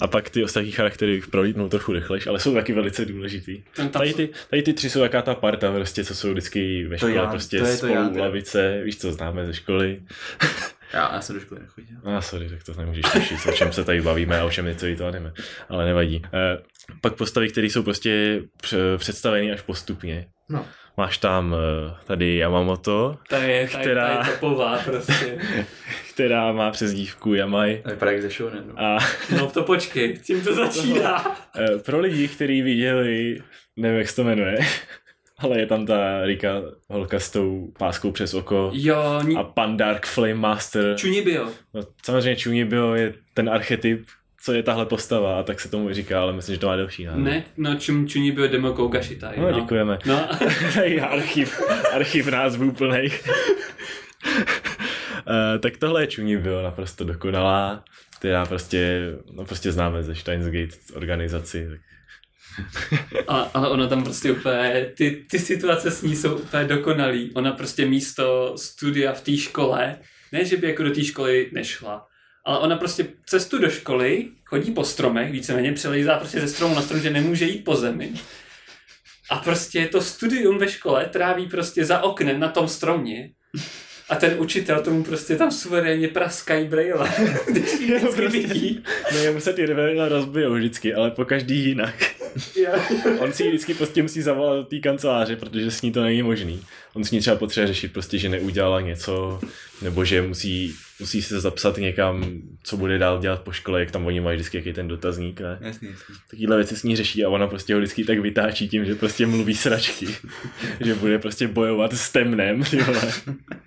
A 0.00 0.06
pak 0.06 0.30
ty 0.30 0.44
ostatní 0.44 0.70
charaktery 0.70 1.22
prolítnou 1.30 1.68
trochu 1.68 1.92
rychlejš, 1.92 2.26
ale 2.26 2.40
jsou 2.40 2.54
taky 2.54 2.72
velice 2.72 3.04
důležitý. 3.04 3.62
ten 3.76 3.88
Tady 3.88 4.14
ty, 4.14 4.28
tady 4.50 4.62
ty 4.62 4.72
tři 4.72 4.90
jsou 4.90 5.00
jaká 5.00 5.22
ta 5.22 5.34
parta, 5.34 5.72
prostě, 5.72 6.04
co 6.04 6.14
jsou 6.14 6.30
vždycky 6.30 6.86
ve 6.86 6.98
škole, 6.98 7.12
já- 7.12 7.26
prostě 7.26 7.58
to 7.58 7.64
je 7.64 7.70
to 7.72 7.76
spolu 7.76 7.94
já, 7.94 8.10
lavice, 8.22 8.80
víš, 8.84 8.98
co 8.98 9.12
známe 9.12 9.46
ze 9.46 9.54
školy. 9.54 10.02
Já, 10.92 11.10
já 11.14 11.20
jsem 11.20 11.34
do 11.36 11.40
školy 11.42 11.60
nechodil. 11.60 11.96
A 12.04 12.20
sorry, 12.20 12.48
tak 12.48 12.64
to 12.64 12.74
nemůžeš 12.74 13.04
tušit, 13.12 13.36
o 13.48 13.52
čem 13.52 13.72
se 13.72 13.84
tady 13.84 14.00
bavíme 14.00 14.40
a 14.40 14.44
o 14.44 14.50
čem 14.50 14.74
celý 14.76 14.96
to 14.96 15.06
anime. 15.06 15.32
Ale 15.68 15.84
nevadí. 15.84 16.22
E, 16.34 16.58
pak 17.00 17.14
postavy, 17.14 17.48
které 17.48 17.66
jsou 17.66 17.82
prostě 17.82 18.42
pře- 18.62 18.76
představeny 18.98 19.52
až 19.52 19.60
postupně. 19.60 20.26
No. 20.48 20.66
Máš 20.98 21.18
tam 21.18 21.54
e, 21.54 21.94
tady 22.06 22.36
Yamamoto, 22.36 23.16
ta 23.28 23.38
je, 23.42 23.68
ta, 23.68 23.78
Která- 23.78 24.08
ta 24.22 24.26
je 24.30 24.32
topová 24.34 24.78
prostě. 24.84 25.38
která 26.12 26.52
má 26.52 26.70
přezdívku 26.70 27.34
Yamai. 27.34 27.80
To 27.84 27.90
vypadá 27.90 28.12
jak 28.12 28.22
ze 28.22 28.28
show, 28.30 28.50
no. 28.54 28.82
A 28.84 28.98
No 29.36 29.46
to 29.50 29.62
počkej, 29.62 30.18
tím 30.18 30.40
to 30.42 30.54
začíná. 30.54 31.36
e, 31.58 31.78
pro 31.78 32.00
lidi, 32.00 32.28
kteří 32.28 32.62
viděli, 32.62 33.38
nevím, 33.76 33.98
jak 33.98 34.08
se 34.08 34.16
to 34.16 34.24
jmenuje, 34.24 34.58
Ale 35.38 35.58
je 35.60 35.66
tam 35.66 35.86
ta 35.86 36.24
Rika 36.24 36.62
holka 36.88 37.18
s 37.18 37.30
tou 37.30 37.72
páskou 37.78 38.10
přes 38.12 38.34
oko 38.34 38.70
Jo, 38.74 39.20
ní... 39.26 39.36
a 39.36 39.42
pan 39.42 39.76
Dark 39.76 40.06
Flame 40.06 40.34
Master. 40.34 40.96
Chunibyo. 41.00 41.48
No, 41.74 41.82
samozřejmě 42.04 42.42
Chunibyo 42.42 42.94
je 42.94 43.14
ten 43.34 43.48
archetyp, 43.50 44.06
co 44.40 44.52
je 44.52 44.62
tahle 44.62 44.86
postava, 44.86 45.40
a 45.40 45.42
tak 45.42 45.60
se 45.60 45.70
tomu 45.70 45.92
říká, 45.92 46.22
ale 46.22 46.32
myslím, 46.32 46.54
že 46.54 46.60
to 46.60 46.66
má 46.66 46.76
delší 46.76 47.04
název. 47.04 47.24
Ne, 47.24 47.44
no 47.56 47.76
Chun, 47.86 48.08
Chunibyo 48.08 48.48
Demo 48.48 48.72
Kogashitai. 48.72 49.40
No, 49.40 49.52
děkujeme. 49.52 49.98
No. 50.06 50.28
Tady 50.74 51.00
archiv, 51.00 51.60
archiv 51.92 52.26
názvů 52.26 52.72
plnej. 52.72 53.10
Uh, 54.26 55.58
tak 55.60 55.76
tohle 55.76 56.02
je 56.02 56.08
Chunibyo 56.14 56.62
naprosto 56.62 57.04
dokonalá, 57.04 57.84
která 58.18 58.46
prostě, 58.46 59.12
no 59.32 59.44
prostě 59.44 59.72
známe 59.72 60.02
ze 60.02 60.14
Steins 60.14 60.44
Gate 60.44 60.76
organizaci. 60.94 61.68
Tak... 61.68 61.80
A, 63.28 63.50
ale 63.54 63.68
ona 63.68 63.86
tam 63.86 64.04
prostě 64.04 64.32
úplně, 64.32 64.86
ty, 64.94 65.24
ty 65.30 65.38
situace 65.38 65.90
s 65.90 66.02
ní 66.02 66.16
jsou 66.16 66.36
úplně 66.36 66.64
dokonalý. 66.64 67.30
Ona 67.34 67.52
prostě 67.52 67.86
místo 67.86 68.54
studia 68.56 69.12
v 69.12 69.20
té 69.20 69.36
škole, 69.36 69.96
ne, 70.32 70.44
že 70.44 70.56
by 70.56 70.66
jako 70.66 70.82
do 70.82 70.90
té 70.90 71.04
školy 71.04 71.50
nešla, 71.52 72.07
ale 72.48 72.58
ona 72.58 72.76
prostě 72.76 73.06
cestu 73.26 73.58
do 73.58 73.70
školy 73.70 74.26
chodí 74.44 74.70
po 74.70 74.84
stromech, 74.84 75.32
víceméně 75.32 75.72
přelejzá 75.72 76.18
prostě 76.18 76.40
ze 76.40 76.48
stromu 76.48 76.74
na 76.74 76.82
strom, 76.82 77.00
že 77.00 77.10
nemůže 77.10 77.44
jít 77.44 77.64
po 77.64 77.76
zemi. 77.76 78.12
A 79.30 79.36
prostě 79.36 79.86
to 79.86 80.00
studium 80.00 80.58
ve 80.58 80.68
škole 80.68 81.04
tráví 81.04 81.46
prostě 81.46 81.84
za 81.84 82.02
oknem 82.02 82.40
na 82.40 82.48
tom 82.48 82.68
stromě. 82.68 83.30
A 84.08 84.16
ten 84.16 84.34
učitel 84.38 84.82
tomu 84.82 85.04
prostě 85.04 85.36
tam 85.36 85.50
suverénně 85.50 86.08
praskají 86.08 86.68
brejle. 86.68 87.12
Když 87.50 87.72
jí 87.72 87.86
vždycky 87.86 88.22
prostě- 88.22 88.38
vidí. 88.38 88.84
No 89.12 89.18
jemu 89.18 89.40
se 89.40 89.52
ty 89.52 89.66
brejle 89.66 90.08
rozbijou 90.08 90.54
vždycky, 90.54 90.94
ale 90.94 91.10
po 91.10 91.24
každý 91.24 91.64
jinak. 91.64 91.94
On 93.18 93.32
si 93.32 93.42
ji 93.42 93.48
vždycky 93.48 93.74
prostě 93.74 94.02
musí 94.02 94.22
zavolat 94.22 94.56
do 94.58 94.64
té 94.64 94.78
kanceláře, 94.78 95.36
protože 95.36 95.70
s 95.70 95.82
ní 95.82 95.92
to 95.92 96.02
není 96.02 96.22
možný. 96.22 96.64
On 96.94 97.04
s 97.04 97.10
ní 97.10 97.20
třeba 97.20 97.36
potřebuje 97.36 97.66
řešit 97.66 97.92
prostě, 97.92 98.18
že 98.18 98.28
neudělala 98.28 98.80
něco, 98.80 99.40
nebo 99.82 100.04
že 100.04 100.22
musí, 100.22 100.74
musí 101.00 101.22
se 101.22 101.40
zapsat 101.40 101.76
někam, 101.76 102.24
co 102.62 102.76
bude 102.76 102.98
dál 102.98 103.18
dělat 103.18 103.42
po 103.42 103.52
škole, 103.52 103.80
jak 103.80 103.90
tam 103.90 104.06
oni 104.06 104.20
mají 104.20 104.36
vždycky 104.36 104.56
jaký 104.56 104.72
ten 104.72 104.88
dotazník, 104.88 105.40
ne? 105.40 105.58
Jasný. 105.60 105.88
Takovýhle 106.30 106.56
věci 106.56 106.76
s 106.76 106.82
ní 106.82 106.96
řeší 106.96 107.24
a 107.24 107.28
ona 107.28 107.46
prostě 107.46 107.74
ho 107.74 107.80
vždycky 107.80 108.04
tak 108.04 108.18
vytáčí 108.18 108.68
tím, 108.68 108.84
že 108.84 108.94
prostě 108.94 109.26
mluví 109.26 109.54
sračky. 109.54 110.06
že 110.80 110.94
bude 110.94 111.18
prostě 111.18 111.48
bojovat 111.48 111.92
s 111.92 112.12
temnem. 112.12 112.62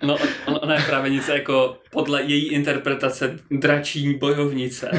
No, 0.02 0.16
on, 0.46 0.58
ona 0.62 0.74
je 0.74 0.82
právě 0.82 1.10
něco 1.10 1.32
jako 1.32 1.81
podle 1.92 2.22
její 2.22 2.48
interpretace 2.48 3.38
dračí 3.50 4.14
bojovnice. 4.18 4.90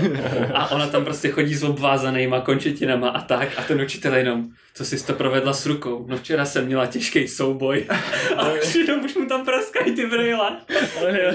A 0.54 0.72
ona 0.72 0.88
tam 0.88 1.04
prostě 1.04 1.30
chodí 1.30 1.56
s 1.56 1.64
obvázanýma 1.64 2.42
končetinama 2.42 3.10
a 3.10 3.22
tak. 3.22 3.50
A 3.58 3.64
ten 3.64 3.82
učitel 3.82 4.16
jenom, 4.16 4.50
co 4.74 4.86
jsi 4.86 5.06
to 5.08 5.14
provedla 5.14 5.54
s 5.54 5.66
rukou? 5.66 6.06
No 6.10 6.18
včera 6.18 6.46
jsem 6.46 6.66
měla 6.66 6.86
těžký 6.86 7.28
souboj. 7.28 7.86
A 8.38 8.54
už 8.54 8.76
jenom 8.76 9.06
už 9.06 9.16
mu 9.16 9.26
tam 9.26 9.46
praskají 9.46 9.96
ty 9.96 10.06
brýle. 10.08 10.58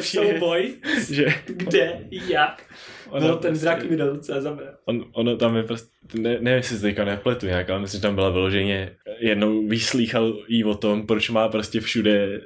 Souboj? 0.01 0.75
že 1.11 1.27
Kde? 1.47 2.01
Jak? 2.11 2.63
ona 3.11 3.27
No 3.27 3.37
ten 3.37 3.51
prostě- 3.51 3.65
drak 3.65 3.91
mi 3.91 3.97
dal 3.97 4.09
docela 4.15 4.41
zabrat. 4.41 4.75
On, 4.85 5.05
ono 5.13 5.37
tam 5.37 5.57
je 5.57 5.63
prostě, 5.63 5.89
ne, 6.15 6.31
nevím, 6.31 6.47
jestli 6.57 6.77
se 6.77 6.83
teďka 6.83 7.05
nepletu 7.05 7.47
nějak, 7.47 7.71
ale 7.71 7.81
myslím, 7.81 7.99
že 7.99 8.03
tam 8.03 8.15
byla 8.15 8.31
vyloženě, 8.31 8.91
jednou 9.19 9.67
vyslýchal 9.69 10.39
jí 10.49 10.65
o 10.65 10.75
tom, 10.75 11.07
proč 11.07 11.31
má 11.31 11.49
prostě 11.49 11.81
všude 11.81 12.41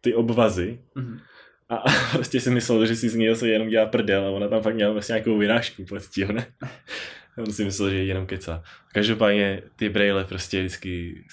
ty 0.00 0.14
obvazy. 0.14 0.78
Mhm. 0.94 1.18
A, 1.74 1.90
a 1.90 1.92
prostě 2.12 2.40
si 2.40 2.50
myslel, 2.50 2.86
že 2.86 2.96
si 2.96 3.08
z 3.08 3.14
něj 3.14 3.36
se 3.36 3.48
jenom 3.48 3.68
dělá 3.68 3.86
prdel 3.86 4.26
a 4.26 4.30
ona 4.30 4.48
tam 4.48 4.62
fakt 4.62 4.74
měla 4.74 4.92
prostě 4.92 5.12
nějakou 5.12 5.38
vyrážku 5.38 5.84
pod 5.84 6.02
tím, 6.02 6.28
ne? 6.28 6.46
On 7.38 7.52
si 7.52 7.64
myslel, 7.64 7.90
že 7.90 7.96
jí 7.96 8.08
jenom 8.08 8.26
kecá. 8.26 8.62
Každopádně 8.92 9.62
ty 9.76 9.88
brejle 9.88 10.24
prostě 10.24 10.60
vždycky 10.60 11.24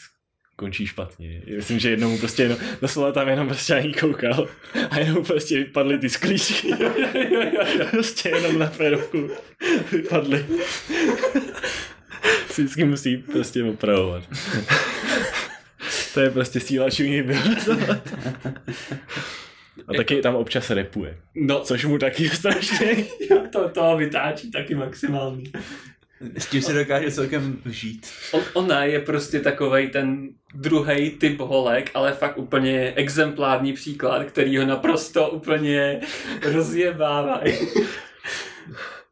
končí 0.56 0.88
špatně. 0.88 1.42
Myslím, 1.56 1.80
že 1.80 1.90
jednou 1.90 2.10
mu 2.10 2.18
prostě 2.18 2.44
jenom, 2.44 2.58
doslova 2.82 3.12
tam 3.12 3.28
jenom 3.28 3.48
prostě 3.48 3.76
ani 3.76 3.94
koukal 3.94 4.48
a 4.90 5.00
jenom 5.00 5.26
prostě 5.26 5.58
vypadly 5.58 5.98
ty 5.98 6.10
sklíčky. 6.10 6.74
prostě 7.92 8.30
jenom 8.30 8.60
na 8.60 8.68
férovku 8.68 9.30
vypadly. 9.92 10.46
Vždycky 12.50 12.84
musí 12.84 13.18
prostě 13.18 13.64
opravovat. 13.64 14.24
to 16.14 16.20
je 16.20 16.30
prostě 16.30 16.60
síla 16.60 16.90
čuní 16.90 17.24
A 19.88 19.94
taky 19.94 20.22
tam 20.22 20.36
občas 20.36 20.70
repuje, 20.70 21.18
No, 21.36 21.60
což 21.60 21.86
mu 21.86 21.98
taky 21.98 22.30
strašně 22.30 22.96
jo, 23.30 23.44
to, 23.52 23.70
to 23.70 23.98
vytáčí 23.98 24.52
taky 24.52 24.76
maximálně. 24.76 25.44
S 26.38 26.46
tím 26.46 26.62
se 26.62 26.74
dokáže 26.74 27.12
celkem 27.12 27.62
vžít. 27.66 28.08
On, 28.32 28.42
ona 28.54 28.84
je 28.84 29.00
prostě 29.00 29.40
takovej 29.40 29.88
ten 29.90 30.30
druhý 30.56 31.12
typ 31.12 31.40
holek, 31.40 31.92
ale 31.94 32.14
fakt 32.14 32.38
úplně 32.38 32.94
exemplární 32.96 33.74
příklad, 33.74 34.24
který 34.24 34.58
ho 34.58 34.66
naprosto 34.66 35.30
úplně 35.30 36.00
rozjebávají. 36.44 37.54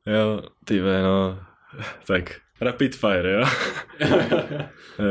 Jo, 0.06 0.42
ty 0.66 0.80
no. 0.80 1.40
Tak, 2.08 2.40
rapid 2.62 2.96
fire, 2.96 3.32
jo. 3.32 3.46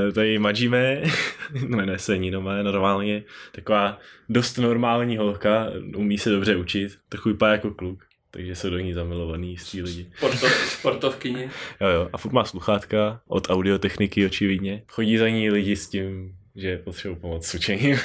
Eh, 0.09 0.13
Tady 0.13 0.39
Majime, 0.39 1.03
jmenuje 1.53 1.99
se 1.99 2.19
Ninome 2.19 2.63
normálně, 2.63 3.25
taková 3.53 3.99
dost 4.29 4.59
normální 4.59 5.17
holka, 5.17 5.67
umí 5.97 6.19
se 6.19 6.31
dobře 6.31 6.57
učit, 6.57 6.99
trochu 7.09 7.29
vypadá 7.29 7.53
jako 7.53 7.71
kluk, 7.71 8.05
takže 8.31 8.55
jsou 8.57 8.71
do 8.71 8.79
ní 8.79 8.93
zamilovaný 8.93 9.51
jistý 9.51 9.83
lidi. 9.83 10.11
Sportov, 10.17 10.53
sportovkyně. 10.53 11.51
Jo, 11.81 11.89
jo, 11.89 12.09
a 12.13 12.19
furt 12.19 12.33
má 12.33 12.45
sluchátka 12.45 13.21
od 13.27 13.51
audiotechniky 13.51 14.27
očividně. 14.27 14.83
Chodí 14.89 15.17
za 15.19 15.29
ní 15.29 15.51
lidi 15.51 15.77
s 15.77 15.89
tím, 15.89 16.35
že 16.57 16.79
potřebují 16.79 17.21
pomoc 17.21 17.47
s 17.47 17.55
učením. 17.55 17.97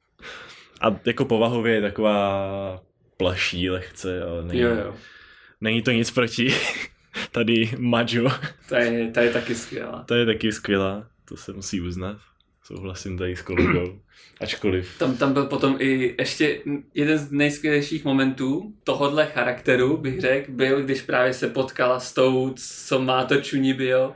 a 0.80 0.96
jako 1.04 1.24
povahově 1.24 1.74
je 1.74 1.80
taková 1.80 2.82
plaší 3.16 3.70
lehce, 3.70 4.22
ale 4.22 4.44
není, 4.44 4.60
Jo, 4.60 4.68
jo. 4.70 4.94
není 5.60 5.82
to 5.82 5.90
nic 5.90 6.10
proti 6.10 6.54
tady 7.32 7.70
Majo. 7.78 8.30
Ta 8.68 8.78
je, 8.78 9.10
ta 9.10 9.22
je 9.22 9.30
taky 9.30 9.54
skvělá. 9.54 10.04
Ta 10.08 10.16
je 10.16 10.26
taky 10.26 10.52
skvělá, 10.52 11.06
to 11.24 11.36
se 11.36 11.52
musí 11.52 11.80
uznat. 11.80 12.16
Souhlasím 12.64 13.18
tady 13.18 13.36
s 13.36 13.42
kolegou. 13.42 13.98
Ačkoliv. 14.40 14.98
Tam, 14.98 15.16
tam 15.16 15.32
byl 15.32 15.46
potom 15.46 15.76
i 15.78 16.14
ještě 16.18 16.60
jeden 16.94 17.18
z 17.18 17.32
nejskvělejších 17.32 18.04
momentů 18.04 18.74
tohodle 18.84 19.26
charakteru, 19.26 19.96
bych 19.96 20.20
řekl, 20.20 20.52
byl, 20.52 20.82
když 20.82 21.02
právě 21.02 21.34
se 21.34 21.48
potkala 21.48 22.00
s 22.00 22.12
tou, 22.12 22.54
co 22.88 22.98
má 22.98 23.24
to 23.24 23.34
Jo, 23.34 23.80
jo. 23.88 24.14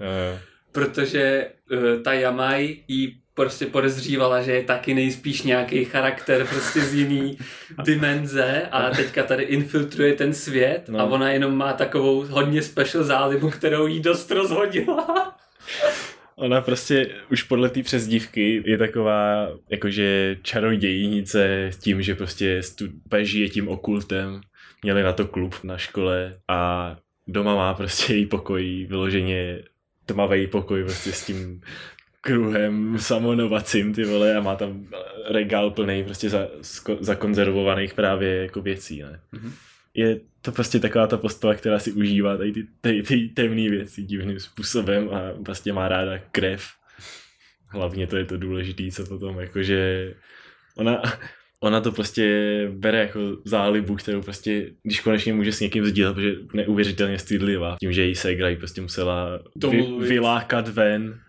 protože 0.72 1.50
uh, 1.72 2.02
ta 2.02 2.12
Yamai 2.12 2.84
jí 2.88 3.20
prostě 3.36 3.66
podezřívala, 3.66 4.42
že 4.42 4.52
je 4.52 4.62
taky 4.64 4.94
nejspíš 4.94 5.42
nějaký 5.42 5.84
charakter 5.84 6.46
prostě 6.46 6.80
z 6.80 6.94
jiný 6.94 7.38
dimenze 7.84 8.62
a 8.70 8.90
teďka 8.90 9.22
tady 9.22 9.42
infiltruje 9.42 10.12
ten 10.12 10.34
svět 10.34 10.88
No. 10.88 11.00
a 11.00 11.04
ona 11.04 11.30
jenom 11.30 11.56
má 11.56 11.72
takovou 11.72 12.24
hodně 12.26 12.62
special 12.62 13.04
zálibu, 13.04 13.50
kterou 13.50 13.86
jí 13.86 14.00
dost 14.00 14.30
rozhodila. 14.30 15.34
Ona 16.36 16.60
prostě 16.60 17.06
už 17.30 17.42
podle 17.42 17.68
té 17.70 17.82
přezdívky 17.82 18.62
je 18.66 18.78
taková 18.78 19.48
jakože 19.70 20.36
čarodějnice 20.42 21.66
s 21.66 21.76
tím, 21.76 22.02
že 22.02 22.14
prostě 22.14 22.62
stu, 22.62 22.84
žije 23.20 23.48
tím 23.48 23.68
okultem. 23.68 24.40
Měli 24.82 25.02
na 25.02 25.12
to 25.12 25.26
klub 25.26 25.54
na 25.64 25.78
škole 25.78 26.38
a 26.48 26.96
doma 27.26 27.54
má 27.54 27.74
prostě 27.74 28.12
její 28.14 28.26
pokoj, 28.26 28.86
vyloženě 28.88 29.62
tmavý 30.06 30.46
pokoj 30.46 30.84
prostě 30.84 31.12
s 31.12 31.26
tím 31.26 31.60
kruhem 32.26 32.98
samonovacím, 32.98 33.94
ty 33.94 34.04
vole, 34.04 34.36
a 34.36 34.40
má 34.40 34.56
tam 34.56 34.86
regál 35.30 35.70
plný 35.70 36.04
prostě 36.04 36.30
za, 36.30 36.48
zakonzervovaných 37.00 37.94
právě 37.94 38.36
jako 38.42 38.62
věcí, 38.62 39.02
ne. 39.02 39.20
Mhm. 39.32 39.52
Je 39.94 40.20
to 40.42 40.52
prostě 40.52 40.80
taková 40.80 41.06
ta 41.06 41.16
postava, 41.16 41.54
která 41.54 41.78
si 41.78 41.92
užívá 41.92 42.36
tady 42.36 42.52
ty, 42.52 42.66
ty, 42.80 43.02
ty 43.02 43.28
temné 43.28 43.70
věci 43.70 44.02
divným 44.02 44.40
způsobem 44.40 45.08
a 45.08 45.42
prostě 45.44 45.72
má 45.72 45.88
ráda 45.88 46.18
krev. 46.32 46.66
Hlavně 47.68 48.06
to 48.06 48.16
je 48.16 48.24
to 48.24 48.36
důležité, 48.36 48.82
co 48.90 49.06
potom 49.06 49.38
jakože 49.38 50.14
ona, 50.76 51.02
ona 51.60 51.80
to 51.80 51.92
prostě 51.92 52.26
bere 52.72 52.98
jako 52.98 53.20
zálibu, 53.44 53.94
kterou 53.94 54.22
prostě, 54.22 54.70
když 54.82 55.00
konečně 55.00 55.32
může 55.32 55.52
s 55.52 55.60
někým 55.60 55.86
sdílet, 55.86 56.14
protože 56.14 56.34
neuvěřitelně 56.54 57.18
stydlivá. 57.18 57.76
Tím, 57.80 57.92
že 57.92 58.02
její 58.02 58.14
ségra 58.14 58.48
ji 58.48 58.56
prostě 58.56 58.80
musela 58.80 59.40
vy, 59.70 59.82
vylákat 60.00 60.68
ven, 60.68 61.20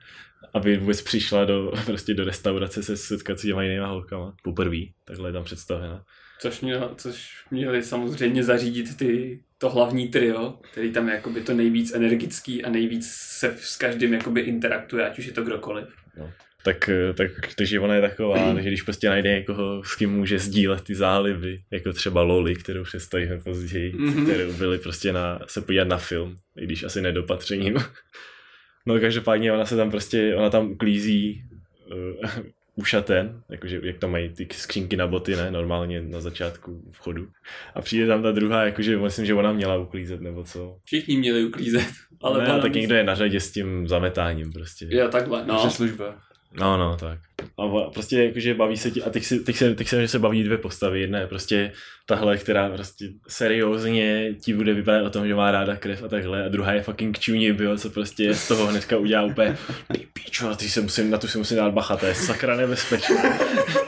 aby 0.54 0.78
vůbec 0.78 1.02
přišla 1.02 1.46
do, 1.46 1.72
prostě 1.86 2.14
do 2.14 2.24
restaurace 2.24 2.84
se 2.84 2.98
setkat 2.98 3.40
s 3.40 3.42
těma 3.42 3.64
jinýma 3.64 3.88
holkama. 3.88 4.36
Poprvé, 4.44 4.78
takhle 5.06 5.30
je 5.30 5.34
tam 5.34 5.44
představena. 5.44 6.04
Což, 6.40 6.62
měl, 6.62 6.94
což 6.98 7.44
měli 7.52 7.84
samozřejmě 7.84 8.44
zařídit 8.44 8.98
ty, 8.98 9.40
to 9.58 9.70
hlavní 9.70 10.08
trio, 10.08 10.60
který 10.72 10.92
tam 10.92 11.08
je 11.10 11.16
jakoby 11.16 11.42
to 11.42 11.54
nejvíc 11.54 11.94
energický 11.94 12.66
a 12.66 12.70
nejvíc 12.70 13.08
se 13.12 13.56
s 13.60 13.78
každým 13.78 14.14
jakoby 14.14 14.42
interaktuje, 14.42 15.10
ať 15.10 15.20
už 15.20 15.26
je 15.26 15.32
to 15.32 15.44
kdokoliv. 15.44 15.88
tak, 16.64 16.90
eh, 16.90 17.14
tak, 17.14 17.32
takže 17.58 17.80
ona 17.80 17.96
je 17.96 18.02
taková, 18.02 18.38
takže 18.54 18.70
když 18.70 18.82
prostě 18.82 19.10
najde 19.10 19.30
někoho, 19.30 19.84
s 19.84 19.96
kým 19.96 20.12
může 20.12 20.40
sdílet 20.40 20.82
ty 20.84 20.96
záliby, 20.96 21.62
jako 21.72 21.94
třeba 21.94 22.22
Loli, 22.22 22.56
kterou 22.56 22.84
představíme 22.84 23.38
později, 23.38 23.94
Mhm. 23.94 24.10
mm-hmm. 24.10 24.24
kterou 24.24 24.54
byli 24.54 24.78
prostě 24.78 25.14
na, 25.14 25.40
se 25.48 25.62
podívat 25.62 25.88
na 25.88 25.98
film, 25.98 26.36
i 26.58 26.66
když 26.66 26.84
asi 26.84 27.02
nedopatřením. 27.02 27.76
No 28.88 29.00
každopádně 29.00 29.54
ona 29.54 29.66
se 29.66 29.76
tam 29.76 29.92
prostě, 29.92 30.36
ona 30.36 30.50
tam 30.50 30.72
uklízí, 30.72 31.44
eh, 31.92 32.44
ušaten, 32.76 33.42
jakože 33.50 33.80
jak 33.84 33.98
tam 33.98 34.12
mají 34.12 34.30
ty 34.30 34.48
skřínky 34.52 34.98
na 34.98 35.08
boty, 35.08 35.36
ne, 35.36 35.52
normálně 35.52 36.02
na 36.02 36.22
začátku 36.22 36.82
vchodu. 36.92 37.28
A 37.76 37.82
přijde 37.82 38.08
tam 38.08 38.24
ta 38.24 38.32
druhá, 38.32 38.66
jakože 38.66 38.98
myslím, 38.98 39.26
že 39.26 39.34
ona 39.34 39.54
měla 39.54 39.78
uklízet 39.78 40.22
nebo 40.22 40.44
co. 40.44 40.78
Všichni 40.84 41.18
měli 41.18 41.46
uklízet. 41.46 41.88
Ale 42.22 42.44
ne, 42.44 42.54
ona 42.54 42.60
tak 42.62 42.74
někdo 42.74 42.96
je 42.96 43.04
na 43.04 43.16
řadě 43.16 43.40
s 43.40 43.52
tím 43.52 43.88
zametáním 43.88 44.54
prostě. 44.54 44.88
Jo, 44.90 45.08
takhle, 45.08 45.46
no. 45.46 45.54
No. 45.54 45.70
služba. 45.70 46.27
No, 46.54 46.78
no, 46.78 46.98
tak. 46.98 47.20
A 47.58 47.90
prostě 47.90 48.24
jakože 48.24 48.54
baví 48.54 48.78
se 48.78 48.92
ti, 48.92 49.04
a 49.04 49.10
teď, 49.10 49.24
si, 49.24 49.40
teď, 49.40 49.56
se, 49.56 49.76
teď 49.76 49.88
se, 49.88 50.02
že 50.02 50.08
se 50.08 50.20
baví 50.20 50.44
dvě 50.44 50.58
postavy. 50.58 51.02
Jedna 51.02 51.20
je 51.20 51.28
prostě 51.28 51.72
tahle, 52.06 52.38
která 52.38 52.70
prostě 52.70 53.10
seriózně 53.28 54.34
ti 54.34 54.54
bude 54.54 54.74
vypadat 54.74 55.06
o 55.06 55.10
tom, 55.10 55.28
že 55.28 55.36
má 55.36 55.52
ráda 55.52 55.76
krev 55.76 56.04
a 56.04 56.08
takhle. 56.08 56.46
A 56.46 56.50
druhá 56.50 56.74
je 56.74 56.84
fucking 56.84 57.20
čuní, 57.20 57.52
bio, 57.52 57.78
co 57.78 57.90
prostě 57.90 58.34
z 58.34 58.48
toho 58.48 58.68
hnedka 58.68 58.98
udělá 58.98 59.24
úplně 59.24 59.58
ty 59.94 60.08
píčo, 60.14 60.50
na, 60.50 60.56
ty 60.56 60.70
se 60.70 60.82
musím, 60.82 61.10
na 61.10 61.18
tu 61.18 61.28
si 61.28 61.38
musím 61.38 61.58
dát 61.58 61.74
bacha, 61.74 61.98
to 61.98 62.06
je 62.06 62.16
sakra 62.16 62.56
nebezpečné. 62.56 63.40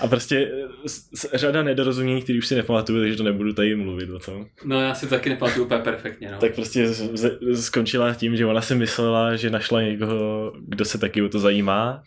A 0.00 0.08
prostě 0.08 0.50
s, 0.86 1.08
s, 1.14 1.28
řada 1.34 1.62
nedorozumění, 1.62 2.22
který 2.22 2.38
už 2.38 2.46
si 2.46 2.54
nepamatuju, 2.54 3.00
takže 3.00 3.16
to 3.16 3.22
nebudu 3.22 3.52
tady 3.52 3.74
mluvit 3.76 4.10
o 4.10 4.18
tom. 4.18 4.46
No 4.64 4.80
já 4.80 4.94
si 4.94 5.06
to 5.06 5.14
taky 5.14 5.30
nepamatuju 5.30 5.64
úplně 5.64 5.80
perfektně, 5.80 6.30
no. 6.32 6.38
Tak 6.38 6.54
prostě 6.54 6.88
z, 6.88 7.10
z, 7.18 7.62
skončila 7.64 8.14
tím, 8.14 8.36
že 8.36 8.46
ona 8.46 8.60
si 8.60 8.74
myslela, 8.74 9.36
že 9.36 9.50
našla 9.50 9.82
někoho, 9.82 10.52
kdo 10.68 10.84
se 10.84 10.98
taky 10.98 11.22
o 11.22 11.28
to 11.28 11.38
zajímá. 11.38 12.02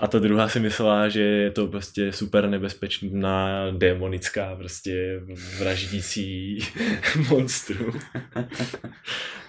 A 0.00 0.06
ta 0.06 0.18
druhá 0.18 0.48
si 0.48 0.60
myslela, 0.60 1.08
že 1.08 1.20
je 1.20 1.50
to 1.50 1.66
prostě 1.66 2.12
super 2.12 2.48
nebezpečná, 2.48 3.70
démonická, 3.70 4.56
prostě 4.56 5.20
vraždící 5.58 6.58
monstrum. 7.30 8.00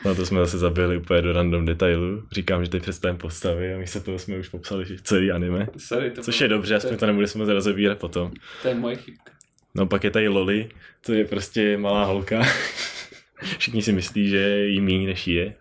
No 0.06 0.16
to 0.16 0.26
jsme 0.26 0.40
zase 0.40 0.58
zabili 0.58 0.98
úplně 0.98 1.22
do 1.22 1.34
random 1.34 1.66
detailu. 1.66 2.24
Říkám, 2.32 2.64
že 2.64 2.70
teď 2.70 2.82
představím 2.82 3.18
postavy 3.18 3.74
a 3.74 3.78
místo 3.78 4.00
toho 4.00 4.20
jsme 4.20 4.38
už 4.38 4.50
popsali 4.50 4.86
že 4.86 4.96
celý 5.04 5.32
anime. 5.32 5.68
Sorry, 5.78 6.12
to 6.12 6.22
Což 6.22 6.38
bylo- 6.38 6.46
je 6.46 6.50
dobře, 6.50 6.76
aspoň 6.76 6.98
to 6.98 7.06
nebude 7.06 7.28
jsme 7.28 7.54
rozebírat 7.54 7.98
potom. 8.00 8.32
To 8.62 8.68
je 8.68 8.76
moje 8.76 8.96
chybka. 8.96 9.32
No 9.76 9.86
pak 9.86 10.04
je 10.04 10.12
tady 10.12 10.28
Loli, 10.28 10.70
to 11.06 11.14
je 11.14 11.26
prostě 11.26 11.78
malá 11.78 12.04
holka. 12.06 12.42
Všichni 13.58 13.82
si 13.82 13.92
myslí, 13.92 14.28
že 14.30 14.38
je 14.38 14.68
jí 14.68 14.82
méně 14.82 15.08
než 15.08 15.28
je. 15.28 15.54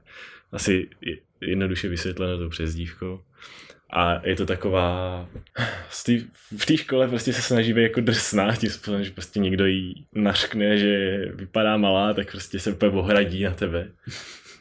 Asi 0.53 0.89
je- 1.01 1.17
jednoduše 1.41 1.89
vysvětleno 1.89 2.39
tou 2.39 2.49
přezdívkou. 2.49 3.21
A 3.97 4.21
je 4.25 4.37
to 4.37 4.47
taková... 4.47 5.29
tý- 6.07 6.27
V 6.57 6.67
té 6.67 6.77
škole 6.77 7.09
prostě 7.09 7.33
se 7.33 7.43
snaží 7.43 7.73
být 7.73 7.83
jako 7.83 8.01
drsná, 8.01 8.57
tím 8.57 8.71
způsobem, 8.71 9.05
že 9.05 9.11
prostě 9.11 9.41
někdo 9.41 9.67
jí 9.67 10.07
nařkne, 10.15 10.79
že 10.79 11.19
vypadá 11.35 11.77
malá, 11.77 12.15
tak 12.15 12.31
prostě 12.31 12.59
se 12.59 12.73
úplně 12.73 12.93
ohradí 12.93 13.43
na 13.45 13.51
tebe. 13.51 13.89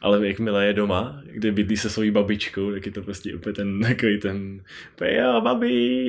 Ale 0.01 0.27
jakmile 0.27 0.65
je 0.65 0.73
doma, 0.73 1.21
kde 1.25 1.51
bydlí 1.51 1.77
se 1.77 1.89
svojí 1.89 2.11
babičkou, 2.11 2.71
tak 2.71 2.85
je 2.85 2.91
to 2.91 3.01
prostě 3.01 3.35
úplně 3.35 3.53
ten 3.53 3.81
takový 3.81 4.19
ten 4.19 4.61
jo, 5.05 5.41
babi, 5.41 6.07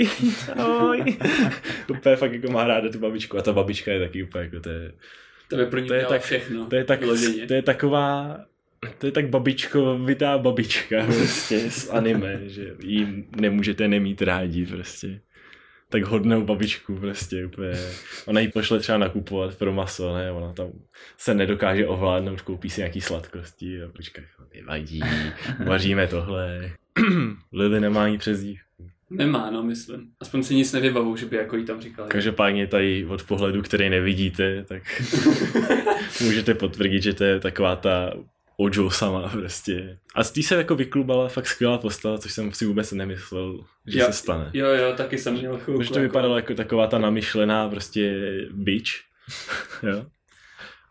ahoj. 0.56 1.04
úplně 1.88 2.16
fakt 2.16 2.32
jako 2.32 2.52
má 2.52 2.64
ráda 2.66 2.88
tu 2.88 2.98
babičku 2.98 3.38
a 3.38 3.42
ta 3.42 3.52
babička 3.52 3.92
je 3.92 4.00
taky 4.00 4.22
úplně 4.22 4.44
jako 4.44 4.60
to 4.60 4.68
je, 4.68 4.92
To 5.48 5.56
by 5.56 5.66
pro 5.66 5.80
ní 5.80 5.88
To 5.88 5.94
je 5.94 6.04
tak- 6.06 6.22
všechno. 6.22 6.66
to 6.66 6.76
je 6.76 6.84
tak, 6.84 7.00
to 7.48 7.54
je 7.54 7.62
taková, 7.62 8.38
to 8.98 9.06
je 9.06 9.12
tak 9.12 9.28
babičkovitá 9.28 10.38
babička 10.38 11.04
prostě 11.06 11.70
z 11.70 11.90
anime, 11.90 12.40
že 12.46 12.74
jí 12.82 13.24
nemůžete 13.36 13.88
nemít 13.88 14.22
rádi 14.22 14.66
prostě. 14.66 15.20
Tak 15.88 16.02
hodnou 16.02 16.44
babičku 16.44 16.96
prostě 16.96 17.46
úplně. 17.46 17.72
Ona 18.26 18.40
jí 18.40 18.48
pošle 18.48 18.80
třeba 18.80 18.98
nakupovat 18.98 19.54
pro 19.58 19.72
maso, 19.72 20.14
ne? 20.14 20.32
Ona 20.32 20.52
tam 20.52 20.68
se 21.18 21.34
nedokáže 21.34 21.86
ovládnout, 21.86 22.40
koupí 22.40 22.70
si 22.70 22.80
nějaký 22.80 23.00
sladkosti 23.00 23.82
a 23.82 23.88
počká, 23.88 24.22
nevadí, 24.54 25.00
vaříme 25.64 26.06
tohle. 26.06 26.70
Lily 27.52 27.80
nemá 27.80 28.04
ani 28.04 28.18
přezdív. 28.18 28.60
Nemá, 29.10 29.50
no, 29.50 29.62
myslím. 29.62 30.10
Aspoň 30.20 30.42
si 30.42 30.54
nic 30.54 30.72
nevybavu, 30.72 31.16
že 31.16 31.26
by 31.26 31.36
jako 31.36 31.56
jí 31.56 31.64
tam 31.64 31.80
říkali. 31.80 32.08
Každopádně 32.08 32.66
tady 32.66 33.06
od 33.06 33.22
pohledu, 33.22 33.62
který 33.62 33.90
nevidíte, 33.90 34.64
tak 34.64 34.82
můžete 36.20 36.54
potvrdit, 36.54 37.02
že 37.02 37.14
to 37.14 37.24
je 37.24 37.40
taková 37.40 37.76
ta 37.76 38.12
Ojo 38.56 38.90
sama 38.90 39.28
prostě. 39.28 39.98
A 40.14 40.24
z 40.24 40.30
té 40.30 40.42
se 40.42 40.54
jako 40.54 40.74
vyklubala 40.76 41.28
fakt 41.28 41.46
skvělá 41.46 41.78
postava, 41.78 42.18
což 42.18 42.32
jsem 42.32 42.52
si 42.52 42.66
vůbec 42.66 42.92
nemyslel, 42.92 43.64
že 43.86 43.98
Jo, 43.98 44.06
se 44.06 44.12
stane. 44.12 44.50
Jo, 44.52 44.66
jo, 44.66 44.92
taky 44.96 45.18
jsem 45.18 45.34
měl 45.34 45.58
chvilku. 45.58 45.78
Protože 45.78 45.90
to 45.90 46.00
vypadalo 46.00 46.36
jako 46.36 46.54
taková 46.54 46.86
ta 46.86 46.98
namyšlená 46.98 47.68
prostě 47.68 48.14
bitch. 48.50 48.90
jo. 49.82 50.06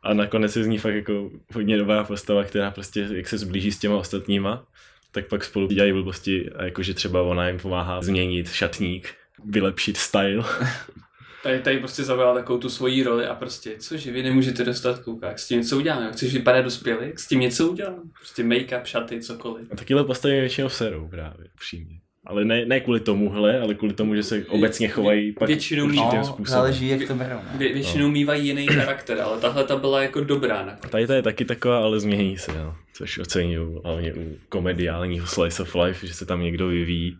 A 0.03 0.13
nakonec 0.13 0.55
je 0.55 0.63
z 0.63 0.67
ní 0.67 0.77
fakt 0.77 0.95
jako 0.95 1.31
hodně 1.53 1.77
dobrá 1.77 2.03
postava, 2.03 2.43
která 2.43 2.71
prostě, 2.71 3.07
jak 3.11 3.27
se 3.27 3.37
zblíží 3.37 3.71
s 3.71 3.79
těma 3.79 3.97
ostatníma, 3.97 4.65
tak 5.11 5.27
pak 5.27 5.43
spolu 5.43 5.67
dělají 5.67 5.93
blbosti 5.93 6.49
a 6.49 6.63
jakože 6.63 6.93
třeba 6.93 7.21
ona 7.21 7.47
jim 7.47 7.59
pomáhá 7.59 8.01
změnit 8.01 8.51
šatník, 8.51 9.13
vylepšit 9.45 9.97
style. 9.97 10.43
Tady, 11.43 11.59
tady 11.59 11.77
prostě 11.79 12.03
zaujala 12.03 12.33
takovou 12.33 12.59
tu 12.59 12.69
svoji 12.69 13.03
roli 13.03 13.27
a 13.27 13.35
prostě, 13.35 13.75
cože, 13.79 14.11
vy 14.11 14.23
nemůžete 14.23 14.63
dostat 14.63 14.99
koukák, 14.99 15.39
s 15.39 15.47
tím 15.47 15.57
něco 15.59 15.77
uděláme, 15.77 16.11
chceš 16.11 16.33
vypadat 16.33 16.61
dospělý, 16.61 17.11
s 17.15 17.27
tím 17.27 17.39
něco 17.39 17.67
udělám, 17.71 18.01
prostě 18.19 18.43
make-up, 18.43 18.83
šaty, 18.83 19.21
cokoliv. 19.21 19.67
A 19.71 19.75
takyhle 19.75 20.03
postavy 20.03 20.39
většinou 20.39 20.69
serou 20.69 21.07
právě, 21.07 21.47
upřímně. 21.55 21.95
Ale 22.25 22.45
ne, 22.45 22.65
ne 22.65 22.79
kvůli 22.79 22.99
tomuhle, 22.99 23.59
ale 23.61 23.73
kvůli 23.75 23.93
tomu, 23.93 24.15
že 24.15 24.23
se 24.23 24.45
obecně 24.49 24.87
chovají 24.87 25.31
pak 25.33 25.47
Většinou 25.47 25.85
určitým 25.85 26.05
No, 26.17 26.23
způsobem. 26.23 26.45
záleží, 26.45 26.87
jak 26.87 27.07
to 27.07 27.15
berou. 27.15 27.35
ne? 27.35 27.51
Vě, 27.57 27.73
většinou 27.73 28.09
mývají 28.09 28.47
jiný 28.47 28.67
charakter, 28.67 29.21
ale 29.21 29.39
tahle 29.41 29.63
ta 29.63 29.75
byla 29.75 30.01
jako 30.03 30.23
dobrá 30.23 30.65
nakonec. 30.65 30.91
Tady 30.91 31.07
to 31.07 31.13
je 31.13 31.21
taky 31.21 31.45
taková, 31.45 31.77
ale 31.83 31.99
změní 31.99 32.37
se, 32.37 32.51
no. 32.53 32.75
což 32.93 33.17
oceňuju, 33.17 33.81
hlavně 33.85 34.13
u 34.13 34.37
komediálního 34.49 35.27
slice 35.27 35.61
of 35.61 35.75
life, 35.75 36.07
že 36.07 36.13
se 36.13 36.25
tam 36.25 36.41
někdo 36.41 36.67
vyvíjí. 36.67 37.17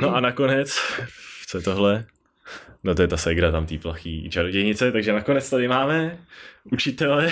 No 0.00 0.14
a 0.16 0.20
nakonec, 0.20 0.78
co 1.46 1.58
je 1.58 1.62
tohle? 1.64 2.04
No 2.84 2.94
to 2.94 3.02
je 3.02 3.08
ta 3.08 3.16
segra 3.16 3.50
tam 3.50 3.66
tý 3.66 3.78
plachý 3.78 4.30
čarodějnice, 4.30 4.92
takže 4.92 5.12
nakonec 5.12 5.50
tady 5.50 5.68
máme 5.68 6.18
učitele, 6.64 7.30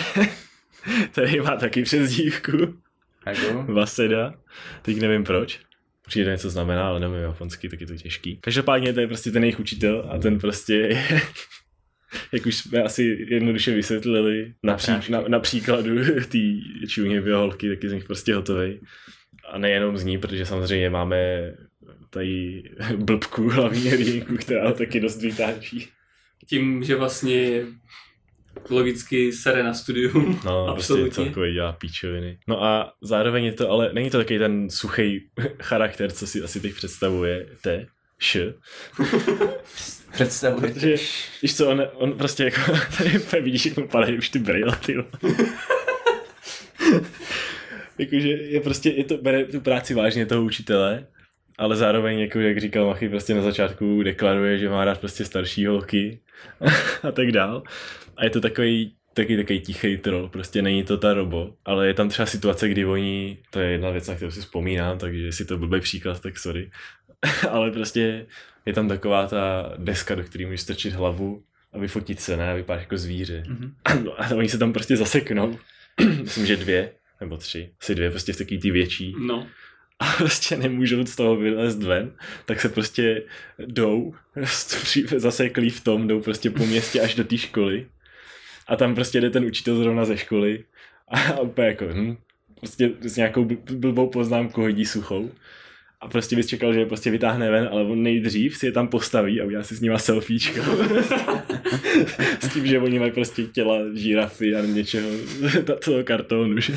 který 1.12 1.40
má 1.40 1.56
taky 1.56 1.82
přezdívku, 1.82 2.76
Jako? 3.26 3.72
Vaseda, 3.72 4.34
teď 4.82 5.00
nevím 5.00 5.24
proč. 5.24 5.60
Určitě 6.06 6.24
to 6.24 6.30
něco 6.30 6.50
znamená, 6.50 6.88
ale 6.88 7.00
nevím 7.00 7.16
japonsky, 7.16 7.68
tak 7.68 7.80
je 7.80 7.86
to 7.86 7.96
těžký. 7.96 8.36
Každopádně 8.36 8.92
to 8.92 9.00
je 9.00 9.06
prostě 9.06 9.30
ten 9.30 9.42
jejich 9.44 9.60
učitel 9.60 10.08
a 10.10 10.18
ten 10.18 10.38
prostě 10.38 10.74
je, 10.74 11.02
jak 12.32 12.46
už 12.46 12.56
jsme 12.56 12.82
asi 12.82 13.26
jednoduše 13.28 13.74
vysvětlili, 13.74 14.54
na, 14.62 14.74
pří, 14.74 14.92
na, 15.08 15.20
na 15.28 15.40
příkladu 15.40 16.04
té 16.28 16.38
čuně 16.88 17.20
holky, 17.20 17.68
tak 17.68 17.82
je 17.82 17.90
z 17.90 17.92
nich 17.92 18.04
prostě 18.04 18.34
hotový. 18.34 18.80
A 19.52 19.58
nejenom 19.58 19.98
z 19.98 20.04
ní, 20.04 20.18
protože 20.18 20.46
samozřejmě 20.46 20.90
máme 20.90 21.52
tady 22.16 22.62
blbku 22.96 23.48
hlavní 23.48 23.80
hrdinku, 23.80 24.36
která 24.36 24.68
ho 24.68 24.74
taky 24.74 25.00
dost 25.00 25.22
vytáčí. 25.22 25.88
Tím, 26.46 26.84
že 26.84 26.96
vlastně 26.96 27.62
logicky 28.70 29.32
sere 29.32 29.62
na 29.62 29.74
studium. 29.74 30.40
No, 30.44 30.66
Absolutně. 30.68 31.04
prostě 31.04 31.24
celkově 31.24 31.52
dělá 31.52 31.72
píčoviny. 31.72 32.38
No 32.48 32.64
a 32.64 32.92
zároveň 33.02 33.44
je 33.44 33.52
to, 33.52 33.70
ale 33.70 33.90
není 33.92 34.10
to 34.10 34.18
takový 34.18 34.38
ten 34.38 34.70
suchý 34.70 35.20
charakter, 35.62 36.12
co 36.12 36.26
si 36.26 36.42
asi 36.42 36.60
teď 36.60 36.74
představujete. 36.74 37.86
Š. 38.18 38.54
Představujete. 40.12 40.74
Protože, 40.74 40.94
víš 41.42 41.56
co, 41.56 41.70
on, 41.70 41.82
on 41.94 42.12
prostě 42.12 42.44
jako, 42.44 42.60
tady 43.30 43.42
vidíš, 43.42 43.66
jak 43.66 43.76
mu 43.76 43.88
padají 43.88 44.18
už 44.18 44.28
ty 44.28 44.38
brýle, 44.38 44.76
ty. 44.86 44.96
Jakože 47.98 48.28
je 48.28 48.60
prostě, 48.60 48.90
je 48.90 49.04
to, 49.04 49.16
bere 49.18 49.44
tu 49.44 49.60
práci 49.60 49.94
vážně 49.94 50.26
toho 50.26 50.42
učitele, 50.42 51.06
ale 51.58 51.76
zároveň, 51.76 52.18
jako 52.18 52.40
jak 52.40 52.60
říkal 52.60 52.86
Machy, 52.86 53.08
prostě 53.08 53.34
na 53.34 53.42
začátku 53.42 54.02
deklaruje, 54.02 54.58
že 54.58 54.68
má 54.68 54.84
rád 54.84 55.00
prostě 55.00 55.24
starší 55.24 55.66
holky 55.66 56.20
a 57.02 57.12
tak 57.12 57.32
dál. 57.32 57.62
A 58.16 58.24
je 58.24 58.30
to 58.30 58.40
takový 58.40 58.92
taky 59.14 59.36
takový 59.36 59.60
tichý 59.60 59.96
troll, 59.96 60.28
prostě 60.28 60.62
není 60.62 60.84
to 60.84 60.96
ta 60.96 61.14
robo, 61.14 61.54
ale 61.64 61.86
je 61.86 61.94
tam 61.94 62.08
třeba 62.08 62.26
situace, 62.26 62.68
kdy 62.68 62.84
oni, 62.86 63.38
to 63.50 63.60
je 63.60 63.70
jedna 63.70 63.90
věc, 63.90 64.08
na 64.08 64.14
kterou 64.14 64.30
si 64.30 64.40
vzpomínám, 64.40 64.98
takže 64.98 65.26
jestli 65.26 65.44
to 65.44 65.58
blbý 65.58 65.80
příklad, 65.80 66.20
tak 66.20 66.38
sorry, 66.38 66.70
ale 67.50 67.70
prostě 67.70 68.26
je 68.66 68.72
tam 68.72 68.88
taková 68.88 69.26
ta 69.26 69.72
deska, 69.78 70.14
do 70.14 70.24
které 70.24 70.46
můžeš 70.46 70.60
strčit 70.60 70.92
hlavu 70.92 71.42
a 71.72 71.78
vyfotit 71.78 72.20
se, 72.20 72.36
ne, 72.36 72.50
a 72.50 72.54
vypadáš 72.54 72.82
jako 72.82 72.98
zvíře. 72.98 73.42
Mhm. 73.48 73.74
No 74.04 74.20
a 74.20 74.34
oni 74.34 74.48
se 74.48 74.58
tam 74.58 74.72
prostě 74.72 74.96
zaseknou, 74.96 75.58
myslím, 76.22 76.46
že 76.46 76.56
dvě, 76.56 76.92
nebo 77.20 77.36
tři, 77.36 77.70
asi 77.80 77.94
dvě, 77.94 78.10
prostě 78.10 78.32
v 78.32 78.38
takový 78.38 78.60
ty 78.60 78.70
větší 78.70 79.14
No. 79.26 79.46
A 79.98 80.12
prostě 80.18 80.56
nemůžou 80.56 81.06
z 81.06 81.16
toho 81.16 81.36
vylézt 81.36 81.82
ven, 81.82 82.12
tak 82.46 82.60
se 82.60 82.68
prostě 82.68 83.22
jdou, 83.58 84.14
zaseklí 85.16 85.70
v 85.70 85.84
tom, 85.84 86.08
jdou 86.08 86.20
prostě 86.20 86.50
po 86.50 86.66
městě 86.66 87.00
až 87.00 87.14
do 87.14 87.24
té 87.24 87.38
školy 87.38 87.86
a 88.68 88.76
tam 88.76 88.94
prostě 88.94 89.20
jde 89.20 89.30
ten 89.30 89.44
učitel 89.44 89.76
zrovna 89.76 90.04
ze 90.04 90.16
školy 90.16 90.64
a 91.08 91.40
úplně 91.40 91.66
jako, 91.66 91.84
hm, 91.92 92.16
prostě 92.60 92.90
s 93.00 93.16
nějakou 93.16 93.44
bl- 93.44 93.76
blbou 93.78 94.10
poznámku 94.10 94.60
hodí 94.60 94.86
suchou 94.86 95.30
a 96.00 96.08
prostě 96.08 96.36
bys 96.36 96.46
čekal, 96.46 96.72
že 96.72 96.80
je 96.80 96.86
prostě 96.86 97.10
vytáhne 97.10 97.50
ven, 97.50 97.68
ale 97.72 97.82
on 97.82 98.02
nejdřív 98.02 98.56
si 98.56 98.66
je 98.66 98.72
tam 98.72 98.88
postaví 98.88 99.40
a 99.40 99.44
udělá 99.44 99.62
si 99.62 99.76
s 99.76 99.80
nima 99.80 99.98
selfiečko. 99.98 100.60
s 102.40 102.52
tím, 102.52 102.66
že 102.66 102.78
oni 102.78 102.98
mají 102.98 103.12
prostě 103.12 103.42
těla 103.42 103.78
žirafy 103.94 104.54
a 104.54 104.60
něčeho, 104.60 105.10
toho 105.84 106.04
kartonu, 106.04 106.60
že? 106.60 106.76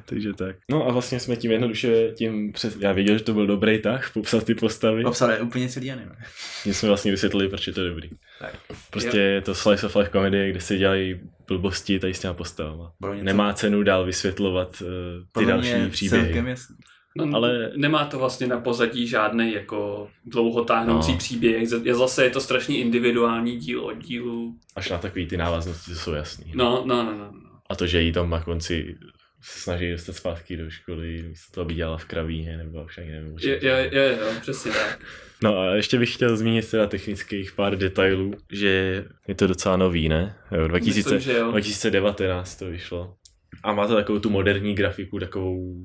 Takže 0.06 0.32
tak. 0.32 0.56
No 0.70 0.88
a 0.88 0.92
vlastně 0.92 1.20
jsme 1.20 1.36
tím 1.36 1.50
jednoduše, 1.50 2.12
tím 2.16 2.52
přes... 2.52 2.76
já 2.80 2.92
věděl, 2.92 3.18
že 3.18 3.24
to 3.24 3.34
byl 3.34 3.46
dobrý 3.46 3.78
tah, 3.82 4.12
popsat 4.12 4.44
ty 4.44 4.54
postavy. 4.54 5.02
Popsal 5.02 5.30
je 5.30 5.40
úplně 5.40 5.68
celý 5.68 5.92
anime. 5.92 6.16
Tím 6.62 6.74
jsme 6.74 6.88
vlastně 6.88 7.10
vysvětlili, 7.10 7.48
proč 7.48 7.66
je 7.66 7.72
to 7.72 7.88
dobrý. 7.88 8.10
Tak. 8.40 8.54
Prostě 8.90 9.18
je 9.18 9.40
to 9.40 9.54
slice 9.54 9.86
of 9.86 9.96
life 9.96 10.10
komedie, 10.10 10.50
kde 10.50 10.60
se 10.60 10.76
dělají 10.78 11.20
blbosti 11.48 11.98
tady 11.98 12.14
s 12.14 12.20
těma 12.20 12.34
postavama. 12.34 12.92
Něco- 13.12 13.24
Nemá 13.24 13.52
cenu 13.52 13.82
dál 13.82 14.04
vysvětlovat 14.06 14.68
uh, 14.82 14.88
ty 14.88 15.26
Podle 15.32 15.52
další 15.52 15.74
mě 15.74 15.88
příběhy. 15.88 16.24
Celkem 16.24 16.46
jasný. 16.46 16.76
No, 17.16 17.36
Ale- 17.36 17.70
nemá 17.76 18.04
to 18.04 18.18
vlastně 18.18 18.46
na 18.46 18.60
pozadí 18.60 19.06
žádný 19.06 19.52
jako 19.52 20.08
dlouho 20.26 20.64
táhnoucí 20.64 21.08
No. 21.08 21.14
no. 21.14 21.18
příběh. 21.18 21.68
Je 21.84 21.94
zase 21.94 22.24
je 22.24 22.30
to 22.30 22.40
strašně 22.40 22.78
individuální 22.78 23.56
díl 23.56 23.80
od 23.84 23.98
dílu. 23.98 24.54
Až 24.76 24.90
na 24.90 24.98
takový 24.98 25.26
ty 25.26 25.36
návaznosti, 25.36 25.90
co 25.90 25.98
jsou 25.98 26.12
jasný. 26.12 26.52
No, 26.54 26.82
no, 26.86 27.02
no, 27.02 27.12
no. 27.12 27.18
no. 27.18 27.40
A 27.70 27.74
to, 27.76 27.86
že 27.86 28.02
jí 28.02 28.12
tam 28.12 28.30
na 28.30 28.40
konci 28.40 28.96
se 29.44 29.60
snaží 29.60 29.90
dostat 29.90 30.12
zpátky 30.16 30.56
do 30.56 30.70
školy, 30.70 31.22
místo 31.28 31.52
toho, 31.54 31.64
aby 31.64 31.74
dělala 31.74 31.98
v 31.98 32.04
kravíně, 32.04 32.56
nebo 32.56 32.86
ani 32.98 33.10
nevím. 33.10 33.34
o 33.34 33.38
čem 33.38 33.50
Je, 33.50 33.58
to 33.60 33.66
je, 33.66 33.88
bylo. 33.90 34.02
je, 34.02 34.18
jo, 34.20 34.26
přesně 34.40 34.72
tak. 34.72 35.00
No 35.42 35.58
a 35.58 35.74
ještě 35.74 35.98
bych 35.98 36.14
chtěl 36.14 36.36
zmínit 36.36 36.70
teda 36.70 36.86
technických 36.86 37.52
pár 37.52 37.76
detailů, 37.78 38.34
že 38.52 39.04
je 39.28 39.34
to 39.34 39.46
docela 39.46 39.76
nový, 39.76 40.08
ne? 40.08 40.36
Jo, 40.52 40.68
2000, 40.68 41.14
Myslím, 41.14 41.32
že 41.32 41.38
jo. 41.38 41.50
2019 41.50 42.56
to 42.56 42.66
vyšlo. 42.66 43.14
A 43.62 43.72
má 43.72 43.86
to 43.86 43.94
takovou 43.94 44.18
tu 44.18 44.30
moderní 44.30 44.74
grafiku, 44.74 45.18
takovou 45.20 45.82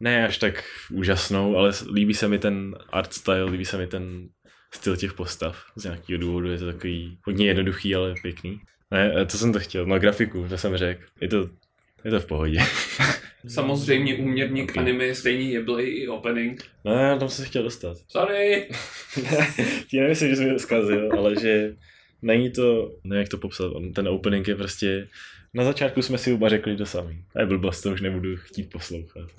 ne 0.00 0.26
až 0.26 0.38
tak 0.38 0.64
úžasnou, 0.92 1.56
ale 1.56 1.72
líbí 1.94 2.14
se 2.14 2.28
mi 2.28 2.38
ten 2.38 2.74
art 2.92 3.12
style, 3.12 3.44
líbí 3.50 3.64
se 3.64 3.78
mi 3.78 3.86
ten 3.86 4.28
styl 4.74 4.96
těch 4.96 5.12
postav. 5.12 5.64
Z 5.76 5.84
nějakého 5.84 6.20
důvodu 6.20 6.50
je 6.50 6.58
to 6.58 6.66
takový 6.72 7.18
hodně 7.24 7.46
jednoduchý, 7.46 7.94
ale 7.94 8.14
pěkný. 8.22 8.60
Ne, 8.90 9.26
co 9.26 9.38
jsem 9.38 9.52
to 9.52 9.58
chtěl? 9.58 9.86
No 9.86 9.98
grafiku, 9.98 10.46
to 10.48 10.58
jsem 10.58 10.76
řekl. 10.76 11.02
Je 11.20 11.28
to, 11.28 11.48
je 12.04 12.10
to 12.10 12.20
v 12.20 12.26
pohodě. 12.26 12.58
Samozřejmě 13.48 14.14
úměrník 14.16 14.70
Okay. 14.70 14.82
anime 14.82 15.14
stejný 15.14 15.52
je 15.52 15.62
byl 15.62 15.80
i 15.80 16.08
opening. 16.08 16.64
No 16.84 16.92
já 16.92 17.18
tam 17.18 17.28
se 17.28 17.44
chtěl 17.44 17.62
dostat. 17.62 17.96
Sorry! 18.08 18.68
Ti 19.90 20.00
nemyslím, 20.00 20.30
že 20.30 20.36
jsem 20.36 20.52
to 20.52 20.58
zkazil, 20.58 21.08
ale 21.18 21.34
že 21.40 21.74
není 22.22 22.50
to, 22.50 22.92
nevím 23.04 23.20
jak 23.20 23.28
to 23.28 23.38
popsat, 23.38 23.72
ten 23.94 24.08
opening 24.08 24.48
je 24.48 24.54
prostě, 24.54 25.08
na 25.54 25.64
začátku 25.64 26.02
jsme 26.02 26.18
si 26.18 26.32
oba 26.32 26.48
řekli 26.48 26.76
to 26.76 26.86
samý. 26.86 27.24
To 27.32 27.40
je 27.40 27.46
blbost, 27.46 27.80
to 27.80 27.90
už 27.90 28.00
nebudu 28.00 28.36
chtít 28.36 28.70
poslouchat. 28.72 29.30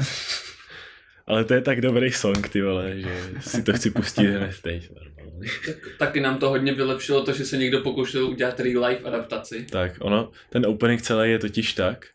Ale 1.28 1.44
to 1.44 1.54
je 1.54 1.62
tak 1.62 1.82
dobrý 1.82 2.12
song, 2.12 2.50
ty 2.50 2.62
vole, 2.62 2.94
že 3.02 3.16
si 3.40 3.64
to 3.64 3.74
chci 3.74 3.92
pustit 3.92 4.28
hned 4.28 4.62
teď. 4.62 4.90
Tak, 5.66 5.78
taky 6.00 6.22
nám 6.22 6.38
to 6.38 6.50
hodně 6.50 6.74
vylepšilo 6.74 7.24
to, 7.24 7.34
že 7.34 7.46
se 7.46 7.58
někdo 7.58 7.80
pokoušel 7.82 8.26
udělat 8.26 8.60
real 8.60 8.86
life 8.86 9.04
adaptaci. 9.04 9.66
Tak, 9.72 9.92
ono, 10.00 10.32
ten 10.50 10.66
opening 10.66 11.02
celý 11.02 11.32
je 11.32 11.40
totiž 11.40 11.74
tak, 11.74 12.06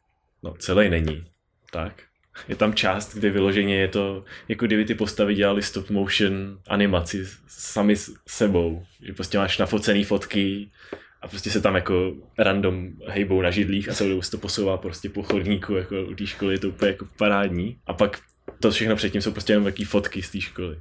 no 0.44 0.54
celý 0.58 0.88
není, 0.88 1.24
tak. 1.70 2.02
Je 2.48 2.56
tam 2.56 2.74
část, 2.74 3.14
kde 3.14 3.30
vyloženě 3.30 3.76
je 3.76 3.88
to, 3.88 4.24
jako 4.48 4.66
kdyby 4.66 4.84
ty 4.84 4.94
postavy 4.94 5.34
dělali 5.34 5.62
stop 5.62 5.90
motion 5.90 6.58
animaci 6.68 7.26
sami 7.46 7.96
s 7.96 8.14
sebou. 8.28 8.84
Že 9.02 9.12
prostě 9.12 9.38
máš 9.38 9.58
nafocený 9.58 10.04
fotky 10.04 10.68
a 11.22 11.28
prostě 11.28 11.50
se 11.50 11.60
tam 11.60 11.74
jako 11.74 12.14
random 12.38 12.88
hejbou 13.06 13.42
na 13.42 13.50
židlích 13.50 13.88
a 13.88 13.94
celou 13.94 14.10
dobu 14.10 14.22
se 14.22 14.30
to 14.30 14.38
posouvá 14.38 14.76
prostě 14.76 15.08
po 15.08 15.22
chodníku, 15.22 15.74
jako 15.74 16.02
u 16.02 16.14
té 16.14 16.26
školy 16.26 16.54
je 16.54 16.58
to 16.58 16.68
úplně 16.68 16.90
jako 16.90 17.06
parádní. 17.18 17.78
A 17.86 17.94
pak 17.94 18.20
to 18.60 18.70
všechno 18.70 18.96
předtím 18.96 19.22
jsou 19.22 19.32
prostě 19.32 19.52
jenom 19.52 19.64
takové 19.64 19.86
fotky 19.86 20.22
z 20.22 20.30
té 20.30 20.40
školy. 20.40 20.76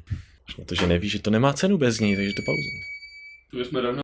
Až 0.47 0.57
na 0.57 0.65
to, 0.65 0.75
že 0.75 0.87
nevíš, 0.87 1.11
že 1.11 1.21
to 1.21 1.31
nemá 1.31 1.53
cenu 1.53 1.77
bez 1.77 1.99
ní, 1.99 2.15
takže 2.15 2.31
to 2.33 2.41
pauzím. 2.45 2.81
Tu 3.51 3.65
jsme 3.65 3.81
rovnou. 3.81 4.01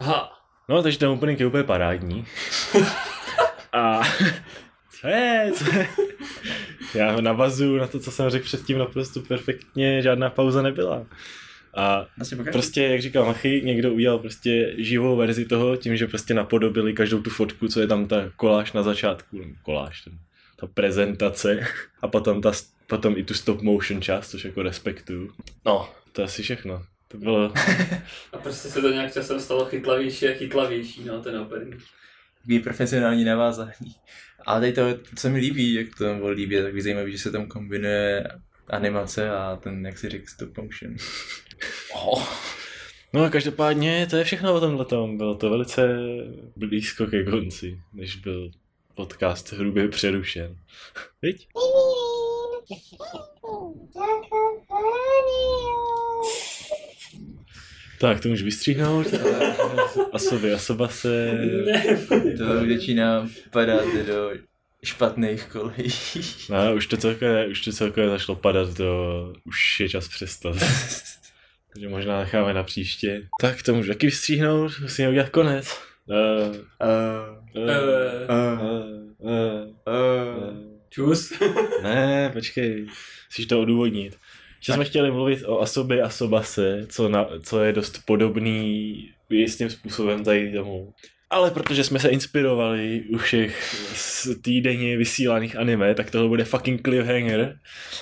Aha, 0.00 0.32
No, 0.68 0.82
takže 0.82 0.98
ten 0.98 1.08
opening 1.08 1.40
je 1.40 1.46
úplně 1.46 1.64
parádní. 1.64 2.24
A 3.76 4.02
co 5.00 5.08
je? 5.08 5.52
Co 5.54 5.76
je? 5.76 5.88
Já 6.94 7.12
ho 7.12 7.20
navazuju 7.20 7.76
na 7.76 7.86
to, 7.86 8.00
co 8.00 8.10
jsem 8.10 8.30
řekl 8.30 8.44
předtím 8.44 8.78
naprosto 8.78 9.20
perfektně, 9.20 10.02
žádná 10.02 10.30
pauza 10.30 10.62
nebyla. 10.62 11.06
A 11.74 12.06
Asi 12.20 12.36
pokračuj. 12.36 12.52
prostě, 12.52 12.82
jak 12.82 13.00
říkal 13.02 13.26
Machy, 13.26 13.62
někdo 13.64 13.94
udělal 13.94 14.18
prostě 14.18 14.74
živou 14.78 15.16
verzi 15.16 15.44
toho, 15.44 15.76
tím, 15.76 15.96
že 15.96 16.06
prostě 16.06 16.34
napodobili 16.34 16.92
každou 16.92 17.22
tu 17.22 17.30
fotku, 17.30 17.68
co 17.68 17.80
je 17.80 17.86
tam 17.86 18.06
ta 18.06 18.30
koláž 18.36 18.72
na 18.72 18.82
začátku, 18.82 19.38
nebo 19.38 19.54
koláž, 19.62 20.00
ten, 20.00 20.18
ta 20.56 20.66
prezentace 20.66 21.66
a 22.02 22.08
potom, 22.08 22.42
ta, 22.42 22.52
potom 22.86 23.14
i 23.16 23.24
tu 23.24 23.34
stop 23.34 23.62
motion 23.62 24.02
část, 24.02 24.30
což 24.30 24.44
jako 24.44 24.62
respektuju. 24.62 25.32
No, 25.66 25.88
to 26.12 26.20
je 26.20 26.24
asi 26.24 26.42
všechno. 26.42 26.82
To 27.08 27.18
bylo, 27.18 27.52
a 28.32 28.38
prostě 28.42 28.68
se 28.68 28.80
to 28.80 28.90
nějak 28.90 29.12
časem 29.12 29.40
stalo 29.40 29.64
chytlavější 29.64 30.28
a 30.28 30.34
chytlavější, 30.34 31.04
no, 31.04 31.22
ten 31.22 31.38
opening. 31.38 31.82
Takový 32.46 32.58
profesionální 32.58 33.24
navázání. 33.24 33.94
Ale 34.46 34.60
tady 34.60 34.72
to, 34.72 34.82
co 35.16 35.30
mi 35.30 35.38
líbí, 35.38 35.74
jak 35.74 35.86
to 35.98 36.04
tam 36.04 36.18
bylo 36.18 36.30
líbí, 36.30 36.54
je 36.54 36.62
takový 36.62 36.82
zajímavý, 36.82 37.12
že 37.12 37.18
se 37.18 37.30
tam 37.30 37.46
kombinuje 37.46 38.28
animace 38.68 39.30
a 39.30 39.56
ten, 39.56 39.86
jak 39.86 39.98
si 39.98 40.08
řekl, 40.08 40.24
stop 40.26 40.58
motion. 40.58 40.96
Oh. 41.94 42.28
No 43.12 43.24
a 43.24 43.30
každopádně 43.30 44.06
to 44.10 44.16
je 44.16 44.24
všechno 44.24 44.54
o 44.54 44.60
tomhle 44.60 44.84
tom. 44.84 45.16
Bylo 45.16 45.34
to 45.34 45.50
velice 45.50 45.98
blízko 46.56 47.06
ke 47.06 47.24
konci, 47.24 47.80
než 47.92 48.16
byl 48.16 48.50
podcast 48.94 49.52
hrubě 49.52 49.88
přerušen. 49.88 50.56
Viď? 51.22 51.48
Tak, 57.98 58.20
to 58.20 58.28
můžu 58.28 58.44
vystříhnout. 58.44 59.06
Asoby, 60.12 60.52
asoba 60.52 60.88
se... 60.88 61.38
To 62.38 62.66
začíná 62.74 63.28
padat 63.50 63.84
do 64.06 64.30
špatných 64.84 65.44
kolejí. 65.44 65.92
No, 66.50 66.74
už 66.74 66.86
to 66.86 66.96
celkově, 66.96 67.46
už 67.46 67.60
to 67.60 67.72
celkově 67.72 68.10
začalo 68.10 68.36
padat 68.36 68.74
do... 68.74 69.32
Už 69.44 69.80
je 69.80 69.88
čas 69.88 70.08
přestat. 70.08 70.56
Takže 71.72 71.88
možná 71.88 72.20
necháme 72.20 72.54
na 72.54 72.62
příště. 72.62 73.28
Tak 73.40 73.62
to 73.62 73.74
můžu 73.74 73.88
taky 73.88 74.06
vystříhnout, 74.06 74.72
musíme 74.80 75.08
udělat 75.08 75.28
konec. 75.28 75.78
Uh, 76.06 76.56
uh, 76.80 77.46
uh. 79.86 80.66
čus. 80.90 81.32
Ne, 81.82 82.30
počkej, 82.32 82.86
musíš 83.30 83.46
to 83.46 83.60
odůvodnit. 83.60 84.16
Že 84.60 84.72
jsme 84.72 84.84
chtěli 84.84 85.10
mluvit 85.10 85.42
o 85.46 85.60
Asobě 85.60 86.02
a 86.02 86.10
Sobase, 86.10 86.86
co, 86.88 87.08
na, 87.08 87.26
co 87.42 87.64
je 87.64 87.72
dost 87.72 88.00
podobný 88.04 89.08
jistým 89.30 89.70
způsobem 89.70 90.24
tady 90.24 90.52
tomu. 90.52 90.94
Ale 91.30 91.50
protože 91.50 91.84
jsme 91.84 91.98
se 91.98 92.08
inspirovali 92.08 93.04
u 93.14 93.18
všech 93.18 93.74
z 93.94 94.28
týdenně 94.42 94.96
vysílaných 94.96 95.56
anime, 95.56 95.94
tak 95.94 96.10
tohle 96.10 96.28
bude 96.28 96.44
fucking 96.44 96.82
cliffhanger 96.82 97.58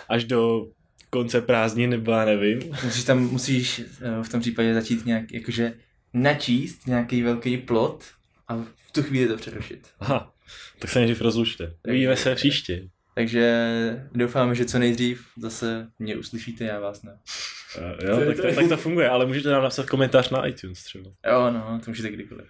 až 0.09 0.25
do 0.25 0.67
konce 1.11 1.41
prázdnin, 1.41 1.91
nebo 1.91 2.13
já 2.13 2.25
nevím. 2.25 2.61
musíš 2.85 3.05
tam, 3.05 3.23
musíš 3.23 3.79
eh, 3.79 4.23
v 4.23 4.29
tom 4.29 4.41
případě 4.41 4.75
začít 4.75 5.07
nějak, 5.07 5.33
jakože 5.33 5.75
načíst 6.13 6.87
nějaký 6.87 7.23
velký 7.23 7.57
plot 7.57 8.05
a 8.49 8.57
v 8.57 8.93
tu 8.93 9.03
chvíli 9.03 9.29
to 9.29 9.37
přerušit. 9.37 9.89
Aha, 10.01 10.35
tak 10.79 10.91
se 10.91 10.99
nejdřív 10.99 11.21
rozlučte. 11.21 11.75
Uvidíme 11.89 12.17
se 12.17 12.35
příště. 12.35 12.89
Takže 13.15 14.09
doufáme, 14.12 14.55
že 14.55 14.65
co 14.65 14.78
nejdřív 14.78 15.27
zase 15.39 15.86
mě 15.99 16.16
uslyšíte, 16.16 16.65
já 16.65 16.81
vás 16.81 17.03
ne. 17.03 17.19
Uh, 17.78 18.09
jo, 18.09 18.27
tak 18.27 18.36
to, 18.36 18.55
tak 18.55 18.69
to 18.69 18.77
funguje, 18.77 19.09
ale 19.09 19.27
můžete 19.27 19.49
nám 19.49 19.62
napsat 19.62 19.86
komentář 19.86 20.31
na 20.31 20.47
iTunes 20.47 20.82
třeba. 20.82 21.11
Jo, 21.27 21.51
no, 21.51 21.81
to 21.85 21.91
můžete 21.91 22.11
kdykoliv. 22.11 22.47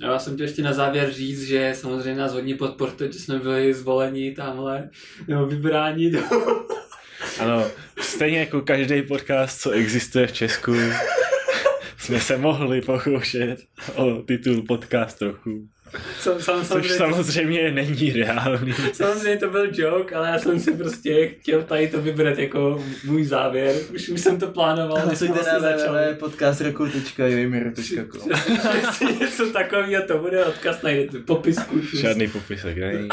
Já 0.00 0.18
jsem 0.18 0.34
chtěl 0.34 0.46
ještě 0.46 0.62
na 0.62 0.72
závěr 0.72 1.12
říct, 1.12 1.42
že 1.42 1.72
samozřejmě 1.74 2.20
nás 2.20 2.32
hodně 2.32 2.54
podporujete, 2.54 3.12
že 3.12 3.18
jsme 3.18 3.38
byli 3.38 3.74
zvoleni 3.74 4.34
tamhle, 4.34 4.90
nebo 5.28 5.46
vybráni 5.46 6.10
do... 6.10 6.20
Ano, 7.40 7.66
stejně 8.00 8.38
jako 8.38 8.60
každý 8.60 9.02
podcast, 9.02 9.60
co 9.60 9.70
existuje 9.70 10.26
v 10.26 10.32
Česku, 10.32 10.74
jsme 11.98 12.20
se 12.20 12.36
mohli 12.38 12.80
pokoušet 12.80 13.56
o 13.94 14.22
titul 14.22 14.62
podcast 14.62 15.18
trochu. 15.18 15.68
Sam, 16.20 16.40
sam, 16.40 16.60
Což 16.60 16.66
samozřejmě, 16.66 16.94
samozřejmě 16.94 17.72
není 17.72 18.12
reálný. 18.12 18.74
samozřejmě 18.92 19.36
to 19.36 19.50
byl 19.50 19.68
joke, 19.72 20.14
ale 20.14 20.28
já 20.28 20.38
jsem 20.38 20.60
si 20.60 20.72
prostě 20.72 21.28
chtěl 21.28 21.62
tady 21.62 21.88
to 21.88 22.02
vybrat 22.02 22.38
jako 22.38 22.84
můj 23.04 23.24
závěr. 23.24 23.74
Už, 23.94 24.08
už 24.08 24.20
jsem 24.20 24.38
to 24.38 24.46
plánoval, 24.46 25.06
než 25.06 25.20
na 25.20 25.26
vlastně 25.26 25.60
začali. 25.60 26.14
podcastroku.jimir.com 26.14 28.30
Jestli 28.76 29.16
něco 29.20 29.52
takového 29.52 30.02
to 30.06 30.18
bude, 30.18 30.44
odkaz 30.44 30.82
najdete 30.82 31.18
v 31.18 31.24
popisku. 31.24 31.80
Žádný 32.00 32.28
popisek, 32.28 32.76
není. 32.76 33.08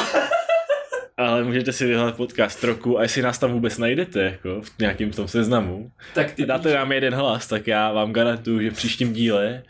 Ale 1.18 1.44
můžete 1.44 1.74
si 1.74 1.86
vyhledat 1.86 2.16
podcast 2.16 2.64
roku 2.64 3.00
a 3.00 3.02
jestli 3.02 3.22
nás 3.22 3.40
tam 3.40 3.52
vůbec 3.52 3.78
najdete, 3.78 4.22
jako 4.22 4.62
v 4.62 4.80
nějakém 4.80 5.12
tom 5.12 5.28
seznamu, 5.28 5.92
Tak 6.14 6.32
ty 6.32 6.46
dáte 6.46 6.74
nám 6.74 6.92
jeden 6.92 7.16
hlas, 7.16 7.48
tak 7.48 7.68
já 7.68 7.92
vám 7.92 8.14
garantuju, 8.14 8.62
že 8.62 8.72
v 8.72 8.76
příštím 8.76 9.14
díle 9.14 9.64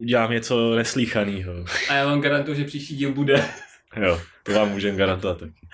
udělám 0.00 0.30
něco 0.30 0.76
neslíchaného. 0.76 1.64
A 1.88 1.94
já 1.94 2.06
vám 2.06 2.20
garantuju, 2.20 2.56
že 2.56 2.64
příští 2.64 2.96
díl 2.96 3.12
bude. 3.12 3.44
Jo, 3.96 4.20
to 4.42 4.52
vám 4.52 4.70
můžem 4.70 4.96
garantovat 4.96 5.40
taky. 5.40 5.68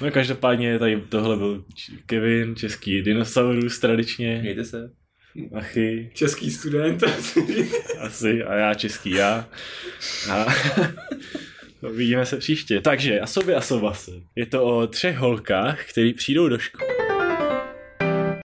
No 0.00 0.10
každopádně 0.10 0.78
tady 0.78 1.00
tohle 1.08 1.36
byl 1.36 1.64
Kevin, 2.06 2.56
český 2.56 3.02
dinosaurus 3.02 3.78
tradičně, 3.78 4.38
Mějte 4.42 4.64
se. 4.64 4.90
Achy, 5.54 6.10
Český 6.14 6.50
student. 6.50 7.02
asi, 8.00 8.42
a 8.44 8.54
já 8.54 8.74
český 8.74 9.10
já. 9.10 9.48
A 10.30 10.46
Vidíme 11.92 12.26
se 12.26 12.36
příště. 12.36 12.80
Takže, 12.80 13.20
Asoby 13.20 13.54
Asobase. 13.54 14.10
Je 14.36 14.46
to 14.46 14.64
o 14.64 14.86
třech 14.86 15.16
holkách, 15.16 15.84
který 15.90 16.14
přijdou 16.14 16.48
do 16.48 16.58
školy. 16.58 16.97